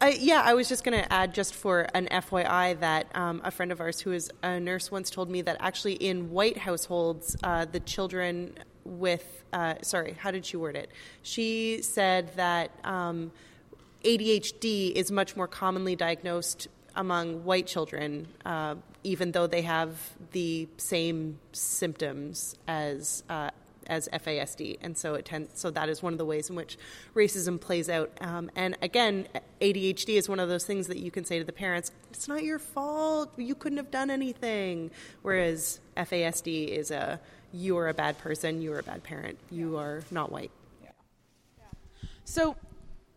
Uh, 0.00 0.10
yeah, 0.18 0.42
I 0.44 0.54
was 0.54 0.68
just 0.68 0.82
going 0.82 1.00
to 1.00 1.12
add, 1.12 1.32
just 1.32 1.54
for 1.54 1.86
an 1.94 2.08
FYI, 2.10 2.80
that 2.80 3.06
um, 3.14 3.40
a 3.44 3.52
friend 3.52 3.70
of 3.70 3.80
ours 3.80 4.00
who 4.00 4.10
is 4.10 4.28
a 4.42 4.58
nurse 4.58 4.90
once 4.90 5.08
told 5.08 5.30
me 5.30 5.42
that 5.42 5.56
actually 5.60 5.92
in 5.94 6.30
white 6.30 6.56
households, 6.56 7.36
uh, 7.44 7.64
the 7.64 7.78
children 7.78 8.54
with, 8.88 9.44
uh, 9.52 9.74
sorry, 9.82 10.14
how 10.18 10.30
did 10.30 10.46
she 10.46 10.56
word 10.56 10.76
it? 10.76 10.90
She 11.22 11.80
said 11.82 12.34
that 12.36 12.70
um, 12.84 13.32
ADHD 14.04 14.92
is 14.92 15.10
much 15.10 15.36
more 15.36 15.48
commonly 15.48 15.96
diagnosed 15.96 16.68
among 16.94 17.44
white 17.44 17.66
children, 17.66 18.28
uh, 18.44 18.74
even 19.04 19.32
though 19.32 19.46
they 19.46 19.62
have 19.62 19.96
the 20.32 20.68
same 20.76 21.38
symptoms 21.52 22.56
as 22.66 23.22
uh, 23.28 23.50
as 23.88 24.08
FASD, 24.12 24.78
and 24.82 24.96
so 24.96 25.14
it 25.14 25.24
tends. 25.24 25.58
So 25.58 25.70
that 25.70 25.88
is 25.88 26.02
one 26.02 26.12
of 26.12 26.18
the 26.18 26.24
ways 26.24 26.50
in 26.50 26.56
which 26.56 26.76
racism 27.14 27.58
plays 27.58 27.88
out. 27.88 28.10
Um, 28.20 28.50
and 28.54 28.76
again, 28.82 29.28
ADHD 29.60 30.16
is 30.16 30.28
one 30.28 30.40
of 30.40 30.48
those 30.48 30.64
things 30.64 30.88
that 30.88 30.98
you 30.98 31.10
can 31.10 31.24
say 31.24 31.38
to 31.38 31.44
the 31.44 31.52
parents, 31.52 31.90
"It's 32.10 32.28
not 32.28 32.44
your 32.44 32.58
fault. 32.58 33.32
You 33.36 33.54
couldn't 33.54 33.78
have 33.78 33.90
done 33.90 34.10
anything." 34.10 34.90
Whereas 35.22 35.80
FASD 35.96 36.68
is 36.68 36.90
a 36.90 37.20
you 37.52 37.78
are 37.78 37.88
a 37.88 37.94
bad 37.94 38.18
person, 38.18 38.62
you 38.62 38.72
are 38.72 38.78
a 38.78 38.82
bad 38.82 39.02
parent, 39.02 39.38
you 39.50 39.76
are 39.78 40.02
not 40.10 40.30
white. 40.30 40.50
So, 42.24 42.56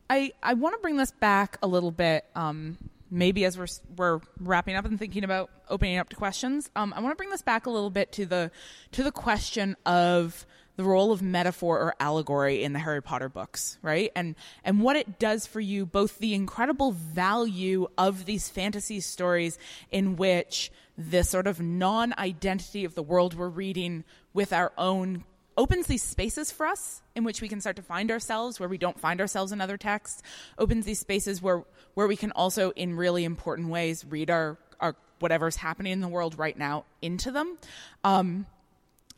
I 0.09 0.31
I 0.41 0.53
want 0.53 0.75
to 0.75 0.81
bring 0.81 0.95
this 0.95 1.11
back 1.11 1.57
a 1.61 1.67
little 1.67 1.91
bit. 1.91 2.25
Um, 2.33 2.77
maybe 3.09 3.43
as 3.43 3.57
we're 3.57 3.67
we're 3.97 4.21
wrapping 4.39 4.75
up 4.75 4.85
and 4.85 4.97
thinking 4.97 5.23
about 5.23 5.49
opening 5.69 5.97
up 5.97 6.09
to 6.09 6.15
questions, 6.15 6.71
um, 6.75 6.93
I 6.95 7.01
want 7.01 7.11
to 7.11 7.17
bring 7.17 7.29
this 7.29 7.41
back 7.41 7.65
a 7.65 7.69
little 7.69 7.89
bit 7.89 8.13
to 8.13 8.25
the 8.25 8.51
to 8.93 9.03
the 9.03 9.11
question 9.11 9.75
of 9.85 10.45
the 10.77 10.83
role 10.85 11.11
of 11.11 11.21
metaphor 11.21 11.77
or 11.77 11.95
allegory 11.99 12.63
in 12.63 12.73
the 12.73 12.79
Harry 12.79 13.01
Potter 13.03 13.29
books, 13.29 13.77
right? 13.81 14.11
And 14.15 14.35
and 14.63 14.81
what 14.81 14.95
it 14.95 15.19
does 15.19 15.45
for 15.45 15.59
you, 15.59 15.85
both 15.85 16.17
the 16.19 16.33
incredible 16.33 16.91
value 16.91 17.87
of 17.97 18.25
these 18.25 18.49
fantasy 18.49 19.01
stories 19.01 19.59
in 19.91 20.15
which 20.15 20.71
this 21.09 21.29
sort 21.29 21.47
of 21.47 21.59
non-identity 21.59 22.85
of 22.85 22.95
the 22.95 23.03
world 23.03 23.33
we're 23.33 23.49
reading 23.49 24.03
with 24.33 24.53
our 24.53 24.71
own 24.77 25.23
opens 25.57 25.87
these 25.87 26.03
spaces 26.03 26.51
for 26.51 26.65
us 26.65 27.01
in 27.15 27.23
which 27.23 27.41
we 27.41 27.47
can 27.47 27.59
start 27.59 27.75
to 27.75 27.81
find 27.81 28.09
ourselves 28.09 28.59
where 28.59 28.69
we 28.69 28.77
don't 28.77 28.99
find 28.99 29.19
ourselves 29.19 29.51
in 29.51 29.59
other 29.59 29.77
texts 29.77 30.21
opens 30.57 30.85
these 30.85 30.99
spaces 30.99 31.41
where 31.41 31.63
where 31.93 32.07
we 32.07 32.15
can 32.15 32.31
also 32.31 32.71
in 32.71 32.95
really 32.95 33.25
important 33.25 33.69
ways 33.69 34.05
read 34.09 34.29
our 34.29 34.57
our 34.79 34.95
whatever's 35.19 35.57
happening 35.57 35.91
in 35.91 36.01
the 36.01 36.07
world 36.07 36.37
right 36.39 36.57
now 36.57 36.85
into 37.01 37.31
them. 37.31 37.57
Um, 38.03 38.47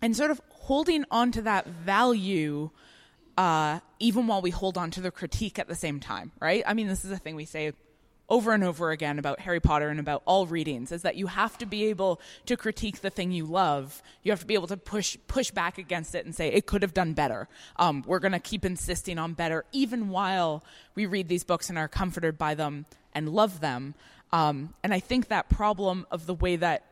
and 0.02 0.16
sort 0.18 0.32
of 0.32 0.42
holding 0.50 1.06
on 1.12 1.32
to 1.32 1.44
that 1.44 1.66
value 1.68 2.70
uh, 3.38 3.80
even 4.00 4.28
while 4.28 4.42
we 4.42 4.50
hold 4.50 4.78
on 4.78 4.92
to 4.92 5.02
the 5.02 5.12
critique 5.12 5.58
at 5.60 5.68
the 5.68 5.76
same 5.76 6.00
time 6.00 6.32
right? 6.40 6.64
I 6.66 6.74
mean 6.74 6.88
this 6.88 7.06
is 7.06 7.12
a 7.12 7.18
thing 7.18 7.36
we 7.36 7.46
say 7.46 7.74
over 8.30 8.54
and 8.54 8.64
over 8.64 8.92
again 8.92 9.20
about 9.20 9.40
Harry 9.42 9.60
Potter 9.60 9.90
and 9.90 10.00
about 10.00 10.24
all 10.26 10.46
readings 10.48 10.92
is 10.92 11.02
that 11.02 11.16
you 11.16 11.28
have 11.28 11.58
to 11.58 11.66
be 11.66 11.86
able 11.86 12.22
to 12.46 12.56
critique 12.56 13.02
the 13.02 13.10
thing 13.10 13.32
you 13.32 13.46
love. 13.46 14.02
You 14.24 14.32
have 14.32 14.40
to 14.40 14.46
be 14.46 14.54
able 14.54 14.68
to 14.68 14.78
push 14.78 15.18
push 15.28 15.52
back 15.52 15.78
against 15.78 16.16
it 16.16 16.26
and 16.26 16.34
say 16.34 16.48
it 16.48 16.66
could 16.66 16.82
have 16.82 16.94
done 16.94 17.14
better. 17.14 17.48
Um, 17.76 18.04
we're 18.08 18.20
going 18.20 18.32
to 18.32 18.40
keep 18.40 18.66
insisting 18.66 19.20
on 19.20 19.34
better, 19.34 19.66
even 19.72 20.10
while 20.10 20.64
we 20.96 21.06
read 21.06 21.28
these 21.28 21.44
books 21.44 21.70
and 21.70 21.78
are 21.78 21.88
comforted 21.88 22.38
by 22.38 22.56
them 22.56 22.86
and 23.14 23.30
love 23.30 23.60
them. 23.60 23.94
Um, 24.32 24.74
and 24.84 24.94
I 24.94 25.00
think 25.00 25.28
that 25.28 25.50
problem 25.50 26.08
of 26.10 26.26
the 26.26 26.34
way 26.34 26.56
that 26.56 26.84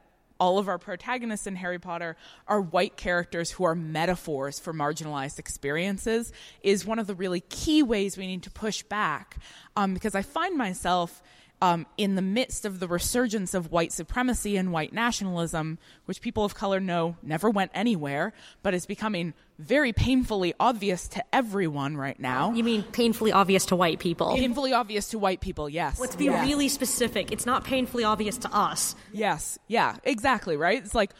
all 0.42 0.58
of 0.58 0.68
our 0.68 0.80
protagonists 0.80 1.46
in 1.46 1.56
Harry 1.56 1.78
Potter 1.78 2.18
are 2.48 2.60
white 2.60 2.98
characters 2.98 3.52
who 3.52 3.64
are 3.64 3.76
metaphors 3.76 4.60
for 4.60 4.74
marginalized 4.74 5.38
experiences 5.38 6.34
is 6.64 6.84
one 6.84 6.98
of 6.98 7.06
the 7.06 7.14
really 7.14 7.42
key 7.42 7.84
ways 7.84 8.18
we 8.18 8.26
need 8.26 8.42
to 8.42 8.50
push 8.50 8.82
back. 8.82 9.38
Um, 9.76 9.94
because 9.94 10.16
I 10.16 10.24
find 10.24 10.58
myself 10.58 11.22
um, 11.62 11.86
in 11.96 12.16
the 12.16 12.22
midst 12.24 12.66
of 12.66 12.80
the 12.80 12.88
resurgence 12.88 13.54
of 13.54 13.72
white 13.72 13.92
supremacy 13.94 14.58
and 14.58 14.72
white 14.72 14.94
nationalism, 14.94 15.78
which 16.06 16.20
people 16.20 16.44
of 16.44 16.56
color 16.56 16.80
know 16.80 17.16
never 17.22 17.50
went 17.50 17.72
anywhere, 17.76 18.34
but 18.64 18.74
is 18.74 18.88
becoming 18.88 19.36
very 19.60 19.94
painfully 19.94 20.56
obvious 20.60 21.08
to 21.10 21.24
everyone 21.32 21.96
right 21.96 22.20
now. 22.20 22.52
You 22.52 22.64
mean 22.64 22.82
painfully 22.82 23.32
obvious 23.32 23.68
to 23.68 23.76
white 23.76 24.00
people? 24.00 24.36
Painfully 24.36 24.74
obvious 24.74 25.10
to 25.10 25.20
white 25.20 25.40
people, 25.40 25.70
yes. 25.70 26.00
Let's 26.00 26.16
be 26.16 26.26
yes. 26.26 26.48
really 26.48 26.68
specific. 26.68 27.32
It's 27.32 27.46
not 27.46 27.64
painfully 27.64 28.04
obvious 28.04 28.38
to 28.40 28.52
us. 28.52 28.96
Yes, 29.14 29.60
yeah, 29.68 29.98
exactly, 30.04 30.58
right? 30.58 30.84
It's 30.84 30.96
like 30.96 31.12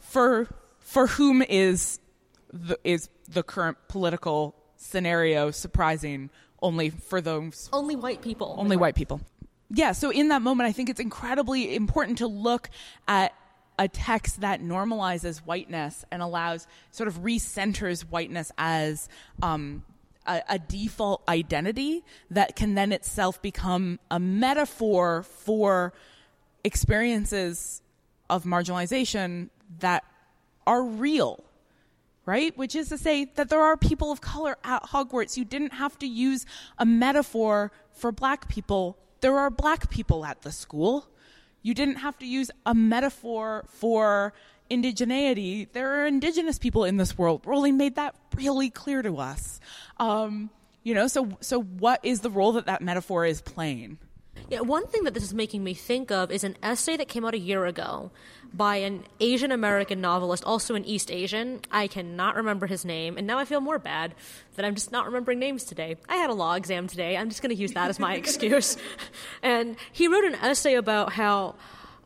for 0.00 0.46
for 0.80 1.06
whom 1.06 1.40
is 1.40 1.98
the, 2.52 2.78
is 2.84 3.08
the 3.28 3.42
current 3.42 3.78
political 3.88 4.54
scenario 4.76 5.50
surprising 5.50 6.28
only 6.60 6.90
for 6.90 7.20
those 7.20 7.70
only 7.72 7.96
white 7.96 8.20
people. 8.20 8.54
Only 8.58 8.76
white 8.76 8.94
people 8.94 9.20
yeah, 9.70 9.92
so 9.92 10.10
in 10.10 10.28
that 10.28 10.42
moment, 10.42 10.68
I 10.68 10.72
think 10.72 10.90
it's 10.90 11.00
incredibly 11.00 11.74
important 11.74 12.18
to 12.18 12.26
look 12.26 12.70
at 13.08 13.34
a 13.78 13.88
text 13.88 14.40
that 14.40 14.60
normalizes 14.60 15.38
whiteness 15.38 16.04
and 16.10 16.22
allows 16.22 16.66
sort 16.90 17.08
of 17.08 17.22
recenters 17.22 18.02
whiteness 18.02 18.52
as 18.56 19.08
um, 19.42 19.82
a, 20.26 20.42
a, 20.48 20.58
default 20.58 21.22
identity 21.28 22.04
that 22.30 22.54
can 22.54 22.74
then 22.74 22.92
itself 22.92 23.42
become 23.42 23.98
a 24.10 24.20
metaphor 24.20 25.24
for 25.24 25.92
experiences 26.62 27.82
of 28.30 28.44
marginalization 28.44 29.48
that 29.80 30.04
are 30.66 30.84
real. 30.84 31.42
Right? 32.26 32.56
Which 32.56 32.74
is 32.74 32.88
to 32.88 32.96
say 32.96 33.26
that 33.34 33.50
there 33.50 33.60
are 33.60 33.76
people 33.76 34.10
of 34.10 34.22
color 34.22 34.56
at 34.64 34.82
Hogwarts. 34.84 35.36
You 35.36 35.44
didn't 35.44 35.74
have 35.74 35.98
to 35.98 36.06
use 36.06 36.46
a 36.78 36.86
metaphor 36.86 37.70
for 37.92 38.12
black 38.12 38.48
people 38.48 38.96
there 39.24 39.38
are 39.38 39.48
black 39.48 39.88
people 39.88 40.26
at 40.26 40.42
the 40.42 40.52
school. 40.52 41.08
You 41.62 41.72
didn't 41.72 41.96
have 41.96 42.18
to 42.18 42.26
use 42.26 42.50
a 42.66 42.74
metaphor 42.74 43.64
for 43.68 44.34
indigeneity. 44.70 45.66
There 45.72 46.02
are 46.02 46.06
indigenous 46.06 46.58
people 46.58 46.84
in 46.84 46.98
this 46.98 47.16
world. 47.16 47.40
Rowling 47.46 47.78
made 47.78 47.94
that 47.94 48.14
really 48.36 48.68
clear 48.68 49.00
to 49.00 49.16
us. 49.16 49.60
Um, 49.96 50.50
you 50.82 50.92
know, 50.92 51.06
so 51.06 51.38
so 51.40 51.62
what 51.62 52.00
is 52.02 52.20
the 52.20 52.28
role 52.28 52.52
that 52.52 52.66
that 52.66 52.82
metaphor 52.82 53.24
is 53.24 53.40
playing? 53.40 53.96
Yeah, 54.50 54.60
one 54.60 54.86
thing 54.86 55.04
that 55.04 55.14
this 55.14 55.22
is 55.22 55.32
making 55.32 55.64
me 55.64 55.74
think 55.74 56.10
of 56.10 56.30
is 56.30 56.44
an 56.44 56.56
essay 56.62 56.96
that 56.96 57.08
came 57.08 57.24
out 57.24 57.34
a 57.34 57.38
year 57.38 57.64
ago 57.64 58.10
by 58.52 58.76
an 58.76 59.04
Asian 59.18 59.50
American 59.50 60.00
novelist, 60.00 60.44
also 60.44 60.74
an 60.74 60.84
East 60.84 61.10
Asian. 61.10 61.60
I 61.70 61.86
cannot 61.86 62.36
remember 62.36 62.66
his 62.66 62.84
name, 62.84 63.16
and 63.16 63.26
now 63.26 63.38
I 63.38 63.46
feel 63.46 63.60
more 63.60 63.78
bad 63.78 64.14
that 64.56 64.64
I'm 64.64 64.74
just 64.74 64.92
not 64.92 65.06
remembering 65.06 65.38
names 65.38 65.64
today. 65.64 65.96
I 66.08 66.16
had 66.16 66.30
a 66.30 66.34
law 66.34 66.54
exam 66.54 66.86
today. 66.86 67.16
I'm 67.16 67.30
just 67.30 67.42
going 67.42 67.54
to 67.54 67.60
use 67.60 67.72
that 67.72 67.88
as 67.88 67.98
my 67.98 68.14
excuse. 68.16 68.76
And 69.42 69.76
he 69.92 70.08
wrote 70.08 70.24
an 70.24 70.34
essay 70.36 70.74
about 70.74 71.12
how 71.12 71.56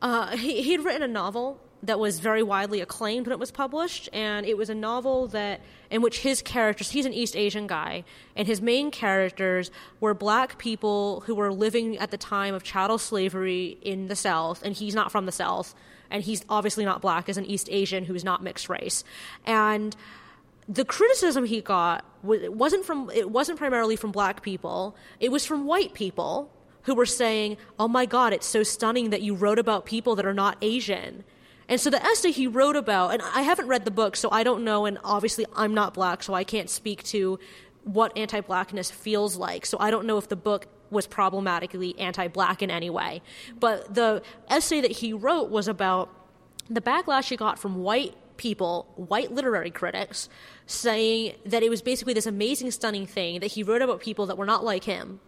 uh, 0.01 0.35
he, 0.37 0.63
he 0.63 0.71
had 0.71 0.83
written 0.83 1.03
a 1.03 1.07
novel 1.07 1.59
that 1.81 1.99
was 1.99 2.19
very 2.19 2.43
widely 2.43 2.81
acclaimed 2.81 3.27
when 3.27 3.31
it 3.31 3.39
was 3.39 3.51
published, 3.51 4.09
and 4.11 4.45
it 4.45 4.57
was 4.57 4.69
a 4.69 4.75
novel 4.75 5.27
that 5.27 5.61
in 5.89 6.01
which 6.01 6.19
his 6.19 6.41
characters 6.41 6.91
he's 6.91 7.05
an 7.05 7.13
East 7.13 7.35
Asian 7.35 7.67
guy, 7.67 8.03
and 8.35 8.47
his 8.47 8.61
main 8.61 8.91
characters 8.91 9.71
were 9.99 10.13
black 10.13 10.57
people 10.57 11.21
who 11.21 11.35
were 11.35 11.51
living 11.51 11.97
at 11.97 12.11
the 12.11 12.17
time 12.17 12.53
of 12.53 12.63
chattel 12.63 12.97
slavery 12.97 13.77
in 13.81 14.07
the 14.07 14.15
South, 14.15 14.61
and 14.63 14.75
he's 14.75 14.93
not 14.93 15.11
from 15.11 15.25
the 15.25 15.31
South, 15.31 15.73
and 16.11 16.23
he's 16.23 16.43
obviously 16.49 16.83
not 16.83 17.01
black 17.01 17.29
as 17.29 17.37
an 17.37 17.45
East 17.45 17.69
Asian 17.71 18.05
who 18.05 18.15
is 18.15 18.23
not 18.23 18.43
mixed 18.43 18.67
race, 18.67 19.03
and 19.45 19.95
the 20.67 20.85
criticism 20.85 21.45
he 21.45 21.61
got 21.61 22.05
wasn't 22.21 22.85
from 22.85 23.09
it 23.09 23.31
wasn't 23.31 23.57
primarily 23.57 23.95
from 23.95 24.11
black 24.11 24.43
people, 24.43 24.95
it 25.19 25.31
was 25.31 25.45
from 25.45 25.65
white 25.65 25.93
people 25.93 26.51
who 26.83 26.93
were 26.93 27.05
saying, 27.05 27.57
"Oh 27.79 27.87
my 27.87 28.05
God, 28.05 28.33
it's 28.33 28.45
so 28.45 28.63
stunning 28.63 29.09
that 29.09 29.21
you 29.21 29.33
wrote 29.33 29.59
about 29.59 29.85
people 29.85 30.15
that 30.15 30.25
are 30.25 30.33
not 30.33 30.57
Asian." 30.61 31.23
And 31.69 31.79
so 31.79 31.91
the 31.91 32.03
essay 32.03 32.31
he 32.31 32.47
wrote 32.47 32.75
about, 32.75 33.13
and 33.13 33.21
I 33.21 33.43
haven't 33.43 33.67
read 33.67 33.85
the 33.85 33.91
book, 33.91 34.15
so 34.15 34.27
I 34.31 34.43
don't 34.43 34.63
know, 34.63 34.85
and 34.85 34.97
obviously 35.03 35.45
I'm 35.55 35.73
not 35.73 35.93
black, 35.93 36.23
so 36.23 36.33
I 36.33 36.43
can't 36.43 36.69
speak 36.69 37.03
to 37.03 37.39
what 37.83 38.17
anti 38.17 38.41
blackness 38.41 38.91
feels 38.91 39.37
like. 39.37 39.65
So 39.65 39.77
I 39.79 39.91
don't 39.91 40.05
know 40.05 40.17
if 40.17 40.27
the 40.27 40.35
book 40.35 40.67
was 40.89 41.05
problematically 41.05 41.97
anti 41.99 42.27
black 42.27 42.63
in 42.63 42.71
any 42.71 42.89
way. 42.89 43.21
But 43.59 43.93
the 43.93 44.23
essay 44.49 44.81
that 44.81 44.91
he 44.91 45.13
wrote 45.13 45.49
was 45.49 45.67
about 45.67 46.09
the 46.69 46.81
backlash 46.81 47.29
he 47.29 47.37
got 47.37 47.59
from 47.59 47.75
white 47.83 48.15
people, 48.37 48.91
white 48.95 49.31
literary 49.31 49.69
critics, 49.69 50.27
saying 50.65 51.35
that 51.45 51.61
it 51.61 51.69
was 51.69 51.83
basically 51.83 52.13
this 52.13 52.25
amazing, 52.25 52.71
stunning 52.71 53.05
thing 53.05 53.41
that 53.41 53.51
he 53.51 53.61
wrote 53.61 53.83
about 53.83 54.01
people 54.01 54.25
that 54.25 54.37
were 54.37 54.45
not 54.45 54.63
like 54.63 54.85
him. 54.85 55.19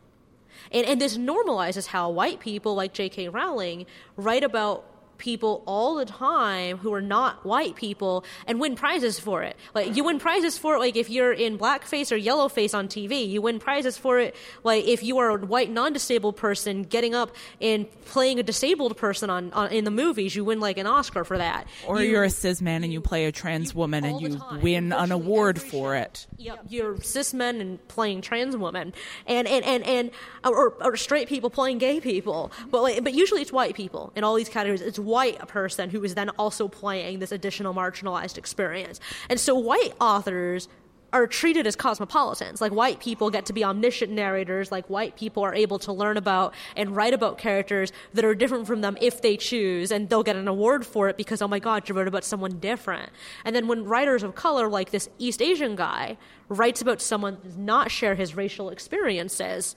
And, 0.72 0.86
and 0.86 1.02
this 1.02 1.18
normalizes 1.18 1.88
how 1.88 2.10
white 2.10 2.40
people 2.40 2.74
like 2.74 2.94
J.K. 2.94 3.30
Rowling 3.30 3.86
write 4.16 4.44
about 4.44 4.86
people 5.22 5.64
all 5.66 5.96
the 5.96 6.06
time 6.06 6.78
who 6.80 6.94
are 6.94 7.02
not 7.02 7.46
white 7.46 7.76
people 7.76 8.26
and 8.46 8.60
win 8.60 8.76
prizes 8.76 9.20
for 9.20 9.44
it. 9.44 9.56
Like 9.74 9.96
you 9.96 10.04
win 10.04 10.20
prizes 10.20 10.58
for 10.58 10.76
it 10.76 10.80
like 10.80 10.98
if 10.98 11.10
you're 11.10 11.32
in 11.32 11.58
blackface 11.58 12.12
or 12.12 12.18
yellowface 12.18 12.78
on 12.78 12.90
TV. 12.90 13.30
You 13.30 13.42
win 13.42 13.60
prizes 13.60 13.98
for 13.98 14.20
it 14.20 14.36
like 14.64 14.86
if 14.86 15.04
you 15.04 15.20
are 15.20 15.30
a 15.30 15.38
white 15.38 15.70
non-disabled 15.70 16.36
person 16.36 16.84
getting 16.84 17.16
up 17.16 17.34
and 17.62 17.86
playing 18.06 18.40
a 18.40 18.44
disabled 18.44 18.98
person 18.98 19.30
on, 19.30 19.54
on 19.54 19.72
in 19.72 19.86
the 19.86 19.92
movies. 19.92 20.36
You 20.36 20.44
win 20.44 20.60
like 20.60 20.78
an 20.78 20.88
Oscar 20.88 21.24
for 21.24 21.38
that. 21.38 21.68
Or 21.88 22.02
you, 22.02 22.18
are 22.18 22.24
a 22.24 22.30
cis 22.30 22.62
man 22.62 22.84
and 22.84 22.92
you 22.92 23.00
play 23.00 23.26
a 23.26 23.32
trans 23.32 23.74
woman 23.74 24.04
and 24.04 24.20
you 24.20 24.42
win 24.62 24.92
an 24.92 25.12
award 25.12 25.62
for 25.62 25.96
it. 25.96 26.28
Yep, 26.38 26.66
you're 26.70 27.00
cis 27.02 27.34
men 27.34 27.62
and 27.62 27.88
playing 27.88 28.22
trans 28.22 28.58
women, 28.58 28.94
and 29.28 29.48
and 29.48 29.64
and 29.64 29.84
and 29.86 30.12
or, 30.44 30.74
or 30.82 30.98
straight 30.98 31.28
people 31.28 31.50
playing 31.50 31.78
gay 31.78 32.00
people. 32.00 32.52
But 32.70 32.82
like, 32.82 33.04
but 33.04 33.14
usually 33.14 33.42
it's 33.42 33.52
white 33.52 33.76
people 33.76 34.12
in 34.16 34.24
all 34.24 34.36
these 34.36 34.50
categories. 34.50 34.82
It's 34.82 35.00
white 35.12 35.48
person 35.48 35.90
who 35.90 36.04
is 36.04 36.16
then 36.16 36.30
also 36.32 36.68
playing 36.68 37.20
this 37.20 37.32
additional 37.32 37.74
marginalized 37.74 38.38
experience. 38.38 39.00
And 39.30 39.40
so 39.40 39.56
white 39.56 39.94
authors 40.00 40.68
are 41.14 41.28
treated 41.28 41.68
as 41.68 41.76
cosmopolitans. 41.76 42.62
Like 42.62 42.72
white 42.72 43.00
people 43.00 43.30
get 43.30 43.46
to 43.48 43.54
be 43.54 43.64
omniscient 43.64 44.12
narrators, 44.12 44.72
like 44.72 44.90
white 44.90 45.18
people 45.18 45.44
are 45.44 45.54
able 45.54 45.78
to 45.80 45.92
learn 45.92 46.18
about 46.18 46.54
and 46.76 46.96
write 46.96 47.14
about 47.14 47.38
characters 47.38 47.92
that 48.14 48.24
are 48.24 48.34
different 48.34 48.66
from 48.68 48.82
them 48.82 48.98
if 49.02 49.22
they 49.22 49.36
choose, 49.38 49.92
and 49.92 50.10
they'll 50.10 50.24
get 50.24 50.36
an 50.36 50.48
award 50.48 50.86
for 50.86 51.10
it 51.10 51.18
because, 51.18 51.42
oh 51.42 51.48
my 51.48 51.60
god, 51.60 51.88
you 51.88 51.96
wrote 51.96 52.08
about 52.08 52.24
someone 52.24 52.60
different. 52.60 53.10
And 53.44 53.56
then 53.56 53.68
when 53.68 53.84
writers 53.84 54.24
of 54.24 54.36
color, 54.36 54.70
like 54.70 54.92
this 54.92 55.10
East 55.20 55.42
Asian 55.42 55.76
guy, 55.76 56.18
writes 56.48 56.82
about 56.82 57.02
someone 57.02 57.36
who 57.36 57.44
does 57.44 57.58
not 57.58 57.92
share 57.92 58.16
his 58.16 58.36
racial 58.36 58.70
experiences, 58.70 59.76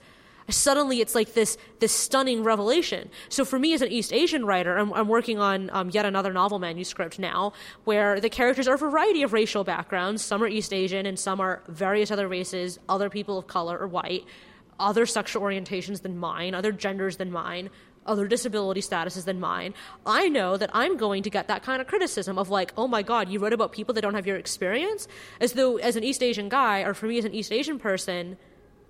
suddenly 0.49 1.01
it's 1.01 1.15
like 1.15 1.33
this 1.33 1.57
this 1.79 1.91
stunning 1.91 2.43
revelation. 2.43 3.09
So 3.29 3.45
for 3.45 3.57
me 3.57 3.73
as 3.73 3.81
an 3.81 3.91
East 3.91 4.13
Asian 4.13 4.45
writer, 4.45 4.77
I'm, 4.77 4.93
I'm 4.93 5.07
working 5.07 5.39
on 5.39 5.69
um, 5.73 5.89
yet 5.89 6.05
another 6.05 6.31
novel 6.31 6.59
manuscript 6.59 7.17
now, 7.19 7.53
where 7.83 8.19
the 8.19 8.29
characters 8.29 8.67
are 8.67 8.75
a 8.75 8.77
variety 8.77 9.23
of 9.23 9.33
racial 9.33 9.63
backgrounds. 9.63 10.23
Some 10.23 10.43
are 10.43 10.47
East 10.47 10.73
Asian, 10.73 11.05
and 11.05 11.17
some 11.17 11.39
are 11.39 11.63
various 11.67 12.11
other 12.11 12.27
races, 12.27 12.79
other 12.87 13.09
people 13.09 13.37
of 13.37 13.47
color 13.47 13.77
or 13.77 13.87
white, 13.87 14.23
other 14.79 15.05
sexual 15.05 15.41
orientations 15.41 16.01
than 16.01 16.17
mine, 16.17 16.53
other 16.53 16.71
genders 16.71 17.17
than 17.17 17.31
mine. 17.31 17.69
other 18.05 18.27
disability 18.27 18.81
statuses 18.81 19.25
than 19.25 19.39
mine, 19.39 19.73
I 20.05 20.29
know 20.29 20.57
that 20.57 20.69
I'm 20.73 20.97
going 20.97 21.23
to 21.23 21.29
get 21.29 21.47
that 21.47 21.63
kind 21.63 21.81
of 21.81 21.87
criticism 21.87 22.37
of 22.37 22.49
like, 22.49 22.73
oh 22.77 22.87
my 22.87 23.01
God, 23.01 23.29
you 23.29 23.39
wrote 23.39 23.53
about 23.53 23.71
people 23.71 23.93
that 23.95 24.01
don't 24.01 24.13
have 24.13 24.27
your 24.27 24.37
experience? 24.37 25.07
As 25.39 25.53
though, 25.53 25.77
as 25.77 25.95
an 25.95 26.03
East 26.03 26.21
Asian 26.21 26.49
guy, 26.49 26.81
or 26.81 26.93
for 26.93 27.07
me 27.07 27.17
as 27.17 27.25
an 27.25 27.33
East 27.33 27.51
Asian 27.51 27.79
person, 27.79 28.37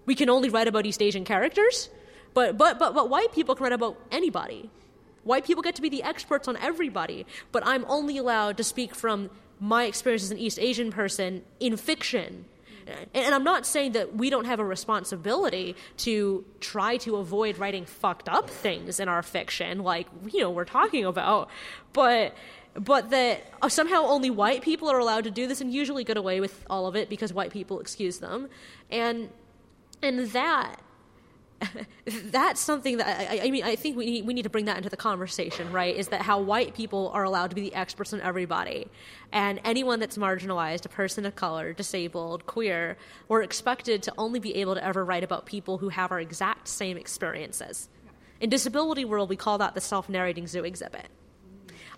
we 0.05 0.15
can 0.15 0.29
only 0.29 0.49
write 0.49 0.67
about 0.67 0.85
East 0.85 1.01
Asian 1.01 1.25
characters? 1.25 1.89
But, 2.33 2.57
but, 2.57 2.79
but, 2.79 2.93
but 2.93 3.09
white 3.09 3.31
people 3.33 3.55
can 3.55 3.63
write 3.63 3.73
about 3.73 3.97
anybody. 4.11 4.69
White 5.23 5.45
people 5.45 5.63
get 5.63 5.75
to 5.75 5.81
be 5.81 5.89
the 5.89 6.03
experts 6.03 6.47
on 6.47 6.57
everybody, 6.57 7.25
but 7.51 7.65
I'm 7.65 7.85
only 7.87 8.17
allowed 8.17 8.57
to 8.57 8.63
speak 8.63 8.93
from 8.93 9.29
my 9.59 9.85
experience 9.85 10.23
as 10.23 10.31
an 10.31 10.37
East 10.37 10.59
Asian 10.59 10.91
person 10.91 11.43
in 11.59 11.77
fiction 11.77 12.45
and 13.13 13.33
I'm 13.33 13.43
not 13.43 13.65
saying 13.65 13.93
that 13.93 14.15
we 14.15 14.29
don't 14.29 14.45
have 14.45 14.59
a 14.59 14.65
responsibility 14.65 15.75
to 15.97 16.45
try 16.59 16.97
to 16.97 17.17
avoid 17.17 17.57
writing 17.57 17.85
fucked 17.85 18.29
up 18.29 18.49
things 18.49 18.99
in 18.99 19.07
our 19.07 19.23
fiction, 19.23 19.79
like 19.79 20.07
you 20.27 20.41
know 20.41 20.49
we're 20.49 20.65
talking 20.65 21.05
about, 21.05 21.49
but 21.93 22.35
but 22.75 23.09
that 23.09 23.43
uh, 23.61 23.69
somehow 23.69 24.03
only 24.05 24.29
white 24.29 24.61
people 24.61 24.89
are 24.89 24.99
allowed 24.99 25.23
to 25.23 25.31
do 25.31 25.47
this 25.47 25.61
and 25.61 25.73
usually 25.73 26.03
get 26.03 26.17
away 26.17 26.39
with 26.39 26.65
all 26.69 26.87
of 26.87 26.95
it 26.95 27.09
because 27.09 27.33
white 27.33 27.51
people 27.51 27.79
excuse 27.79 28.19
them, 28.19 28.49
and 28.91 29.29
and 30.05 30.29
that 30.31 30.79
that's 32.05 32.59
something 32.59 32.97
that 32.97 33.31
I, 33.31 33.45
I, 33.45 33.51
mean 33.51 33.63
I 33.63 33.75
think 33.75 33.95
we 33.95 34.05
need, 34.05 34.27
we 34.27 34.33
need 34.33 34.43
to 34.43 34.49
bring 34.49 34.65
that 34.65 34.77
into 34.77 34.89
the 34.89 34.97
conversation, 34.97 35.71
right? 35.71 35.95
Is 35.95 36.09
that 36.09 36.21
how 36.21 36.39
white 36.39 36.75
people 36.75 37.09
are 37.13 37.23
allowed 37.23 37.49
to 37.51 37.55
be 37.55 37.61
the 37.61 37.73
experts 37.73 38.13
on 38.13 38.21
everybody, 38.21 38.87
and 39.31 39.59
anyone 39.63 39.99
that's 39.99 40.17
marginalized, 40.17 40.85
a 40.85 40.89
person 40.89 41.25
of 41.25 41.35
color, 41.35 41.73
disabled, 41.73 42.45
queer, 42.45 42.97
we're 43.29 43.41
expected 43.41 44.03
to 44.03 44.13
only 44.17 44.39
be 44.39 44.55
able 44.55 44.75
to 44.75 44.83
ever 44.83 45.03
write 45.03 45.23
about 45.23 45.45
people 45.45 45.77
who 45.77 45.89
have 45.89 46.11
our 46.11 46.19
exact 46.19 46.67
same 46.67 46.97
experiences. 46.97 47.89
In 48.41 48.49
disability 48.49 49.05
world, 49.05 49.29
we 49.29 49.37
call 49.37 49.57
that 49.59 49.75
the 49.75 49.81
self-narrating 49.81 50.47
zoo 50.47 50.65
exhibit. 50.65 51.07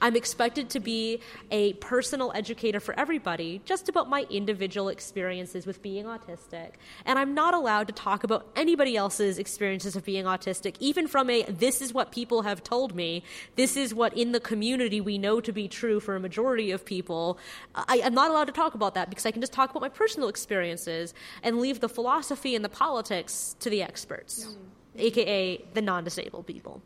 I'm 0.02 0.16
expected 0.16 0.70
to 0.72 0.80
be 0.80 1.22
a 1.52 1.74
personal 1.74 2.32
educator 2.36 2.80
for 2.80 2.98
everybody, 3.00 3.62
just 3.66 3.90
about 3.90 4.10
my 4.10 4.26
individual 4.30 4.90
experiences 4.90 5.66
with 5.66 5.82
being 5.82 6.06
autistic. 6.06 6.72
And 7.06 7.18
I'm 7.18 7.34
not 7.34 7.54
allowed 7.54 7.88
to 7.88 7.94
talk 7.94 8.24
about 8.24 8.48
anybody 8.56 8.96
else's 8.96 9.40
experiences 9.40 9.96
of 9.96 10.04
being 10.06 10.26
autistic, 10.26 10.76
even 10.80 11.08
from 11.08 11.30
a 11.30 11.44
this 11.44 11.82
is 11.82 11.94
what 11.94 12.12
people 12.12 12.44
have 12.44 12.64
told 12.64 12.96
me, 12.96 13.24
this 13.56 13.78
is 13.78 13.94
what 13.94 14.16
in 14.16 14.32
the 14.32 14.40
community 14.40 15.02
we 15.02 15.18
know 15.18 15.42
to 15.42 15.52
be 15.52 15.68
true 15.68 16.00
for 16.00 16.16
a 16.16 16.20
majority 16.20 16.72
of 16.72 16.86
people. 16.86 17.38
I, 17.76 17.98
am 17.98 18.14
not 18.14 18.30
allowed 18.30 18.46
to 18.46 18.54
talk 18.54 18.74
about 18.74 18.94
that 18.96 19.10
because 19.10 19.26
I 19.26 19.32
can 19.32 19.42
just 19.42 19.54
talk 19.54 19.70
about 19.72 19.82
my 19.82 19.90
personal 19.90 20.30
experiences 20.30 21.14
and 21.44 21.60
leave 21.60 21.80
the 21.80 21.90
philosophy 21.90 22.56
and 22.56 22.64
the 22.64 22.70
politics 22.70 23.56
to 23.60 23.70
the 23.70 23.82
experts, 23.82 24.46
mm-hmm. 24.46 25.00
aka 25.00 25.64
the 25.74 25.82
non 25.82 26.04
disabled 26.04 26.48
people. 26.48 26.82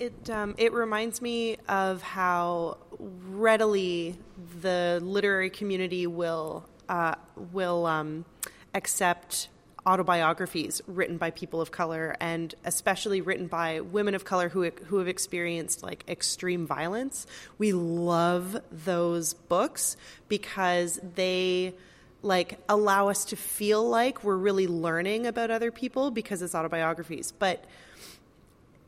It 0.00 0.30
um, 0.30 0.54
it 0.56 0.72
reminds 0.72 1.20
me 1.20 1.58
of 1.68 2.00
how 2.00 2.78
readily 2.98 4.16
the 4.62 4.98
literary 5.02 5.50
community 5.50 6.06
will 6.06 6.64
uh, 6.88 7.16
will 7.52 7.84
um, 7.84 8.24
accept 8.72 9.50
autobiographies 9.84 10.80
written 10.86 11.18
by 11.18 11.30
people 11.30 11.60
of 11.60 11.70
color 11.70 12.16
and 12.18 12.54
especially 12.64 13.20
written 13.20 13.46
by 13.46 13.80
women 13.80 14.14
of 14.14 14.24
color 14.24 14.48
who 14.48 14.70
who 14.86 14.96
have 14.96 15.08
experienced 15.08 15.82
like 15.82 16.02
extreme 16.08 16.66
violence. 16.66 17.26
We 17.58 17.74
love 17.74 18.56
those 18.72 19.34
books 19.34 19.98
because 20.28 20.98
they 21.14 21.74
like 22.22 22.58
allow 22.70 23.08
us 23.08 23.26
to 23.26 23.36
feel 23.36 23.86
like 23.86 24.24
we're 24.24 24.36
really 24.36 24.66
learning 24.66 25.26
about 25.26 25.50
other 25.50 25.70
people 25.70 26.10
because 26.10 26.40
it's 26.40 26.54
autobiographies. 26.54 27.32
But 27.32 27.66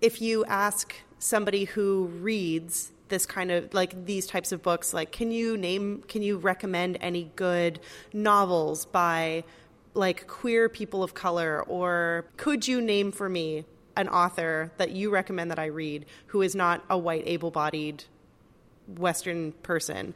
if 0.03 0.21
you 0.21 0.45
ask 0.45 0.95
somebody 1.19 1.65
who 1.65 2.07
reads 2.21 2.93
this 3.09 3.25
kind 3.25 3.51
of 3.51 3.73
like 3.73 4.05
these 4.05 4.27
types 4.27 4.53
of 4.53 4.63
books 4.63 4.93
like 4.95 5.13
can 5.13 5.31
you 5.31 5.57
name 5.57 6.03
can 6.09 6.23
you 6.23 6.39
recommend 6.39 6.99
any 7.01 7.31
good 7.37 7.79
novels 8.13 8.87
by 8.87 9.45
like 9.95 10.27
queer 10.27 10.69
people 10.69 11.03
of 11.03 11.15
color? 11.15 11.63
Or 11.63 12.27
could 12.37 12.67
you 12.67 12.81
name 12.81 13.13
for 13.13 13.29
me 13.29 13.65
an 13.97 14.09
author 14.09 14.73
that 14.79 14.91
you 14.93 15.11
recommend 15.11 15.51
that 15.51 15.59
I 15.59 15.67
read 15.67 16.07
who 16.27 16.43
is 16.43 16.55
not 16.55 16.83
a 16.89 16.97
white 16.97 17.25
able-bodied 17.27 18.05
western 18.97 19.53
person? 19.53 20.15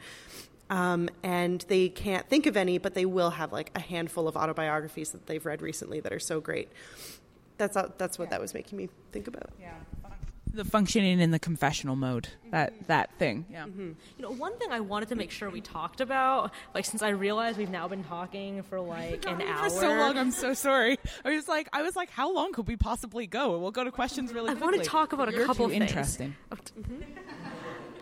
Um, 0.69 1.09
and 1.23 1.65
they 1.69 1.89
can't 1.89 2.29
think 2.29 2.47
of 2.47 2.57
any 2.57 2.79
but 2.79 2.95
they 2.95 3.05
will 3.05 3.31
have 3.31 3.53
like 3.53 3.71
a 3.75 3.81
handful 3.81 4.27
of 4.27 4.37
autobiographies 4.37 5.11
that 5.11 5.27
they've 5.27 5.45
read 5.45 5.63
recently 5.63 6.01
that 6.01 6.13
are 6.13 6.19
so 6.19 6.41
great 6.41 6.71
that's 7.57 7.77
that's 7.99 8.19
what 8.19 8.27
yeah. 8.27 8.31
that 8.31 8.41
was 8.41 8.55
making 8.55 8.79
me 8.79 8.89
think 9.13 9.27
about. 9.27 9.51
Yeah, 9.61 9.73
the 10.57 10.65
functioning 10.65 11.21
in 11.21 11.31
the 11.31 11.39
confessional 11.39 11.95
mode. 11.95 12.29
That 12.51 12.73
mm-hmm. 12.73 12.85
that 12.87 13.11
thing. 13.19 13.47
Yeah. 13.51 13.65
Mm-hmm. 13.65 13.93
You 14.19 14.23
know, 14.23 14.31
one 14.31 14.59
thing 14.59 14.73
I 14.73 14.81
wanted 14.81 15.11
to 15.11 15.15
make 15.15 15.31
sure 15.31 15.51
we 15.51 15.61
talked 15.61 16.01
about, 16.01 16.53
like 16.75 16.85
since 16.85 17.03
I 17.03 17.11
realized 17.11 17.59
we've 17.59 17.71
now 17.71 17.87
been 17.87 18.05
talking 18.05 18.63
for 18.63 18.81
like 18.81 19.27
an 19.27 19.43
hour. 19.47 19.65
For 19.65 19.81
so 19.81 19.89
long, 19.89 20.19
I'm 20.19 20.31
so 20.31 20.55
sorry. 20.55 20.99
I 21.25 21.31
was 21.31 21.47
like, 21.47 21.69
I 21.73 21.83
was 21.83 21.95
like, 21.95 22.11
how 22.11 22.35
long 22.35 22.53
could 22.53 22.67
we 22.67 22.77
possibly 22.77 23.27
go? 23.27 23.59
We'll 23.59 23.71
go 23.71 23.85
to 23.85 23.93
questions 23.93 24.33
really. 24.33 24.51
I 24.51 24.55
quickly. 24.55 24.79
want 24.79 24.85
to 24.85 24.91
talk 24.91 25.13
about 25.13 25.29
a 25.29 25.33
You're 25.33 25.47
couple 25.47 25.67
too 25.67 25.73
things. 25.73 25.91
Interesting. 25.91 26.35
Mm-hmm. 26.51 27.03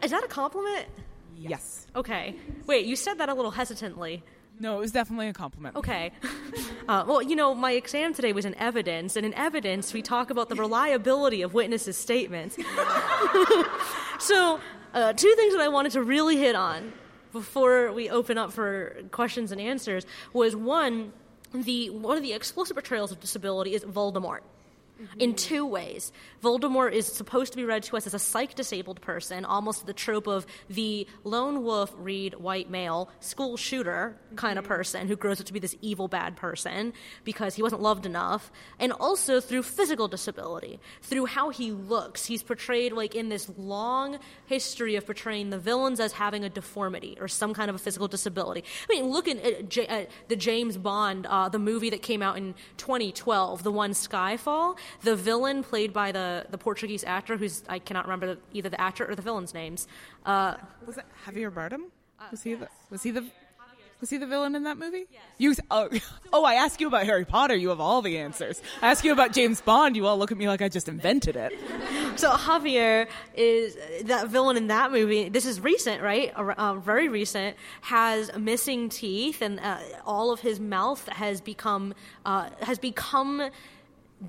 Is 0.03 0.11
that 0.11 0.25
a 0.25 0.29
compliment? 0.29 0.87
Yes. 1.37 1.87
Okay. 1.97 2.37
Wait, 2.67 2.87
you 2.87 2.97
said 2.97 3.19
that 3.19 3.29
a 3.29 3.35
little 3.35 3.51
hesitantly. 3.51 4.23
No, 4.61 4.77
it 4.77 4.81
was 4.81 4.93
definitely 4.93 5.29
a 5.29 5.33
compliment. 5.33 5.77
Okay. 5.77 6.13
Uh, 6.87 7.03
well, 7.07 7.23
you 7.23 7.35
know, 7.35 7.55
my 7.55 7.73
exam 7.73 8.13
today 8.13 8.35
was 8.35 8.45
in 8.45 8.55
evidence, 8.57 9.17
and 9.17 9.25
in 9.25 9.33
evidence, 9.33 9.95
we 9.95 10.03
talk 10.03 10.29
about 10.29 10.51
the 10.51 10.55
reliability 10.55 11.41
of 11.41 11.55
witnesses' 11.55 11.97
statements. 11.97 12.59
so, 14.19 14.61
uh, 14.93 15.15
two 15.15 15.33
things 15.35 15.55
that 15.55 15.63
I 15.63 15.69
wanted 15.69 15.93
to 15.93 16.03
really 16.03 16.37
hit 16.37 16.55
on 16.55 16.93
before 17.33 17.91
we 17.93 18.11
open 18.11 18.37
up 18.37 18.53
for 18.53 18.97
questions 19.13 19.51
and 19.51 19.63
answers 19.63 20.05
was 20.35 20.55
one, 20.55 21.15
the 21.55 21.89
one 21.89 22.19
of 22.19 22.23
the 22.23 22.35
explicit 22.35 22.77
portrayals 22.77 23.11
of 23.11 23.19
disability 23.19 23.75
is 23.75 23.83
Voldemort. 23.83 24.41
Mm-hmm. 24.95 25.21
in 25.21 25.35
two 25.35 25.67
ways. 25.67 26.13
Voldemort 26.41 26.93
is 26.93 27.07
supposed 27.07 27.53
to 27.53 27.57
be 27.57 27.65
read 27.65 27.83
to 27.85 27.97
us 27.97 28.07
as 28.07 28.15
a 28.15 28.19
psych 28.21 28.55
disabled 28.55 29.01
person, 29.01 29.45
almost 29.45 29.87
the 29.87 29.93
trope 29.93 30.29
of 30.29 30.47
the 30.71 31.09
lone 31.25 31.65
wolf, 31.65 31.93
read 31.97 32.35
white 32.35 32.71
male, 32.71 33.11
school 33.19 33.57
shooter 33.57 34.17
kind 34.37 34.57
of 34.57 34.65
mm-hmm. 34.65 34.75
person 34.75 35.09
who 35.09 35.17
grows 35.17 35.41
up 35.41 35.47
to 35.47 35.53
be 35.53 35.59
this 35.59 35.75
evil 35.81 36.07
bad 36.07 36.37
person 36.37 36.93
because 37.25 37.57
he 37.57 37.63
wasn't 37.63 37.83
loved 37.83 38.07
enough. 38.07 38.53
And 38.79 38.93
also 38.93 39.41
through 39.41 39.65
physical 39.65 40.07
disability, 40.07 40.79
through 41.03 41.27
how 41.27 41.51
he 41.51 41.73
looks. 41.73 42.27
He's 42.27 42.45
portrayed 42.45 42.93
like 42.93 43.17
in 43.17 43.31
this 43.31 43.51
long 43.57 44.21
history 44.47 44.95
of 44.95 45.07
portraying 45.07 45.51
the 45.51 45.59
villains 45.59 45.99
as 45.99 46.13
having 46.13 46.45
a 46.45 46.49
deformity 46.49 47.17
or 47.21 47.27
some 47.27 47.53
kind 47.53 47.69
of 47.69 47.75
a 47.75 47.81
physical 47.81 48.07
disability. 48.07 48.63
I 48.89 48.95
mean, 48.95 49.07
look 49.07 49.27
at, 49.27 49.69
J- 49.69 49.89
at 49.89 50.11
the 50.29 50.37
James 50.37 50.77
Bond, 50.77 51.27
uh, 51.27 51.49
the 51.49 51.59
movie 51.59 51.91
that 51.91 52.03
came 52.03 52.23
out 52.23 52.37
in 52.37 52.55
2012, 52.77 53.65
the 53.65 53.73
one 53.73 53.91
Skyfall 53.91 54.79
the 55.03 55.17
villain 55.17 55.63
played 55.63 55.93
by 55.93 56.13
the, 56.13 56.47
the 56.51 56.59
Portuguese 56.59 57.05
actor, 57.05 57.37
who's 57.37 57.63
I 57.69 57.79
cannot 57.79 58.05
remember 58.05 58.39
either 58.53 58.69
the 58.69 58.81
actor 58.81 59.09
or 59.09 59.15
the 59.15 59.23
villain's 59.23 59.55
names. 59.55 59.87
Uh, 60.25 60.55
was 60.87 60.99
it 60.99 61.05
Javier 61.27 61.51
Bardem? 61.51 61.91
Was 62.31 62.43
he 62.43 62.55
the, 62.55 62.69
was 62.91 63.03
he 63.03 63.11
the 63.11 63.25
was 64.01 64.11
he 64.11 64.19
the 64.19 64.27
villain 64.27 64.55
in 64.55 64.65
that 64.65 64.77
movie? 64.77 65.07
Yes. 65.11 65.23
You 65.39 65.55
oh, 65.71 65.89
oh 66.33 66.45
I 66.45 66.55
ask 66.55 66.79
you 66.81 66.89
about 66.89 67.07
Harry 67.07 67.25
Potter, 67.25 67.55
you 67.55 67.71
have 67.71 67.81
all 67.81 68.03
the 68.03 68.19
answers. 68.19 68.61
I 68.83 68.91
ask 68.91 69.03
you 69.03 69.13
about 69.13 69.33
James 69.33 69.61
Bond, 69.61 69.97
you 69.97 70.07
all 70.07 70.19
look 70.19 70.31
at 70.31 70.37
me 70.37 70.47
like 70.47 70.61
I 70.61 70.69
just 70.69 70.89
invented 70.89 71.37
it. 71.37 71.53
So 72.17 72.31
Javier 72.31 73.09
is 73.35 73.77
that 74.05 74.29
villain 74.29 74.57
in 74.57 74.69
that 74.69 74.93
movie. 74.93 75.29
This 75.29 75.45
is 75.45 75.61
recent, 75.61 76.01
right? 76.01 76.33
Uh, 76.33 76.77
very 76.77 77.09
recent. 77.09 77.57
Has 77.81 78.31
missing 78.39 78.89
teeth, 78.89 79.43
and 79.43 79.59
uh, 79.59 79.79
all 80.07 80.31
of 80.31 80.39
his 80.39 80.61
mouth 80.61 81.09
has 81.09 81.41
become 81.41 81.93
uh, 82.25 82.51
has 82.61 82.79
become 82.79 83.51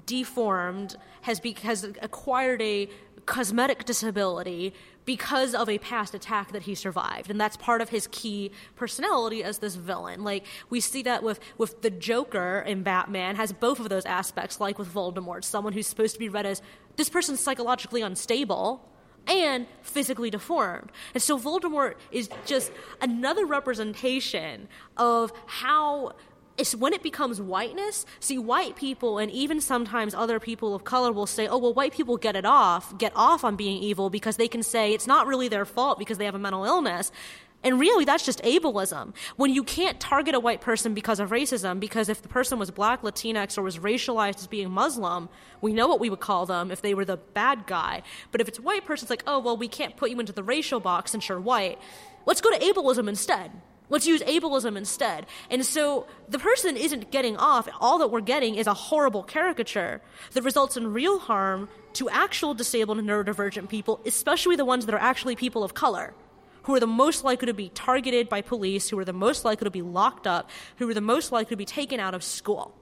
deformed, 0.06 0.96
has, 1.22 1.40
be, 1.40 1.54
has 1.64 1.84
acquired 2.02 2.62
a 2.62 2.90
cosmetic 3.26 3.86
disability 3.86 4.74
because 5.06 5.56
of 5.56 5.68
a 5.70 5.78
past 5.80 6.14
attack 6.14 6.52
that 6.52 6.64
he 6.64 6.76
survived 6.76 7.32
and 7.32 7.42
that's 7.42 7.58
part 7.58 7.82
of 7.82 7.90
his 7.90 8.08
key 8.12 8.52
personality 8.76 9.44
as 9.44 9.58
this 9.58 9.74
villain 9.74 10.24
like 10.24 10.46
we 10.70 10.80
see 10.80 11.02
that 11.02 11.24
with 11.24 11.40
with 11.58 11.82
the 11.82 11.90
joker 11.90 12.64
in 12.68 12.84
batman 12.84 13.36
has 13.36 13.52
both 13.52 13.80
of 13.80 13.90
those 13.90 14.06
aspects 14.06 14.60
like 14.60 14.78
with 14.78 14.88
voldemort 14.88 15.44
someone 15.44 15.74
who's 15.74 15.88
supposed 15.88 16.14
to 16.14 16.20
be 16.20 16.30
read 16.30 16.46
as 16.46 16.62
this 16.98 17.10
person's 17.10 17.40
psychologically 17.40 18.04
unstable 18.04 18.88
and 19.28 19.66
physically 19.82 20.30
deformed. 20.30 20.92
And 21.14 21.22
so 21.22 21.38
Voldemort 21.38 21.96
is 22.12 22.30
just 22.46 22.72
another 23.02 23.46
representation 23.46 24.68
of 24.98 25.32
how 25.46 26.14
it's 26.58 26.76
when 26.76 26.94
it 26.94 27.04
becomes 27.04 27.42
whiteness. 27.42 28.06
See, 28.20 28.38
white 28.38 28.76
people 28.76 29.18
and 29.18 29.30
even 29.32 29.60
sometimes 29.60 30.14
other 30.14 30.40
people 30.40 30.74
of 30.74 30.84
color 30.84 31.12
will 31.12 31.28
say, 31.28 31.48
"Oh, 31.48 31.58
well, 31.58 31.74
white 31.74 31.94
people 31.94 32.18
get 32.18 32.36
it 32.36 32.46
off, 32.46 32.98
get 32.98 33.12
off 33.16 33.44
on 33.44 33.56
being 33.56 33.82
evil 33.82 34.10
because 34.10 34.38
they 34.38 34.48
can 34.48 34.64
say 34.64 34.94
it's 34.94 35.08
not 35.08 35.28
really 35.28 35.48
their 35.48 35.66
fault 35.66 36.00
because 36.00 36.18
they 36.18 36.26
have 36.26 36.36
a 36.36 36.40
mental 36.40 36.64
illness." 36.64 37.12
And 37.66 37.80
really, 37.80 38.06
that's 38.06 38.24
just 38.24 38.44
ableism. 38.44 39.16
When 39.38 39.52
you 39.52 39.64
can't 39.64 40.00
target 40.00 40.36
a 40.36 40.40
white 40.40 40.62
person 40.62 40.94
because 40.94 41.20
of 41.20 41.32
racism, 41.32 41.80
because 41.80 42.10
if 42.10 42.22
the 42.22 42.28
person 42.28 42.60
was 42.60 42.70
black, 42.70 43.02
Latinx, 43.02 43.58
or 43.58 43.64
was 43.64 43.80
racialized 43.80 44.38
as 44.38 44.46
being 44.46 44.70
Muslim, 44.70 45.30
we 45.62 45.74
know 45.74 45.88
what 45.88 46.00
we 46.00 46.12
would 46.12 46.20
call 46.20 46.46
them 46.46 46.70
if 46.70 46.84
they 46.84 46.94
were 46.94 47.06
the 47.06 47.18
bad 47.18 47.66
guy. 47.66 48.04
But 48.32 48.40
if 48.40 48.48
it's 48.48 48.60
a 48.60 48.62
white 48.62 48.86
person, 48.86 49.06
it's 49.06 49.10
like, 49.10 49.24
oh, 49.26 49.40
well, 49.40 49.58
we 49.58 49.68
can't 49.68 49.98
put 49.98 50.12
you 50.12 50.20
into 50.20 50.32
the 50.32 50.44
racial 50.44 50.80
box 50.80 51.10
since 51.10 51.28
you're 51.28 51.42
white. 51.42 51.80
Let's 52.28 52.40
go 52.40 52.52
to 52.52 52.60
ableism 52.60 53.10
instead. 53.10 53.52
Let's 53.90 54.08
use 54.08 54.22
ableism 54.24 54.78
instead. 54.78 55.26
And 55.50 55.66
so 55.66 56.08
the 56.28 56.40
person 56.40 56.76
isn't 56.76 57.12
getting 57.12 57.38
off. 57.38 57.68
All 57.80 58.00
that 58.00 58.10
we're 58.10 58.22
getting 58.22 58.56
is 58.56 58.68
a 58.68 58.74
horrible 58.74 59.24
caricature 59.24 60.02
that 60.34 60.44
results 60.44 60.76
in 60.76 60.92
real 60.92 61.20
harm 61.20 61.70
to 61.94 62.10
actual 62.10 62.54
disabled 62.54 62.98
and 62.98 63.08
neurodivergent 63.08 63.70
people, 63.70 64.00
especially 64.06 64.56
the 64.56 64.66
ones 64.66 64.86
that 64.86 64.96
are 64.96 65.02
actually 65.02 65.36
people 65.36 65.64
of 65.64 65.74
color 65.74 66.14
who 66.66 66.74
are 66.74 66.80
the 66.80 66.88
most 66.88 67.24
likely 67.24 67.46
to 67.46 67.54
be 67.54 67.70
targeted 67.70 68.28
by 68.28 68.42
police, 68.42 68.90
who 68.90 68.98
are 68.98 69.06
the 69.06 69.14
most 69.14 69.46
likely 69.46 69.66
to 69.66 69.72
be 69.72 69.84
locked 69.84 70.26
up, 70.26 70.50
who 70.78 70.90
are 70.90 70.96
the 70.96 71.02
most 71.02 71.32
likely 71.32 71.52
to 71.52 71.58
be 71.58 71.66
taken 71.66 72.00
out 72.00 72.16
of 72.16 72.24
school. 72.24 72.74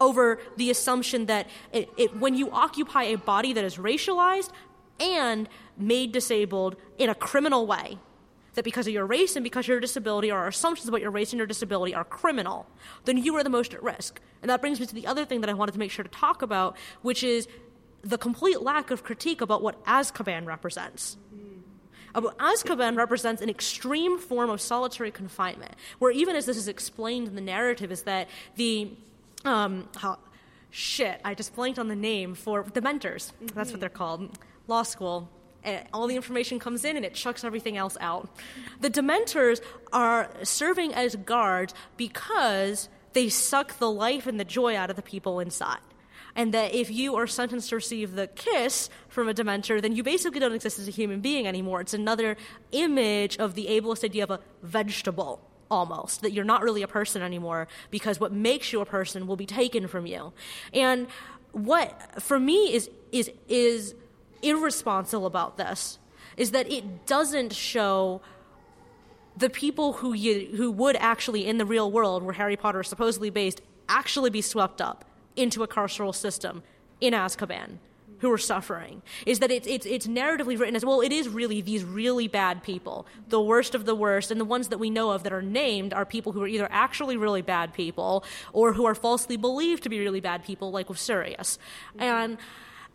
Over 0.00 0.40
the 0.56 0.68
assumption 0.68 1.26
that 1.26 1.46
it, 1.72 1.88
it, 1.96 2.16
when 2.16 2.34
you 2.34 2.50
occupy 2.50 3.04
a 3.04 3.16
body 3.16 3.52
that 3.52 3.64
is 3.64 3.76
racialized 3.76 4.50
and 4.98 5.48
made 5.78 6.10
disabled 6.10 6.74
in 6.98 7.08
a 7.08 7.14
criminal 7.14 7.68
way, 7.68 7.98
that 8.54 8.64
because 8.64 8.86
of 8.86 8.92
your 8.92 9.06
race 9.06 9.36
and 9.36 9.44
because 9.44 9.64
of 9.64 9.68
your 9.68 9.80
disability 9.80 10.30
or 10.30 10.38
our 10.38 10.48
assumptions 10.48 10.88
about 10.88 11.00
your 11.00 11.10
race 11.10 11.32
and 11.32 11.38
your 11.38 11.46
disability 11.46 11.94
are 11.94 12.04
criminal, 12.04 12.66
then 13.04 13.16
you 13.16 13.34
are 13.36 13.44
the 13.44 13.50
most 13.50 13.74
at 13.74 13.82
risk. 13.82 14.20
And 14.42 14.50
that 14.50 14.60
brings 14.60 14.80
me 14.80 14.86
to 14.86 14.94
the 14.94 15.06
other 15.06 15.24
thing 15.24 15.40
that 15.40 15.50
I 15.50 15.54
wanted 15.54 15.72
to 15.72 15.78
make 15.78 15.90
sure 15.90 16.02
to 16.02 16.10
talk 16.10 16.42
about, 16.42 16.76
which 17.02 17.22
is 17.22 17.48
the 18.02 18.18
complete 18.18 18.60
lack 18.60 18.90
of 18.90 19.02
critique 19.02 19.40
about 19.40 19.62
what 19.62 19.82
Azkaban 19.84 20.46
represents. 20.46 21.16
Azkaban 22.14 22.96
represents 22.96 23.42
an 23.42 23.50
extreme 23.50 24.18
form 24.18 24.50
of 24.50 24.60
solitary 24.60 25.10
confinement, 25.10 25.74
where 25.98 26.12
even 26.12 26.36
as 26.36 26.46
this 26.46 26.56
is 26.56 26.68
explained 26.68 27.26
in 27.26 27.34
the 27.34 27.40
narrative, 27.40 27.90
is 27.90 28.02
that 28.02 28.28
the 28.54 28.90
um, 29.44 29.88
how, 29.96 30.18
shit, 30.70 31.20
I 31.24 31.34
just 31.34 31.54
blanked 31.54 31.78
on 31.78 31.88
the 31.88 31.96
name 31.96 32.34
for 32.34 32.62
the 32.62 32.80
mentors. 32.80 33.32
Mm-hmm. 33.42 33.58
That's 33.58 33.72
what 33.72 33.80
they're 33.80 33.88
called. 33.88 34.38
Law 34.68 34.84
school. 34.84 35.28
All 35.92 36.06
the 36.06 36.16
information 36.16 36.58
comes 36.58 36.84
in 36.84 36.96
and 36.96 37.04
it 37.04 37.14
chucks 37.14 37.44
everything 37.44 37.76
else 37.76 37.96
out. 38.00 38.28
The 38.80 38.90
Dementors 38.90 39.60
are 39.92 40.30
serving 40.42 40.94
as 40.94 41.16
guards 41.16 41.74
because 41.96 42.88
they 43.12 43.28
suck 43.28 43.78
the 43.78 43.90
life 43.90 44.26
and 44.26 44.38
the 44.38 44.44
joy 44.44 44.76
out 44.76 44.90
of 44.90 44.96
the 44.96 45.02
people 45.02 45.40
inside 45.40 45.78
and 46.36 46.52
that 46.52 46.74
if 46.74 46.90
you 46.90 47.14
are 47.16 47.26
sentenced 47.26 47.68
to 47.70 47.76
receive 47.76 48.14
the 48.14 48.26
kiss 48.26 48.90
from 49.08 49.28
a 49.28 49.34
dementor, 49.34 49.80
then 49.80 49.94
you 49.94 50.02
basically 50.02 50.40
don't 50.40 50.52
exist 50.52 50.78
as 50.78 50.88
a 50.88 50.90
human 50.90 51.20
being 51.20 51.46
anymore. 51.46 51.80
It's 51.80 51.94
another 51.94 52.36
image 52.72 53.36
of 53.38 53.54
the 53.54 53.66
ableist 53.66 54.04
idea 54.04 54.24
of 54.24 54.30
a 54.30 54.40
vegetable 54.62 55.40
almost 55.70 56.20
that 56.20 56.32
you're 56.32 56.44
not 56.44 56.62
really 56.62 56.82
a 56.82 56.88
person 56.88 57.22
anymore 57.22 57.66
because 57.90 58.20
what 58.20 58.32
makes 58.32 58.72
you 58.72 58.80
a 58.80 58.86
person 58.86 59.26
will 59.26 59.36
be 59.36 59.46
taken 59.46 59.88
from 59.88 60.06
you 60.06 60.32
and 60.74 61.06
what 61.52 62.22
for 62.22 62.38
me 62.38 62.72
is 62.72 62.90
is 63.12 63.30
is 63.48 63.94
irresponsible 64.44 65.26
about 65.26 65.56
this 65.56 65.98
is 66.36 66.50
that 66.50 66.70
it 66.70 67.06
doesn't 67.06 67.52
show 67.52 68.20
the 69.36 69.50
people 69.50 69.94
who 69.94 70.12
you 70.12 70.56
who 70.56 70.70
would 70.70 70.96
actually 70.96 71.46
in 71.46 71.58
the 71.58 71.66
real 71.66 71.90
world 71.90 72.22
where 72.22 72.34
Harry 72.34 72.56
Potter 72.56 72.80
is 72.80 72.88
supposedly 72.88 73.30
based 73.30 73.60
actually 73.88 74.30
be 74.30 74.40
swept 74.40 74.80
up 74.80 75.04
into 75.36 75.62
a 75.62 75.68
carceral 75.68 76.14
system 76.14 76.62
in 77.00 77.12
Azkaban 77.12 77.78
who 78.18 78.30
are 78.32 78.38
suffering. 78.38 79.02
Is 79.26 79.40
that 79.40 79.50
it's, 79.50 79.66
it's, 79.66 79.84
it's 79.84 80.06
narratively 80.06 80.58
written 80.58 80.76
as 80.76 80.84
well 80.84 81.00
it 81.00 81.12
is 81.12 81.28
really 81.28 81.60
these 81.60 81.84
really 81.84 82.28
bad 82.28 82.62
people. 82.62 83.06
The 83.28 83.40
worst 83.40 83.74
of 83.74 83.84
the 83.84 83.94
worst 83.94 84.30
and 84.30 84.40
the 84.40 84.44
ones 84.44 84.68
that 84.68 84.78
we 84.78 84.88
know 84.88 85.10
of 85.10 85.24
that 85.24 85.32
are 85.32 85.42
named 85.42 85.92
are 85.92 86.06
people 86.06 86.32
who 86.32 86.42
are 86.42 86.46
either 86.46 86.68
actually 86.70 87.16
really 87.16 87.42
bad 87.42 87.74
people 87.74 88.24
or 88.52 88.72
who 88.72 88.86
are 88.86 88.94
falsely 88.94 89.36
believed 89.36 89.82
to 89.82 89.88
be 89.88 89.98
really 89.98 90.20
bad 90.20 90.44
people 90.44 90.70
like 90.70 90.88
with 90.88 90.98
Sirius 90.98 91.58
and 91.98 92.38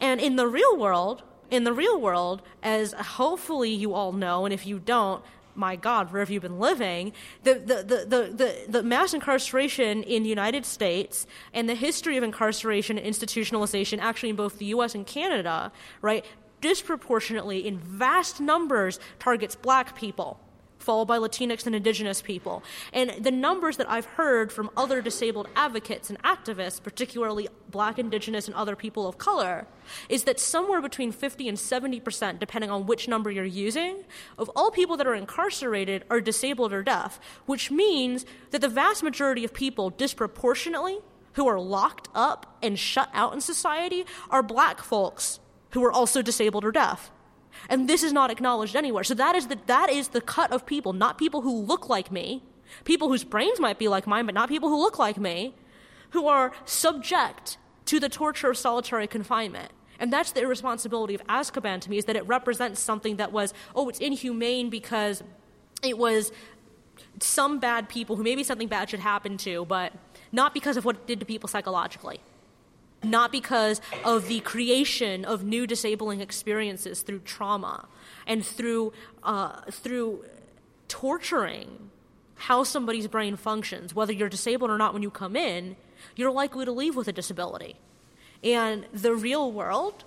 and 0.02 0.22
in 0.22 0.38
the 0.38 0.48
real 0.48 0.78
world 0.78 1.24
in 1.50 1.64
the 1.64 1.74
real 1.74 2.00
world 2.00 2.42
as 2.64 2.94
hopefully 2.94 3.72
you 3.72 3.94
all 3.94 4.12
know 4.12 4.46
and 4.46 4.54
if 4.54 4.66
you 4.66 4.80
don't 4.80 5.24
my 5.56 5.76
God, 5.76 6.14
where 6.14 6.22
have 6.22 6.30
you 6.30 6.40
been 6.40 6.58
living? 6.58 7.12
The, 7.44 7.56
the, 7.56 7.84
the, 7.84 8.34
the, 8.34 8.66
the, 8.70 8.84
mass 8.84 9.14
incarceration 9.14 10.04
in 10.04 10.24
the 10.24 10.30
United 10.30 10.66
States 10.66 11.28
and 11.54 11.68
the 11.68 11.76
history 11.76 12.16
of 12.16 12.24
incarceration 12.24 12.98
and 12.98 13.06
institutionalization, 13.06 14.00
actually 14.00 14.30
in 14.30 14.38
both 14.38 14.58
the 14.58 14.68
US 14.68 14.96
and 14.96 15.06
Canada, 15.06 15.74
right, 16.02 16.24
disproportionately 16.62 17.68
in 17.68 17.78
vast 17.78 18.40
numbers 18.40 19.02
targets 19.20 19.56
black 19.56 19.96
people 19.98 20.40
followed 20.90 21.06
by 21.06 21.20
Latinx 21.20 21.68
and 21.68 21.76
indigenous 21.76 22.20
people. 22.20 22.64
And 22.94 23.12
the 23.24 23.30
numbers 23.30 23.78
that 23.78 23.88
I've 23.88 24.08
heard 24.08 24.52
from 24.52 24.72
other 24.76 25.04
disabled 25.04 25.48
advocates 25.56 26.10
and 26.10 26.20
activists, 26.24 26.82
particularly 26.82 27.48
black, 27.70 28.00
indigenous, 28.00 28.48
and 28.48 28.56
other 28.56 28.76
people 28.76 29.08
of 29.08 29.20
color, 29.20 29.68
is 30.10 30.24
that 30.24 30.40
somewhere 30.40 30.82
between 30.82 31.12
50 31.12 31.48
and 31.48 31.60
70 31.60 32.00
percent, 32.00 32.40
depending 32.40 32.72
on 32.72 32.88
which 32.88 33.08
number 33.08 33.30
you're 33.30 33.46
using, 33.46 34.04
of 34.40 34.50
all 34.56 34.72
people 34.72 34.98
that 34.98 35.06
are 35.06 35.14
incarcerated 35.14 36.06
are 36.10 36.20
disabled 36.20 36.74
or 36.74 36.82
deaf, 36.82 37.20
which 37.46 37.70
means 37.70 38.26
that 38.50 38.62
the 38.62 38.68
vast 38.68 39.04
majority 39.04 39.46
of 39.46 39.54
people 39.54 39.92
disproportionately 39.92 40.98
who 41.34 41.48
are 41.48 41.60
locked 41.60 42.10
up 42.16 42.58
and 42.64 42.80
shut 42.80 43.12
out 43.14 43.32
in 43.32 43.42
society 43.42 44.08
are 44.32 44.42
black 44.42 44.80
folks 44.80 45.40
who 45.74 45.84
are 45.84 45.92
also 45.92 46.24
disabled 46.24 46.66
or 46.66 46.72
deaf. 46.72 47.12
And 47.70 47.88
this 47.88 48.04
is 48.04 48.14
not 48.14 48.32
acknowledged 48.32 48.76
anywhere. 48.76 49.04
So 49.04 49.14
that 49.16 49.36
is 49.36 49.48
the, 49.48 49.58
that 49.66 49.90
is 49.90 50.10
the 50.10 50.22
cut 50.22 50.52
of 50.52 50.66
people, 50.66 50.94
not 50.94 51.18
people 51.18 51.42
who 51.42 51.62
look 51.62 51.90
like 51.90 52.12
me, 52.12 52.44
people 52.86 53.10
whose 53.10 53.24
brains 53.24 53.60
might 53.60 53.80
be 53.80 53.88
like 53.88 54.08
mine, 54.08 54.26
but 54.26 54.36
not 54.36 54.50
people 54.50 54.70
who 54.70 54.80
look 54.80 55.00
like 55.00 55.18
me, 55.18 55.54
who 56.12 56.28
are 56.28 56.52
subject 56.66 57.58
to 57.86 58.00
the 58.00 58.10
torture 58.10 58.50
of 58.50 58.58
solitary 58.58 59.08
confinement. 59.08 59.72
And 60.00 60.14
that's 60.14 60.32
the 60.32 60.42
irresponsibility 60.42 61.14
of 61.14 61.26
Azkaban 61.28 61.82
to 61.82 61.90
me, 61.90 61.98
is 61.98 62.06
that 62.06 62.16
it 62.16 62.26
represents 62.28 62.80
something 62.80 63.18
that 63.18 63.32
was, 63.32 63.54
oh, 63.76 63.90
it's 63.90 64.00
inhumane 64.00 64.70
because 64.70 65.22
it 65.84 65.98
was 65.98 66.32
some 67.20 67.60
bad 67.60 67.90
people 67.90 68.16
who 68.16 68.24
maybe 68.24 68.44
something 68.44 68.68
bad 68.68 68.90
should 68.90 69.00
happen 69.00 69.38
to, 69.38 69.66
but 69.66 69.94
not 70.32 70.54
because 70.54 70.78
of 70.78 70.86
what 70.86 70.96
it 70.96 71.08
did 71.08 71.20
to 71.20 71.26
people 71.26 71.50
psychologically 71.50 72.22
not 73.04 73.32
because 73.32 73.82
of 74.04 74.28
the 74.28 74.40
creation 74.42 75.26
of 75.26 75.44
new 75.44 75.66
disabling 75.66 76.22
experiences 76.22 77.02
through 77.02 77.20
trauma 77.20 77.88
and 78.28 78.46
through, 78.46 78.94
uh, 79.24 79.62
through 79.72 80.26
torturing 80.88 81.90
how 82.36 82.64
somebody's 82.64 83.08
brain 83.08 83.36
functions. 83.36 83.94
Whether 83.94 84.14
you're 84.14 84.30
disabled 84.30 84.72
or 84.72 84.78
not 84.78 84.94
when 84.94 85.04
you 85.04 85.10
come 85.10 85.36
in, 85.36 85.76
you're 86.16 86.32
likely 86.32 86.66
to 86.66 86.72
leave 86.72 86.96
with 86.96 87.08
a 87.08 87.14
disability. 87.14 87.76
And 88.44 88.86
the 88.94 89.14
real 89.14 89.52
world, 89.52 90.06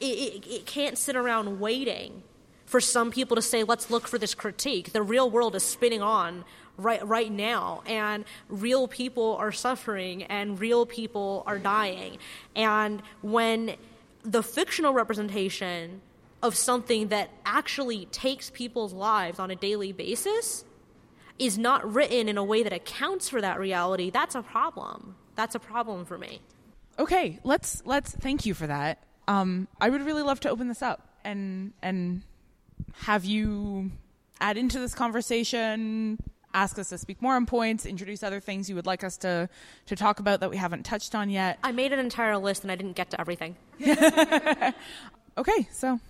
it, 0.00 0.04
it, 0.04 0.46
it 0.46 0.66
can't 0.66 0.98
sit 0.98 1.16
around 1.16 1.60
waiting 1.60 2.22
for 2.64 2.80
some 2.80 3.12
people 3.12 3.36
to 3.36 3.42
say, 3.42 3.62
let's 3.62 3.90
look 3.90 4.08
for 4.08 4.18
this 4.18 4.34
critique. 4.34 4.92
The 4.92 5.02
real 5.02 5.30
world 5.30 5.54
is 5.54 5.62
spinning 5.62 6.02
on 6.02 6.44
right 6.76 7.06
right 7.06 7.30
now 7.30 7.82
and 7.86 8.24
real 8.48 8.88
people 8.88 9.36
are 9.36 9.52
suffering 9.52 10.24
and 10.24 10.60
real 10.60 10.86
people 10.86 11.42
are 11.46 11.58
dying. 11.58 12.18
And 12.54 13.02
when 13.22 13.76
the 14.22 14.42
fictional 14.42 14.92
representation 14.92 16.00
of 16.42 16.54
something 16.54 17.08
that 17.08 17.30
actually 17.44 18.06
takes 18.06 18.50
people's 18.50 18.92
lives 18.92 19.38
on 19.38 19.50
a 19.50 19.56
daily 19.56 19.92
basis 19.92 20.64
is 21.38 21.58
not 21.58 21.92
written 21.92 22.28
in 22.28 22.38
a 22.38 22.44
way 22.44 22.62
that 22.62 22.72
accounts 22.72 23.28
for 23.28 23.40
that 23.40 23.58
reality 23.58 24.10
that's 24.10 24.34
a 24.34 24.42
problem. 24.42 25.16
That's 25.34 25.54
a 25.54 25.58
problem 25.60 26.04
for 26.04 26.18
me. 26.18 26.40
Okay 26.98 27.38
let's 27.44 27.82
let's 27.84 28.12
thank 28.12 28.46
you 28.46 28.54
for 28.54 28.66
that. 28.66 29.02
Um, 29.28 29.66
i 29.80 29.88
would 29.88 30.02
really 30.02 30.22
love 30.22 30.40
to 30.40 30.50
open 30.50 30.68
this 30.68 30.82
up 30.82 31.08
and 31.24 31.72
and 31.82 32.22
have 32.92 33.24
you 33.24 33.90
add 34.40 34.56
into 34.56 34.78
this 34.78 34.94
conversation 34.94 36.18
ask 36.56 36.78
us 36.78 36.88
to 36.88 36.98
speak 36.98 37.20
more 37.20 37.36
on 37.36 37.46
points, 37.46 37.86
introduce 37.86 38.22
other 38.22 38.40
things 38.40 38.68
you 38.68 38.74
would 38.74 38.86
like 38.86 39.04
us 39.04 39.16
to, 39.18 39.48
to 39.86 39.94
talk 39.94 40.18
about 40.18 40.40
that 40.40 40.50
we 40.50 40.56
haven't 40.56 40.84
touched 40.84 41.14
on 41.14 41.30
yet. 41.30 41.58
I 41.62 41.72
made 41.72 41.92
an 41.92 41.98
entire 41.98 42.38
list 42.38 42.62
and 42.62 42.72
I 42.72 42.76
didn't 42.76 42.96
get 42.96 43.10
to 43.10 43.20
everything. 43.20 43.56
okay, 45.38 45.68
so. 45.70 46.00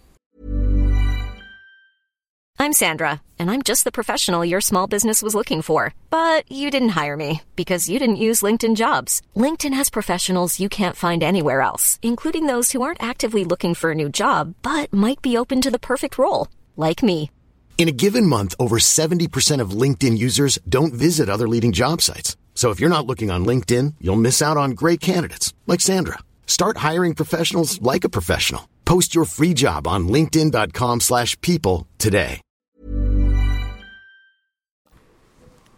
I'm 2.59 2.72
Sandra, 2.72 3.20
and 3.38 3.51
I'm 3.51 3.61
just 3.61 3.84
the 3.84 3.92
professional 3.92 4.42
your 4.42 4.62
small 4.62 4.86
business 4.86 5.20
was 5.22 5.34
looking 5.34 5.61
for. 5.61 5.92
But 6.09 6.51
you 6.51 6.70
didn't 6.70 6.97
hire 7.01 7.16
me 7.16 7.42
because 7.55 7.88
you 7.88 7.99
didn't 7.99 8.24
use 8.28 8.42
LinkedIn 8.42 8.76
jobs. 8.76 9.20
LinkedIn 9.34 9.74
has 9.74 9.90
professionals 9.90 10.61
you 10.61 10.68
can't 10.68 10.97
find 10.97 11.22
anywhere 11.22 11.61
else, 11.61 11.99
including 12.03 12.47
those 12.47 12.72
who 12.72 12.82
aren't 12.82 13.03
actively 13.03 13.44
looking 13.44 13.74
for 13.74 13.90
a 13.90 13.94
new 13.94 14.09
job 14.09 14.55
but 14.62 14.92
might 14.92 15.20
be 15.22 15.36
open 15.36 15.61
to 15.61 15.70
the 15.70 15.86
perfect 15.90 16.18
role, 16.18 16.49
like 16.76 17.03
me. 17.03 17.30
In 17.79 17.89
a 17.89 17.93
given 17.93 18.27
month, 18.27 18.55
over 18.59 18.79
70% 18.79 19.61
of 19.61 19.70
LinkedIn 19.83 20.16
users 20.16 20.59
don't 20.66 20.95
visit 20.95 21.29
other 21.29 21.47
leading 21.47 21.72
job 21.72 22.01
sites. 22.01 22.37
So 22.55 22.70
if 22.70 22.81
you're 22.81 22.97
not 22.97 23.07
looking 23.07 23.31
on 23.31 23.45
LinkedIn, 23.45 23.95
you'll 24.01 24.16
miss 24.16 24.41
out 24.41 24.57
on 24.57 24.70
great 24.70 25.01
candidates 25.01 25.53
like 25.66 25.83
Sandra. 25.83 26.18
Start 26.47 26.79
hiring 26.79 27.14
professionals 27.14 27.81
like 27.83 28.03
a 28.03 28.09
professional. 28.09 28.66
Post 28.87 29.14
your 29.14 29.27
free 29.27 29.53
job 29.53 29.87
on 29.87 30.09
linkedin.com/people 30.09 31.87
today. 31.99 32.41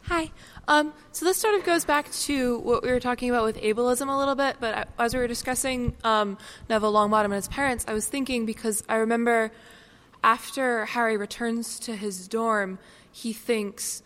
Hi. 0.08 0.30
Um, 0.68 0.92
so 1.12 1.26
this 1.26 1.36
sort 1.36 1.54
of 1.54 1.64
goes 1.64 1.84
back 1.84 2.10
to 2.12 2.58
what 2.60 2.82
we 2.82 2.90
were 2.90 3.00
talking 3.00 3.28
about 3.28 3.44
with 3.44 3.60
ableism 3.60 4.08
a 4.08 4.16
little 4.16 4.34
bit, 4.34 4.56
but 4.58 4.88
as 4.98 5.14
we 5.14 5.20
were 5.20 5.26
discussing 5.26 5.94
um, 6.04 6.38
Neville 6.68 6.92
Longbottom 6.92 7.26
and 7.26 7.34
his 7.34 7.48
parents, 7.48 7.84
I 7.88 7.92
was 7.92 8.06
thinking 8.06 8.46
because 8.46 8.82
I 8.88 8.96
remember 8.96 9.50
after 10.22 10.84
Harry 10.86 11.16
returns 11.16 11.78
to 11.80 11.96
his 11.96 12.28
dorm, 12.28 12.78
he 13.10 13.32
thinks 13.32 14.02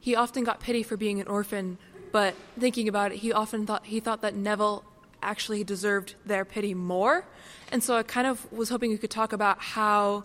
he 0.00 0.14
often 0.14 0.44
got 0.44 0.60
pity 0.60 0.82
for 0.82 0.96
being 0.96 1.20
an 1.20 1.26
orphan, 1.26 1.78
but 2.12 2.34
thinking 2.58 2.88
about 2.88 3.12
it, 3.12 3.18
he 3.18 3.32
often 3.32 3.66
thought 3.66 3.86
he 3.86 4.00
thought 4.00 4.22
that 4.22 4.34
Neville 4.34 4.84
actually 5.22 5.64
deserved 5.64 6.14
their 6.24 6.44
pity 6.44 6.74
more. 6.74 7.24
And 7.72 7.82
so 7.82 7.96
I 7.96 8.02
kind 8.02 8.26
of 8.26 8.50
was 8.52 8.68
hoping 8.68 8.90
you 8.90 8.98
could 8.98 9.10
talk 9.10 9.32
about 9.32 9.60
how 9.60 10.24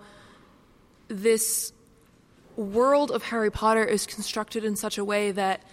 this 1.08 1.74
world 2.56 3.12
of 3.12 3.24
Harry 3.24 3.52
Potter 3.52 3.84
is 3.84 4.06
constructed 4.06 4.64
in 4.64 4.76
such 4.76 4.98
a 4.98 5.04
way 5.04 5.32
that 5.32 5.64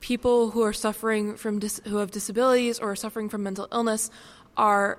people 0.00 0.50
who 0.50 0.62
are 0.62 0.72
suffering 0.72 1.36
from 1.36 1.58
dis- 1.58 1.80
who 1.86 1.96
have 1.96 2.10
disabilities 2.10 2.78
or 2.78 2.92
are 2.92 2.96
suffering 2.96 3.28
from 3.28 3.42
mental 3.42 3.66
illness 3.72 4.10
are 4.56 4.98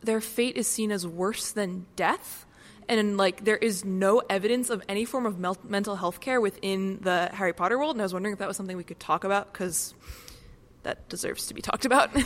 their 0.00 0.20
fate 0.20 0.56
is 0.56 0.66
seen 0.66 0.92
as 0.92 1.06
worse 1.06 1.50
than 1.50 1.86
death 1.96 2.46
and 2.88 3.16
like 3.16 3.44
there 3.44 3.56
is 3.56 3.84
no 3.84 4.22
evidence 4.30 4.70
of 4.70 4.82
any 4.88 5.04
form 5.04 5.26
of 5.26 5.38
mel- 5.38 5.58
mental 5.64 5.96
health 5.96 6.20
care 6.20 6.40
within 6.40 6.98
the 7.00 7.30
Harry 7.32 7.52
Potter 7.52 7.78
world 7.78 7.94
and 7.96 8.02
I 8.02 8.04
was 8.04 8.12
wondering 8.12 8.32
if 8.32 8.38
that 8.38 8.48
was 8.48 8.56
something 8.56 8.76
we 8.76 8.84
could 8.84 9.00
talk 9.00 9.24
about 9.24 9.52
cuz 9.52 9.94
that 10.82 11.08
deserves 11.08 11.46
to 11.48 11.54
be 11.54 11.62
talked 11.62 11.84
about. 11.84 12.10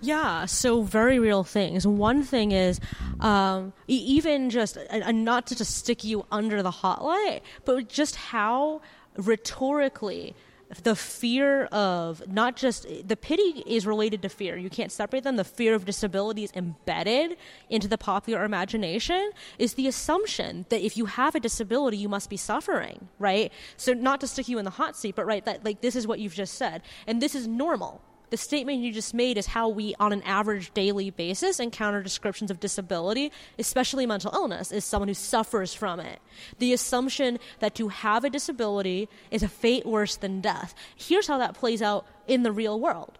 Yeah, 0.00 0.46
so 0.46 0.82
very 0.82 1.18
real 1.18 1.42
things. 1.42 1.86
One 1.86 2.22
thing 2.22 2.52
is 2.52 2.78
um, 3.20 3.72
even 3.88 4.50
just, 4.50 4.76
and 4.76 5.24
not 5.24 5.48
to 5.48 5.56
just 5.56 5.76
stick 5.76 6.04
you 6.04 6.24
under 6.30 6.62
the 6.62 6.70
hotlight, 6.70 7.40
but 7.64 7.88
just 7.88 8.14
how 8.14 8.80
rhetorically 9.16 10.36
the 10.82 10.94
fear 10.94 11.64
of 11.66 12.22
not 12.28 12.56
just 12.56 12.86
the 13.06 13.16
pity 13.16 13.62
is 13.66 13.86
related 13.86 14.22
to 14.22 14.28
fear. 14.28 14.56
You 14.56 14.68
can't 14.68 14.92
separate 14.92 15.24
them. 15.24 15.36
The 15.36 15.44
fear 15.44 15.74
of 15.74 15.84
disability 15.84 16.44
is 16.44 16.52
embedded 16.54 17.36
into 17.70 17.88
the 17.88 17.96
popular 17.96 18.44
imagination 18.44 19.30
is 19.58 19.74
the 19.74 19.86
assumption 19.86 20.66
that 20.68 20.84
if 20.84 20.96
you 20.96 21.06
have 21.06 21.34
a 21.34 21.40
disability, 21.40 21.96
you 21.96 22.08
must 22.08 22.28
be 22.28 22.36
suffering, 22.36 23.08
right? 23.18 23.52
So 23.76 23.94
not 23.94 24.20
to 24.20 24.26
stick 24.26 24.48
you 24.48 24.58
in 24.58 24.64
the 24.64 24.70
hot 24.70 24.96
seat, 24.96 25.14
but 25.14 25.26
right, 25.26 25.44
that 25.46 25.64
like 25.64 25.80
this 25.80 25.96
is 25.96 26.06
what 26.06 26.18
you've 26.18 26.34
just 26.34 26.54
said, 26.54 26.82
and 27.06 27.22
this 27.22 27.34
is 27.34 27.46
normal 27.46 28.02
the 28.30 28.36
statement 28.36 28.80
you 28.80 28.92
just 28.92 29.14
made 29.14 29.38
is 29.38 29.46
how 29.46 29.68
we, 29.68 29.94
on 29.98 30.12
an 30.12 30.22
average 30.22 30.72
daily 30.74 31.10
basis, 31.10 31.60
encounter 31.60 32.02
descriptions 32.02 32.50
of 32.50 32.60
disability, 32.60 33.32
especially 33.58 34.06
mental 34.06 34.32
illness, 34.34 34.70
is 34.70 34.84
someone 34.84 35.08
who 35.08 35.14
suffers 35.14 35.72
from 35.72 36.00
it. 36.00 36.20
The 36.58 36.72
assumption 36.72 37.38
that 37.60 37.74
to 37.76 37.88
have 37.88 38.24
a 38.24 38.30
disability 38.30 39.08
is 39.30 39.42
a 39.42 39.48
fate 39.48 39.86
worse 39.86 40.16
than 40.16 40.40
death. 40.40 40.74
Here's 40.96 41.26
how 41.26 41.38
that 41.38 41.54
plays 41.54 41.82
out 41.82 42.06
in 42.26 42.42
the 42.42 42.52
real 42.52 42.78
world. 42.78 43.18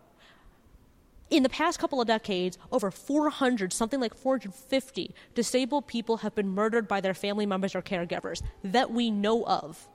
In 1.30 1.42
the 1.42 1.48
past 1.50 1.78
couple 1.78 2.00
of 2.00 2.06
decades, 2.06 2.56
over 2.72 2.90
400, 2.90 3.72
something 3.72 4.00
like 4.00 4.14
450 4.14 5.14
disabled 5.34 5.86
people 5.86 6.18
have 6.18 6.34
been 6.34 6.48
murdered 6.48 6.88
by 6.88 7.00
their 7.02 7.12
family 7.12 7.44
members 7.44 7.74
or 7.74 7.82
caregivers 7.82 8.42
that 8.64 8.90
we 8.90 9.10
know 9.10 9.44
of. 9.44 9.88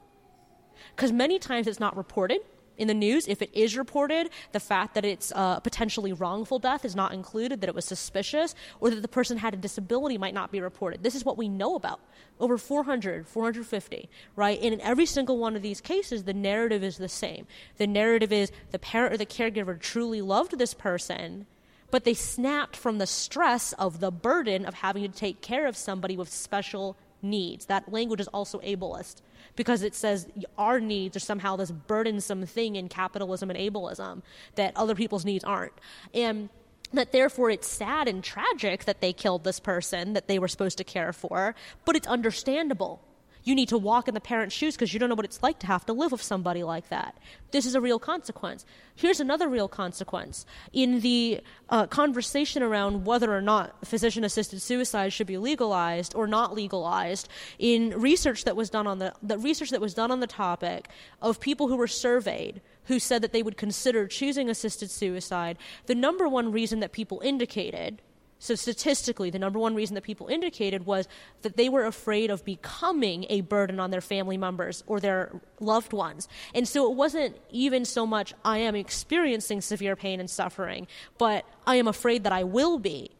Because 0.95 1.11
many 1.11 1.39
times 1.39 1.65
it's 1.67 1.79
not 1.79 1.97
reported 1.97 2.41
in 2.77 2.87
the 2.87 2.93
news. 2.93 3.27
If 3.27 3.41
it 3.41 3.49
is 3.53 3.77
reported, 3.77 4.29
the 4.51 4.59
fact 4.59 4.95
that 4.95 5.05
it's 5.05 5.31
uh, 5.35 5.59
potentially 5.59 6.13
wrongful 6.13 6.59
death 6.59 6.85
is 6.85 6.95
not 6.95 7.13
included, 7.13 7.61
that 7.61 7.69
it 7.69 7.75
was 7.75 7.85
suspicious, 7.85 8.55
or 8.79 8.89
that 8.89 9.01
the 9.01 9.07
person 9.07 9.37
had 9.37 9.53
a 9.53 9.57
disability 9.57 10.17
might 10.17 10.33
not 10.33 10.51
be 10.51 10.61
reported. 10.61 11.03
This 11.03 11.15
is 11.15 11.25
what 11.25 11.37
we 11.37 11.47
know 11.47 11.75
about. 11.75 11.99
Over 12.39 12.57
400, 12.57 13.27
450, 13.27 14.09
right? 14.35 14.59
And 14.61 14.73
in 14.73 14.81
every 14.81 15.05
single 15.05 15.37
one 15.37 15.55
of 15.55 15.61
these 15.61 15.81
cases, 15.81 16.23
the 16.23 16.33
narrative 16.33 16.83
is 16.83 16.97
the 16.97 17.09
same. 17.09 17.47
The 17.77 17.87
narrative 17.87 18.31
is 18.31 18.51
the 18.71 18.79
parent 18.79 19.13
or 19.13 19.17
the 19.17 19.25
caregiver 19.25 19.79
truly 19.79 20.21
loved 20.21 20.57
this 20.57 20.73
person, 20.73 21.45
but 21.91 22.05
they 22.05 22.15
snapped 22.15 22.75
from 22.75 22.97
the 22.97 23.05
stress 23.05 23.73
of 23.73 23.99
the 23.99 24.11
burden 24.11 24.65
of 24.65 24.73
having 24.73 25.03
to 25.03 25.09
take 25.09 25.41
care 25.41 25.67
of 25.67 25.77
somebody 25.77 26.17
with 26.17 26.29
special 26.29 26.97
needs. 27.23 27.65
That 27.65 27.91
language 27.91 28.19
is 28.19 28.27
also 28.29 28.59
ableist 28.59 29.21
because 29.55 29.81
it 29.81 29.95
says 29.95 30.27
our 30.57 30.79
needs 30.79 31.15
are 31.15 31.21
somehow 31.21 31.55
this 31.55 31.71
burdensome 31.71 32.45
thing 32.45 32.75
in 32.75 32.89
capitalism 32.89 33.49
and 33.49 33.59
ableism 33.59 34.21
that 34.55 34.75
other 34.75 34.95
people's 34.95 35.25
needs 35.25 35.43
aren't. 35.43 35.73
And 36.13 36.49
that 36.91 37.11
therefore 37.11 37.49
it's 37.49 37.67
sad 37.67 38.07
and 38.07 38.23
tragic 38.23 38.85
that 38.85 39.01
they 39.01 39.13
killed 39.13 39.43
this 39.43 39.59
person 39.59 40.13
that 40.13 40.27
they 40.27 40.37
were 40.37 40.47
supposed 40.47 40.77
to 40.77 40.83
care 40.83 41.11
for, 41.11 41.55
but 41.85 41.95
it's 41.95 42.07
understandable 42.07 43.01
you 43.43 43.55
need 43.55 43.69
to 43.69 43.77
walk 43.77 44.07
in 44.07 44.13
the 44.13 44.21
parent's 44.21 44.55
shoes 44.55 44.75
because 44.75 44.93
you 44.93 44.99
don't 44.99 45.09
know 45.09 45.15
what 45.15 45.25
it's 45.25 45.43
like 45.43 45.59
to 45.59 45.67
have 45.67 45.85
to 45.85 45.93
live 45.93 46.11
with 46.11 46.21
somebody 46.21 46.63
like 46.63 46.89
that. 46.89 47.17
This 47.51 47.65
is 47.65 47.75
a 47.75 47.81
real 47.81 47.99
consequence. 47.99 48.65
Here's 48.95 49.19
another 49.19 49.47
real 49.49 49.67
consequence. 49.67 50.45
In 50.71 51.01
the 51.01 51.41
uh, 51.69 51.87
conversation 51.87 52.63
around 52.63 53.05
whether 53.05 53.35
or 53.35 53.41
not 53.41 53.85
physician 53.85 54.23
assisted 54.23 54.61
suicide 54.61 55.11
should 55.13 55.27
be 55.27 55.37
legalized 55.37 56.15
or 56.15 56.27
not 56.27 56.53
legalized, 56.53 57.27
in 57.59 57.89
research 57.99 58.45
that 58.45 58.55
was 58.55 58.69
done 58.69 58.87
on 58.87 58.99
the, 58.99 59.13
the 59.21 59.37
research 59.37 59.71
that 59.71 59.81
was 59.81 59.93
done 59.93 60.11
on 60.11 60.19
the 60.19 60.27
topic 60.27 60.89
of 61.21 61.39
people 61.39 61.67
who 61.67 61.75
were 61.75 61.87
surveyed 61.87 62.61
who 62.85 62.99
said 62.99 63.21
that 63.21 63.31
they 63.31 63.43
would 63.43 63.57
consider 63.57 64.07
choosing 64.07 64.49
assisted 64.49 64.91
suicide, 64.91 65.57
the 65.85 65.95
number 65.95 66.27
one 66.27 66.51
reason 66.51 66.79
that 66.81 66.91
people 66.91 67.21
indicated 67.23 68.01
so, 68.43 68.55
statistically, 68.55 69.29
the 69.29 69.39
number 69.39 69.57
one 69.57 69.73
reason 69.73 69.95
that 69.95 70.01
people 70.01 70.27
indicated 70.27 70.85
was 70.85 71.07
that 71.43 71.55
they 71.55 71.69
were 71.69 71.85
afraid 71.85 72.29
of 72.29 72.43
becoming 72.43 73.25
a 73.29 73.39
burden 73.39 73.79
on 73.79 73.89
their 73.89 74.01
family 74.01 74.35
members 74.35 74.83
or 74.85 74.99
their 74.99 75.39
loved 75.61 75.93
ones. 75.93 76.27
And 76.53 76.67
so, 76.67 76.91
it 76.91 76.97
wasn't 76.97 77.37
even 77.51 77.85
so 77.85 78.05
much, 78.05 78.33
I 78.43 78.57
am 78.57 78.75
experiencing 78.75 79.61
severe 79.61 79.95
pain 79.95 80.19
and 80.19 80.29
suffering, 80.29 80.87
but 81.17 81.45
I 81.65 81.77
am 81.77 81.87
afraid 81.87 82.25
that 82.25 82.33
I 82.33 82.43
will 82.43 82.79
be. 82.79 83.11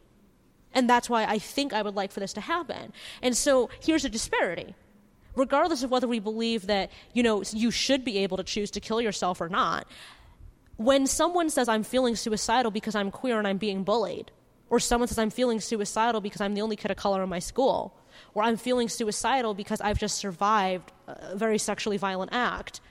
And 0.74 0.90
that's 0.90 1.10
why 1.10 1.24
I 1.24 1.40
think 1.40 1.72
I 1.72 1.84
would 1.84 1.96
like 1.96 2.12
for 2.12 2.20
this 2.20 2.34
to 2.34 2.42
happen. 2.42 2.92
And 3.22 3.38
so, 3.38 3.70
here's 3.80 4.04
a 4.04 4.10
disparity 4.10 4.76
regardless 5.36 5.84
of 5.84 5.90
whether 5.90 6.08
we 6.08 6.20
believe 6.20 6.68
that 6.68 6.92
you 7.14 7.24
know 7.24 7.42
you 7.54 7.72
should 7.72 8.04
be 8.04 8.18
able 8.18 8.36
to 8.36 8.44
choose 8.44 8.70
to 8.70 8.82
kill 8.82 9.02
yourself 9.02 9.42
or 9.42 9.50
not 9.50 9.88
when 10.78 11.08
someone 11.08 11.50
says 11.50 11.68
i'm 11.68 11.82
feeling 11.82 12.16
suicidal 12.16 12.70
because 12.70 12.94
i'm 12.94 13.10
queer 13.10 13.40
and 13.40 13.48
i'm 13.48 13.58
being 13.58 13.84
bullied 13.84 14.30
or 14.74 14.80
someone 14.80 15.08
says, 15.08 15.20
I'm 15.20 15.30
feeling 15.30 15.60
suicidal 15.60 16.20
because 16.20 16.42
I'm 16.42 16.56
the 16.56 16.62
only 16.64 16.76
kid 16.76 16.90
of 16.90 16.98
color 16.98 17.22
in 17.22 17.30
my 17.30 17.38
school. 17.38 17.94
Or 18.34 18.42
I'm 18.42 18.58
feeling 18.58 18.90
suicidal 18.90 19.54
because 19.54 19.80
I've 19.80 20.00
just 20.00 20.18
survived 20.18 20.92
a 21.06 21.36
very 21.36 21.60
sexually 21.60 21.98
violent 21.98 22.32
act. 22.34 22.82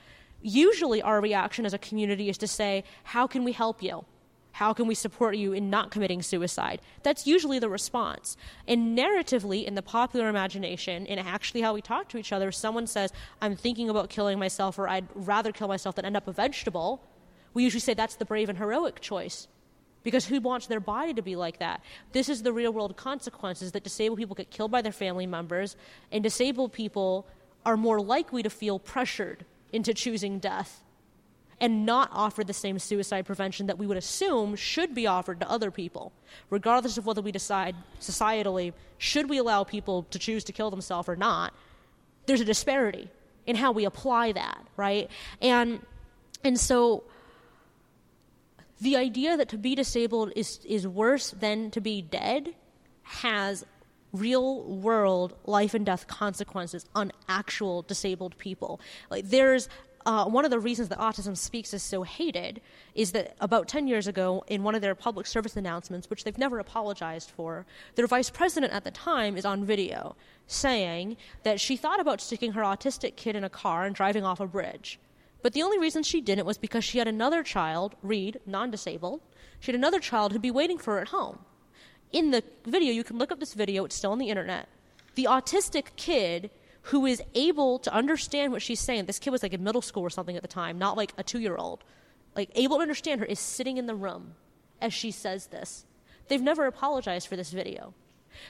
Usually, 0.43 1.03
our 1.03 1.21
reaction 1.21 1.67
as 1.67 1.75
a 1.75 1.79
community 1.79 2.29
is 2.29 2.39
to 2.39 2.47
say, 2.47 2.85
How 3.03 3.27
can 3.27 3.43
we 3.43 3.51
help 3.51 3.83
you? 3.83 4.05
How 4.53 4.73
can 4.73 4.87
we 4.87 4.95
support 4.95 5.35
you 5.37 5.55
in 5.55 5.71
not 5.71 5.91
committing 5.91 6.23
suicide? 6.23 6.81
That's 7.03 7.27
usually 7.27 7.59
the 7.59 7.69
response. 7.69 8.37
And 8.69 8.97
narratively, 8.97 9.65
in 9.65 9.75
the 9.75 9.83
popular 9.83 10.29
imagination, 10.29 11.09
and 11.09 11.19
actually 11.19 11.63
how 11.63 11.75
we 11.75 11.83
talk 11.83 12.09
to 12.11 12.17
each 12.17 12.33
other, 12.33 12.53
someone 12.53 12.87
says, 12.87 13.13
I'm 13.41 13.57
thinking 13.57 13.91
about 13.91 14.09
killing 14.09 14.39
myself, 14.39 14.79
or 14.79 14.89
I'd 14.89 15.09
rather 15.17 15.51
kill 15.51 15.67
myself 15.67 15.97
than 15.97 16.05
end 16.05 16.17
up 16.17 16.29
a 16.29 16.33
vegetable, 16.33 17.03
we 17.55 17.65
usually 17.65 17.81
say 17.81 17.95
that's 17.95 18.15
the 18.15 18.25
brave 18.25 18.49
and 18.49 18.59
heroic 18.59 19.01
choice. 19.01 19.49
Because 20.03 20.27
who 20.27 20.41
wants 20.41 20.67
their 20.67 20.81
body 20.81 21.15
to 21.15 21.23
be 21.23 21.37
like 21.37 21.59
that? 21.59 21.83
This 22.13 22.29
is 22.29 22.43
the 22.43 22.53
real 22.53 22.73
world 22.73 22.97
consequences 22.97 23.73
that 23.73 23.85
disabled 23.85 24.19
people 24.19 24.35
get 24.35 24.51
killed 24.51 24.71
by 24.71 24.83
their 24.83 24.93
family 24.93 25.27
members, 25.27 25.77
and 26.11 26.23
disabled 26.23 26.73
people 26.73 27.27
are 27.65 27.77
more 27.77 28.01
likely 28.01 28.43
to 28.43 28.51
feel 28.51 28.79
pressured 28.79 29.45
into 29.73 29.95
choosing 29.95 30.39
death 30.39 30.83
and 31.61 31.87
not 31.87 32.11
offer 32.13 32.43
the 32.43 32.53
same 32.53 32.77
suicide 32.77 33.25
prevention 33.25 33.69
that 33.69 33.79
we 33.79 33.87
would 33.87 33.97
assume 33.97 34.57
should 34.57 34.95
be 34.95 35.07
offered 35.07 35.39
to 35.39 35.49
other 35.49 35.71
people. 35.71 36.13
Regardless 36.51 36.99
of 36.99 37.07
whether 37.07 37.23
we 37.23 37.31
decide 37.31 37.77
societally, 38.01 38.73
should 38.99 39.31
we 39.31 39.39
allow 39.39 39.63
people 39.63 40.03
to 40.11 40.19
choose 40.19 40.43
to 40.43 40.53
kill 40.53 40.71
themselves 40.71 41.09
or 41.09 41.15
not, 41.15 41.55
there's 42.27 42.41
a 42.41 42.45
disparity 42.45 43.09
in 43.47 43.55
how 43.55 43.71
we 43.71 43.85
apply 43.85 44.33
that, 44.33 44.59
right? 44.77 45.09
And 45.41 45.81
and 46.45 46.59
so 46.59 47.05
the 48.83 48.97
idea 48.97 49.37
that 49.37 49.49
to 49.49 49.59
be 49.59 49.75
disabled 49.75 50.33
is, 50.35 50.59
is 50.65 50.87
worse 50.89 51.31
than 51.31 51.71
to 51.71 51.81
be 51.81 52.03
dead 52.03 52.55
has 53.03 53.65
real 54.13 54.63
world 54.65 55.35
life 55.47 55.73
and 55.73 55.87
death 55.87 56.07
consequences 56.07 56.85
on 56.95 57.13
actual 57.29 57.83
disabled 57.83 58.37
people. 58.39 58.81
Like 59.09 59.29
there's 59.29 59.69
uh, 60.05 60.25
one 60.25 60.45
of 60.45 60.51
the 60.51 60.59
reasons 60.59 60.89
that 60.89 60.99
Autism 60.99 61.37
Speaks 61.37 61.73
is 61.73 61.83
so 61.83 62.03
hated 62.03 62.61
is 62.97 63.13
that 63.13 63.37
about 63.41 63.69
10 63.69 63.87
years 63.87 64.09
ago, 64.09 64.45
in 64.49 64.65
one 64.65 64.75
of 64.75 64.83
their 64.83 64.97
public 64.97 65.27
service 65.29 65.57
announcements, 65.57 66.11
which 66.11 66.25
they've 66.25 66.37
never 66.37 66.59
apologized 66.59 67.31
for, 67.31 67.65
their 67.95 68.09
vice 68.09 68.29
president 68.29 68.73
at 68.73 68.83
the 68.83 68.91
time 68.91 69.37
is 69.37 69.45
on 69.45 69.65
video 69.65 70.17
saying 70.49 71.17
that 71.45 71.61
she 71.61 71.77
thought 71.77 72.01
about 72.01 72.21
sticking 72.21 72.53
her 72.53 72.63
autistic 72.63 73.15
kid 73.15 73.37
in 73.37 73.45
a 73.45 73.49
car 73.49 73.85
and 73.85 73.95
driving 73.95 74.25
off 74.25 74.41
a 74.41 74.47
bridge. 74.47 74.99
But 75.43 75.53
the 75.53 75.63
only 75.63 75.79
reason 75.79 76.03
she 76.03 76.21
didn't 76.21 76.47
was 76.47 76.57
because 76.57 76.85
she 76.85 76.99
had 76.99 77.09
another 77.09 77.43
child, 77.43 77.97
Reed, 78.03 78.41
non 78.47 78.71
disabled. 78.71 79.21
She 79.61 79.73
had 79.73 79.79
another 79.79 80.01
child 80.01 80.33
who'd 80.33 80.43
be 80.43 80.51
waiting 80.51 80.79
for 80.79 80.95
her 80.95 81.01
at 81.01 81.09
home. 81.09 81.41
In 82.13 82.31
the 82.31 82.45
video, 82.65 82.93
you 82.93 83.05
can 83.05 83.19
look 83.19 83.33
up 83.33 83.41
this 83.41 83.55
video, 83.55 83.85
it's 83.85 83.97
still 83.97 84.13
on 84.13 84.19
the 84.19 84.29
internet. 84.29 84.69
The 85.15 85.25
autistic 85.25 85.97
kid 85.97 86.51
who 86.87 87.07
is 87.07 87.23
able 87.35 87.79
to 87.79 87.93
understand 87.93 88.53
what 88.53 88.63
she's 88.63 88.81
saying. 88.81 89.07
This 89.07 89.19
kid 89.19 89.31
was 89.31 89.43
like 89.43 89.53
in 89.53 89.63
middle 89.63 89.83
school 89.83 90.03
or 90.03 90.11
something 90.11 90.37
at 90.37 90.43
the 90.43 90.49
time, 90.49 90.79
not 90.79 90.97
like 90.97 91.13
a 91.17 91.23
two 91.23 91.39
year 91.39 91.57
old. 91.57 91.85
Like, 92.35 92.51
able 92.55 92.77
to 92.77 92.83
understand 92.83 93.21
her 93.21 93.27
is 93.27 93.39
sitting 93.39 93.77
in 93.77 93.87
the 93.87 93.95
room 93.95 94.35
as 94.81 94.93
she 94.93 95.11
says 95.11 95.47
this. 95.47 95.85
They've 96.29 96.43
never 96.43 96.67
apologized 96.67 97.29
for 97.29 97.37
this 97.37 97.51
video. 97.51 97.95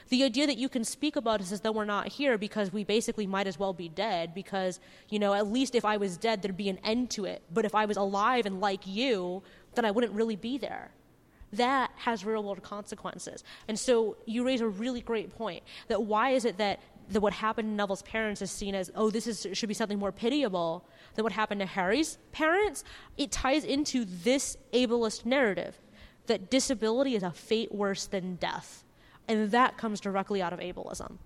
The 0.09 0.23
idea 0.23 0.47
that 0.47 0.57
you 0.57 0.69
can 0.69 0.83
speak 0.83 1.15
about 1.15 1.41
us 1.41 1.51
as 1.51 1.61
though 1.61 1.71
we're 1.71 1.85
not 1.85 2.07
here 2.07 2.37
because 2.37 2.71
we 2.71 2.83
basically 2.83 3.27
might 3.27 3.47
as 3.47 3.59
well 3.59 3.73
be 3.73 3.89
dead 3.89 4.33
because, 4.33 4.79
you 5.09 5.19
know, 5.19 5.33
at 5.33 5.47
least 5.47 5.75
if 5.75 5.85
I 5.85 5.97
was 5.97 6.17
dead, 6.17 6.41
there'd 6.41 6.57
be 6.57 6.69
an 6.69 6.79
end 6.83 7.09
to 7.11 7.25
it. 7.25 7.43
But 7.51 7.65
if 7.65 7.75
I 7.75 7.85
was 7.85 7.97
alive 7.97 8.45
and 8.45 8.61
like 8.61 8.85
you, 8.85 9.43
then 9.75 9.85
I 9.85 9.91
wouldn't 9.91 10.13
really 10.13 10.35
be 10.35 10.57
there. 10.57 10.91
That 11.53 11.91
has 11.97 12.25
real 12.25 12.43
world 12.43 12.63
consequences. 12.63 13.43
And 13.67 13.77
so 13.77 14.17
you 14.25 14.45
raise 14.45 14.61
a 14.61 14.67
really 14.67 15.01
great 15.01 15.35
point 15.35 15.63
that 15.87 16.03
why 16.03 16.31
is 16.31 16.45
it 16.45 16.57
that, 16.57 16.79
that 17.09 17.19
what 17.19 17.33
happened 17.33 17.69
to 17.69 17.75
Neville's 17.75 18.01
parents 18.01 18.41
is 18.41 18.49
seen 18.49 18.73
as, 18.73 18.91
oh, 18.95 19.11
this 19.11 19.27
is, 19.27 19.45
should 19.53 19.69
be 19.69 19.75
something 19.75 19.99
more 19.99 20.11
pitiable 20.11 20.83
than 21.13 21.23
what 21.23 21.31
happened 21.31 21.59
to 21.61 21.67
Harry's 21.67 22.17
parents? 22.31 22.83
It 23.17 23.31
ties 23.31 23.65
into 23.65 24.03
this 24.05 24.57
ableist 24.73 25.25
narrative 25.25 25.77
that 26.25 26.49
disability 26.49 27.15
is 27.15 27.23
a 27.23 27.31
fate 27.31 27.73
worse 27.73 28.07
than 28.07 28.35
death. 28.35 28.83
And 29.27 29.51
that 29.51 29.77
comes 29.77 29.99
directly 29.99 30.41
out 30.41 30.53
of 30.53 30.59
ableism. 30.59 31.17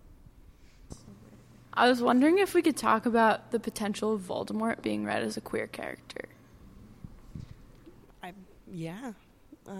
I 1.74 1.88
was 1.88 2.02
wondering 2.02 2.40
if 2.40 2.54
we 2.54 2.62
could 2.62 2.76
talk 2.76 3.06
about 3.06 3.52
the 3.52 3.60
potential 3.60 4.14
of 4.14 4.22
Voldemort 4.22 4.82
being 4.82 5.06
read 5.06 5.24
as 5.24 5.38
a 5.38 5.42
queer 5.42 5.68
character. 5.68 6.26
I, 8.24 8.34
yeah. 8.72 9.14
Uh, 9.68 9.74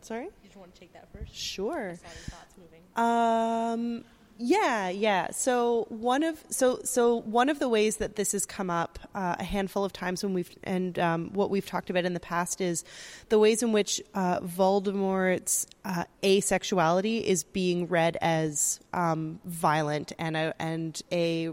sorry? 0.00 0.28
Did 0.42 0.54
you 0.54 0.60
want 0.60 0.74
to 0.74 0.80
take 0.80 0.92
that 0.94 1.08
first? 1.12 1.34
Sure. 1.34 1.90
I 1.90 1.94
saw 1.94 2.02
your 2.02 2.12
thoughts 2.30 2.54
moving. 2.58 2.80
Um, 2.96 4.04
yeah, 4.36 4.88
yeah. 4.88 5.30
So 5.30 5.86
one 5.90 6.24
of 6.24 6.42
so 6.50 6.80
so 6.84 7.20
one 7.20 7.48
of 7.48 7.60
the 7.60 7.68
ways 7.68 7.98
that 7.98 8.16
this 8.16 8.32
has 8.32 8.44
come 8.44 8.68
up 8.68 8.98
uh, 9.14 9.36
a 9.38 9.44
handful 9.44 9.84
of 9.84 9.92
times 9.92 10.24
when 10.24 10.34
we've 10.34 10.50
and 10.64 10.98
um, 10.98 11.32
what 11.32 11.50
we've 11.50 11.66
talked 11.66 11.88
about 11.88 12.04
in 12.04 12.14
the 12.14 12.20
past 12.20 12.60
is 12.60 12.84
the 13.28 13.38
ways 13.38 13.62
in 13.62 13.70
which 13.70 14.02
uh, 14.14 14.40
Voldemort's 14.40 15.66
uh, 15.84 16.04
asexuality 16.22 17.22
is 17.22 17.44
being 17.44 17.86
read 17.86 18.16
as 18.20 18.80
um, 18.92 19.38
violent 19.44 20.12
and 20.18 20.36
a 20.36 20.54
and 20.58 21.00
a 21.12 21.48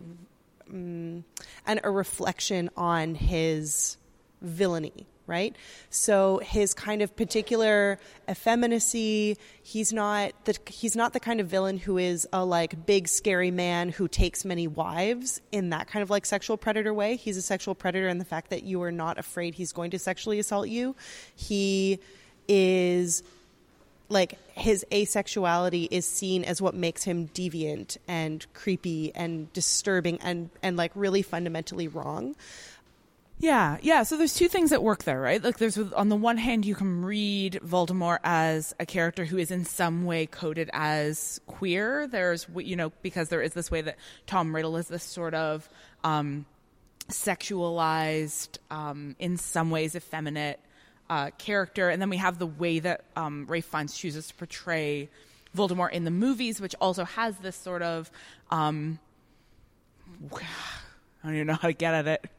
um, 0.70 1.24
and 1.68 1.82
a 1.84 1.92
reflection 1.92 2.72
on 2.76 3.14
his 3.14 3.98
villainy 4.42 5.06
right? 5.28 5.56
So 5.90 6.40
his 6.44 6.74
kind 6.74 7.02
of 7.02 7.16
particular 7.16 8.00
effeminacy, 8.30 9.38
he's 9.62 9.94
not 9.94 10.34
the 10.46 10.58
he's 10.68 10.96
not 10.96 11.14
the 11.14 11.20
kind 11.20 11.40
of 11.40 11.48
villain 11.48 11.78
who 11.78 11.98
is 11.98 12.28
a 12.34 12.44
like 12.44 12.86
big 12.86 13.08
scary 13.08 13.52
man 13.52 13.90
who 13.90 14.08
takes 14.08 14.44
many 14.44 14.68
wives 14.68 15.42
in 15.52 15.70
that 15.70 15.88
kind 15.88 16.04
of 16.04 16.10
like 16.10 16.26
sexual 16.26 16.58
predator 16.58 16.94
way. 16.94 17.16
He's 17.16 17.38
a 17.38 17.42
sexual 17.42 17.76
predator 17.76 18.08
in 18.08 18.18
the 18.18 18.26
fact 18.26 18.50
that 18.50 18.64
you 18.64 18.82
are 18.84 18.92
not 18.92 19.18
afraid 19.18 19.56
he's 19.56 19.72
going 19.72 19.92
to 19.92 20.00
sexually 20.00 20.40
assault 20.40 20.68
you. 20.68 20.96
He 21.36 22.00
is 22.48 23.24
like 24.12 24.38
his 24.54 24.86
asexuality 24.92 25.88
is 25.90 26.06
seen 26.06 26.44
as 26.44 26.62
what 26.62 26.76
makes 26.76 27.04
him 27.04 27.30
deviant 27.30 27.98
and 28.08 28.46
creepy 28.54 29.12
and 29.16 29.52
disturbing 29.54 30.20
and 30.22 30.50
and 30.62 30.76
like 30.78 30.92
really 30.96 31.22
fundamentally 31.22 31.88
wrong. 31.88 32.36
Yeah, 33.42 33.78
yeah. 33.82 34.04
So 34.04 34.18
there's 34.18 34.36
two 34.36 34.48
things 34.48 34.72
at 34.72 34.84
work 34.84 35.04
there, 35.04 35.20
right? 35.20 35.44
Like 35.44 35.58
there's 35.58 35.76
on 35.76 36.10
the 36.10 36.16
one 36.16 36.38
hand 36.38 36.64
you 36.64 36.76
can 36.76 37.04
read 37.04 37.60
Voldemort 37.66 38.20
as 38.24 38.76
a 38.80 38.86
character 38.86 39.26
who 39.26 39.40
is 39.40 39.50
in 39.50 39.66
some 39.66 40.06
way 40.06 40.28
coded 40.28 40.70
as 40.74 41.42
queer. 41.48 42.06
There's 42.06 42.46
you 42.56 42.76
know 42.76 42.92
because 43.02 43.30
there 43.30 43.42
is 43.42 43.54
this 43.54 43.72
way 43.72 43.82
that 43.82 43.98
Tom 44.28 44.56
Riddle 44.56 44.78
is 44.78 44.88
this 44.88 45.02
sort 45.02 45.34
of 45.34 45.68
um, 46.04 46.46
sexualized, 47.10 48.60
um, 48.70 49.16
in 49.18 49.38
some 49.38 49.72
ways 49.72 49.96
effeminate 49.96 50.60
uh, 51.10 51.32
character, 51.40 51.90
and 51.90 52.00
then 52.00 52.12
we 52.12 52.18
have 52.18 52.38
the 52.38 52.46
way 52.46 52.78
that 52.78 53.06
um, 53.16 53.48
Ralph 53.50 53.66
Fiennes 53.66 53.98
chooses 53.98 54.28
to 54.28 54.36
portray 54.36 55.10
Voldemort 55.58 55.94
in 55.94 56.04
the 56.04 56.12
movies, 56.12 56.62
which 56.62 56.76
also 56.80 57.06
has 57.06 57.36
this 57.38 57.56
sort 57.56 57.82
of 57.82 58.12
um, 58.52 59.00
I 60.32 60.38
don't 61.24 61.34
even 61.34 61.48
know 61.48 61.56
how 61.56 61.70
to 61.70 61.74
get 61.74 61.96
at 61.96 62.08
it 62.08 62.30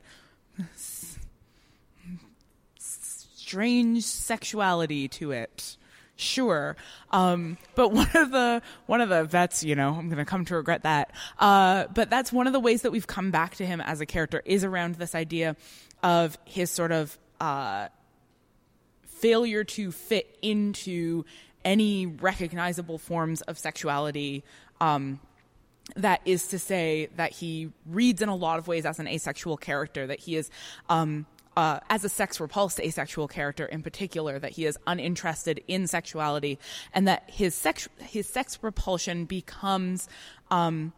strange 3.53 4.03
sexuality 4.03 5.09
to 5.09 5.31
it. 5.33 5.77
Sure. 6.17 6.75
Um, 7.11 7.59
but 7.75 7.93
one 7.93 8.09
of 8.15 8.31
the, 8.31 8.63
one 8.87 9.03
of 9.03 9.11
the 9.11 9.25
vets, 9.25 9.63
you 9.63 9.75
know, 9.75 9.91
I'm 9.91 10.09
going 10.09 10.17
to 10.17 10.25
come 10.25 10.47
to 10.47 10.57
regret 10.57 10.85
that. 10.85 11.11
Uh, 11.39 11.85
but 11.95 12.09
that's 12.09 12.33
one 12.33 12.47
of 12.47 12.55
the 12.55 12.61
ways 12.61 12.81
that 12.83 12.93
we've 12.93 13.07
come 13.07 13.31
back 13.31 13.57
to 13.57 13.67
him 13.67 13.83
as 13.83 14.01
a 14.01 14.07
character 14.07 14.41
is 14.47 14.65
around 14.65 14.95
this 14.95 15.15
idea 15.15 15.55
of 16.03 16.39
his 16.47 16.71
sort 16.71 16.93
of, 16.93 17.19
uh, 17.41 17.89
failure 19.07 19.65
to 19.65 19.93
fit 19.93 20.39
into 20.41 21.25
any 21.63 22.07
recognizable 22.07 22.97
forms 22.97 23.43
of 23.43 23.59
sexuality, 23.59 24.45
um, 24.81 25.21
that 25.97 26.23
is 26.25 26.49
to 26.49 26.59
say 26.59 27.09
that 27.17 27.33
he 27.33 27.71
reads 27.85 28.23
in 28.23 28.31
a 28.31 28.35
lot 28.35 28.59
of 28.59 28.67
ways 28.67 28.87
as 28.87 28.99
an 28.99 29.07
asexual 29.07 29.59
character, 29.59 30.07
that 30.07 30.21
he 30.21 30.37
is, 30.37 30.51
um, 30.89 31.27
uh, 31.57 31.81
as 31.91 32.05
a 32.05 32.09
sex 32.09 32.41
repulsed 32.41 32.81
asexual 32.81 33.29
character 33.29 33.67
in 33.67 33.83
particular, 33.83 34.39
that 34.39 34.53
he 34.53 34.65
is 34.65 34.79
uninterested 34.87 35.63
in 35.69 35.87
sexuality, 35.87 36.59
and 36.95 37.07
that 37.09 37.25
his 37.27 37.55
sex 37.55 37.89
his 37.99 38.29
sex 38.29 38.59
repulsion 38.63 39.25
becomes 39.25 40.09
um, 40.51 40.93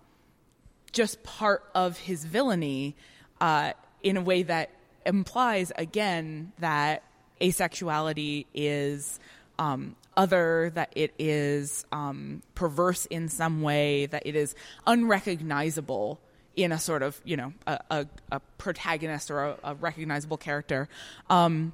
just 0.92 1.22
part 1.22 1.64
of 1.74 1.98
his 1.98 2.24
villainy 2.24 2.94
uh, 3.40 3.72
in 4.02 4.16
a 4.16 4.22
way 4.22 4.42
that 4.42 4.70
implies 5.04 5.72
again 5.76 6.52
that 6.58 7.02
asexuality 7.40 8.46
is 8.54 9.18
um, 9.58 9.96
other, 10.16 10.70
that 10.74 10.92
it 10.94 11.12
is 11.18 11.84
um, 11.92 12.42
perverse 12.54 13.06
in 13.06 13.28
some 13.28 13.62
way, 13.62 14.06
that 14.06 14.22
it 14.26 14.36
is 14.36 14.54
unrecognizable 14.86 16.20
in 16.56 16.72
a 16.72 16.78
sort 16.78 17.02
of, 17.02 17.20
you 17.24 17.36
know, 17.36 17.52
a, 17.66 17.78
a, 17.90 18.06
a 18.32 18.40
protagonist 18.58 19.30
or 19.30 19.42
a, 19.42 19.56
a 19.64 19.74
recognizable 19.74 20.36
character. 20.36 20.88
Um, 21.30 21.72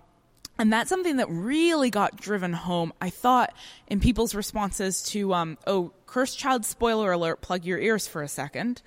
and 0.59 0.73
that's 0.73 0.89
something 0.90 1.16
that 1.16 1.28
really 1.31 1.90
got 1.90 2.16
driven 2.16 2.52
home, 2.52 2.93
I 3.01 3.11
thought, 3.11 3.55
in 3.86 4.01
people's 4.01 4.35
responses 4.35 5.02
to, 5.05 5.32
um, 5.32 5.59
oh, 5.66 5.93
Cursed 6.07 6.39
Child 6.39 6.65
spoiler 6.65 7.12
alert, 7.12 7.40
plug 7.40 7.65
your 7.65 7.78
ears 7.78 8.07
for 8.07 8.23
a 8.23 8.28
second. 8.28 8.82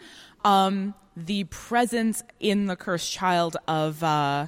Um, 0.46 0.94
the 1.16 1.46
presence 1.46 2.24
in 2.40 2.68
the 2.68 2.76
Cursed 2.76 3.12
Child 3.12 3.58
of 3.68 4.04
uh, 4.04 4.48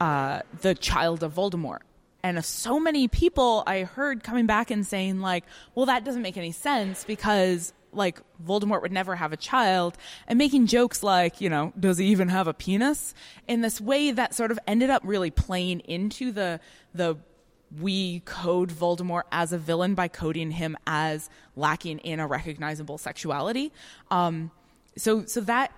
uh, 0.00 0.40
the 0.62 0.74
child 0.74 1.22
of 1.22 1.34
Voldemort 1.34 1.80
and 2.24 2.42
so 2.42 2.80
many 2.80 3.06
people 3.06 3.62
I 3.66 3.82
heard 3.82 4.24
coming 4.24 4.46
back 4.46 4.70
and 4.70 4.86
saying 4.86 5.20
like, 5.20 5.44
well, 5.74 5.84
that 5.86 6.04
doesn't 6.06 6.22
make 6.22 6.38
any 6.38 6.52
sense 6.52 7.04
because 7.04 7.74
like 7.94 8.20
Voldemort 8.44 8.82
would 8.82 8.92
never 8.92 9.16
have 9.16 9.32
a 9.32 9.36
child 9.36 9.96
and 10.26 10.38
making 10.38 10.66
jokes 10.66 11.02
like, 11.02 11.40
you 11.40 11.48
know, 11.48 11.72
does 11.78 11.98
he 11.98 12.06
even 12.06 12.28
have 12.28 12.48
a 12.48 12.54
penis 12.54 13.14
in 13.48 13.60
this 13.60 13.80
way 13.80 14.10
that 14.10 14.34
sort 14.34 14.50
of 14.50 14.58
ended 14.66 14.90
up 14.90 15.02
really 15.04 15.30
playing 15.30 15.80
into 15.80 16.32
the, 16.32 16.60
the, 16.94 17.16
we 17.80 18.20
code 18.20 18.70
Voldemort 18.70 19.22
as 19.32 19.52
a 19.52 19.58
villain 19.58 19.94
by 19.94 20.08
coding 20.08 20.50
him 20.50 20.76
as 20.86 21.28
lacking 21.56 21.98
in 22.00 22.20
a 22.20 22.26
recognizable 22.26 22.98
sexuality. 22.98 23.72
Um, 24.10 24.50
so, 24.96 25.24
so 25.24 25.40
that 25.42 25.72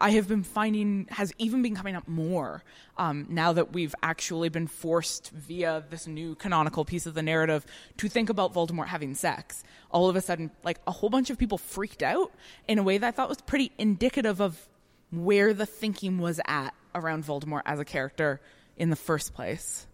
I 0.00 0.10
have 0.10 0.28
been 0.28 0.44
finding 0.44 1.08
has 1.10 1.32
even 1.38 1.60
been 1.60 1.74
coming 1.74 1.96
up 1.96 2.06
more 2.06 2.62
um, 2.96 3.26
now 3.28 3.52
that 3.52 3.72
we've 3.72 3.94
actually 4.02 4.48
been 4.48 4.68
forced 4.68 5.30
via 5.30 5.84
this 5.90 6.06
new 6.06 6.36
canonical 6.36 6.84
piece 6.84 7.04
of 7.04 7.14
the 7.14 7.22
narrative 7.22 7.66
to 7.98 8.08
think 8.08 8.30
about 8.30 8.54
Voldemort 8.54 8.86
having 8.86 9.14
sex. 9.16 9.64
All 9.90 10.08
of 10.08 10.14
a 10.14 10.20
sudden, 10.20 10.52
like 10.62 10.78
a 10.86 10.92
whole 10.92 11.10
bunch 11.10 11.30
of 11.30 11.38
people 11.38 11.58
freaked 11.58 12.02
out 12.02 12.32
in 12.68 12.78
a 12.78 12.82
way 12.82 12.98
that 12.98 13.06
I 13.06 13.10
thought 13.10 13.28
was 13.28 13.40
pretty 13.40 13.72
indicative 13.76 14.40
of 14.40 14.68
where 15.10 15.52
the 15.52 15.66
thinking 15.66 16.18
was 16.18 16.40
at 16.46 16.74
around 16.94 17.24
Voldemort 17.24 17.62
as 17.66 17.80
a 17.80 17.84
character 17.84 18.40
in 18.76 18.90
the 18.90 18.96
first 18.96 19.34
place. 19.34 19.86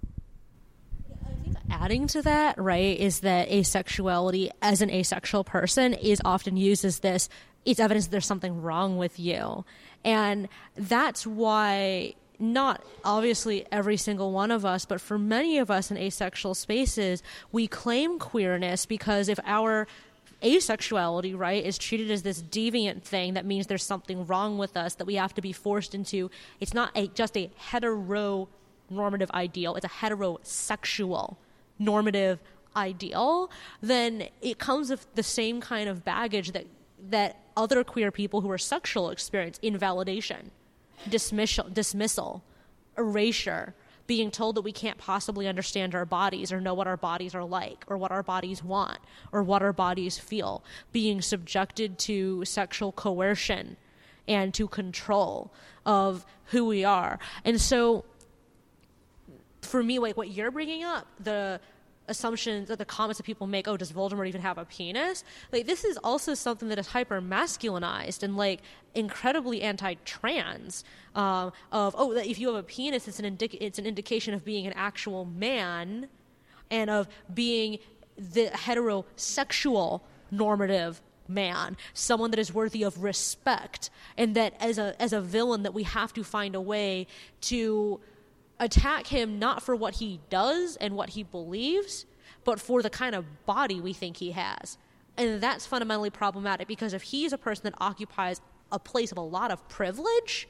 Adding 1.70 2.08
to 2.08 2.22
that, 2.22 2.58
right, 2.58 2.98
is 2.98 3.20
that 3.20 3.48
asexuality 3.48 4.50
as 4.60 4.82
an 4.82 4.90
asexual 4.90 5.44
person 5.44 5.94
is 5.94 6.20
often 6.24 6.56
used 6.56 6.84
as 6.84 6.98
this 6.98 7.28
it's 7.64 7.80
evidence 7.80 8.06
that 8.06 8.12
there's 8.12 8.26
something 8.26 8.60
wrong 8.60 8.98
with 8.98 9.18
you. 9.18 9.64
And 10.04 10.48
that's 10.76 11.26
why 11.26 12.14
not 12.38 12.84
obviously 13.04 13.66
every 13.70 13.96
single 13.96 14.32
one 14.32 14.50
of 14.50 14.64
us, 14.64 14.84
but 14.84 15.00
for 15.00 15.18
many 15.18 15.58
of 15.58 15.70
us 15.70 15.90
in 15.90 15.96
asexual 15.96 16.54
spaces, 16.54 17.22
we 17.52 17.66
claim 17.66 18.18
queerness 18.18 18.86
because 18.86 19.28
if 19.28 19.38
our 19.44 19.86
asexuality, 20.42 21.36
right, 21.36 21.64
is 21.64 21.78
treated 21.78 22.10
as 22.10 22.22
this 22.22 22.42
deviant 22.42 23.02
thing 23.02 23.34
that 23.34 23.46
means 23.46 23.66
there's 23.66 23.82
something 23.82 24.26
wrong 24.26 24.58
with 24.58 24.76
us 24.76 24.94
that 24.96 25.06
we 25.06 25.14
have 25.14 25.32
to 25.34 25.40
be 25.40 25.52
forced 25.52 25.94
into. 25.94 26.30
It's 26.60 26.74
not 26.74 26.90
a, 26.94 27.06
just 27.08 27.36
a 27.36 27.50
hetero 27.56 28.48
normative 28.90 29.30
ideal, 29.30 29.74
it's 29.76 29.86
a 29.86 29.88
heterosexual 29.88 31.36
normative 31.78 32.40
ideal, 32.76 33.50
then 33.80 34.24
it 34.42 34.58
comes 34.58 34.90
with 34.90 35.12
the 35.14 35.22
same 35.22 35.60
kind 35.60 35.88
of 35.88 36.04
baggage 36.04 36.52
that 36.52 36.66
that 37.10 37.38
other 37.56 37.84
queer 37.84 38.10
people 38.10 38.40
who 38.40 38.50
are 38.50 38.58
sexual 38.58 39.10
experience 39.10 39.58
invalidation, 39.62 40.50
dismissal, 41.08 41.68
dismissal, 41.68 42.42
erasure, 42.96 43.74
being 44.06 44.30
told 44.30 44.54
that 44.54 44.62
we 44.62 44.72
can't 44.72 44.98
possibly 44.98 45.46
understand 45.48 45.94
our 45.94 46.04
bodies 46.04 46.52
or 46.52 46.60
know 46.60 46.74
what 46.74 46.86
our 46.86 46.96
bodies 46.96 47.34
are 47.34 47.44
like 47.44 47.84
or 47.86 47.96
what 47.96 48.10
our 48.10 48.22
bodies 48.22 48.62
want 48.62 48.98
or 49.32 49.42
what 49.42 49.62
our 49.62 49.72
bodies 49.72 50.18
feel, 50.18 50.62
being 50.92 51.22
subjected 51.22 51.98
to 51.98 52.44
sexual 52.44 52.92
coercion 52.92 53.76
and 54.28 54.52
to 54.54 54.68
control 54.68 55.52
of 55.86 56.26
who 56.46 56.66
we 56.66 56.84
are. 56.84 57.18
And 57.44 57.60
so 57.60 58.04
for 59.62 59.82
me, 59.82 59.98
like 59.98 60.16
what 60.16 60.30
you're 60.30 60.50
bringing 60.50 60.84
up, 60.84 61.06
the 61.20 61.60
assumptions 62.08 62.68
that 62.68 62.78
the 62.78 62.84
comments 62.84 63.18
that 63.18 63.24
people 63.24 63.46
make, 63.46 63.66
oh, 63.66 63.76
does 63.76 63.92
Voldemort 63.92 64.28
even 64.28 64.40
have 64.40 64.58
a 64.58 64.64
penis? 64.64 65.24
Like, 65.52 65.66
this 65.66 65.84
is 65.84 65.96
also 65.98 66.34
something 66.34 66.68
that 66.68 66.78
is 66.78 66.88
hyper 66.88 67.20
masculinized 67.20 68.22
and 68.22 68.36
like 68.36 68.60
incredibly 68.94 69.62
anti 69.62 69.94
trans. 70.04 70.84
Um, 71.14 71.52
of, 71.72 71.94
oh, 71.96 72.12
if 72.12 72.38
you 72.38 72.48
have 72.48 72.56
a 72.56 72.62
penis, 72.62 73.08
it's 73.08 73.18
an, 73.18 73.36
indic- 73.36 73.58
it's 73.60 73.78
an 73.78 73.86
indication 73.86 74.34
of 74.34 74.44
being 74.44 74.66
an 74.66 74.72
actual 74.74 75.24
man 75.24 76.08
and 76.70 76.90
of 76.90 77.08
being 77.32 77.78
the 78.16 78.46
heterosexual 78.46 80.00
normative 80.30 81.00
man, 81.28 81.76
someone 81.92 82.30
that 82.30 82.38
is 82.38 82.52
worthy 82.52 82.82
of 82.82 83.02
respect, 83.02 83.90
and 84.16 84.34
that 84.34 84.54
as 84.60 84.78
a 84.78 85.00
as 85.00 85.12
a 85.12 85.20
villain 85.20 85.62
that 85.62 85.74
we 85.74 85.82
have 85.84 86.12
to 86.12 86.24
find 86.24 86.54
a 86.54 86.60
way 86.60 87.06
to 87.42 88.00
attack 88.64 89.06
him 89.06 89.38
not 89.38 89.62
for 89.62 89.76
what 89.76 89.94
he 89.96 90.20
does 90.30 90.76
and 90.76 90.96
what 90.96 91.10
he 91.10 91.22
believes, 91.22 92.06
but 92.44 92.58
for 92.58 92.82
the 92.82 92.90
kind 92.90 93.14
of 93.14 93.46
body 93.46 93.80
we 93.80 93.92
think 93.92 94.16
he 94.16 94.32
has. 94.32 94.78
And 95.16 95.40
that's 95.40 95.66
fundamentally 95.66 96.10
problematic 96.10 96.66
because 96.66 96.94
if 96.94 97.02
he's 97.02 97.32
a 97.32 97.38
person 97.38 97.64
that 97.64 97.74
occupies 97.78 98.40
a 98.72 98.78
place 98.78 99.12
of 99.12 99.18
a 99.18 99.22
lot 99.22 99.50
of 99.50 99.68
privilege, 99.68 100.48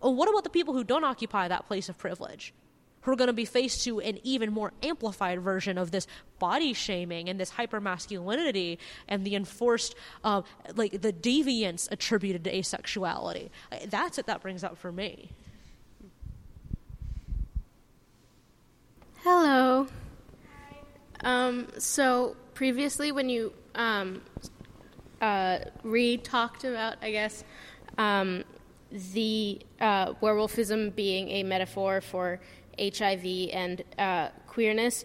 well, 0.00 0.14
what 0.14 0.28
about 0.28 0.44
the 0.44 0.50
people 0.50 0.72
who 0.72 0.84
don't 0.84 1.04
occupy 1.04 1.48
that 1.48 1.66
place 1.66 1.88
of 1.88 1.98
privilege? 1.98 2.54
Who 3.02 3.10
are 3.10 3.16
going 3.16 3.26
to 3.26 3.32
be 3.32 3.44
faced 3.44 3.82
to 3.84 4.00
an 4.00 4.20
even 4.22 4.52
more 4.52 4.72
amplified 4.82 5.40
version 5.40 5.76
of 5.76 5.90
this 5.90 6.06
body 6.38 6.72
shaming 6.72 7.28
and 7.28 7.38
this 7.38 7.50
hyper 7.50 7.80
masculinity 7.80 8.78
and 9.08 9.24
the 9.24 9.34
enforced, 9.34 9.96
um, 10.22 10.44
like 10.76 11.02
the 11.02 11.12
deviance 11.12 11.90
attributed 11.90 12.44
to 12.44 12.52
asexuality. 12.52 13.50
That's 13.88 14.16
what 14.16 14.26
that 14.26 14.40
brings 14.40 14.62
up 14.62 14.78
for 14.78 14.92
me. 14.92 15.32
Hello. 19.22 19.86
Um, 21.22 21.68
so 21.78 22.36
previously, 22.54 23.12
when 23.12 23.28
you 23.28 23.52
um, 23.76 24.22
uh, 25.20 25.58
re 25.84 26.16
talked 26.16 26.64
about, 26.64 26.96
I 27.00 27.12
guess, 27.12 27.44
um, 27.98 28.42
the 28.90 29.60
uh, 29.80 30.14
werewolfism 30.14 30.94
being 30.96 31.28
a 31.28 31.44
metaphor 31.44 32.00
for 32.00 32.40
HIV 32.78 33.50
and 33.52 33.84
uh, 33.96 34.30
queerness, 34.48 35.04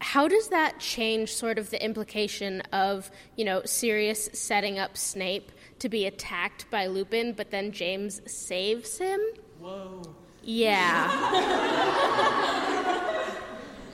how 0.00 0.28
does 0.28 0.48
that 0.48 0.78
change 0.78 1.32
sort 1.32 1.58
of 1.58 1.70
the 1.70 1.82
implication 1.82 2.60
of 2.72 3.10
you 3.36 3.44
know 3.46 3.62
Sirius 3.64 4.28
setting 4.34 4.78
up 4.78 4.96
Snape 4.96 5.52
to 5.78 5.88
be 5.88 6.04
attacked 6.04 6.70
by 6.70 6.86
Lupin, 6.86 7.32
but 7.32 7.50
then 7.50 7.72
James 7.72 8.20
saves 8.26 8.98
him? 8.98 9.20
Whoa. 9.58 10.02
Yeah. 10.42 11.08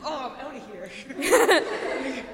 oh, 0.05 0.39
I'm 0.39 0.47
out 0.47 0.55
of 0.55 0.66
here. 0.70 0.82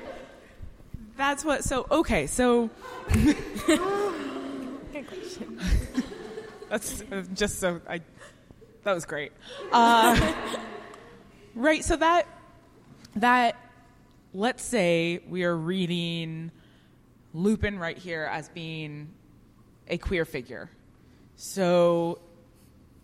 That's 1.17 1.45
what. 1.45 1.65
So 1.65 1.87
okay. 1.91 2.27
So. 2.27 2.71
Good 3.13 3.37
question. 5.07 5.59
That's 6.69 7.03
uh, 7.13 7.25
just 7.35 7.59
so 7.61 7.81
I. 7.89 8.01
That 8.85 8.95
was 8.95 9.05
great. 9.05 9.33
Uh, 9.71 10.35
right. 11.55 11.85
So 11.85 11.97
that 11.97 12.27
that 13.17 13.57
let's 14.33 14.63
say 14.63 15.21
we 15.29 15.45
are 15.45 15.57
reading 15.57 16.51
Lupin 17.35 17.79
right 17.79 17.99
here 17.99 18.29
as 18.31 18.49
being 18.49 19.13
a 19.89 19.99
queer 19.99 20.25
figure. 20.25 20.71
So 21.37 22.21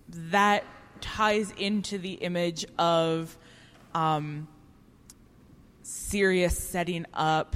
that 0.09 0.65
ties 1.01 1.53
into 1.59 1.99
the 1.99 2.13
image 2.13 2.65
of 2.79 3.37
um, 3.95 4.49
Sirius 5.87 6.59
setting 6.59 7.07
up 7.15 7.55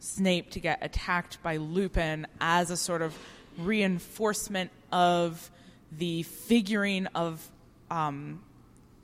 Snape 0.00 0.50
to 0.50 0.60
get 0.60 0.80
attacked 0.82 1.40
by 1.44 1.58
Lupin 1.58 2.26
as 2.40 2.72
a 2.72 2.76
sort 2.76 3.02
of 3.02 3.16
reinforcement 3.56 4.72
of 4.90 5.48
the 5.92 6.24
figuring 6.24 7.06
of 7.14 7.40
um, 7.88 8.42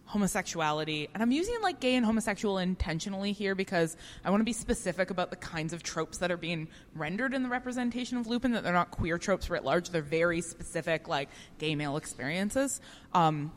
homosexuality. 0.06 1.09
And 1.14 1.22
I'm 1.22 1.30
using 1.30 1.55
like 1.62 1.78
gay 1.78 1.94
and 1.94 2.05
homosexual 2.05 2.59
intentionally 2.59 3.30
here 3.30 3.55
because 3.55 3.97
I 4.24 4.30
want 4.30 4.40
to 4.40 4.44
be 4.44 4.52
specific 4.52 5.10
about 5.10 5.30
the 5.30 5.36
kinds 5.36 5.72
of 5.72 5.85
tropes 5.85 6.18
that 6.18 6.32
are 6.32 6.36
being 6.36 6.66
rendered 6.97 7.35
in 7.35 7.44
the 7.44 7.48
representation 7.48 8.18
of 8.18 8.26
Lupin, 8.26 8.51
that 8.52 8.64
they're 8.64 8.72
not 8.72 8.90
queer 8.90 9.18
tropes 9.18 9.48
writ 9.48 9.62
large. 9.62 9.90
They're 9.90 10.02
very 10.02 10.40
specific, 10.40 11.06
like 11.06 11.28
gay 11.59 11.76
male 11.76 11.97
experiences. 11.97 12.80
Um, 13.12 13.52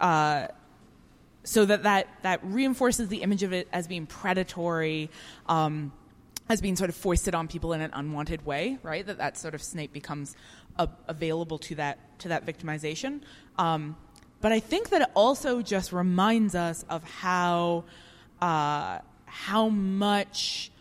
uh, 0.00 0.48
so 1.46 1.64
that, 1.64 1.84
that 1.84 2.08
that 2.22 2.40
reinforces 2.42 3.08
the 3.08 3.22
image 3.22 3.44
of 3.44 3.52
it 3.52 3.68
as 3.72 3.86
being 3.86 4.04
predatory, 4.04 5.10
um, 5.48 5.92
as 6.48 6.60
being 6.60 6.74
sort 6.74 6.90
of 6.90 6.96
foisted 6.96 7.34
on 7.34 7.46
people 7.46 7.72
in 7.72 7.80
an 7.80 7.92
unwanted 7.94 8.44
way, 8.44 8.78
right? 8.82 9.06
That 9.06 9.18
that 9.18 9.38
sort 9.38 9.54
of 9.54 9.62
Snape 9.62 9.92
becomes 9.92 10.34
a, 10.76 10.88
available 11.06 11.58
to 11.58 11.76
that 11.76 12.18
to 12.18 12.28
that 12.28 12.44
victimization. 12.44 13.20
Um, 13.58 13.96
but 14.40 14.50
I 14.50 14.58
think 14.58 14.90
that 14.90 15.02
it 15.02 15.08
also 15.14 15.62
just 15.62 15.92
reminds 15.92 16.56
us 16.56 16.84
of 16.90 17.04
how 17.04 17.84
uh, 18.42 18.98
how 19.26 19.68
much 19.68 20.72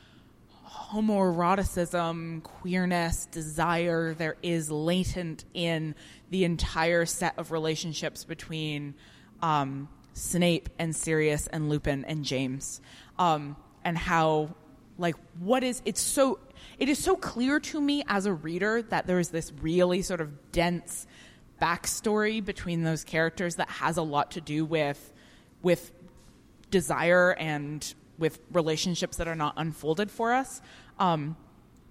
homoeroticism, 0.67 2.41
queerness, 2.41 3.27
desire 3.27 4.15
there 4.15 4.35
is 4.41 4.71
latent 4.71 5.45
in 5.53 5.93
the 6.31 6.43
entire 6.43 7.05
set 7.05 7.37
of 7.37 7.51
relationships 7.51 8.23
between 8.23 8.95
um, 9.43 9.87
Snape 10.15 10.69
and 10.79 10.95
Sirius 10.95 11.45
and 11.47 11.69
Lupin 11.69 12.05
and 12.05 12.23
James, 12.23 12.81
um, 13.19 13.57
and 13.83 13.97
how 13.97 14.55
like 14.97 15.15
what 15.39 15.61
is 15.61 15.81
it's 15.83 16.01
so 16.01 16.39
it 16.79 16.87
is 16.87 16.97
so 16.97 17.17
clear 17.17 17.59
to 17.59 17.81
me 17.81 18.01
as 18.07 18.25
a 18.25 18.33
reader 18.33 18.81
that 18.81 19.07
there 19.07 19.19
is 19.19 19.29
this 19.29 19.51
really 19.61 20.01
sort 20.01 20.21
of 20.21 20.51
dense 20.53 21.05
backstory 21.61 22.43
between 22.43 22.83
those 22.83 23.03
characters 23.03 23.55
that 23.55 23.69
has 23.69 23.97
a 23.97 24.01
lot 24.01 24.31
to 24.31 24.41
do 24.41 24.63
with 24.63 25.13
with 25.61 25.91
desire 26.71 27.33
and 27.33 27.93
with 28.17 28.39
relationships 28.53 29.17
that 29.17 29.27
are 29.27 29.35
not 29.35 29.53
unfolded 29.57 30.09
for 30.09 30.33
us. 30.33 30.61
Um, 30.97 31.35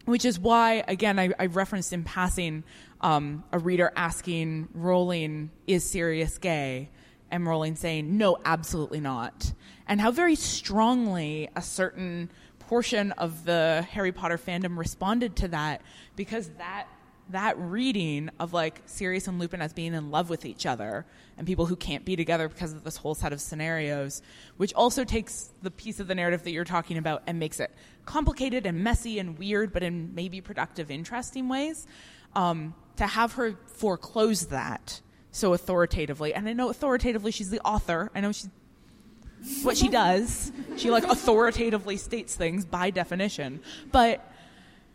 which 0.06 0.24
is 0.24 0.38
why, 0.38 0.84
again, 0.86 1.18
I, 1.18 1.30
I 1.38 1.46
referenced 1.46 1.92
in 1.94 2.04
passing 2.04 2.64
um, 3.00 3.42
a 3.52 3.58
reader 3.58 3.92
asking 3.96 4.68
Rowling, 4.74 5.50
"Is 5.66 5.88
Sirius 5.88 6.38
gay?" 6.38 6.90
And 7.30 7.46
Rowling 7.46 7.76
saying, 7.76 8.16
"No, 8.16 8.38
absolutely 8.44 9.00
not," 9.00 9.52
and 9.86 10.00
how 10.00 10.10
very 10.10 10.34
strongly 10.34 11.48
a 11.56 11.62
certain 11.62 12.30
portion 12.58 13.12
of 13.12 13.44
the 13.44 13.86
Harry 13.90 14.12
Potter 14.12 14.38
fandom 14.38 14.78
responded 14.78 15.36
to 15.36 15.48
that 15.48 15.82
because 16.16 16.48
that 16.58 16.86
that 17.30 17.58
reading 17.58 18.30
of 18.38 18.52
like 18.52 18.82
Sirius 18.86 19.28
and 19.28 19.38
Lupin 19.38 19.62
as 19.62 19.72
being 19.72 19.94
in 19.94 20.10
love 20.10 20.28
with 20.28 20.44
each 20.44 20.66
other 20.66 21.06
and 21.38 21.46
people 21.46 21.66
who 21.66 21.76
can't 21.76 22.04
be 22.04 22.16
together 22.16 22.48
because 22.48 22.72
of 22.72 22.84
this 22.84 22.96
whole 22.96 23.14
set 23.14 23.32
of 23.32 23.40
scenarios, 23.40 24.22
which 24.56 24.74
also 24.74 25.04
takes 25.04 25.50
the 25.62 25.70
piece 25.70 26.00
of 26.00 26.06
the 26.06 26.14
narrative 26.14 26.42
that 26.44 26.50
you're 26.50 26.64
talking 26.64 26.98
about 26.98 27.22
and 27.26 27.38
makes 27.38 27.60
it 27.60 27.70
complicated 28.04 28.66
and 28.66 28.84
messy 28.84 29.18
and 29.18 29.38
weird, 29.38 29.72
but 29.72 29.82
in 29.82 30.14
maybe 30.14 30.40
productive, 30.40 30.90
interesting 30.90 31.48
ways. 31.48 31.86
Um, 32.34 32.74
to 32.96 33.06
have 33.06 33.32
her 33.34 33.56
foreclose 33.66 34.46
that 34.46 35.00
so 35.34 35.52
authoritatively, 35.52 36.32
and 36.32 36.48
I 36.48 36.52
know 36.52 36.70
authoritatively 36.70 37.32
she's 37.32 37.50
the 37.50 37.60
author. 37.60 38.10
I 38.14 38.20
know 38.20 38.30
she's 38.30 38.48
what 39.62 39.76
she 39.76 39.88
does. 39.88 40.52
She 40.76 40.90
like 40.90 41.04
authoritatively 41.04 41.96
states 41.96 42.34
things 42.34 42.64
by 42.64 42.90
definition, 42.90 43.60
but 43.90 44.30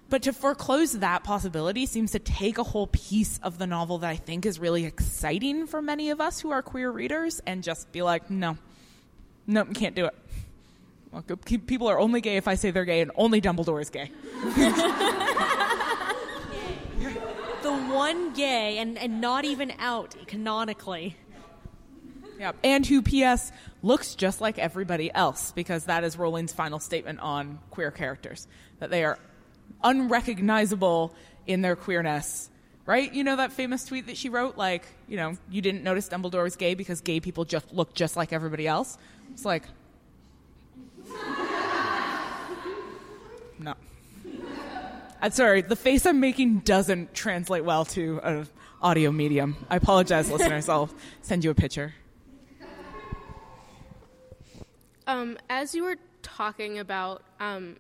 but 0.09 0.23
to 0.23 0.33
foreclose 0.33 0.93
that 0.99 1.23
possibility 1.23 1.85
seems 1.85 2.11
to 2.11 2.19
take 2.19 2.57
a 2.57 2.63
whole 2.63 2.87
piece 2.87 3.39
of 3.43 3.59
the 3.59 3.67
novel 3.67 3.99
that 3.99 4.09
I 4.09 4.15
think 4.15 4.45
is 4.45 4.59
really 4.59 4.85
exciting 4.85 5.67
for 5.67 5.81
many 5.81 6.09
of 6.09 6.19
us 6.19 6.39
who 6.39 6.49
are 6.49 6.63
queer 6.63 6.89
readers 6.89 7.41
and 7.45 7.61
just 7.61 7.91
be 7.91 8.01
like, 8.01 8.31
no, 8.31 8.57
no, 9.45 9.65
can't 9.65 9.93
do 9.93 10.05
it. 10.05 10.15
Well, 11.11 11.21
people 11.21 11.87
are 11.87 11.99
only 11.99 12.21
gay 12.21 12.37
if 12.37 12.47
I 12.47 12.55
say 12.55 12.71
they're 12.71 12.85
gay, 12.85 13.01
and 13.01 13.11
only 13.15 13.41
Dumbledore 13.41 13.81
is 13.81 13.89
gay. 13.89 14.11
the 17.61 17.73
one 17.73 18.33
gay 18.33 18.77
and, 18.77 18.97
and 18.97 19.21
not 19.21 19.45
even 19.45 19.73
out 19.79 20.15
canonically. 20.27 21.15
Yeah, 22.39 22.53
and 22.63 22.85
who, 22.85 23.01
P.S., 23.01 23.51
looks 23.81 24.15
just 24.15 24.39
like 24.41 24.57
everybody 24.57 25.13
else 25.13 25.51
because 25.51 25.85
that 25.85 26.03
is 26.03 26.17
Rowling's 26.17 26.53
final 26.53 26.79
statement 26.79 27.19
on 27.19 27.59
queer 27.69 27.91
characters 27.91 28.47
that 28.79 28.89
they 28.89 29.03
are 29.03 29.19
unrecognizable 29.83 31.13
in 31.47 31.61
their 31.61 31.75
queerness. 31.75 32.49
Right? 32.85 33.13
You 33.13 33.23
know 33.23 33.35
that 33.35 33.51
famous 33.51 33.85
tweet 33.85 34.07
that 34.07 34.17
she 34.17 34.29
wrote, 34.29 34.57
like, 34.57 34.87
you 35.07 35.17
know, 35.17 35.37
you 35.51 35.61
didn't 35.61 35.83
notice 35.83 36.09
Dumbledore 36.09 36.43
was 36.43 36.55
gay 36.55 36.73
because 36.73 37.01
gay 37.01 37.19
people 37.19 37.45
just 37.45 37.71
look 37.71 37.93
just 37.93 38.15
like 38.15 38.33
everybody 38.33 38.65
else. 38.65 38.97
It's 39.31 39.45
like, 39.45 39.63
no. 43.59 43.75
I'm 45.21 45.31
sorry, 45.31 45.61
the 45.61 45.75
face 45.75 46.05
I'm 46.05 46.21
making 46.21 46.59
doesn't 46.59 47.13
translate 47.13 47.65
well 47.65 47.83
to 47.85 48.21
an 48.23 48.47
audio 48.81 49.11
medium. 49.11 49.57
I 49.69 49.75
apologize, 49.75 50.31
listeners. 50.31 50.69
I'll 50.69 50.89
send 51.21 51.43
you 51.43 51.49
a 51.49 51.55
picture. 51.55 51.93
Um, 55.07 55.37
as 55.49 55.75
you 55.75 55.83
were 55.83 55.97
talking 56.21 56.79
about 56.79 57.23
um, 57.41 57.75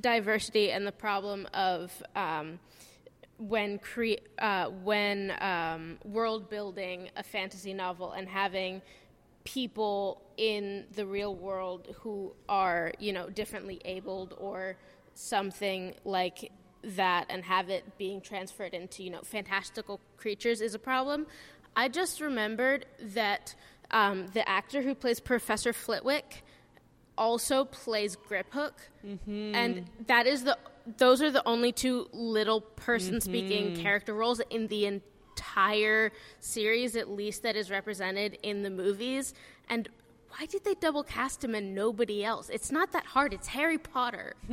diversity 0.00 0.72
and 0.72 0.84
the 0.84 0.92
problem 0.92 1.46
of 1.54 1.92
um, 2.16 2.58
when 3.38 3.78
cre- 3.78 4.22
uh, 4.38 4.66
when 4.82 5.34
um, 5.40 5.98
world 6.04 6.50
building 6.50 7.10
a 7.16 7.22
fantasy 7.22 7.74
novel 7.74 8.12
and 8.12 8.28
having 8.28 8.82
people 9.44 10.20
in 10.36 10.84
the 10.96 11.06
real 11.06 11.34
world 11.36 11.94
who 12.00 12.32
are 12.48 12.92
you 12.98 13.12
know 13.12 13.28
differently 13.30 13.80
abled 13.84 14.34
or 14.38 14.76
something 15.16 15.94
like 16.04 16.52
that 16.84 17.26
and 17.30 17.42
have 17.44 17.68
it 17.70 17.96
being 17.98 18.20
transferred 18.20 18.74
into 18.74 19.02
you 19.02 19.10
know 19.10 19.22
fantastical 19.22 19.98
creatures 20.16 20.60
is 20.60 20.74
a 20.74 20.78
problem. 20.78 21.26
I 21.74 21.88
just 21.88 22.20
remembered 22.20 22.86
that 23.00 23.54
um, 23.90 24.28
the 24.28 24.48
actor 24.48 24.82
who 24.82 24.94
plays 24.94 25.18
professor 25.20 25.72
flitwick 25.72 26.44
also 27.18 27.64
plays 27.64 28.16
griphook 28.28 28.72
and 29.54 29.84
that 30.06 30.26
is 30.26 30.44
the 30.44 30.58
those 30.98 31.22
are 31.22 31.30
the 31.30 31.42
only 31.48 31.72
two 31.72 32.08
little 32.12 32.60
person 32.60 33.20
speaking 33.20 33.70
Mhm. 33.72 33.76
character 33.82 34.12
roles 34.14 34.40
in 34.50 34.66
the 34.68 34.84
entire 34.86 36.12
series 36.40 36.94
at 36.94 37.08
least 37.08 37.42
that 37.42 37.56
is 37.56 37.70
represented 37.70 38.38
in 38.42 38.62
the 38.62 38.70
movies. 38.70 39.32
And 39.68 39.88
why 40.38 40.46
did 40.46 40.64
they 40.64 40.74
double 40.74 41.02
cast 41.02 41.42
him 41.44 41.54
and 41.54 41.74
nobody 41.74 42.24
else 42.24 42.48
it's 42.48 42.70
not 42.70 42.92
that 42.92 43.06
hard 43.06 43.32
it's 43.32 43.48
harry 43.48 43.78
potter 43.78 44.34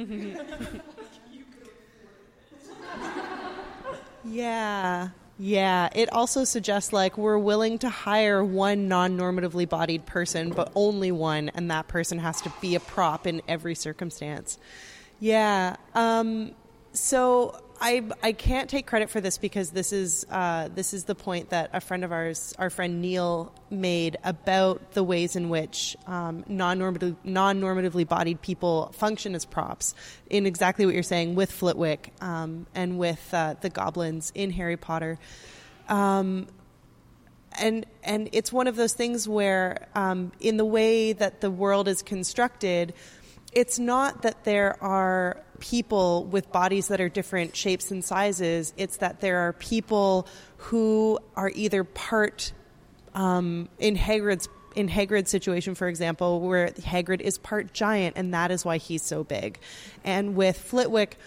Yeah. 4.23 5.09
Yeah. 5.37 5.89
It 5.93 6.11
also 6.11 6.43
suggests 6.43 6.93
like 6.93 7.17
we're 7.17 7.37
willing 7.37 7.79
to 7.79 7.89
hire 7.89 8.43
one 8.43 8.87
non 8.87 9.17
normatively 9.17 9.67
bodied 9.67 10.05
person, 10.05 10.51
but 10.51 10.71
only 10.75 11.11
one, 11.11 11.49
and 11.49 11.71
that 11.71 11.87
person 11.87 12.19
has 12.19 12.41
to 12.41 12.53
be 12.61 12.75
a 12.75 12.79
prop 12.79 13.27
in 13.27 13.41
every 13.47 13.75
circumstance. 13.75 14.57
Yeah. 15.19 15.75
Um, 15.95 16.53
so 16.93 17.62
I 17.79 18.03
I 18.21 18.31
can't 18.31 18.69
take 18.69 18.87
credit 18.87 19.09
for 19.09 19.19
this 19.19 19.37
because 19.37 19.71
this 19.71 19.91
is 19.91 20.25
uh, 20.29 20.69
this 20.73 20.93
is 20.93 21.03
the 21.03 21.15
point 21.15 21.49
that 21.49 21.69
a 21.73 21.81
friend 21.81 22.03
of 22.03 22.11
ours, 22.11 22.53
our 22.57 22.69
friend 22.69 23.01
Neil, 23.01 23.53
made 23.69 24.17
about 24.23 24.93
the 24.93 25.03
ways 25.03 25.35
in 25.35 25.49
which 25.49 25.97
um, 26.07 26.45
non-normative, 26.47 27.15
non-normatively 27.23 28.07
bodied 28.07 28.41
people 28.41 28.91
function 28.93 29.35
as 29.35 29.45
props. 29.45 29.95
In 30.29 30.45
exactly 30.45 30.85
what 30.85 30.93
you're 30.93 31.03
saying 31.03 31.35
with 31.35 31.51
Flitwick 31.51 32.13
um, 32.21 32.67
and 32.73 32.97
with 32.97 33.33
uh, 33.33 33.55
the 33.61 33.69
goblins 33.69 34.31
in 34.33 34.51
Harry 34.51 34.77
Potter. 34.77 35.19
Um, 35.89 36.47
and 37.59 37.85
and 38.03 38.29
it's 38.31 38.51
one 38.51 38.67
of 38.67 38.75
those 38.75 38.93
things 38.93 39.27
where 39.27 39.87
um, 39.95 40.31
in 40.39 40.57
the 40.57 40.65
way 40.65 41.13
that 41.13 41.41
the 41.41 41.51
world 41.51 41.87
is 41.87 42.01
constructed 42.01 42.93
it's 43.55 43.79
not 43.79 44.21
that 44.23 44.43
there 44.43 44.81
are 44.83 45.37
people 45.59 46.25
with 46.25 46.51
bodies 46.51 46.89
that 46.89 46.99
are 46.99 47.09
different 47.09 47.55
shapes 47.55 47.89
and 47.89 48.03
sizes 48.03 48.73
it's 48.75 48.97
that 48.97 49.21
there 49.21 49.39
are 49.39 49.53
people 49.53 50.27
who 50.57 51.17
are 51.35 51.51
either 51.55 51.83
part 51.83 52.51
um, 53.15 53.69
in 53.79 53.95
Hagrid's 53.95 54.47
in 54.75 54.89
Hagrid's 54.89 55.29
situation, 55.29 55.75
for 55.75 55.87
example, 55.87 56.39
where 56.41 56.69
Hagrid 56.69 57.21
is 57.21 57.37
part 57.37 57.73
giant, 57.73 58.17
and 58.17 58.33
that 58.33 58.51
is 58.51 58.65
why 58.65 58.77
he's 58.77 59.03
so 59.03 59.23
big. 59.23 59.59
And 60.03 60.35
with 60.35 60.57
Flitwick, 60.57 61.17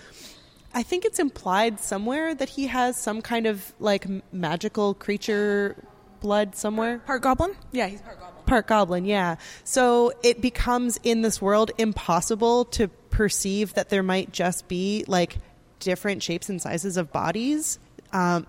I 0.75 0.83
think 0.83 1.05
it's 1.05 1.19
implied 1.19 1.81
somewhere 1.81 2.35
that 2.35 2.49
he 2.51 2.67
has 2.67 2.97
some 2.97 3.23
kind 3.23 3.47
of 3.47 3.73
like 3.79 4.07
magical 4.33 4.95
creature 4.95 5.77
blood 6.21 6.57
somewhere. 6.57 6.99
Part 6.99 7.23
goblin? 7.23 7.55
Yeah, 7.73 7.87
he's 7.87 8.03
part 8.03 8.19
goblin. 8.19 8.36
Part 8.47 8.69
goblin, 8.69 9.05
yeah. 9.05 9.37
So 9.65 10.13
it 10.23 10.41
becomes 10.41 10.99
in 11.03 11.23
this 11.23 11.43
world 11.43 11.73
impossible 11.79 12.65
to 12.67 12.89
perceive 13.11 13.75
that 13.75 13.89
there 13.89 14.03
might 14.03 14.33
just 14.33 14.69
be 14.69 15.05
like 15.09 15.39
different 15.81 16.23
shapes 16.23 16.49
and 16.49 16.63
sizes 16.63 16.97
of 16.97 17.13
bodies 17.13 17.79
um, 18.13 18.47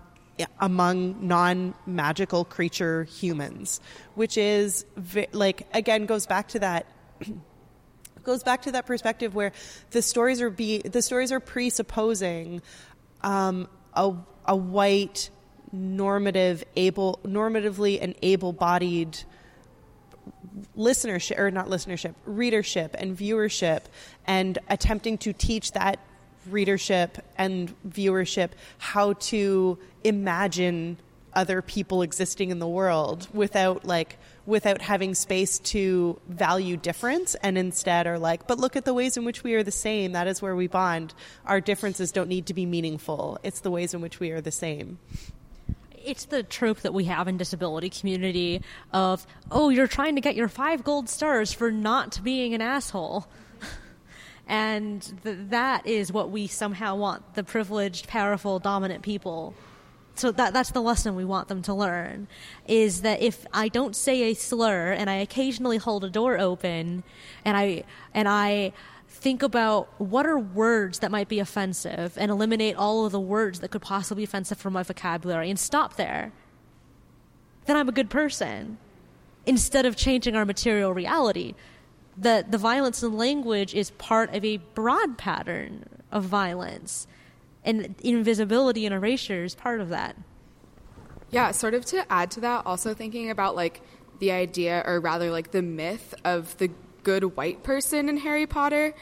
among 0.60 1.26
non 1.26 1.74
magical 1.84 2.44
creature 2.44 3.04
humans, 3.04 3.80
which 4.14 4.38
is 4.38 4.84
vi- 4.96 5.28
like, 5.32 5.66
again, 5.74 6.06
goes 6.06 6.26
back 6.26 6.48
to 6.48 6.60
that 6.60 6.86
goes 8.22 8.42
back 8.42 8.62
to 8.62 8.72
that 8.72 8.84
perspective 8.84 9.34
where 9.34 9.52
the 9.92 10.02
stories 10.02 10.42
are 10.42 10.50
be 10.50 10.80
the 10.80 11.00
stories 11.00 11.32
are 11.32 11.40
presupposing 11.40 12.60
um, 13.22 13.66
a 13.94 14.12
a 14.44 14.54
white 14.54 15.30
normative 15.72 16.62
able 16.76 17.20
normatively 17.24 17.98
and 18.00 18.14
able-bodied 18.22 19.18
listenership 20.76 21.38
or 21.38 21.50
not 21.50 21.66
listenership 21.66 22.14
readership 22.24 22.94
and 22.98 23.16
viewership 23.16 23.82
and 24.26 24.58
attempting 24.68 25.18
to 25.18 25.32
teach 25.32 25.72
that 25.72 25.98
readership 26.48 27.18
and 27.36 27.74
viewership 27.88 28.50
how 28.78 29.12
to 29.14 29.78
imagine 30.04 30.96
other 31.34 31.62
people 31.62 32.02
existing 32.02 32.50
in 32.50 32.58
the 32.58 32.66
world 32.66 33.28
without 33.32 33.84
like 33.84 34.18
without 34.46 34.80
having 34.80 35.14
space 35.14 35.58
to 35.58 36.18
value 36.28 36.76
difference 36.76 37.34
and 37.36 37.58
instead 37.58 38.06
are 38.06 38.18
like 38.18 38.46
but 38.46 38.58
look 38.58 38.76
at 38.76 38.84
the 38.84 38.94
ways 38.94 39.16
in 39.16 39.24
which 39.24 39.44
we 39.44 39.54
are 39.54 39.62
the 39.62 39.70
same. 39.70 40.12
That 40.12 40.26
is 40.26 40.40
where 40.40 40.56
we 40.56 40.66
bond. 40.66 41.14
Our 41.44 41.60
differences 41.60 42.12
don't 42.12 42.28
need 42.28 42.46
to 42.46 42.54
be 42.54 42.66
meaningful. 42.66 43.38
It's 43.42 43.60
the 43.60 43.70
ways 43.70 43.94
in 43.94 44.00
which 44.00 44.18
we 44.20 44.30
are 44.30 44.40
the 44.40 44.50
same 44.50 44.98
it's 46.04 46.26
the 46.26 46.42
trope 46.42 46.80
that 46.80 46.94
we 46.94 47.04
have 47.04 47.28
in 47.28 47.36
disability 47.36 47.90
community 47.90 48.62
of 48.92 49.26
oh 49.50 49.68
you're 49.68 49.86
trying 49.86 50.14
to 50.14 50.20
get 50.20 50.34
your 50.34 50.48
five 50.48 50.84
gold 50.84 51.08
stars 51.08 51.52
for 51.52 51.70
not 51.70 52.20
being 52.22 52.54
an 52.54 52.60
asshole. 52.60 53.26
And 54.50 55.02
th- 55.24 55.36
that 55.50 55.86
is 55.86 56.10
what 56.10 56.30
we 56.30 56.46
somehow 56.46 56.96
want 56.96 57.34
the 57.34 57.44
privileged 57.44 58.08
powerful 58.08 58.58
dominant 58.58 59.02
people. 59.02 59.54
So 60.14 60.32
that 60.32 60.52
that's 60.52 60.70
the 60.70 60.80
lesson 60.80 61.14
we 61.14 61.24
want 61.24 61.48
them 61.48 61.62
to 61.62 61.74
learn 61.74 62.28
is 62.66 63.02
that 63.02 63.20
if 63.20 63.46
I 63.52 63.68
don't 63.68 63.94
say 63.94 64.22
a 64.22 64.34
slur 64.34 64.92
and 64.92 65.08
I 65.08 65.16
occasionally 65.16 65.76
hold 65.76 66.02
a 66.02 66.10
door 66.10 66.38
open 66.38 67.04
and 67.44 67.56
I 67.56 67.84
and 68.14 68.26
I 68.26 68.72
think 69.20 69.42
about 69.42 69.88
what 70.00 70.26
are 70.26 70.38
words 70.38 71.00
that 71.00 71.10
might 71.10 71.28
be 71.28 71.40
offensive 71.40 72.16
and 72.16 72.30
eliminate 72.30 72.76
all 72.76 73.04
of 73.04 73.12
the 73.12 73.20
words 73.20 73.60
that 73.60 73.70
could 73.70 73.82
possibly 73.82 74.22
be 74.22 74.24
offensive 74.24 74.58
from 74.58 74.72
my 74.72 74.82
vocabulary 74.82 75.50
and 75.50 75.58
stop 75.58 75.96
there. 75.96 76.32
Then 77.66 77.76
I'm 77.76 77.88
a 77.88 77.92
good 77.92 78.10
person. 78.10 78.78
Instead 79.44 79.86
of 79.86 79.96
changing 79.96 80.36
our 80.36 80.44
material 80.44 80.92
reality 80.92 81.54
the 82.20 82.44
the 82.48 82.58
violence 82.58 83.02
in 83.02 83.16
language 83.16 83.74
is 83.74 83.90
part 83.92 84.34
of 84.34 84.44
a 84.44 84.56
broad 84.74 85.16
pattern 85.16 85.84
of 86.10 86.24
violence. 86.24 87.06
And 87.64 87.94
invisibility 88.02 88.86
and 88.86 88.94
erasure 88.94 89.44
is 89.44 89.54
part 89.54 89.80
of 89.80 89.90
that. 89.90 90.16
Yeah, 91.30 91.50
sort 91.50 91.74
of 91.74 91.84
to 91.86 92.10
add 92.10 92.30
to 92.32 92.40
that, 92.40 92.64
also 92.64 92.94
thinking 92.94 93.30
about 93.30 93.54
like 93.54 93.82
the 94.18 94.32
idea, 94.32 94.82
or 94.84 95.00
rather 95.00 95.30
like 95.30 95.50
the 95.50 95.62
myth 95.62 96.14
of 96.24 96.56
the 96.58 96.70
good 97.08 97.36
white 97.36 97.62
person 97.62 98.10
in 98.10 98.18
Harry 98.18 98.46
Potter, 98.46 98.92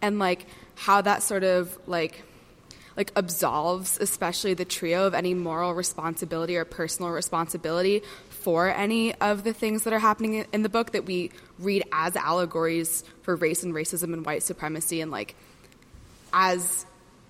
and 0.00 0.20
like 0.20 0.46
how 0.76 1.00
that 1.00 1.20
sort 1.20 1.42
of 1.42 1.76
like 1.88 2.22
like 2.96 3.10
absolves 3.16 3.98
especially 4.00 4.54
the 4.54 4.64
trio 4.64 5.04
of 5.04 5.14
any 5.14 5.34
moral 5.34 5.74
responsibility 5.74 6.56
or 6.56 6.64
personal 6.64 7.10
responsibility 7.10 8.02
for 8.30 8.68
any 8.68 9.12
of 9.16 9.42
the 9.42 9.52
things 9.52 9.82
that 9.82 9.92
are 9.92 9.98
happening 9.98 10.46
in 10.52 10.62
the 10.62 10.68
book 10.68 10.92
that 10.92 11.06
we 11.06 11.32
read 11.58 11.82
as 11.90 12.14
allegories 12.14 13.02
for 13.22 13.34
race 13.34 13.64
and 13.64 13.74
racism 13.74 14.12
and 14.14 14.24
white 14.24 14.44
supremacy 14.44 15.00
and 15.00 15.10
like 15.10 15.34
as 16.32 16.85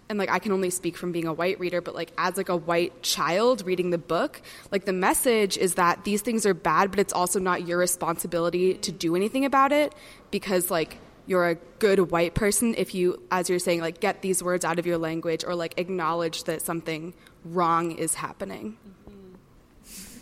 and 0.09 0.19
like 0.19 0.31
I 0.31 0.39
can 0.39 0.53
only 0.53 0.70
speak 0.70 0.97
from 0.97 1.12
being 1.12 1.27
a 1.27 1.33
white 1.33 1.59
reader, 1.59 1.81
but 1.81 1.95
like 1.95 2.12
as 2.19 2.37
like 2.37 2.49
a 2.49 2.57
white 2.57 3.03
child 3.03 3.66
reading 3.66 3.91
the 3.91 3.99
book, 3.99 4.41
like 4.70 4.85
the 4.85 4.93
message 4.93 5.57
is 5.57 5.74
that 5.74 6.05
these 6.05 6.23
things 6.23 6.47
are 6.47 6.55
bad, 6.55 6.91
but 6.91 7.01
it's 7.01 7.12
also 7.12 7.41
not 7.41 7.66
your 7.66 7.78
responsibility 7.78 8.74
to 8.74 8.93
do 8.93 9.16
anything 9.16 9.45
about 9.45 9.73
it 9.73 9.95
because 10.31 10.70
like 10.70 10.99
you're 11.27 11.49
a 11.49 11.57
good 11.81 12.11
white 12.12 12.35
person 12.35 12.74
if 12.77 12.95
you 12.95 13.20
as 13.33 13.51
you're 13.51 13.59
saying 13.59 13.81
like 13.81 13.99
get 13.99 14.23
these 14.23 14.43
words 14.43 14.65
out 14.65 14.78
of 14.78 14.87
your 14.87 14.99
language 14.99 15.43
or 15.45 15.55
like 15.57 15.74
acknowledge 15.77 16.45
that 16.45 16.62
something 16.62 17.12
wrong 17.45 17.93
is 17.93 18.15
happening. 18.15 18.77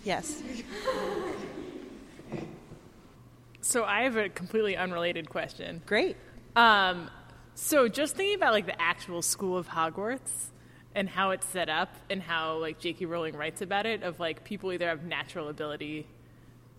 Yes. 0.03 0.43
So 3.61 3.85
I 3.85 4.03
have 4.03 4.17
a 4.17 4.29
completely 4.29 4.77
unrelated 4.77 5.31
question. 5.31 5.83
Great. 5.87 6.17
Um, 6.55 7.11
so 7.55 7.89
just 7.89 8.17
thinking 8.17 8.37
about 8.37 8.53
like 8.53 8.67
the 8.67 8.81
actual 8.81 9.23
school 9.23 9.57
of 9.57 9.69
Hogwarts 9.69 10.51
and 10.95 11.09
how 11.09 11.31
it's 11.31 11.47
set 11.47 11.69
up 11.69 11.95
and 12.09 12.23
how 12.23 12.59
like 12.59 12.79
J.K. 12.79 13.07
Rowling 13.07 13.37
writes 13.37 13.63
about 13.63 13.87
it 13.87 14.03
of 14.03 14.21
like 14.21 14.45
people 14.45 14.73
either 14.73 14.89
have 14.89 15.05
natural 15.05 15.49
ability 15.49 16.07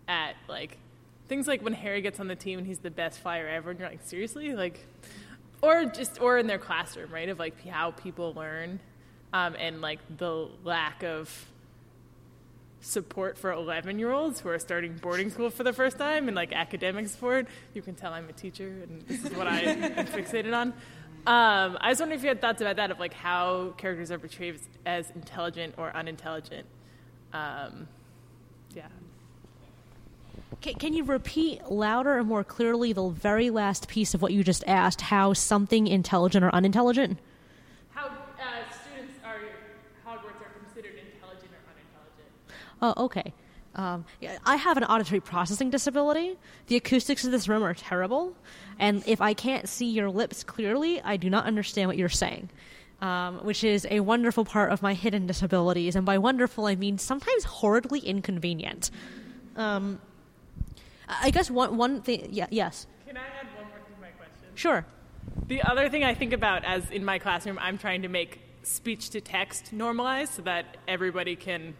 at 0.07 0.35
like 0.47 0.77
things 1.27 1.47
like 1.47 1.61
when 1.61 1.73
Harry 1.73 2.01
gets 2.01 2.19
on 2.19 2.27
the 2.27 2.35
team 2.35 2.59
and 2.59 2.67
he's 2.67 2.79
the 2.79 2.91
best 2.91 3.19
flyer 3.19 3.47
ever 3.47 3.71
and 3.71 3.79
you're 3.79 3.89
like 3.89 4.03
seriously 4.03 4.55
like 4.55 4.85
or 5.61 5.85
just 5.85 6.21
or 6.21 6.37
in 6.37 6.47
their 6.47 6.59
classroom 6.59 7.11
right 7.11 7.29
of 7.29 7.39
like 7.39 7.67
how 7.67 7.91
people 7.91 8.33
learn 8.33 8.79
um, 9.33 9.55
and 9.59 9.81
like 9.81 9.99
the 10.17 10.47
lack 10.63 11.03
of 11.03 11.47
support 12.85 13.37
for 13.37 13.51
11 13.51 13.97
year 13.97 14.11
olds 14.11 14.39
who 14.39 14.49
are 14.49 14.59
starting 14.59 14.93
boarding 14.97 15.29
school 15.31 15.49
for 15.49 15.63
the 15.63 15.73
first 15.73 15.97
time 15.97 16.27
and 16.27 16.35
like 16.35 16.53
academic 16.53 17.07
support 17.07 17.47
you 17.73 17.81
can 17.81 17.95
tell 17.95 18.13
i'm 18.13 18.29
a 18.29 18.33
teacher 18.33 18.67
and 18.83 19.01
this 19.07 19.25
is 19.25 19.35
what 19.35 19.47
i 19.47 19.61
am 19.61 20.05
fixated 20.07 20.55
on 20.55 20.71
um, 21.27 21.79
I 21.81 21.89
was 21.89 21.99
wondering 21.99 22.19
if 22.19 22.23
you 22.23 22.29
had 22.29 22.39
thoughts 22.39 22.61
about 22.61 22.75
that 22.75 22.91
of 22.91 22.99
like 22.99 23.13
how 23.13 23.73
characters 23.77 24.11
are 24.11 24.19
portrayed 24.19 24.59
as 24.85 25.09
intelligent 25.11 25.73
or 25.75 25.91
unintelligent. 25.95 26.67
Um, 27.33 27.87
yeah. 28.75 28.85
Can, 30.61 30.75
can 30.75 30.93
you 30.93 31.03
repeat 31.03 31.63
louder 31.67 32.19
and 32.19 32.27
more 32.27 32.43
clearly 32.43 32.93
the 32.93 33.09
very 33.09 33.49
last 33.49 33.87
piece 33.87 34.13
of 34.13 34.21
what 34.21 34.33
you 34.33 34.43
just 34.43 34.63
asked? 34.67 35.01
How 35.01 35.33
something 35.33 35.87
intelligent 35.87 36.45
or 36.45 36.53
unintelligent? 36.53 37.17
How 37.89 38.05
uh, 38.05 38.11
students 38.69 39.17
are 39.25 39.39
Hogwarts 40.05 40.41
are 40.41 40.53
considered 40.63 40.93
intelligent 41.11 41.49
or 41.49 41.65
unintelligent? 41.73 42.29
Oh, 42.81 43.05
okay. 43.05 43.33
Um, 43.75 44.05
I 44.45 44.55
have 44.55 44.77
an 44.77 44.85
auditory 44.85 45.19
processing 45.19 45.69
disability. 45.69 46.37
The 46.67 46.77
acoustics 46.77 47.25
of 47.25 47.31
this 47.31 47.49
room 47.49 47.61
are 47.61 47.73
terrible, 47.73 48.33
and 48.79 49.03
if 49.05 49.19
I 49.19 49.33
can't 49.33 49.67
see 49.67 49.87
your 49.87 50.09
lips 50.09 50.43
clearly, 50.43 51.01
I 51.01 51.17
do 51.17 51.29
not 51.29 51.45
understand 51.45 51.89
what 51.89 51.97
you're 51.97 52.07
saying. 52.07 52.49
Um, 53.01 53.39
which 53.39 53.65
is 53.65 53.85
a 53.91 53.99
wonderful 53.99 54.45
part 54.45 54.71
of 54.71 54.81
my 54.81 54.93
hidden 54.93 55.27
disabilities, 55.27 55.97
and 55.97 56.05
by 56.05 56.17
wonderful 56.17 56.65
I 56.65 56.75
mean 56.75 56.97
sometimes 56.97 57.43
horridly 57.43 57.99
inconvenient. 57.99 58.89
Um, 59.57 59.99
I 61.07 61.29
guess 61.29 61.51
one 61.51 61.75
one 61.75 62.01
thing, 62.01 62.29
yeah, 62.31 62.47
yes. 62.49 62.87
Can 63.05 63.17
I 63.17 63.19
add 63.19 63.47
one 63.57 63.67
more 63.67 63.79
thing 63.79 63.95
to 63.95 64.01
my 64.01 64.07
question? 64.11 64.47
Sure. 64.55 64.85
The 65.47 65.61
other 65.63 65.89
thing 65.89 66.05
I 66.05 66.13
think 66.13 66.31
about 66.31 66.63
as 66.63 66.89
in 66.89 67.03
my 67.03 67.19
classroom, 67.19 67.59
I'm 67.59 67.77
trying 67.77 68.03
to 68.03 68.07
make 68.07 68.39
speech 68.63 69.09
to 69.11 69.21
text 69.21 69.73
normalized 69.73 70.33
so 70.33 70.41
that 70.43 70.77
everybody 70.87 71.35
can 71.35 71.75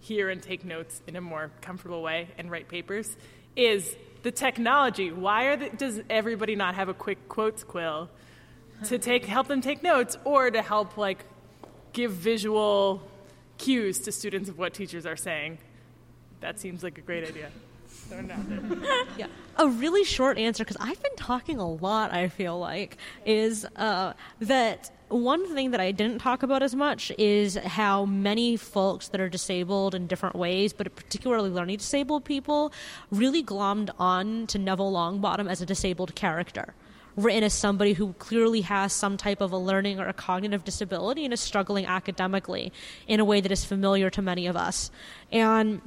hear 0.00 0.30
and 0.30 0.42
take 0.42 0.64
notes 0.64 1.02
in 1.06 1.16
a 1.16 1.20
more 1.20 1.50
comfortable 1.60 2.02
way 2.02 2.28
and 2.38 2.50
write 2.50 2.68
papers 2.68 3.16
is 3.56 3.94
the 4.22 4.30
technology. 4.30 5.12
Why 5.12 5.44
are 5.44 5.56
the, 5.56 5.70
does 5.70 6.00
everybody 6.08 6.56
not 6.56 6.74
have 6.74 6.88
a 6.88 6.94
quick 6.94 7.28
quotes 7.28 7.64
quill 7.64 8.08
to 8.84 8.98
take 8.98 9.26
help 9.26 9.48
them 9.48 9.60
take 9.60 9.82
notes 9.82 10.16
or 10.24 10.50
to 10.50 10.62
help 10.62 10.96
like 10.96 11.24
give 11.92 12.12
visual 12.12 13.02
cues 13.58 13.98
to 14.00 14.12
students 14.12 14.48
of 14.48 14.58
what 14.58 14.74
teachers 14.74 15.06
are 15.06 15.16
saying? 15.16 15.58
That 16.40 16.58
seems 16.58 16.82
like 16.82 16.96
a 16.98 17.02
great 17.02 17.28
idea. 17.28 17.50
yeah. 19.18 19.26
A 19.56 19.68
really 19.68 20.04
short 20.04 20.38
answer, 20.38 20.64
because 20.64 20.78
I've 20.80 21.02
been 21.02 21.16
talking 21.16 21.58
a 21.58 21.68
lot, 21.68 22.12
I 22.12 22.28
feel 22.28 22.58
like, 22.58 22.96
is 23.26 23.66
uh, 23.76 24.14
that 24.40 24.90
one 25.10 25.52
thing 25.54 25.72
that 25.72 25.80
I 25.80 25.92
didn't 25.92 26.20
talk 26.20 26.42
about 26.42 26.62
as 26.62 26.74
much 26.74 27.12
is 27.18 27.56
how 27.56 28.04
many 28.04 28.56
folks 28.56 29.08
that 29.08 29.20
are 29.20 29.28
disabled 29.28 29.94
in 29.94 30.06
different 30.06 30.36
ways, 30.36 30.72
but 30.72 30.94
particularly 30.94 31.50
learning 31.50 31.78
disabled 31.78 32.24
people, 32.24 32.72
really 33.10 33.42
glommed 33.42 33.90
on 33.98 34.46
to 34.48 34.58
Neville 34.58 34.92
Longbottom 34.92 35.50
as 35.50 35.60
a 35.60 35.66
disabled 35.66 36.14
character 36.14 36.74
written 37.16 37.42
as 37.42 37.52
somebody 37.52 37.92
who 37.92 38.12
clearly 38.14 38.60
has 38.62 38.92
some 38.92 39.16
type 39.16 39.40
of 39.40 39.52
a 39.52 39.56
learning 39.56 39.98
or 39.98 40.06
a 40.06 40.12
cognitive 40.12 40.64
disability 40.64 41.24
and 41.24 41.34
is 41.34 41.40
struggling 41.40 41.84
academically 41.84 42.72
in 43.08 43.18
a 43.20 43.24
way 43.24 43.40
that 43.40 43.50
is 43.50 43.64
familiar 43.64 44.08
to 44.10 44.22
many 44.22 44.46
of 44.46 44.56
us. 44.56 44.90
And 45.32 45.82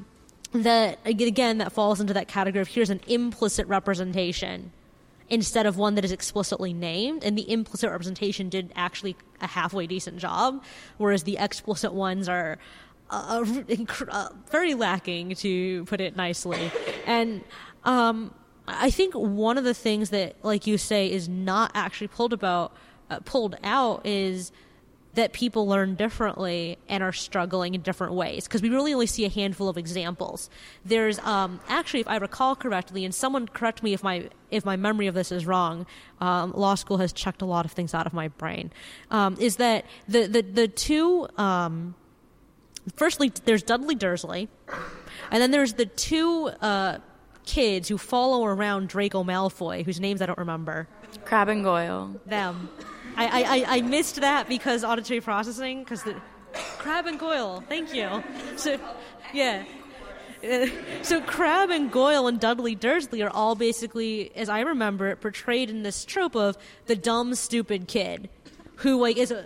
that 0.52 1.00
again 1.06 1.58
that 1.58 1.72
falls 1.72 2.00
into 2.00 2.14
that 2.14 2.28
category 2.28 2.62
of 2.62 2.68
here's 2.68 2.91
an 2.91 3.00
implicit 3.08 3.66
representation 3.68 4.72
instead 5.34 5.65
of 5.65 5.77
one 5.77 5.95
that 5.95 6.05
is 6.05 6.11
explicitly 6.11 6.73
named. 6.73 7.23
And 7.23 7.38
the 7.38 7.49
implicit 7.51 7.89
representation 7.89 8.49
did 8.49 8.72
actually 8.76 9.15
a 9.41 9.47
halfway 9.47 9.88
decent 9.88 10.18
job 10.18 10.64
whereas 10.97 11.23
the 11.23 11.38
explicit 11.38 11.93
ones 11.93 12.30
are 12.30 12.60
uh, 13.10 13.43
uh, 14.10 14.30
very 14.49 14.73
lacking 14.73 15.35
to 15.35 15.85
put 15.85 15.99
it 15.99 16.15
nicely. 16.15 16.72
And 17.05 17.43
um, 17.84 18.34
i 18.68 18.89
think 18.89 19.14
one 19.14 19.57
of 19.57 19.65
the 19.65 19.73
things 19.73 20.10
that 20.10 20.35
like 20.41 20.65
you 20.65 20.77
say 20.77 21.11
is 21.11 21.27
not 21.27 21.69
actually 21.76 22.07
pulled 22.07 22.31
about 22.31 22.73
uh, 23.10 23.19
pulled 23.26 23.57
out 23.64 24.05
is 24.05 24.53
that 25.15 25.31
people 25.31 25.68
learn 25.68 25.95
differently 25.95 26.77
and 26.90 27.03
are 27.03 27.11
struggling 27.11 27.76
in 27.76 27.81
different 27.81 28.14
ways 28.14 28.45
because 28.45 28.61
we 28.61 28.69
really 28.69 28.94
only 28.94 29.06
see 29.06 29.26
a 29.26 29.30
handful 29.30 29.69
of 29.69 29.77
examples. 29.77 30.49
There's 30.84 31.19
um, 31.19 31.60
actually, 31.69 32.02
if 32.02 32.07
I 32.07 32.18
recall 32.18 32.56
correctly, 32.56 33.06
and 33.06 33.14
someone 33.14 33.48
correct 33.48 33.84
me 33.84 33.94
if 33.94 34.03
my 34.03 34.30
if 34.49 34.65
my 34.65 34.76
memory 34.76 35.07
of 35.07 35.15
this 35.15 35.31
is 35.31 35.45
wrong. 35.45 35.85
Um, 36.19 36.53
law 36.53 36.76
school 36.76 36.98
has 36.98 37.14
checked 37.14 37.41
a 37.41 37.45
lot 37.45 37.65
of 37.65 37.72
things 37.72 37.94
out 37.94 38.07
of 38.07 38.14
my 38.14 38.27
brain. 38.27 38.72
Um, 39.11 39.38
is 39.40 39.57
that 39.57 39.85
the 40.07 40.27
the 40.27 40.41
the 40.41 40.68
two? 40.68 41.27
Um, 41.38 41.95
firstly, 42.95 43.31
there's 43.45 43.64
Dudley 43.64 43.95
Dursley, 43.95 44.49
and 45.31 45.41
then 45.41 45.52
there's 45.52 45.73
the 45.73 45.85
two. 45.85 46.52
Uh, 46.61 46.99
kids 47.45 47.90
who 47.90 47.98
follow 47.98 48.45
around 48.45 48.88
Draco 48.88 49.22
Malfoy, 49.22 49.84
whose 49.84 49.99
names 49.99 50.22
I 50.22 50.27
don't 50.27 50.38
remember. 50.38 50.88
Crabbe 51.26 51.49
and 51.49 51.64
Goyle. 51.64 52.15
Them. 52.26 52.69
I, 53.15 53.44
I, 53.44 53.77
I 53.77 53.81
missed 53.81 54.22
that 54.22 54.48
because 54.48 54.84
auditory 54.84 55.22
processing, 55.22 55.84
because 55.84 56.03
the 56.03 56.15
Crabbe 56.77 57.07
and 57.07 57.19
Goyle. 57.19 57.64
Thank 57.68 57.94
you. 57.94 58.23
So, 58.57 58.80
yeah. 59.34 59.64
Uh, 60.44 60.68
so 61.02 61.22
Crabbe 61.22 61.69
and 61.69 61.91
Goyle 61.91 62.27
and 62.27 62.40
Dudley 62.40 62.76
Dursley 62.76 63.22
are 63.22 63.30
all 63.30 63.56
basically, 63.56 64.35
as 64.35 64.49
I 64.49 64.61
remember 64.61 65.07
it, 65.07 65.22
portrayed 65.22 65.69
in 65.69 65.84
this 65.84 66.03
trope 66.03 66.35
of 66.35 66.57
the 66.85 66.95
dumb, 66.95 67.34
stupid 67.35 67.88
kid 67.88 68.30
who 68.77 68.99
like 68.99 69.18
is 69.18 69.31
a 69.31 69.45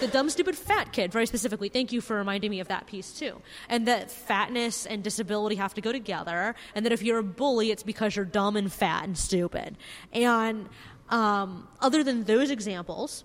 the 0.00 0.06
dumb 0.06 0.30
stupid 0.30 0.56
fat 0.56 0.92
kid 0.92 1.12
very 1.12 1.26
specifically 1.26 1.68
thank 1.68 1.92
you 1.92 2.00
for 2.00 2.16
reminding 2.16 2.50
me 2.50 2.60
of 2.60 2.68
that 2.68 2.86
piece 2.86 3.12
too 3.12 3.40
and 3.68 3.88
that 3.88 4.10
fatness 4.10 4.86
and 4.86 5.02
disability 5.02 5.56
have 5.56 5.74
to 5.74 5.80
go 5.80 5.90
together 5.90 6.54
and 6.74 6.86
that 6.86 6.92
if 6.92 7.02
you're 7.02 7.18
a 7.18 7.22
bully 7.22 7.70
it's 7.72 7.82
because 7.82 8.14
you're 8.14 8.24
dumb 8.24 8.56
and 8.56 8.72
fat 8.72 9.02
and 9.04 9.18
stupid 9.18 9.76
and 10.12 10.68
um, 11.10 11.66
other 11.80 12.02
than 12.02 12.24
those 12.24 12.50
examples, 12.50 13.24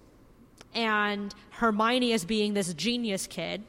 and 0.74 1.34
Hermione 1.52 2.14
as 2.14 2.26
being 2.26 2.54
this 2.54 2.74
genius 2.74 3.28
kid, 3.28 3.64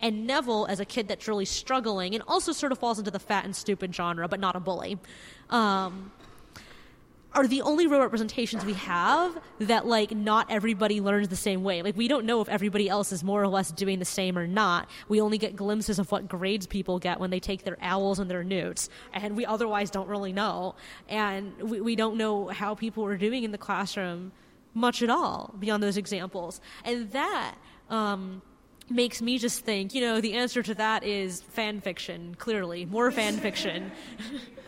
and 0.00 0.26
Neville 0.26 0.66
as 0.68 0.80
a 0.80 0.84
kid 0.84 1.08
that's 1.08 1.28
really 1.28 1.44
struggling 1.44 2.14
and 2.14 2.24
also 2.26 2.52
sort 2.52 2.72
of 2.72 2.78
falls 2.78 2.98
into 2.98 3.10
the 3.10 3.20
fat 3.20 3.44
and 3.44 3.54
stupid 3.54 3.94
genre, 3.94 4.26
but 4.26 4.40
not 4.40 4.56
a 4.56 4.60
bully, 4.60 4.98
um, 5.50 6.10
are 7.34 7.46
the 7.46 7.62
only 7.62 7.86
real 7.86 8.00
representations 8.00 8.64
we 8.64 8.74
have 8.74 9.38
that 9.58 9.86
like 9.86 10.10
not 10.12 10.50
everybody 10.50 11.00
learns 11.00 11.28
the 11.28 11.36
same 11.36 11.62
way. 11.62 11.82
Like 11.82 11.96
we 11.96 12.08
don't 12.08 12.26
know 12.26 12.40
if 12.40 12.48
everybody 12.48 12.88
else 12.88 13.12
is 13.12 13.24
more 13.24 13.42
or 13.42 13.48
less 13.48 13.70
doing 13.72 13.98
the 13.98 14.04
same 14.04 14.36
or 14.36 14.46
not. 14.46 14.88
We 15.08 15.20
only 15.20 15.38
get 15.38 15.56
glimpses 15.56 15.98
of 15.98 16.10
what 16.10 16.28
grades 16.28 16.66
people 16.66 16.98
get 16.98 17.20
when 17.20 17.30
they 17.30 17.40
take 17.40 17.64
their 17.64 17.76
O.W.L.s 17.82 18.18
and 18.18 18.30
their 18.30 18.40
N.E.W.T.s, 18.40 18.88
and 19.12 19.36
we 19.36 19.46
otherwise 19.46 19.90
don't 19.90 20.08
really 20.08 20.32
know. 20.32 20.74
And 21.08 21.54
we, 21.60 21.80
we 21.80 21.96
don't 21.96 22.16
know 22.16 22.48
how 22.48 22.74
people 22.74 23.04
are 23.04 23.16
doing 23.16 23.44
in 23.44 23.52
the 23.52 23.58
classroom 23.58 24.32
much 24.74 25.02
at 25.02 25.10
all 25.10 25.54
beyond 25.58 25.82
those 25.82 25.96
examples. 25.96 26.60
And 26.84 27.10
that 27.12 27.56
um, 27.90 28.42
makes 28.88 29.22
me 29.22 29.38
just 29.38 29.64
think, 29.64 29.94
you 29.94 30.00
know, 30.00 30.20
the 30.20 30.34
answer 30.34 30.62
to 30.62 30.74
that 30.74 31.04
is 31.04 31.42
fan 31.42 31.80
fiction. 31.80 32.34
Clearly, 32.36 32.84
more 32.84 33.10
fan 33.10 33.36
fiction. 33.38 33.92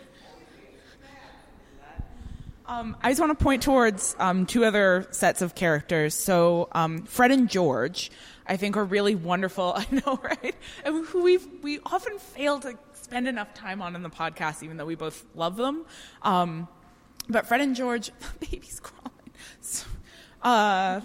Um, 2.67 2.97
I 3.03 3.11
just 3.11 3.21
want 3.21 3.39
to 3.39 3.43
point 3.43 3.63
towards 3.63 4.17
um, 4.19 4.47
two 4.47 4.65
other 4.65 5.07
sets 5.11 5.43
of 5.43 5.55
characters. 5.55 6.15
So 6.15 6.69
um, 6.73 7.03
Fred 7.03 7.31
and 7.31 7.49
George, 7.49 8.11
I 8.47 8.57
think, 8.57 8.77
are 8.77 8.85
really 8.85 9.15
wonderful. 9.15 9.75
I 9.77 9.87
know, 9.91 10.19
right? 10.23 10.55
And 10.85 11.07
who 11.07 11.23
we 11.23 11.37
we 11.63 11.81
often 11.85 12.19
fail 12.19 12.61
to 12.61 12.79
spend 12.95 13.29
enough 13.29 13.53
time 13.55 13.83
on 13.83 13.95
in 13.95 14.03
the 14.03 14.11
podcast, 14.11 14.63
even 14.63 14.79
though 14.79 14.87
we 14.87 14.95
both 14.95 15.25
love 15.35 15.57
them. 15.57 15.85
Um, 16.23 16.69
but 17.29 17.47
Fred 17.47 17.61
and 17.61 17.77
George, 17.77 18.11
the 18.41 18.47
baby's 18.47 18.81
crawling. 18.81 19.13
Uh, 20.43 21.01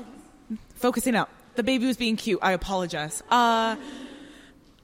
focusing 0.76 1.16
out. 1.16 1.30
The 1.56 1.64
baby 1.64 1.86
was 1.86 1.98
being 1.98 2.16
cute. 2.16 2.40
I 2.42 2.54
apologize. 2.54 3.22
Uh, 3.30 3.76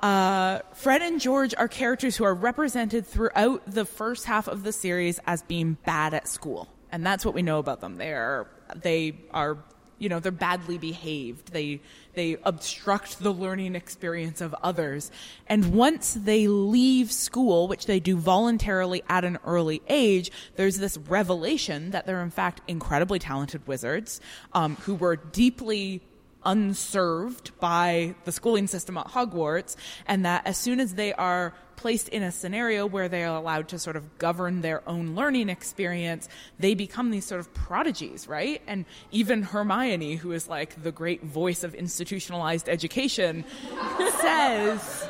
uh, 0.05 0.59
Fred 0.73 1.01
and 1.01 1.19
George 1.19 1.55
are 1.57 1.67
characters 1.67 2.15
who 2.15 2.23
are 2.25 2.35
represented 2.35 3.07
throughout 3.07 3.63
the 3.65 3.85
first 3.85 4.25
half 4.25 4.47
of 4.47 4.61
the 4.61 4.71
series 4.71 5.19
as 5.25 5.41
being 5.41 5.77
bad 5.83 6.13
at 6.13 6.27
school, 6.27 6.67
and 6.91 7.03
that's 7.03 7.25
what 7.25 7.33
we 7.33 7.41
know 7.41 7.57
about 7.57 7.81
them. 7.81 7.95
They 7.95 8.13
are 8.13 8.45
they 8.75 9.15
are 9.31 9.57
you 9.97 10.09
know 10.09 10.19
they're 10.19 10.31
badly 10.31 10.77
behaved. 10.77 11.51
They 11.51 11.81
they 12.13 12.37
obstruct 12.43 13.17
the 13.17 13.33
learning 13.33 13.73
experience 13.73 14.41
of 14.41 14.53
others, 14.61 15.09
and 15.47 15.73
once 15.73 16.13
they 16.13 16.47
leave 16.47 17.11
school, 17.11 17.67
which 17.67 17.87
they 17.87 17.99
do 17.99 18.15
voluntarily 18.15 19.01
at 19.09 19.25
an 19.25 19.39
early 19.43 19.81
age, 19.87 20.29
there's 20.55 20.77
this 20.77 20.97
revelation 20.97 21.89
that 21.91 22.05
they're 22.05 22.21
in 22.21 22.29
fact 22.29 22.61
incredibly 22.67 23.17
talented 23.17 23.65
wizards 23.65 24.21
um, 24.53 24.75
who 24.81 24.93
were 24.93 25.15
deeply 25.15 26.03
unserved 26.45 27.51
by 27.59 28.15
the 28.23 28.31
schooling 28.31 28.67
system 28.67 28.97
at 28.97 29.07
Hogwarts, 29.07 29.75
and 30.05 30.25
that 30.25 30.45
as 30.45 30.57
soon 30.57 30.79
as 30.79 30.95
they 30.95 31.13
are 31.13 31.53
placed 31.75 32.07
in 32.09 32.23
a 32.23 32.31
scenario 32.31 32.85
where 32.85 33.09
they 33.09 33.23
are 33.23 33.35
allowed 33.35 33.67
to 33.69 33.79
sort 33.79 33.95
of 33.95 34.17
govern 34.17 34.61
their 34.61 34.87
own 34.87 35.15
learning 35.15 35.49
experience, 35.49 36.29
they 36.59 36.73
become 36.73 37.11
these 37.11 37.25
sort 37.25 37.39
of 37.39 37.53
prodigies, 37.53 38.27
right? 38.27 38.61
And 38.67 38.85
even 39.11 39.43
Hermione, 39.43 40.15
who 40.15 40.31
is 40.31 40.47
like 40.47 40.81
the 40.81 40.91
great 40.91 41.23
voice 41.23 41.63
of 41.63 41.75
institutionalized 41.75 42.69
education, 42.69 43.43
says 44.21 45.09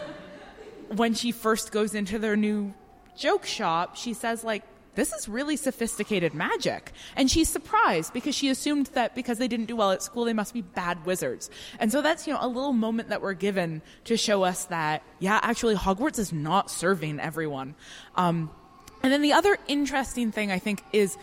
when 0.90 1.14
she 1.14 1.32
first 1.32 1.72
goes 1.72 1.95
into 1.95 2.20
their 2.20 2.36
new 2.36 2.74
joke 3.18 3.45
shop, 3.45 3.95
she 3.95 4.14
says, 4.14 4.44
like, 4.44 4.64
this 4.95 5.13
is 5.13 5.30
really 5.30 5.55
sophisticated 5.55 6.34
magic. 6.34 6.91
And 7.15 7.30
she's 7.30 7.49
surprised 7.49 8.13
because 8.13 8.35
she 8.35 8.49
assumed 8.49 8.88
that 8.93 9.15
because 9.15 9.38
they 9.38 9.47
didn't 9.47 9.67
do 9.67 9.76
well 9.76 9.91
at 9.91 10.01
school, 10.01 10.26
they 10.26 10.34
must 10.34 10.53
be 10.53 10.61
bad 10.61 11.05
wizards. 11.05 11.49
And 11.80 11.91
so 11.91 12.01
that's, 12.01 12.27
you 12.27 12.34
know, 12.34 12.39
a 12.41 12.47
little 12.47 12.73
moment 12.73 13.09
that 13.09 13.22
we're 13.22 13.34
given 13.34 13.81
to 14.05 14.17
show 14.17 14.43
us 14.43 14.65
that, 14.65 15.03
yeah, 15.19 15.39
actually 15.43 15.76
Hogwarts 15.76 16.19
is 16.19 16.34
not 16.34 16.72
serving 16.72 17.19
everyone. 17.19 17.76
Um, 18.15 18.49
and 19.03 19.13
then 19.13 19.22
the 19.22 19.34
other 19.34 19.57
interesting 19.67 20.31
thing 20.31 20.51
I 20.51 20.59
think 20.59 20.84
is 20.91 21.17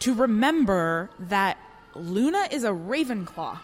to 0.00 0.14
remember 0.14 1.10
that 1.18 1.58
Luna 1.94 2.48
is 2.50 2.64
a 2.64 2.70
Ravenclaw 2.70 3.58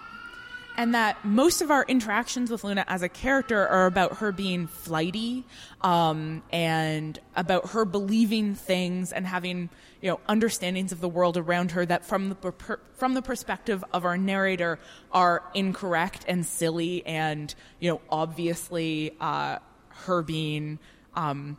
and 0.78 0.94
that 0.94 1.24
most 1.24 1.60
of 1.60 1.72
our 1.72 1.84
interactions 1.88 2.52
with 2.52 2.62
Luna 2.62 2.84
as 2.86 3.02
a 3.02 3.08
character 3.08 3.66
are 3.66 3.86
about 3.86 4.18
her 4.18 4.30
being 4.30 4.68
flighty 4.68 5.44
um, 5.80 6.40
and 6.52 7.18
about 7.34 7.70
her 7.70 7.84
believing 7.84 8.54
things 8.54 9.12
and 9.12 9.26
having 9.26 9.68
you 10.00 10.08
know 10.08 10.20
understandings 10.28 10.92
of 10.92 11.00
the 11.00 11.08
world 11.08 11.36
around 11.36 11.72
her 11.72 11.84
that 11.84 12.04
from 12.04 12.28
the 12.28 12.36
per- 12.36 12.80
from 12.94 13.14
the 13.14 13.22
perspective 13.22 13.84
of 13.92 14.04
our 14.04 14.16
narrator 14.16 14.78
are 15.10 15.42
incorrect 15.52 16.24
and 16.28 16.46
silly 16.46 17.04
and 17.04 17.56
you 17.80 17.90
know 17.90 18.00
obviously 18.08 19.12
uh, 19.20 19.58
her 19.88 20.22
being 20.22 20.78
um, 21.14 21.56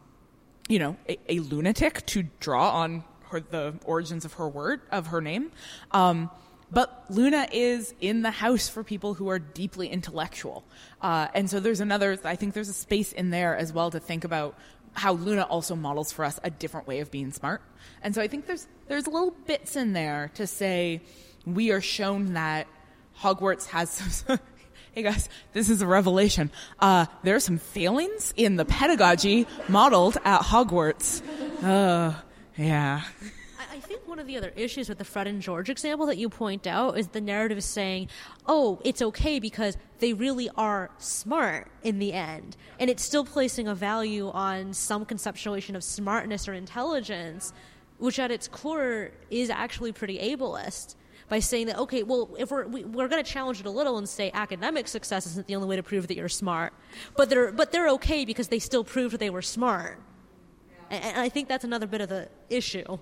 you 0.70 0.80
know 0.80 0.96
a, 1.10 1.18
a, 1.28 1.40
lunatic 1.40 2.06
to 2.06 2.24
draw 2.40 2.70
on 2.70 3.04
her 3.24 3.42
the 3.42 3.74
origins 3.84 4.24
of 4.24 4.34
her 4.34 4.48
word 4.48 4.80
of 4.92 5.08
her 5.08 5.20
name. 5.20 5.52
Um, 5.92 6.32
but 6.72 7.06
Luna 7.10 7.48
is 7.52 7.94
in 8.00 8.22
the 8.22 8.32
house 8.32 8.70
for 8.70 8.84
people 8.84 9.14
who 9.14 9.30
are 9.30 9.40
deeply 9.40 9.88
intellectual. 9.88 10.64
Uh, 11.02 11.28
and 11.34 11.50
so 11.50 11.60
there's 11.60 11.80
another, 11.80 12.18
I 12.24 12.36
think 12.36 12.54
there's 12.54 12.70
a 12.70 12.74
space 12.74 13.12
in 13.12 13.32
there 13.32 13.56
as 13.58 13.74
well 13.74 13.92
to 13.92 14.00
think 14.00 14.24
about 14.24 14.56
how 14.94 15.14
Luna 15.14 15.44
also 15.44 15.76
models 15.76 16.12
for 16.12 16.26
us 16.26 16.40
a 16.44 16.50
different 16.50 16.88
way 16.88 17.00
of 17.00 17.12
being 17.12 17.32
smart. 17.32 17.62
And 18.02 18.14
so 18.14 18.22
I 18.22 18.28
think 18.28 18.46
there's, 18.46 18.68
there's 18.88 19.08
little 19.08 19.32
bits 19.46 19.76
in 19.76 19.94
there 19.94 20.32
to 20.36 20.46
say 20.46 21.02
we 21.46 21.72
are 21.72 21.82
shown 21.82 22.34
that 22.34 22.68
Hogwarts 23.20 23.68
has 23.68 23.90
some, 23.90 24.40
hey 24.92 25.04
guys, 25.04 25.30
this 25.54 25.70
is 25.70 25.82
a 25.82 25.88
revelation. 25.88 26.52
Uh, 26.80 27.06
there 27.24 27.36
are 27.36 27.40
some 27.40 27.58
failings 27.58 28.34
in 28.38 28.56
the 28.56 28.66
pedagogy 28.66 29.48
modeled 29.68 30.18
at 30.24 30.42
Hogwarts. 30.42 31.24
Uh, 31.64 32.14
yeah 32.58 33.04
think 33.80 34.08
one 34.08 34.20
of 34.20 34.28
the 34.28 34.38
other 34.38 34.54
issues 34.56 34.90
with 34.90 34.98
the 34.98 35.06
Fred 35.06 35.28
and 35.28 35.42
George 35.42 35.70
example 35.70 36.06
that 36.08 36.18
you 36.18 36.30
point 36.30 36.68
out 36.68 36.98
is 36.98 37.10
the 37.10 37.22
narrative 37.22 37.58
is 37.58 37.66
saying, 37.66 38.10
oh, 38.48 38.80
it's 38.84 39.02
okay 39.02 39.40
because 39.40 39.78
they 40.00 40.14
really 40.14 40.50
are 40.56 40.92
smart 40.98 41.72
in 41.84 42.00
the 42.00 42.14
end. 42.14 42.58
And 42.80 42.90
it's 42.90 43.04
still 43.04 43.26
placing 43.26 43.68
a 43.68 43.76
value 43.76 44.30
on 44.30 44.74
some 44.74 45.06
conceptualization 45.06 45.76
of 45.76 45.84
smartness 45.84 46.48
or 46.48 46.54
intelligence, 46.54 47.54
which 47.98 48.20
at 48.20 48.32
its 48.32 48.48
core 48.48 49.12
is 49.30 49.50
actually 49.50 49.92
pretty 49.92 50.18
ableist 50.20 50.96
by 51.28 51.40
saying 51.40 51.68
that 51.68 51.78
okay 51.78 52.02
well 52.02 52.30
if 52.40 52.50
we're 52.50 52.66
we, 52.66 52.84
are 52.84 52.88
we 52.88 53.04
are 53.04 53.08
going 53.08 53.24
to 53.24 53.32
challenge 53.32 53.60
it 53.60 53.66
a 53.68 53.70
little 53.70 54.00
and 54.00 54.10
say 54.10 54.32
academic 54.34 54.88
success 54.88 55.28
isn't 55.28 55.46
the 55.46 55.56
only 55.56 55.68
way 55.68 55.76
to 55.76 55.84
prove 55.84 56.08
that 56.08 56.18
you're 56.18 56.28
smart 56.28 56.74
but 57.16 57.30
they're 57.30 57.52
but 57.52 57.72
they're 57.72 57.90
okay 57.90 58.26
because 58.26 58.48
they 58.48 58.58
still 58.58 58.84
proved 58.84 59.20
they 59.20 59.30
were 59.30 59.42
smart 59.42 60.02
and, 60.90 61.04
and 61.04 61.18
i 61.20 61.30
think 61.30 61.48
that's 61.48 61.64
another 61.64 61.86
bit 61.86 62.02
of 62.02 62.10
the 62.10 62.28
issue 62.50 62.98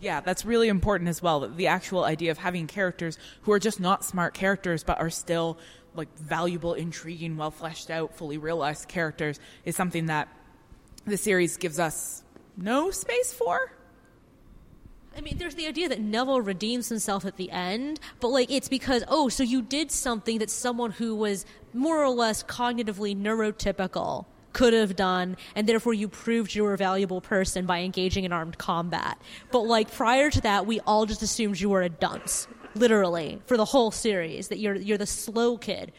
yeah, 0.00 0.20
that's 0.20 0.44
really 0.44 0.68
important 0.68 1.08
as 1.08 1.22
well. 1.22 1.48
The 1.48 1.66
actual 1.66 2.04
idea 2.04 2.30
of 2.30 2.38
having 2.38 2.66
characters 2.66 3.18
who 3.42 3.52
are 3.52 3.58
just 3.58 3.80
not 3.80 4.04
smart 4.04 4.34
characters 4.34 4.82
but 4.82 4.98
are 4.98 5.10
still 5.10 5.58
like 5.94 6.08
valuable, 6.18 6.74
intriguing, 6.74 7.36
well 7.36 7.50
fleshed 7.50 7.90
out, 7.90 8.14
fully 8.16 8.38
realized 8.38 8.88
characters 8.88 9.40
is 9.64 9.76
something 9.76 10.06
that 10.06 10.28
the 11.04 11.16
series 11.16 11.56
gives 11.56 11.78
us 11.78 12.22
no 12.56 12.90
space 12.90 13.32
for. 13.32 13.72
I 15.16 15.22
mean, 15.22 15.38
there's 15.38 15.56
the 15.56 15.66
idea 15.66 15.88
that 15.88 16.00
Neville 16.00 16.40
redeems 16.40 16.88
himself 16.88 17.24
at 17.24 17.36
the 17.36 17.50
end, 17.50 17.98
but 18.20 18.28
like 18.28 18.50
it's 18.50 18.68
because, 18.68 19.02
oh, 19.08 19.28
so 19.28 19.42
you 19.42 19.60
did 19.60 19.90
something 19.90 20.38
that 20.38 20.50
someone 20.50 20.92
who 20.92 21.16
was 21.16 21.44
more 21.74 22.02
or 22.02 22.10
less 22.10 22.42
cognitively 22.44 23.16
neurotypical 23.16 24.26
could 24.52 24.72
have 24.72 24.96
done, 24.96 25.36
and 25.54 25.66
therefore 25.66 25.94
you 25.94 26.08
proved 26.08 26.54
you 26.54 26.64
were 26.64 26.74
a 26.74 26.78
valuable 26.78 27.20
person 27.20 27.66
by 27.66 27.80
engaging 27.80 28.24
in 28.24 28.32
armed 28.32 28.58
combat. 28.58 29.20
But 29.50 29.60
like 29.62 29.90
prior 29.92 30.30
to 30.30 30.40
that, 30.42 30.66
we 30.66 30.80
all 30.80 31.06
just 31.06 31.22
assumed 31.22 31.60
you 31.60 31.70
were 31.70 31.82
a 31.82 31.88
dunce, 31.88 32.48
literally, 32.74 33.40
for 33.46 33.56
the 33.56 33.64
whole 33.64 33.90
series, 33.90 34.48
that 34.48 34.58
you're 34.58 34.74
you're 34.74 34.98
the 34.98 35.06
slow 35.06 35.56
kid. 35.56 35.92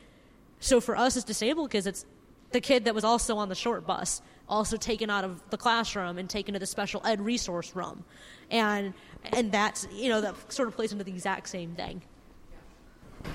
So 0.60 0.80
for 0.80 0.95
us 0.95 1.18
as 1.18 1.23
disabled 1.23 1.72
kids, 1.72 1.88
it's 1.88 2.06
the 2.52 2.61
kid 2.61 2.86
that 2.86 2.95
was 2.95 3.03
also 3.03 3.38
on 3.38 3.49
the 3.49 3.56
short 3.56 3.88
bus, 3.88 4.22
also 4.48 4.78
taken 4.78 5.10
out 5.10 5.23
of 5.23 5.41
the 5.49 5.57
classroom 5.57 6.18
and 6.18 6.30
taken 6.30 6.53
to 6.53 6.60
the 6.60 6.65
special 6.65 7.02
ed 7.06 7.22
resource 7.22 7.76
room, 7.76 8.03
and 8.49 8.94
and 9.23 9.52
that's 9.52 9.88
you 9.94 10.10
know 10.10 10.22
that 10.22 10.36
sort 10.52 10.68
of 10.68 10.76
plays 10.76 10.91
into 10.91 11.03
the 11.03 11.11
exact 11.11 11.49
same 11.49 11.76
thing. 11.76 12.02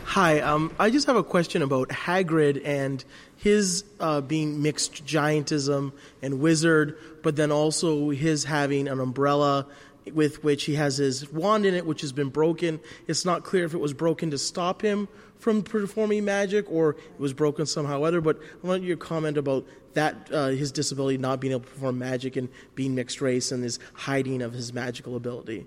Hi, 0.05 0.41
um, 0.41 0.73
I 0.79 0.89
just 0.89 1.07
have 1.09 1.17
a 1.17 1.23
question 1.23 1.61
about 1.61 1.89
Hagrid 1.89 2.63
and 2.65 3.05
his 3.37 3.85
uh, 4.01 4.23
being 4.23 4.63
mixed 4.63 5.05
giantism 5.05 5.93
and 6.23 6.41
wizard, 6.41 6.97
but 7.23 7.37
then 7.37 7.53
also 7.53 8.09
his 8.11 8.45
having 8.45 8.89
an 8.89 8.99
umbrella 8.99 9.67
with 10.13 10.43
which 10.43 10.65
he 10.65 10.75
has 10.77 10.97
his 10.97 11.31
wand 11.31 11.67
in 11.67 11.75
it, 11.75 11.85
which 11.85 12.01
has 12.01 12.13
been 12.13 12.31
broken. 12.31 12.81
It's 13.07 13.25
not 13.25 13.45
clear 13.45 13.65
if 13.65 13.75
it 13.75 13.79
was 13.79 13.93
broken 13.93 14.31
to 14.31 14.39
stop 14.39 14.81
him 14.81 15.09
from 15.39 15.63
performing 15.63 16.25
magic 16.25 16.71
or 16.71 16.91
it 16.91 17.21
was 17.21 17.35
broken 17.35 17.67
somehow 17.67 18.03
other. 18.03 18.21
But 18.21 18.39
I 18.65 18.67
want 18.67 18.85
your 18.85 18.97
comment 18.97 19.37
about 19.37 19.67
that, 19.95 20.31
uh, 20.33 20.47
his 20.49 20.73
disability 20.73 21.19
not 21.19 21.41
being 21.41 21.53
able 21.53 21.65
to 21.65 21.71
perform 21.71 21.99
magic 21.99 22.37
and 22.37 22.49
being 22.75 22.95
mixed 22.95 23.21
race 23.21 23.53
and 23.53 23.63
his 23.63 23.79
hiding 23.93 24.41
of 24.41 24.53
his 24.55 24.73
magical 24.73 25.17
ability 25.17 25.67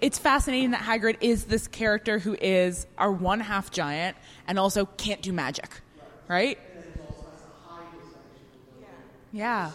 it's 0.00 0.18
fascinating 0.18 0.70
that 0.72 0.80
Hagrid 0.82 1.16
is 1.20 1.44
this 1.44 1.66
character 1.66 2.18
who 2.18 2.36
is 2.40 2.86
our 2.96 3.10
one 3.10 3.40
half 3.40 3.70
giant 3.70 4.16
and 4.46 4.58
also 4.58 4.86
can't 4.86 5.22
do 5.22 5.32
magic, 5.32 5.68
right? 6.28 6.58
Yeah. 9.32 9.72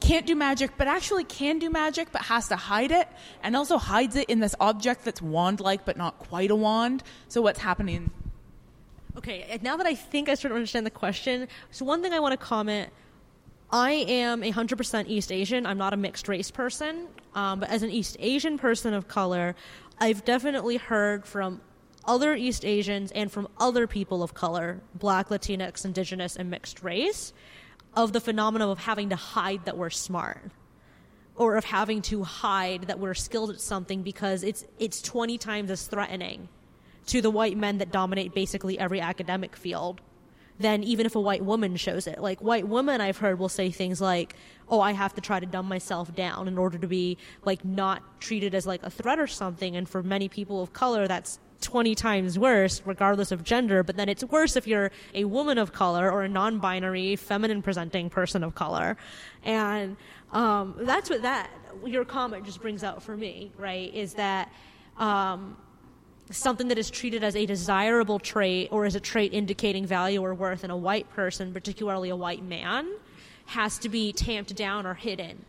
Can't 0.00 0.26
do 0.26 0.34
magic, 0.34 0.72
but 0.76 0.86
actually 0.86 1.24
can 1.24 1.58
do 1.58 1.70
magic, 1.70 2.12
but 2.12 2.22
has 2.22 2.48
to 2.48 2.56
hide 2.56 2.90
it, 2.90 3.08
and 3.42 3.56
also 3.56 3.78
hides 3.78 4.16
it 4.16 4.28
in 4.28 4.38
this 4.38 4.54
object 4.60 5.04
that's 5.04 5.22
wand 5.22 5.60
like, 5.60 5.86
but 5.86 5.96
not 5.96 6.18
quite 6.18 6.50
a 6.50 6.54
wand. 6.54 7.02
So, 7.28 7.40
what's 7.40 7.58
happening? 7.58 8.10
Okay, 9.16 9.58
now 9.62 9.78
that 9.78 9.86
I 9.86 9.94
think 9.94 10.28
I 10.28 10.34
sort 10.34 10.52
of 10.52 10.56
understand 10.56 10.84
the 10.84 10.90
question, 10.90 11.48
so 11.70 11.86
one 11.86 12.02
thing 12.02 12.12
I 12.12 12.20
want 12.20 12.32
to 12.32 12.36
comment 12.36 12.90
I 13.70 13.92
am 13.92 14.42
a 14.42 14.52
100% 14.52 15.08
East 15.08 15.32
Asian. 15.32 15.66
I'm 15.66 15.78
not 15.78 15.92
a 15.92 15.96
mixed 15.96 16.28
race 16.28 16.50
person. 16.50 17.08
Um, 17.34 17.60
but 17.60 17.70
as 17.70 17.82
an 17.82 17.90
East 17.90 18.16
Asian 18.20 18.58
person 18.58 18.94
of 18.94 19.08
color, 19.08 19.56
I've 19.98 20.24
definitely 20.24 20.76
heard 20.76 21.26
from 21.26 21.60
other 22.04 22.34
East 22.34 22.64
Asians 22.64 23.10
and 23.12 23.32
from 23.32 23.48
other 23.58 23.86
people 23.86 24.22
of 24.22 24.34
color, 24.34 24.80
black, 24.94 25.28
Latinx, 25.28 25.84
indigenous, 25.84 26.36
and 26.36 26.50
mixed 26.50 26.82
race, 26.82 27.32
of 27.96 28.12
the 28.12 28.20
phenomenon 28.20 28.68
of 28.68 28.78
having 28.78 29.10
to 29.10 29.16
hide 29.16 29.64
that 29.64 29.76
we're 29.76 29.90
smart. 29.90 30.50
Or 31.36 31.56
of 31.56 31.64
having 31.64 32.02
to 32.02 32.22
hide 32.22 32.82
that 32.82 33.00
we're 33.00 33.14
skilled 33.14 33.50
at 33.50 33.60
something 33.60 34.02
because 34.02 34.44
it's 34.44 34.64
it's 34.78 35.02
20 35.02 35.36
times 35.38 35.70
as 35.70 35.84
threatening 35.86 36.48
to 37.06 37.20
the 37.20 37.30
white 37.30 37.56
men 37.56 37.78
that 37.78 37.90
dominate 37.90 38.34
basically 38.34 38.78
every 38.78 39.00
academic 39.00 39.56
field 39.56 40.00
than 40.58 40.84
even 40.84 41.06
if 41.06 41.16
a 41.16 41.20
white 41.20 41.44
woman 41.44 41.76
shows 41.76 42.06
it. 42.06 42.20
Like 42.20 42.40
white 42.40 42.68
women 42.68 43.00
I've 43.00 43.18
heard 43.18 43.38
will 43.38 43.48
say 43.48 43.70
things 43.70 44.00
like, 44.00 44.36
"Oh, 44.68 44.80
I 44.80 44.92
have 44.92 45.14
to 45.14 45.20
try 45.20 45.40
to 45.40 45.46
dumb 45.46 45.66
myself 45.66 46.14
down 46.14 46.48
in 46.48 46.58
order 46.58 46.78
to 46.78 46.86
be 46.86 47.18
like 47.44 47.64
not 47.64 48.02
treated 48.20 48.54
as 48.54 48.66
like 48.66 48.82
a 48.82 48.90
threat 48.90 49.18
or 49.18 49.26
something." 49.26 49.76
And 49.76 49.88
for 49.88 50.02
many 50.02 50.28
people 50.28 50.62
of 50.62 50.72
color, 50.72 51.08
that's 51.08 51.38
20 51.60 51.94
times 51.94 52.38
worse 52.38 52.82
regardless 52.84 53.32
of 53.32 53.42
gender, 53.42 53.82
but 53.82 53.96
then 53.96 54.08
it's 54.08 54.22
worse 54.24 54.54
if 54.54 54.66
you're 54.66 54.90
a 55.14 55.24
woman 55.24 55.58
of 55.58 55.72
color 55.72 56.10
or 56.10 56.22
a 56.22 56.28
non-binary 56.28 57.16
feminine 57.16 57.62
presenting 57.62 58.10
person 58.10 58.44
of 58.44 58.54
color. 58.54 58.96
And 59.42 59.96
um, 60.32 60.74
that's 60.80 61.10
what 61.10 61.22
that 61.22 61.50
your 61.84 62.04
comment 62.04 62.44
just 62.44 62.60
brings 62.60 62.84
out 62.84 63.02
for 63.02 63.16
me, 63.16 63.50
right? 63.58 63.92
Is 63.94 64.14
that 64.14 64.52
um, 64.98 65.56
something 66.36 66.68
that 66.68 66.78
is 66.78 66.90
treated 66.90 67.22
as 67.24 67.36
a 67.36 67.46
desirable 67.46 68.18
trait 68.18 68.68
or 68.70 68.84
as 68.84 68.94
a 68.94 69.00
trait 69.00 69.32
indicating 69.32 69.86
value 69.86 70.22
or 70.22 70.34
worth 70.34 70.64
in 70.64 70.70
a 70.70 70.76
white 70.76 71.08
person, 71.10 71.52
particularly 71.52 72.10
a 72.10 72.16
white 72.16 72.42
man, 72.42 72.88
has 73.46 73.78
to 73.78 73.88
be 73.88 74.12
tamped 74.12 74.54
down 74.56 74.86
or 74.86 74.94
hidden. 74.94 75.44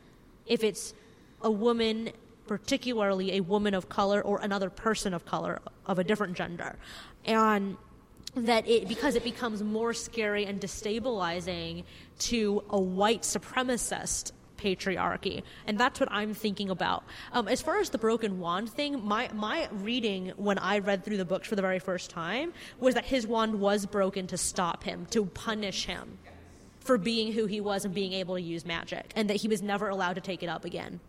If 0.45 0.63
it's 0.63 0.93
a 1.41 1.51
woman, 1.51 2.11
particularly 2.47 3.33
a 3.37 3.41
woman 3.41 3.73
of 3.73 3.89
color 3.89 4.21
or 4.21 4.39
another 4.41 4.69
person 4.69 5.13
of 5.13 5.25
color 5.25 5.59
of 5.85 5.99
a 5.99 6.03
different 6.03 6.35
gender. 6.35 6.75
And 7.25 7.77
that 8.35 8.67
it 8.67 8.87
because 8.87 9.15
it 9.15 9.23
becomes 9.23 9.63
more 9.63 9.93
scary 9.93 10.45
and 10.45 10.59
destabilizing 10.59 11.83
to 12.19 12.63
a 12.69 12.79
white 12.79 13.21
supremacist 13.21 14.33
patriarchy 14.65 15.43
and 15.67 15.77
that's 15.77 15.99
what 15.99 16.11
i'm 16.11 16.33
thinking 16.33 16.69
about 16.69 17.03
um, 17.33 17.47
as 17.47 17.61
far 17.61 17.79
as 17.79 17.89
the 17.91 17.97
broken 17.97 18.39
wand 18.39 18.69
thing 18.69 18.91
my, 19.05 19.29
my 19.33 19.69
reading 19.71 20.31
when 20.37 20.57
i 20.57 20.79
read 20.79 21.03
through 21.05 21.17
the 21.17 21.25
books 21.33 21.47
for 21.47 21.55
the 21.55 21.61
very 21.61 21.79
first 21.79 22.09
time 22.09 22.51
was 22.79 22.95
that 22.95 23.05
his 23.05 23.27
wand 23.27 23.59
was 23.59 23.85
broken 23.85 24.25
to 24.27 24.37
stop 24.37 24.83
him 24.83 25.05
to 25.11 25.25
punish 25.25 25.85
him 25.85 26.17
for 26.79 26.97
being 26.97 27.31
who 27.33 27.45
he 27.45 27.61
was 27.61 27.85
and 27.85 27.93
being 27.93 28.13
able 28.13 28.35
to 28.35 28.41
use 28.41 28.65
magic 28.65 29.11
and 29.15 29.29
that 29.29 29.37
he 29.37 29.47
was 29.47 29.61
never 29.61 29.89
allowed 29.89 30.13
to 30.13 30.21
take 30.21 30.41
it 30.43 30.47
up 30.47 30.65
again 30.65 30.99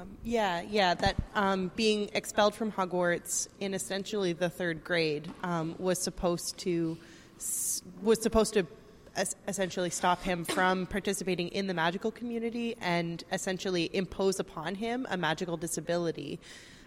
Um, 0.00 0.08
yeah, 0.24 0.62
yeah. 0.62 0.94
That 0.94 1.16
um, 1.34 1.70
being 1.76 2.10
expelled 2.14 2.54
from 2.54 2.72
Hogwarts 2.72 3.48
in 3.60 3.74
essentially 3.74 4.32
the 4.32 4.48
third 4.50 4.82
grade 4.82 5.30
um, 5.42 5.76
was 5.78 5.98
supposed 6.02 6.58
to 6.58 6.98
was 8.02 8.22
supposed 8.22 8.54
to 8.54 8.66
essentially 9.48 9.90
stop 9.90 10.22
him 10.22 10.44
from 10.44 10.86
participating 10.86 11.48
in 11.48 11.66
the 11.66 11.74
magical 11.74 12.10
community 12.10 12.76
and 12.80 13.24
essentially 13.32 13.90
impose 13.94 14.40
upon 14.40 14.74
him 14.74 15.06
a 15.10 15.16
magical 15.16 15.56
disability. 15.56 16.40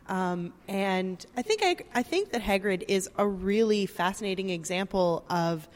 Um, 0.07 0.53
and 0.67 1.25
I 1.35 1.41
think 1.41 1.61
I, 1.63 1.77
I 1.99 2.03
think 2.03 2.31
that 2.31 2.41
Hagrid 2.41 2.83
is 2.87 3.09
a 3.17 3.27
really 3.27 3.85
fascinating 3.85 4.49
example 4.49 5.25
of 5.29 5.67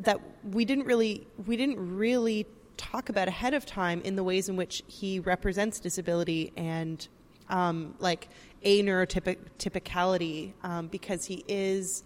that 0.00 0.20
we 0.44 0.64
didn't 0.64 0.86
really 0.86 1.26
we 1.46 1.56
didn't 1.56 1.96
really 1.96 2.46
talk 2.76 3.10
about 3.10 3.28
ahead 3.28 3.54
of 3.54 3.66
time 3.66 4.00
in 4.02 4.16
the 4.16 4.24
ways 4.24 4.48
in 4.48 4.56
which 4.56 4.82
he 4.86 5.20
represents 5.20 5.78
disability 5.80 6.52
and 6.56 7.08
um, 7.50 7.94
like 7.98 8.28
a 8.62 8.82
neurotypicality 8.82 10.52
um, 10.62 10.86
because 10.88 11.24
he 11.24 11.44
is 11.46 12.02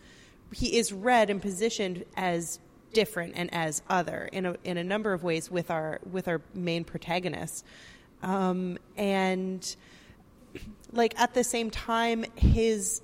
he 0.52 0.76
is 0.76 0.92
read 0.92 1.30
and 1.30 1.40
positioned 1.40 2.04
as 2.16 2.58
different 2.94 3.34
and 3.36 3.52
as 3.52 3.82
other 3.90 4.28
in 4.32 4.46
a 4.46 4.56
in 4.64 4.78
a 4.78 4.84
number 4.84 5.12
of 5.12 5.22
ways 5.22 5.50
with 5.50 5.70
our 5.70 6.00
with 6.10 6.28
our 6.28 6.40
main 6.54 6.84
protagonist 6.84 7.64
um, 8.22 8.78
and 8.96 9.76
like 10.92 11.18
at 11.20 11.34
the 11.34 11.44
same 11.44 11.70
time 11.70 12.24
his 12.36 13.02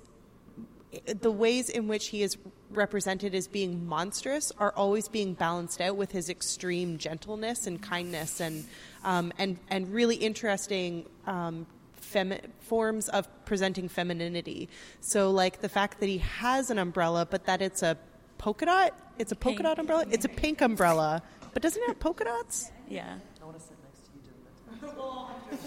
the 1.05 1.31
ways 1.31 1.69
in 1.69 1.87
which 1.87 2.07
he 2.07 2.23
is 2.23 2.37
represented 2.71 3.35
as 3.35 3.47
being 3.47 3.85
monstrous 3.85 4.51
are 4.57 4.73
always 4.75 5.07
being 5.07 5.33
balanced 5.33 5.81
out 5.81 5.95
with 5.95 6.11
his 6.11 6.29
extreme 6.29 6.97
gentleness 6.97 7.67
and 7.67 7.81
kindness 7.81 8.39
and 8.39 8.65
um, 9.03 9.31
and 9.37 9.59
and 9.69 9.93
really 9.93 10.15
interesting 10.15 11.05
um, 11.27 11.65
femi- 12.01 12.41
forms 12.59 13.09
of 13.09 13.27
presenting 13.45 13.89
femininity. 13.89 14.69
So 15.01 15.31
like 15.31 15.61
the 15.61 15.69
fact 15.69 15.99
that 15.99 16.07
he 16.07 16.19
has 16.19 16.69
an 16.69 16.77
umbrella, 16.77 17.27
but 17.29 17.45
that 17.45 17.61
it's 17.61 17.83
a 17.83 17.97
polka 18.41 18.65
dot. 18.65 18.97
It's 19.19 19.31
a 19.31 19.35
polka 19.35 19.57
Pink. 19.57 19.67
dot 19.67 19.79
umbrella. 19.79 20.05
It's 20.09 20.25
a 20.25 20.29
pink 20.29 20.61
umbrella, 20.61 21.21
but 21.53 21.61
doesn't 21.61 21.81
it 21.81 21.87
have 21.89 21.99
polka 21.99 22.23
dots? 22.23 22.71
Yeah. 22.89 23.17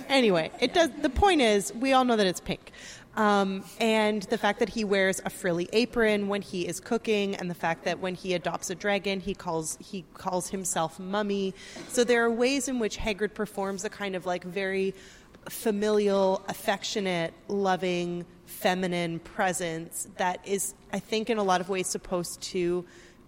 anyway, 0.09 0.51
it 0.61 0.75
does. 0.75 0.91
The 1.01 1.09
point 1.09 1.41
is, 1.41 1.73
we 1.73 1.93
all 1.93 2.05
know 2.05 2.17
that 2.17 2.27
it's 2.27 2.41
pink, 2.41 2.73
um, 3.17 3.65
and 3.79 4.23
the 4.25 4.37
fact 4.37 4.59
that 4.59 4.69
he 4.69 4.83
wears 4.83 5.23
a 5.25 5.31
frilly 5.31 5.69
apron 5.73 6.27
when 6.27 6.43
he 6.43 6.67
is 6.67 6.81
cooking, 6.81 7.37
and 7.37 7.49
the 7.49 7.55
fact 7.55 7.85
that 7.85 8.01
when 8.01 8.17
he 8.17 8.35
adopts 8.35 8.71
a 8.71 8.75
dragon, 8.75 9.21
he 9.21 9.35
calls 9.35 9.79
he 9.81 10.05
calls 10.15 10.49
himself 10.49 10.99
Mummy. 10.99 11.55
So 11.89 12.03
there 12.03 12.25
are 12.25 12.31
ways 12.31 12.67
in 12.67 12.81
which 12.81 12.99
Hagrid 12.99 13.35
performs 13.35 13.85
a 13.85 13.91
kind 13.91 14.17
of 14.17 14.27
like 14.27 14.43
very 14.43 14.95
familial, 15.49 16.43
affectionate, 16.49 17.35
loving, 17.47 18.25
feminine 18.47 19.19
presence 19.21 20.09
that 20.17 20.47
is, 20.47 20.75
I 20.93 20.99
think, 20.99 21.31
in 21.31 21.39
a 21.39 21.43
lot 21.43 21.61
of 21.61 21.69
ways 21.69 21.87
supposed 21.87 22.43
to 22.43 22.85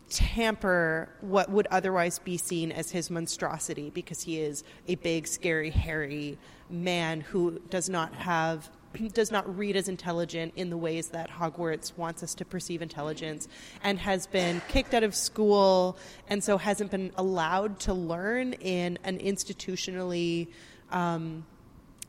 tamper 0.09 1.09
what 1.21 1.51
would 1.51 1.67
otherwise 1.71 2.19
be 2.21 2.37
seen 2.37 2.71
as 2.71 2.91
his 2.91 3.11
monstrosity 3.11 3.91
because 3.91 4.23
he 4.23 4.41
is 4.41 4.63
a 4.87 4.95
big, 4.97 5.27
scary, 5.27 5.71
hairy 5.71 6.39
man 6.71 7.21
who 7.21 7.59
does 7.71 7.89
not 7.89 8.15
have 8.15 8.71
does 9.13 9.31
not 9.31 9.59
read 9.59 9.77
as 9.77 9.89
intelligent 9.89 10.53
in 10.57 10.71
the 10.71 10.77
ways 10.77 11.09
that 11.09 11.31
Hogwarts 11.31 11.97
wants 11.97 12.23
us 12.23 12.35
to 12.35 12.45
perceive 12.45 12.83
intelligence 12.83 13.49
and 13.83 13.99
has 13.99 14.27
been 14.27 14.63
kicked 14.69 14.95
out 14.95 15.03
of 15.03 15.15
school 15.15 15.97
and 16.29 16.43
so 16.43 16.57
hasn't 16.57 16.91
been 16.91 17.13
allowed 17.17 17.81
to 17.81 17.95
learn 17.95 18.53
in 18.55 18.99
an 19.05 19.19
institutionally 19.19 20.49
um, 20.91 21.45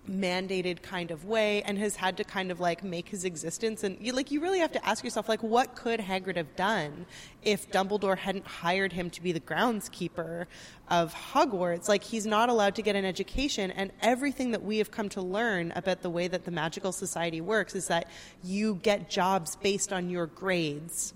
mandated 0.10 0.82
kind 0.82 1.12
of 1.12 1.26
way 1.26 1.62
and 1.64 1.78
has 1.78 1.96
had 1.96 2.18
to 2.18 2.24
kind 2.24 2.52
of 2.52 2.60
like 2.60 2.84
make 2.84 3.10
his 3.10 3.26
existence. 3.26 3.84
And 3.84 3.98
you 4.00 4.14
like 4.14 4.32
you 4.32 4.42
really 4.42 4.60
have 4.60 4.72
to 4.74 4.86
ask 4.86 5.04
yourself 5.04 5.30
like 5.30 5.44
what 5.44 5.76
could 5.76 6.00
Hagrid 6.00 6.36
have 6.36 6.56
done 6.56 7.06
if 7.44 7.70
Dumbledore 7.72 8.18
hadn't 8.18 8.46
hired 8.46 8.94
him 8.94 9.10
to 9.12 9.22
be 9.22 9.32
the 9.32 9.40
groundskeeper 9.40 10.46
of 10.90 11.14
Hogwarts? 11.14 11.88
Like 11.88 12.04
he's 12.04 12.26
not 12.26 12.50
allowed 12.50 12.76
to 12.76 12.82
get 12.82 12.96
an 12.96 13.06
education. 13.06 13.72
And 13.72 13.92
everything 14.02 14.52
that 14.52 14.64
we 14.64 14.78
have 14.80 14.92
come 14.92 15.10
to 15.10 15.22
learn 15.22 15.74
about 15.76 16.02
the 16.02 16.10
way 16.10 16.28
that 16.28 16.46
the 16.46 16.52
magical 16.52 16.92
society 16.92 17.42
works 17.42 17.76
is 17.76 17.88
that 17.88 18.10
you 18.44 18.76
get 18.76 19.10
jobs 19.10 19.56
based 19.58 19.92
on 19.92 20.10
your 20.10 20.28
grades 20.28 21.14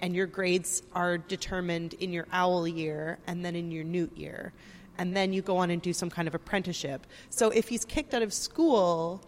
and 0.00 0.16
your 0.16 0.26
grades 0.26 0.82
are 0.94 1.16
determined 1.16 1.94
in 1.94 2.12
your 2.12 2.26
O.W.L. 2.32 2.66
year 2.66 3.18
and 3.28 3.44
then 3.44 3.54
in 3.54 3.70
your 3.70 3.84
N.E.W.T. 3.84 4.20
year 4.20 4.52
and 5.02 5.16
then 5.16 5.32
you 5.32 5.42
go 5.42 5.56
on 5.56 5.68
and 5.68 5.82
do 5.82 5.92
some 5.92 6.08
kind 6.08 6.28
of 6.28 6.34
apprenticeship. 6.34 7.08
So 7.28 7.50
if 7.50 7.68
he's 7.68 7.84
kicked 7.84 8.14
out 8.14 8.22
of 8.22 8.32
school, 8.32 9.20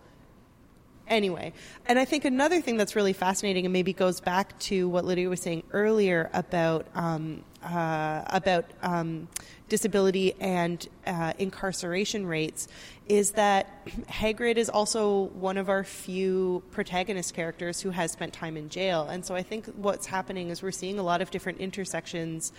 anyway. 1.09 1.53
And 1.87 1.99
I 1.99 2.05
think 2.05 2.25
another 2.25 2.61
thing 2.61 2.77
that's 2.77 2.95
really 2.95 3.13
fascinating 3.13 3.67
and 3.67 3.73
maybe 3.73 3.93
goes 3.93 4.21
back 4.21 4.57
to 4.71 4.89
what 4.89 5.05
Lydia 5.05 5.29
was 5.29 5.41
saying 5.41 5.65
earlier 5.73 6.31
about 6.33 6.87
um, 6.95 7.43
uh, 7.63 8.23
about 8.29 8.67
um, 8.83 9.27
disability 9.69 10.35
and 10.41 10.87
uh, 11.07 11.33
incarceration 11.39 12.25
rates 12.27 12.69
is 13.09 13.33
that 13.33 13.85
Hagrid 14.09 14.57
is 14.57 14.71
also 14.71 15.25
one 15.35 15.57
of 15.57 15.69
our 15.69 15.83
few 15.83 16.63
protagonist 16.71 17.35
characters 17.35 17.81
who 17.81 17.91
has 17.91 18.13
spent 18.13 18.33
time 18.33 18.57
in 18.57 18.69
jail. 18.69 19.09
And 19.09 19.25
so 19.25 19.35
I 19.35 19.43
think 19.43 19.67
what's 19.75 20.07
happening 20.07 20.51
is 20.51 20.63
we're 20.63 20.71
seeing 20.71 20.99
a 20.99 21.03
lot 21.03 21.21
of 21.21 21.31
different 21.31 21.59
intersections 21.59 22.53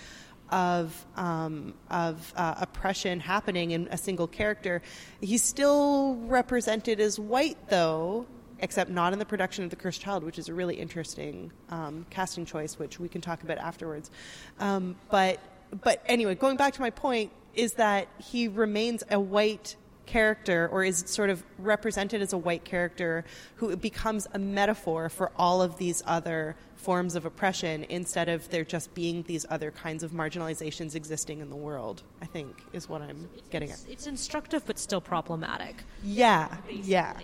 of 0.50 1.06
um, 1.16 1.74
of 1.90 2.34
uh, 2.36 2.56
oppression 2.58 3.20
happening 3.20 3.72
in 3.72 3.88
a 3.92 3.98
single 3.98 4.28
character. 4.28 4.82
He's 5.22 5.44
still 5.44 6.16
represented 6.28 7.00
as 7.00 7.20
white, 7.20 7.58
though, 7.70 8.26
except 8.60 8.90
not 8.90 9.14
in 9.14 9.20
the 9.20 9.26
production 9.26 9.64
of 9.64 9.70
The 9.70 9.76
Cursed 9.76 10.02
Child, 10.02 10.24
which 10.24 10.40
is 10.40 10.50
a 10.50 10.54
really 10.54 10.76
interesting 10.76 11.52
um, 11.70 12.06
casting 12.10 12.46
choice, 12.46 12.78
which 12.78 13.00
we 13.00 13.10
can 13.10 13.22
talk 13.22 13.44
about 13.44 13.58
afterwards. 13.58 14.12
Um, 14.60 14.96
but 15.10 15.40
but 15.84 16.04
anyway, 16.06 16.36
going 16.36 16.58
back 16.58 16.74
to 16.74 16.82
my 16.82 16.90
point 16.90 17.32
is 17.54 17.74
that 17.74 18.08
he 18.20 18.48
remains 18.48 19.04
a 19.10 19.20
white 19.20 19.76
character 20.06 20.70
or 20.72 20.84
is 20.84 21.04
sort 21.08 21.30
of 21.30 21.44
represented 21.58 22.22
as 22.22 22.34
a 22.34 22.38
white 22.38 22.64
character 22.64 23.26
who 23.56 23.76
becomes 23.76 24.28
a 24.34 24.40
metaphor 24.40 25.10
for 25.10 25.32
all 25.38 25.62
of 25.62 25.78
these 25.78 26.04
other 26.06 26.56
forms 26.76 27.16
of 27.16 27.26
oppression 27.26 27.84
instead 27.90 28.30
of 28.30 28.48
there 28.50 28.64
just 28.64 28.94
being 28.94 29.24
these 29.24 29.46
other 29.50 29.72
kinds 29.72 30.04
of 30.04 30.12
marginalizations 30.12 30.94
existing 30.96 31.40
in 31.40 31.50
the 31.50 31.56
world 31.56 32.04
i 32.22 32.26
think 32.26 32.56
is 32.74 32.88
what 32.88 33.02
i'm 33.02 33.28
getting 33.50 33.72
at 33.72 33.80
It's, 33.90 34.06
instructive 34.06 34.64
but 34.66 34.78
still 34.78 35.02
problematic. 35.02 35.84
yeah 36.04 36.56
yeah. 36.70 37.18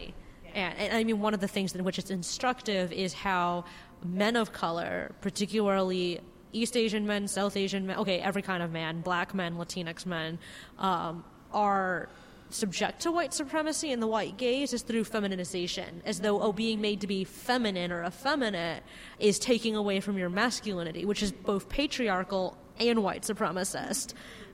And, 0.54 0.78
and 0.78 0.98
I 0.98 1.04
mean, 1.04 1.20
one 1.22 1.34
of 1.34 1.40
the 1.40 1.48
things 1.48 1.74
in 1.76 1.84
which 1.84 1.98
it's 1.98 2.12
instructive 2.12 2.92
is 2.92 3.14
how 3.14 3.64
men 4.04 4.36
of 4.36 4.52
color, 4.52 5.14
particularly 5.22 6.20
East 6.52 6.76
Asian 6.76 7.08
men, 7.08 7.28
South 7.28 7.56
Asian 7.56 7.88
men, 7.88 7.98
okay, 8.00 8.20
every 8.20 8.42
kind 8.42 8.62
of 8.62 8.72
man, 8.72 9.00
black 9.02 9.34
men, 9.34 9.56
Latinx 9.56 10.06
men, 10.06 10.40
um, 10.78 11.24
are 11.54 12.10
subject 12.54 13.02
to 13.02 13.12
white 13.12 13.34
supremacy 13.34 13.92
and 13.92 14.02
the 14.02 14.08
white 14.08 14.38
gaze 14.38 14.74
is 14.74 14.82
through 14.82 15.04
feminization, 15.04 16.02
as 16.06 16.20
though, 16.20 16.42
oh, 16.42 16.52
being 16.52 16.82
made 16.82 17.02
to 17.02 17.08
be 17.08 17.24
feminine 17.24 17.92
or 17.92 18.04
effeminate 18.04 18.84
is 19.20 19.40
taking 19.40 19.76
away 19.76 20.00
from 20.00 20.18
your 20.18 20.30
masculinity, 20.30 21.06
which 21.06 21.24
is 21.24 21.32
both 21.32 21.70
patriarchal 21.70 22.58
and 22.80 23.04
white 23.04 23.24
supremacist. 23.24 24.14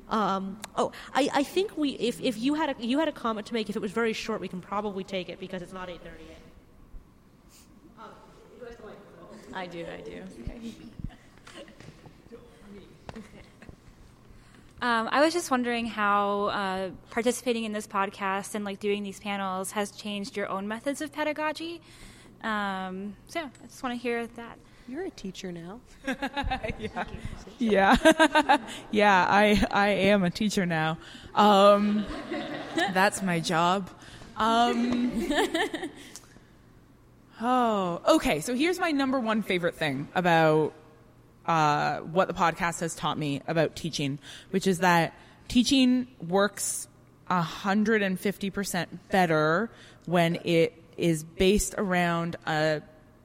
Um, 0.10 0.60
oh, 0.76 0.92
I, 1.14 1.30
I 1.34 1.44
think 1.44 1.78
we 1.78 1.90
if, 1.92 2.22
if 2.22 2.38
you 2.38 2.54
had 2.54 2.70
a 2.70 2.86
you 2.86 3.00
had 3.00 3.08
a 3.08 3.12
comment 3.12 3.48
to 3.48 3.54
make, 3.54 3.70
if 3.70 3.76
it 3.76 3.82
was 3.82 3.92
very 3.92 4.14
short, 4.14 4.40
we 4.40 4.48
can 4.48 4.62
probably 4.62 5.04
take 5.04 5.28
it 5.30 5.40
because 5.40 5.62
it's 5.62 5.74
not 5.74 5.90
eight 5.90 6.02
thirty 6.02 6.24
yet. 6.24 6.38
I 9.54 9.66
do, 9.66 9.86
I 9.86 10.02
do. 10.02 10.24
Um, 14.82 15.10
I 15.12 15.22
was 15.22 15.34
just 15.34 15.50
wondering 15.50 15.88
how 15.88 16.46
uh, 16.46 16.90
participating 17.10 17.64
in 17.64 17.74
this 17.74 17.88
podcast 17.88 18.54
and 18.54 18.64
like 18.64 18.80
doing 18.80 19.04
these 19.04 19.20
panels 19.20 19.72
has 19.72 19.92
changed 19.92 20.38
your 20.38 20.48
own 20.50 20.68
methods 20.68 21.02
of 21.02 21.12
pedagogy. 21.12 21.82
Um, 22.44 23.16
so 23.28 23.40
yeah, 23.40 23.50
I 23.64 23.68
just 23.68 23.82
want 23.82 23.96
to 23.96 24.02
hear 24.02 24.28
that. 24.28 24.60
You're 24.88 25.06
a 25.06 25.10
teacher 25.10 25.52
now. 25.52 25.82
yeah, 26.80 27.04
yeah, 27.60 28.58
yeah. 28.92 29.26
I 29.28 29.66
I 29.70 29.88
am 29.90 30.24
a 30.24 30.30
teacher 30.30 30.66
now. 30.66 30.98
Um, 31.36 32.06
that's 32.94 33.22
my 33.22 33.40
job. 33.42 33.90
Um, 34.38 35.28
Oh, 37.40 38.02
okay. 38.08 38.40
So 38.42 38.56
here's 38.56 38.80
my 38.80 38.92
number 38.92 39.20
one 39.20 39.44
favorite 39.44 39.76
thing 39.76 40.08
about 40.16 40.74
uh, 41.48 42.00
what 42.00 42.28
the 42.28 42.34
podcast 42.34 42.82
has 42.82 42.94
taught 42.94 43.18
me 43.18 43.42
about 43.48 43.76
teaching, 43.76 44.20
which 44.52 44.68
is 44.68 44.80
that 44.80 45.14
teaching 45.48 46.08
works 46.28 46.88
150% 47.30 48.88
better 49.10 49.70
when 50.06 50.36
it 50.44 50.84
is 50.98 51.24
based 51.24 51.76
around 51.78 52.36
uh, 52.46 52.80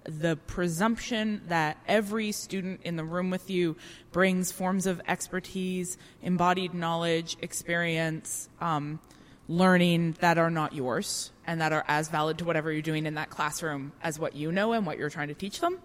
the 0.05 0.37
presumption 0.47 1.41
that 1.49 1.79
every 1.87 2.33
student 2.33 2.81
in 2.85 2.97
the 2.97 3.05
room 3.05 3.31
with 3.31 3.49
you 3.51 3.77
brings 4.11 4.51
forms 4.51 4.87
of 4.87 5.01
expertise, 5.07 5.97
embodied 6.23 6.75
knowledge, 6.75 7.37
experience, 7.41 8.49
um, 8.61 9.01
learning 9.49 10.17
that 10.21 10.39
are 10.39 10.51
not 10.51 10.73
yours 10.73 11.31
and 11.47 11.61
that 11.61 11.73
are 11.73 11.85
as 11.89 12.09
valid 12.09 12.39
to 12.39 12.45
whatever 12.45 12.73
you're 12.73 12.83
doing 12.83 13.07
in 13.07 13.15
that 13.15 13.31
classroom 13.31 13.93
as 14.03 14.19
what 14.19 14.35
you 14.35 14.51
know 14.53 14.73
and 14.73 14.87
what 14.87 14.99
you're 14.99 15.11
trying 15.11 15.29
to 15.29 15.35
teach 15.35 15.61
them. 15.61 15.79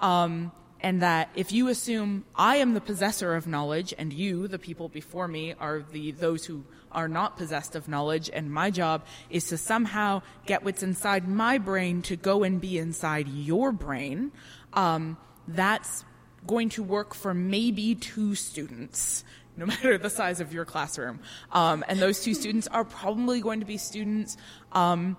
Um, 0.00 0.52
and 0.84 1.00
that 1.00 1.30
if 1.34 1.50
you 1.50 1.68
assume 1.68 2.26
I 2.36 2.56
am 2.56 2.74
the 2.74 2.80
possessor 2.80 3.34
of 3.34 3.46
knowledge 3.46 3.94
and 3.96 4.12
you, 4.12 4.46
the 4.46 4.58
people 4.58 4.90
before 4.90 5.26
me, 5.26 5.54
are 5.58 5.82
the 5.90 6.10
those 6.10 6.44
who 6.44 6.62
are 6.92 7.08
not 7.08 7.38
possessed 7.38 7.74
of 7.74 7.88
knowledge, 7.88 8.28
and 8.30 8.50
my 8.50 8.70
job 8.70 9.02
is 9.30 9.48
to 9.48 9.56
somehow 9.56 10.20
get 10.44 10.62
what's 10.62 10.82
inside 10.82 11.26
my 11.26 11.56
brain 11.56 12.02
to 12.02 12.16
go 12.16 12.42
and 12.42 12.60
be 12.60 12.76
inside 12.76 13.28
your 13.28 13.72
brain, 13.72 14.30
um, 14.74 15.16
that's 15.48 16.04
going 16.46 16.68
to 16.68 16.82
work 16.82 17.14
for 17.14 17.32
maybe 17.32 17.94
two 17.94 18.34
students 18.34 19.24
no 19.56 19.66
matter 19.72 19.96
the 19.96 20.10
size 20.10 20.40
of 20.40 20.52
your 20.52 20.64
classroom. 20.66 21.20
Um, 21.52 21.82
and 21.88 21.98
those 21.98 22.20
two 22.20 22.34
students 22.34 22.66
are 22.66 22.84
probably 22.84 23.40
going 23.40 23.60
to 23.60 23.66
be 23.66 23.78
students 23.78 24.36
um, 24.72 25.16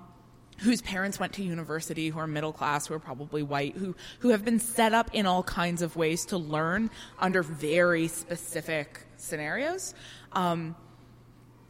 whose 0.57 0.81
parents 0.81 1.19
went 1.19 1.33
to 1.33 1.43
university, 1.43 2.09
who 2.09 2.19
are 2.19 2.27
middle 2.27 2.53
class, 2.53 2.87
who 2.87 2.93
are 2.93 2.99
probably 2.99 3.43
white, 3.43 3.75
who, 3.75 3.95
who 4.19 4.29
have 4.29 4.45
been 4.45 4.59
set 4.59 4.93
up 4.93 5.09
in 5.13 5.25
all 5.25 5.43
kinds 5.43 5.81
of 5.81 5.95
ways 5.95 6.25
to 6.25 6.37
learn 6.37 6.89
under 7.19 7.43
very 7.43 8.07
specific 8.07 9.05
scenarios. 9.17 9.93
Um, 10.33 10.75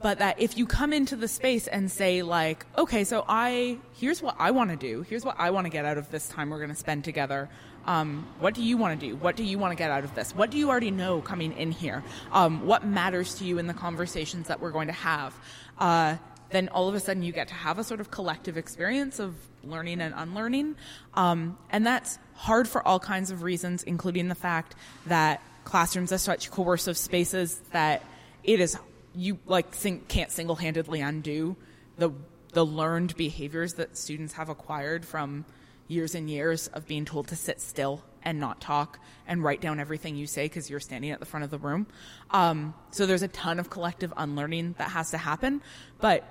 but 0.02 0.20
that 0.20 0.40
if 0.40 0.58
you 0.58 0.68
come 0.68 0.94
into 0.94 1.16
the 1.16 1.28
space 1.28 1.68
and 1.68 1.90
say 1.90 2.22
like 2.22 2.66
okay 2.78 3.04
so 3.06 3.24
i 3.28 3.80
here's 3.94 4.22
what 4.22 4.36
i 4.38 4.52
want 4.52 4.70
to 4.70 4.76
do 4.76 5.02
here's 5.04 5.24
what 5.24 5.36
i 5.40 5.50
want 5.50 5.66
to 5.66 5.70
get 5.70 5.86
out 5.86 5.98
of 5.98 6.12
this 6.12 6.28
time 6.28 6.50
we're 6.50 6.58
going 6.58 6.70
to 6.70 6.76
spend 6.76 7.04
together 7.04 7.50
um, 7.88 8.28
what 8.40 8.54
do 8.54 8.64
you 8.64 8.78
want 8.78 9.00
to 9.00 9.08
do? 9.08 9.16
What 9.16 9.36
do 9.36 9.44
you 9.44 9.60
want 9.60 9.72
to 9.72 9.76
get 9.76 9.92
out 9.92 10.04
of 10.04 10.16
this? 10.16 10.36
What 10.36 10.50
do 10.50 10.58
you 10.58 10.70
already 10.70 10.92
know 10.92 11.22
coming 11.22 11.54
in 11.54 11.72
here? 11.72 12.04
Um, 12.32 12.66
what 12.66 12.86
matters 12.86 13.36
to 13.36 13.46
you 13.46 13.60
in 13.60 13.68
the 13.68 13.74
conversations 13.74 14.48
that 14.48 14.60
we're 14.60 14.72
going 14.72 14.88
to 14.88 14.94
have? 14.94 15.36
Uh, 15.78 16.18
then 16.56 16.70
all 16.70 16.88
of 16.88 16.96
a 16.96 17.00
sudden 17.00 17.22
you 17.22 17.32
get 17.32 17.50
to 17.50 17.54
have 17.54 17.78
a 17.78 17.84
sort 17.84 18.00
of 18.00 18.10
collective 18.10 18.58
experience 18.58 19.20
of 19.20 19.36
learning 19.64 20.02
and 20.02 20.14
unlearning 20.16 20.76
um, 21.16 21.58
and 21.70 21.86
that's 21.86 22.18
hard 22.36 22.68
for 22.68 22.86
all 22.88 23.00
kinds 23.00 23.32
of 23.32 23.44
reasons 23.44 23.84
including 23.84 24.28
the 24.28 24.36
fact 24.36 24.76
that 25.06 25.42
classrooms 25.64 26.12
are 26.12 26.18
such 26.18 26.52
coercive 26.52 26.98
spaces 26.98 27.60
that 27.72 28.04
it 28.44 28.60
is 28.60 28.78
you 29.14 29.38
like 29.46 29.68
can't 30.08 30.32
single-handedly 30.32 31.02
undo 31.02 31.56
the 31.98 32.12
the 32.54 32.66
learned 32.66 33.16
behaviors 33.18 33.74
that 33.74 33.98
students 33.98 34.34
have 34.34 34.50
acquired 34.50 35.06
from 35.06 35.46
years 35.88 36.16
and 36.16 36.30
years 36.30 36.68
of 36.68 36.88
being 36.88 37.06
told 37.06 37.28
to 37.28 37.36
sit 37.36 37.62
still 37.62 38.02
and 38.24 38.40
not 38.40 38.60
talk 38.60 39.00
and 39.28 39.44
write 39.44 39.62
down 39.62 39.80
everything 39.80 40.16
you 40.16 40.26
say 40.26 40.46
because 40.46 40.70
you're 40.70 40.80
standing 40.80 41.12
at 41.12 41.20
the 41.20 41.26
front 41.26 41.44
of 41.44 41.52
the 41.52 41.60
room. 41.60 41.86
Um, 42.32 42.74
so 42.92 43.06
there's 43.06 43.22
a 43.22 43.28
ton 43.28 43.60
of 43.60 43.70
collective 43.70 44.12
unlearning 44.18 44.76
that 44.80 44.90
has 44.90 45.12
to 45.12 45.18
happen, 45.18 45.62
but 46.00 46.28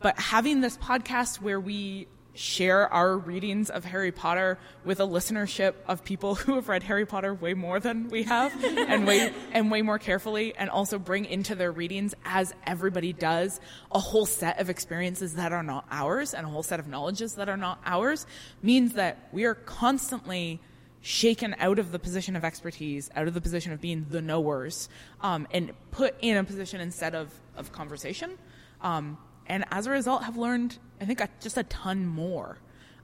but 0.00 0.18
having 0.18 0.60
this 0.60 0.76
podcast 0.76 1.40
where 1.40 1.60
we 1.60 2.06
share 2.36 2.92
our 2.92 3.16
readings 3.16 3.70
of 3.70 3.84
Harry 3.84 4.12
Potter 4.12 4.58
with 4.84 5.00
a 5.00 5.04
listenership 5.04 5.74
of 5.88 6.04
people 6.04 6.34
who 6.34 6.54
have 6.56 6.68
read 6.68 6.82
Harry 6.82 7.06
Potter 7.06 7.32
way 7.34 7.54
more 7.54 7.80
than 7.80 8.08
we 8.10 8.24
have 8.24 8.52
and 8.64 9.06
way 9.06 9.32
and 9.52 9.70
way 9.70 9.82
more 9.82 9.98
carefully 9.98 10.54
and 10.56 10.68
also 10.68 10.98
bring 10.98 11.24
into 11.24 11.54
their 11.54 11.72
readings 11.72 12.14
as 12.24 12.54
everybody 12.66 13.12
does 13.12 13.58
a 13.90 13.98
whole 13.98 14.26
set 14.26 14.60
of 14.60 14.68
experiences 14.68 15.34
that 15.34 15.52
are 15.52 15.62
not 15.62 15.86
ours 15.90 16.34
and 16.34 16.46
a 16.46 16.48
whole 16.48 16.62
set 16.62 16.78
of 16.78 16.86
knowledges 16.86 17.34
that 17.34 17.48
are 17.48 17.56
not 17.56 17.80
ours 17.86 18.26
means 18.62 18.92
that 18.92 19.28
we 19.32 19.44
are 19.44 19.54
constantly 19.54 20.60
shaken 21.00 21.54
out 21.60 21.78
of 21.78 21.92
the 21.92 21.98
position 21.98 22.34
of 22.34 22.44
expertise, 22.44 23.10
out 23.14 23.28
of 23.28 23.34
the 23.34 23.40
position 23.40 23.72
of 23.72 23.80
being 23.80 24.06
the 24.10 24.20
knowers, 24.20 24.88
um, 25.20 25.46
and 25.52 25.72
put 25.92 26.14
in 26.20 26.36
a 26.36 26.42
position 26.42 26.80
instead 26.80 27.14
of, 27.14 27.32
of 27.56 27.70
conversation. 27.70 28.36
Um, 28.82 29.16
and 29.48 29.64
as 29.70 29.86
a 29.86 29.90
result 29.90 30.22
have 30.24 30.36
learned 30.36 30.78
i 31.00 31.04
think 31.04 31.20
just 31.40 31.56
a 31.56 31.62
ton 31.64 32.06
more 32.06 32.58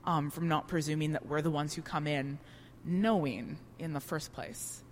um, 0.05 0.29
from 0.29 0.49
not 0.49 0.67
presuming 0.67 1.13
that 1.13 1.25
we're 1.25 1.41
the 1.41 1.51
ones 1.51 1.73
who 1.73 1.81
come 1.81 2.07
in 2.07 2.37
knowing 2.83 3.57
in 3.79 3.93
the 3.93 4.01
first 4.01 4.33
place 4.33 4.83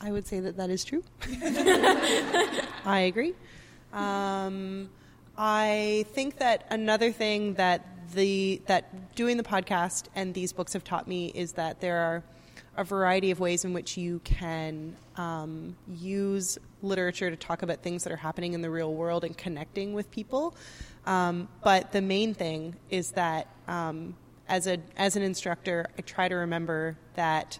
I 0.00 0.12
would 0.12 0.26
say 0.26 0.40
that 0.40 0.56
that 0.58 0.70
is 0.70 0.84
true. 0.84 1.02
I 2.84 3.10
agree. 3.10 3.34
Um, 3.92 4.90
I 5.36 6.04
think 6.12 6.38
that 6.38 6.66
another 6.70 7.10
thing 7.12 7.54
that 7.54 8.12
the 8.12 8.62
that 8.66 9.14
doing 9.16 9.36
the 9.36 9.42
podcast 9.42 10.04
and 10.14 10.32
these 10.32 10.52
books 10.52 10.74
have 10.74 10.84
taught 10.84 11.08
me 11.08 11.32
is 11.34 11.52
that 11.52 11.80
there 11.80 11.98
are 11.98 12.22
a 12.76 12.84
variety 12.84 13.30
of 13.30 13.40
ways 13.40 13.64
in 13.64 13.72
which 13.72 13.96
you 13.96 14.20
can 14.24 14.96
um, 15.16 15.76
use 15.88 16.58
literature 16.82 17.30
to 17.30 17.36
talk 17.36 17.62
about 17.62 17.82
things 17.82 18.04
that 18.04 18.12
are 18.12 18.16
happening 18.16 18.52
in 18.52 18.60
the 18.60 18.70
real 18.70 18.94
world 18.94 19.24
and 19.24 19.36
connecting 19.36 19.94
with 19.94 20.10
people. 20.10 20.54
Um, 21.06 21.48
but 21.64 21.92
the 21.92 22.02
main 22.02 22.34
thing 22.34 22.76
is 22.90 23.12
that 23.12 23.48
um, 23.68 24.14
as 24.48 24.66
a 24.66 24.78
as 24.96 25.16
an 25.16 25.22
instructor, 25.22 25.86
I 25.98 26.02
try 26.02 26.28
to 26.28 26.36
remember 26.36 26.96
that. 27.14 27.58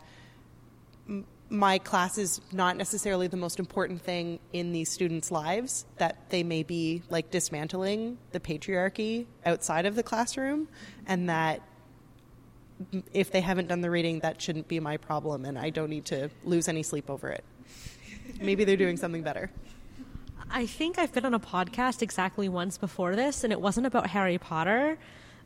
M- 1.09 1.27
my 1.49 1.79
class 1.79 2.19
is 2.19 2.41
not 2.51 2.77
necessarily 2.77 3.29
the 3.29 3.37
most 3.37 3.61
important 3.61 4.03
thing 4.03 4.41
in 4.53 4.73
these 4.73 4.91
students' 4.91 5.31
lives, 5.31 5.87
that 5.99 6.29
they 6.29 6.43
may 6.43 6.65
be 6.65 7.05
like 7.09 7.31
dismantling 7.31 8.19
the 8.33 8.41
patriarchy 8.41 9.27
outside 9.45 9.87
of 9.87 9.95
the 9.95 10.03
classroom, 10.03 10.67
and 11.07 11.29
that 11.29 11.63
if 13.13 13.31
they 13.31 13.41
haven't 13.41 13.69
done 13.69 13.81
the 13.81 13.91
reading, 13.91 14.21
that 14.21 14.41
shouldn't 14.41 14.69
be 14.69 14.81
my 14.81 14.97
problem, 14.97 15.45
and 15.45 15.59
I 15.59 15.71
don't 15.71 15.91
need 15.91 16.05
to 16.07 16.31
lose 16.45 16.69
any 16.69 16.83
sleep 16.83 17.11
over 17.11 17.29
it. 17.29 17.45
Maybe 18.41 18.65
they're 18.65 18.77
doing 18.77 18.97
something 18.97 19.23
better. 19.23 19.51
I 20.51 20.67
think 20.67 20.99
I've 20.99 21.13
been 21.13 21.25
on 21.25 21.35
a 21.35 21.41
podcast 21.41 22.03
exactly 22.03 22.49
once 22.49 22.79
before 22.79 23.17
this, 23.17 23.45
and 23.45 23.53
it 23.53 23.61
wasn't 23.61 23.87
about 23.87 24.09
Harry 24.09 24.39
Potter. 24.39 24.99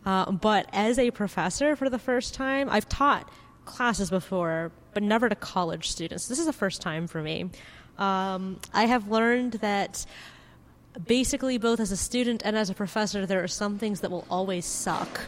Uh, 0.04 0.30
but 0.32 0.68
as 0.72 0.98
a 0.98 1.10
professor 1.10 1.76
for 1.76 1.88
the 1.88 1.98
first 1.98 2.34
time, 2.34 2.68
I've 2.68 2.88
taught 2.88 3.30
classes 3.64 4.10
before, 4.10 4.72
but 4.94 5.02
never 5.02 5.28
to 5.28 5.34
college 5.34 5.90
students. 5.90 6.28
This 6.28 6.38
is 6.38 6.46
the 6.46 6.52
first 6.52 6.80
time 6.80 7.06
for 7.06 7.22
me. 7.22 7.50
Um, 7.98 8.58
I 8.72 8.86
have 8.86 9.08
learned 9.08 9.54
that 9.54 10.04
basically, 11.06 11.58
both 11.58 11.80
as 11.80 11.92
a 11.92 11.96
student 11.96 12.42
and 12.44 12.56
as 12.56 12.70
a 12.70 12.74
professor, 12.74 13.26
there 13.26 13.42
are 13.42 13.48
some 13.48 13.78
things 13.78 14.00
that 14.00 14.10
will 14.10 14.26
always 14.30 14.64
suck. 14.64 15.20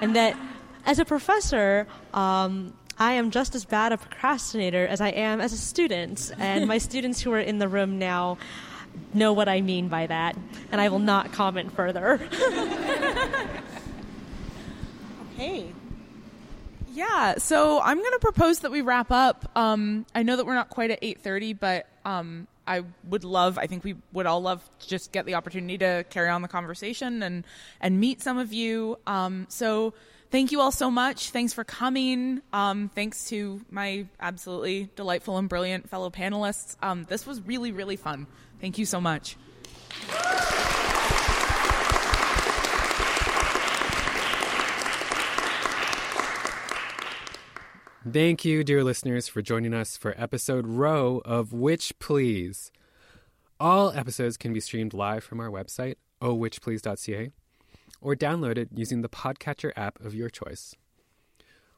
And 0.00 0.16
that 0.16 0.36
as 0.84 0.98
a 0.98 1.04
professor, 1.04 1.86
um, 2.12 2.72
I 2.98 3.12
am 3.12 3.30
just 3.30 3.54
as 3.54 3.64
bad 3.64 3.92
a 3.92 3.98
procrastinator 3.98 4.86
as 4.86 5.00
I 5.00 5.08
am 5.08 5.40
as 5.40 5.52
a 5.52 5.56
student. 5.56 6.32
And 6.38 6.66
my 6.66 6.78
students 6.88 7.20
who 7.20 7.32
are 7.32 7.40
in 7.40 7.58
the 7.58 7.68
room 7.68 7.98
now 7.98 8.38
know 9.14 9.32
what 9.32 9.48
I 9.48 9.60
mean 9.60 9.88
by 9.88 10.06
that. 10.06 10.36
And 10.70 10.80
I 10.80 10.88
will 10.88 10.98
not 10.98 11.32
comment 11.32 11.72
further. 11.72 12.20
okay. 15.34 15.72
Yeah, 16.92 17.38
so 17.38 17.80
I'm 17.80 17.98
going 17.98 18.12
to 18.12 18.18
propose 18.18 18.60
that 18.60 18.70
we 18.70 18.82
wrap 18.82 19.10
up. 19.10 19.50
Um, 19.56 20.04
I 20.14 20.22
know 20.22 20.36
that 20.36 20.44
we're 20.44 20.54
not 20.54 20.68
quite 20.68 20.90
at 20.90 21.00
8:30, 21.00 21.58
but 21.58 21.86
um, 22.04 22.46
I 22.66 22.82
would 23.04 23.24
love. 23.24 23.56
I 23.56 23.66
think 23.66 23.82
we 23.82 23.94
would 24.12 24.26
all 24.26 24.42
love 24.42 24.62
to 24.80 24.88
just 24.88 25.10
get 25.10 25.24
the 25.24 25.34
opportunity 25.34 25.78
to 25.78 26.04
carry 26.10 26.28
on 26.28 26.42
the 26.42 26.48
conversation 26.48 27.22
and 27.22 27.46
and 27.80 27.98
meet 27.98 28.20
some 28.20 28.36
of 28.36 28.52
you. 28.52 28.98
Um, 29.06 29.46
so 29.48 29.94
thank 30.32 30.50
you 30.50 30.60
all 30.60 30.72
so 30.72 30.90
much. 30.90 31.30
Thanks 31.30 31.52
for 31.52 31.62
coming. 31.62 32.42
Um, 32.52 32.90
thanks 32.92 33.28
to 33.28 33.60
my 33.70 34.06
absolutely 34.18 34.90
delightful 34.96 35.38
and 35.38 35.48
brilliant 35.48 35.88
fellow 35.88 36.10
panelists. 36.10 36.76
Um, 36.82 37.04
this 37.04 37.26
was 37.26 37.40
really 37.42 37.70
really 37.70 37.96
fun. 37.96 38.26
Thank 38.60 38.78
you 38.78 38.86
so 38.86 39.00
much. 39.00 39.36
Thank 48.10 48.44
you, 48.44 48.64
dear 48.64 48.82
listeners, 48.82 49.28
for 49.28 49.42
joining 49.42 49.72
us 49.72 49.96
for 49.96 50.12
episode 50.20 50.66
row 50.66 51.22
of 51.24 51.52
Witch 51.52 51.92
Please. 52.00 52.72
All 53.60 53.92
episodes 53.92 54.36
can 54.36 54.52
be 54.52 54.58
streamed 54.58 54.92
live 54.92 55.22
from 55.22 55.38
our 55.38 55.48
website, 55.48 55.94
ohwitchplease.ca, 56.20 57.30
or 58.02 58.14
download 58.14 58.58
it 58.58 58.68
using 58.74 59.00
the 59.00 59.08
Podcatcher 59.08 59.72
app 59.76 59.98
of 60.04 60.14
your 60.14 60.28
choice. 60.28 60.74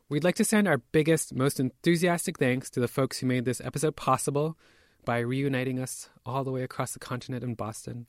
We'd 0.09 0.25
like 0.25 0.35
to 0.37 0.45
send 0.45 0.67
our 0.67 0.79
biggest, 0.79 1.35
most 1.35 1.61
enthusiastic 1.61 2.39
thanks 2.39 2.69
to 2.71 2.81
the 2.81 2.89
folks 2.89 3.19
who 3.19 3.27
made 3.27 3.45
this 3.45 3.61
episode 3.61 3.95
possible 3.97 4.57
by 5.05 5.19
reuniting 5.19 5.79
us 5.79 6.09
all 6.27 6.45
the 6.45 6.51
way 6.51 6.63
across 6.63 6.93
the 6.93 6.99
continent 6.99 7.45
in 7.45 7.55
Boston. 7.55 8.07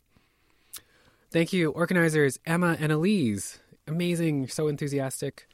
Thank 1.31 1.53
you, 1.53 1.71
organizers 1.71 2.39
Emma 2.45 2.77
and 2.79 2.91
Elise. 2.91 3.59
Amazing, 3.87 4.47
so 4.47 4.67
enthusiastic. 4.67 5.47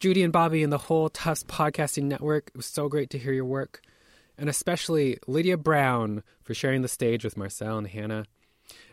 Judy 0.00 0.22
and 0.22 0.32
Bobby 0.32 0.62
and 0.62 0.72
the 0.72 0.78
whole 0.78 1.10
Tufts 1.10 1.44
podcasting 1.44 2.04
network. 2.04 2.48
It 2.48 2.56
was 2.56 2.66
so 2.66 2.88
great 2.88 3.10
to 3.10 3.18
hear 3.18 3.32
your 3.32 3.44
work. 3.44 3.82
And 4.38 4.48
especially 4.48 5.18
Lydia 5.26 5.58
Brown 5.58 6.22
for 6.42 6.54
sharing 6.54 6.80
the 6.80 6.88
stage 6.88 7.22
with 7.22 7.36
Marcelle 7.36 7.76
and 7.76 7.86
Hannah. 7.86 8.24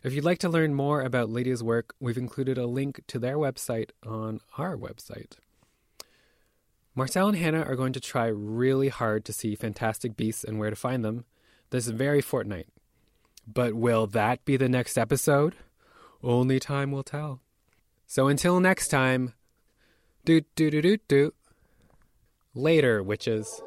If 0.03 0.13
you'd 0.13 0.23
like 0.23 0.39
to 0.39 0.49
learn 0.49 0.73
more 0.73 1.01
about 1.01 1.29
Lydia's 1.29 1.63
work, 1.63 1.93
we've 1.99 2.17
included 2.17 2.57
a 2.57 2.67
link 2.67 3.01
to 3.07 3.19
their 3.19 3.37
website 3.37 3.89
on 4.05 4.39
our 4.57 4.77
website. 4.77 5.33
Marcelle 6.95 7.27
and 7.27 7.37
Hannah 7.37 7.61
are 7.61 7.75
going 7.75 7.93
to 7.93 7.99
try 7.99 8.25
really 8.27 8.89
hard 8.89 9.23
to 9.25 9.33
see 9.33 9.55
fantastic 9.55 10.17
beasts 10.17 10.43
and 10.43 10.57
where 10.57 10.69
to 10.71 10.75
find 10.75 11.05
them 11.05 11.25
this 11.69 11.87
very 11.87 12.21
fortnight. 12.21 12.67
But 13.45 13.73
will 13.73 14.07
that 14.07 14.43
be 14.45 14.57
the 14.57 14.69
next 14.69 14.97
episode? 14.97 15.55
Only 16.23 16.59
time 16.59 16.91
will 16.91 17.03
tell. 17.03 17.41
So 18.07 18.27
until 18.27 18.59
next 18.59 18.87
time, 18.87 19.33
do 20.25 20.41
do 20.55 20.71
do 20.71 20.81
do 20.81 20.97
do. 21.07 21.33
Later, 22.55 23.03
witches. 23.03 23.61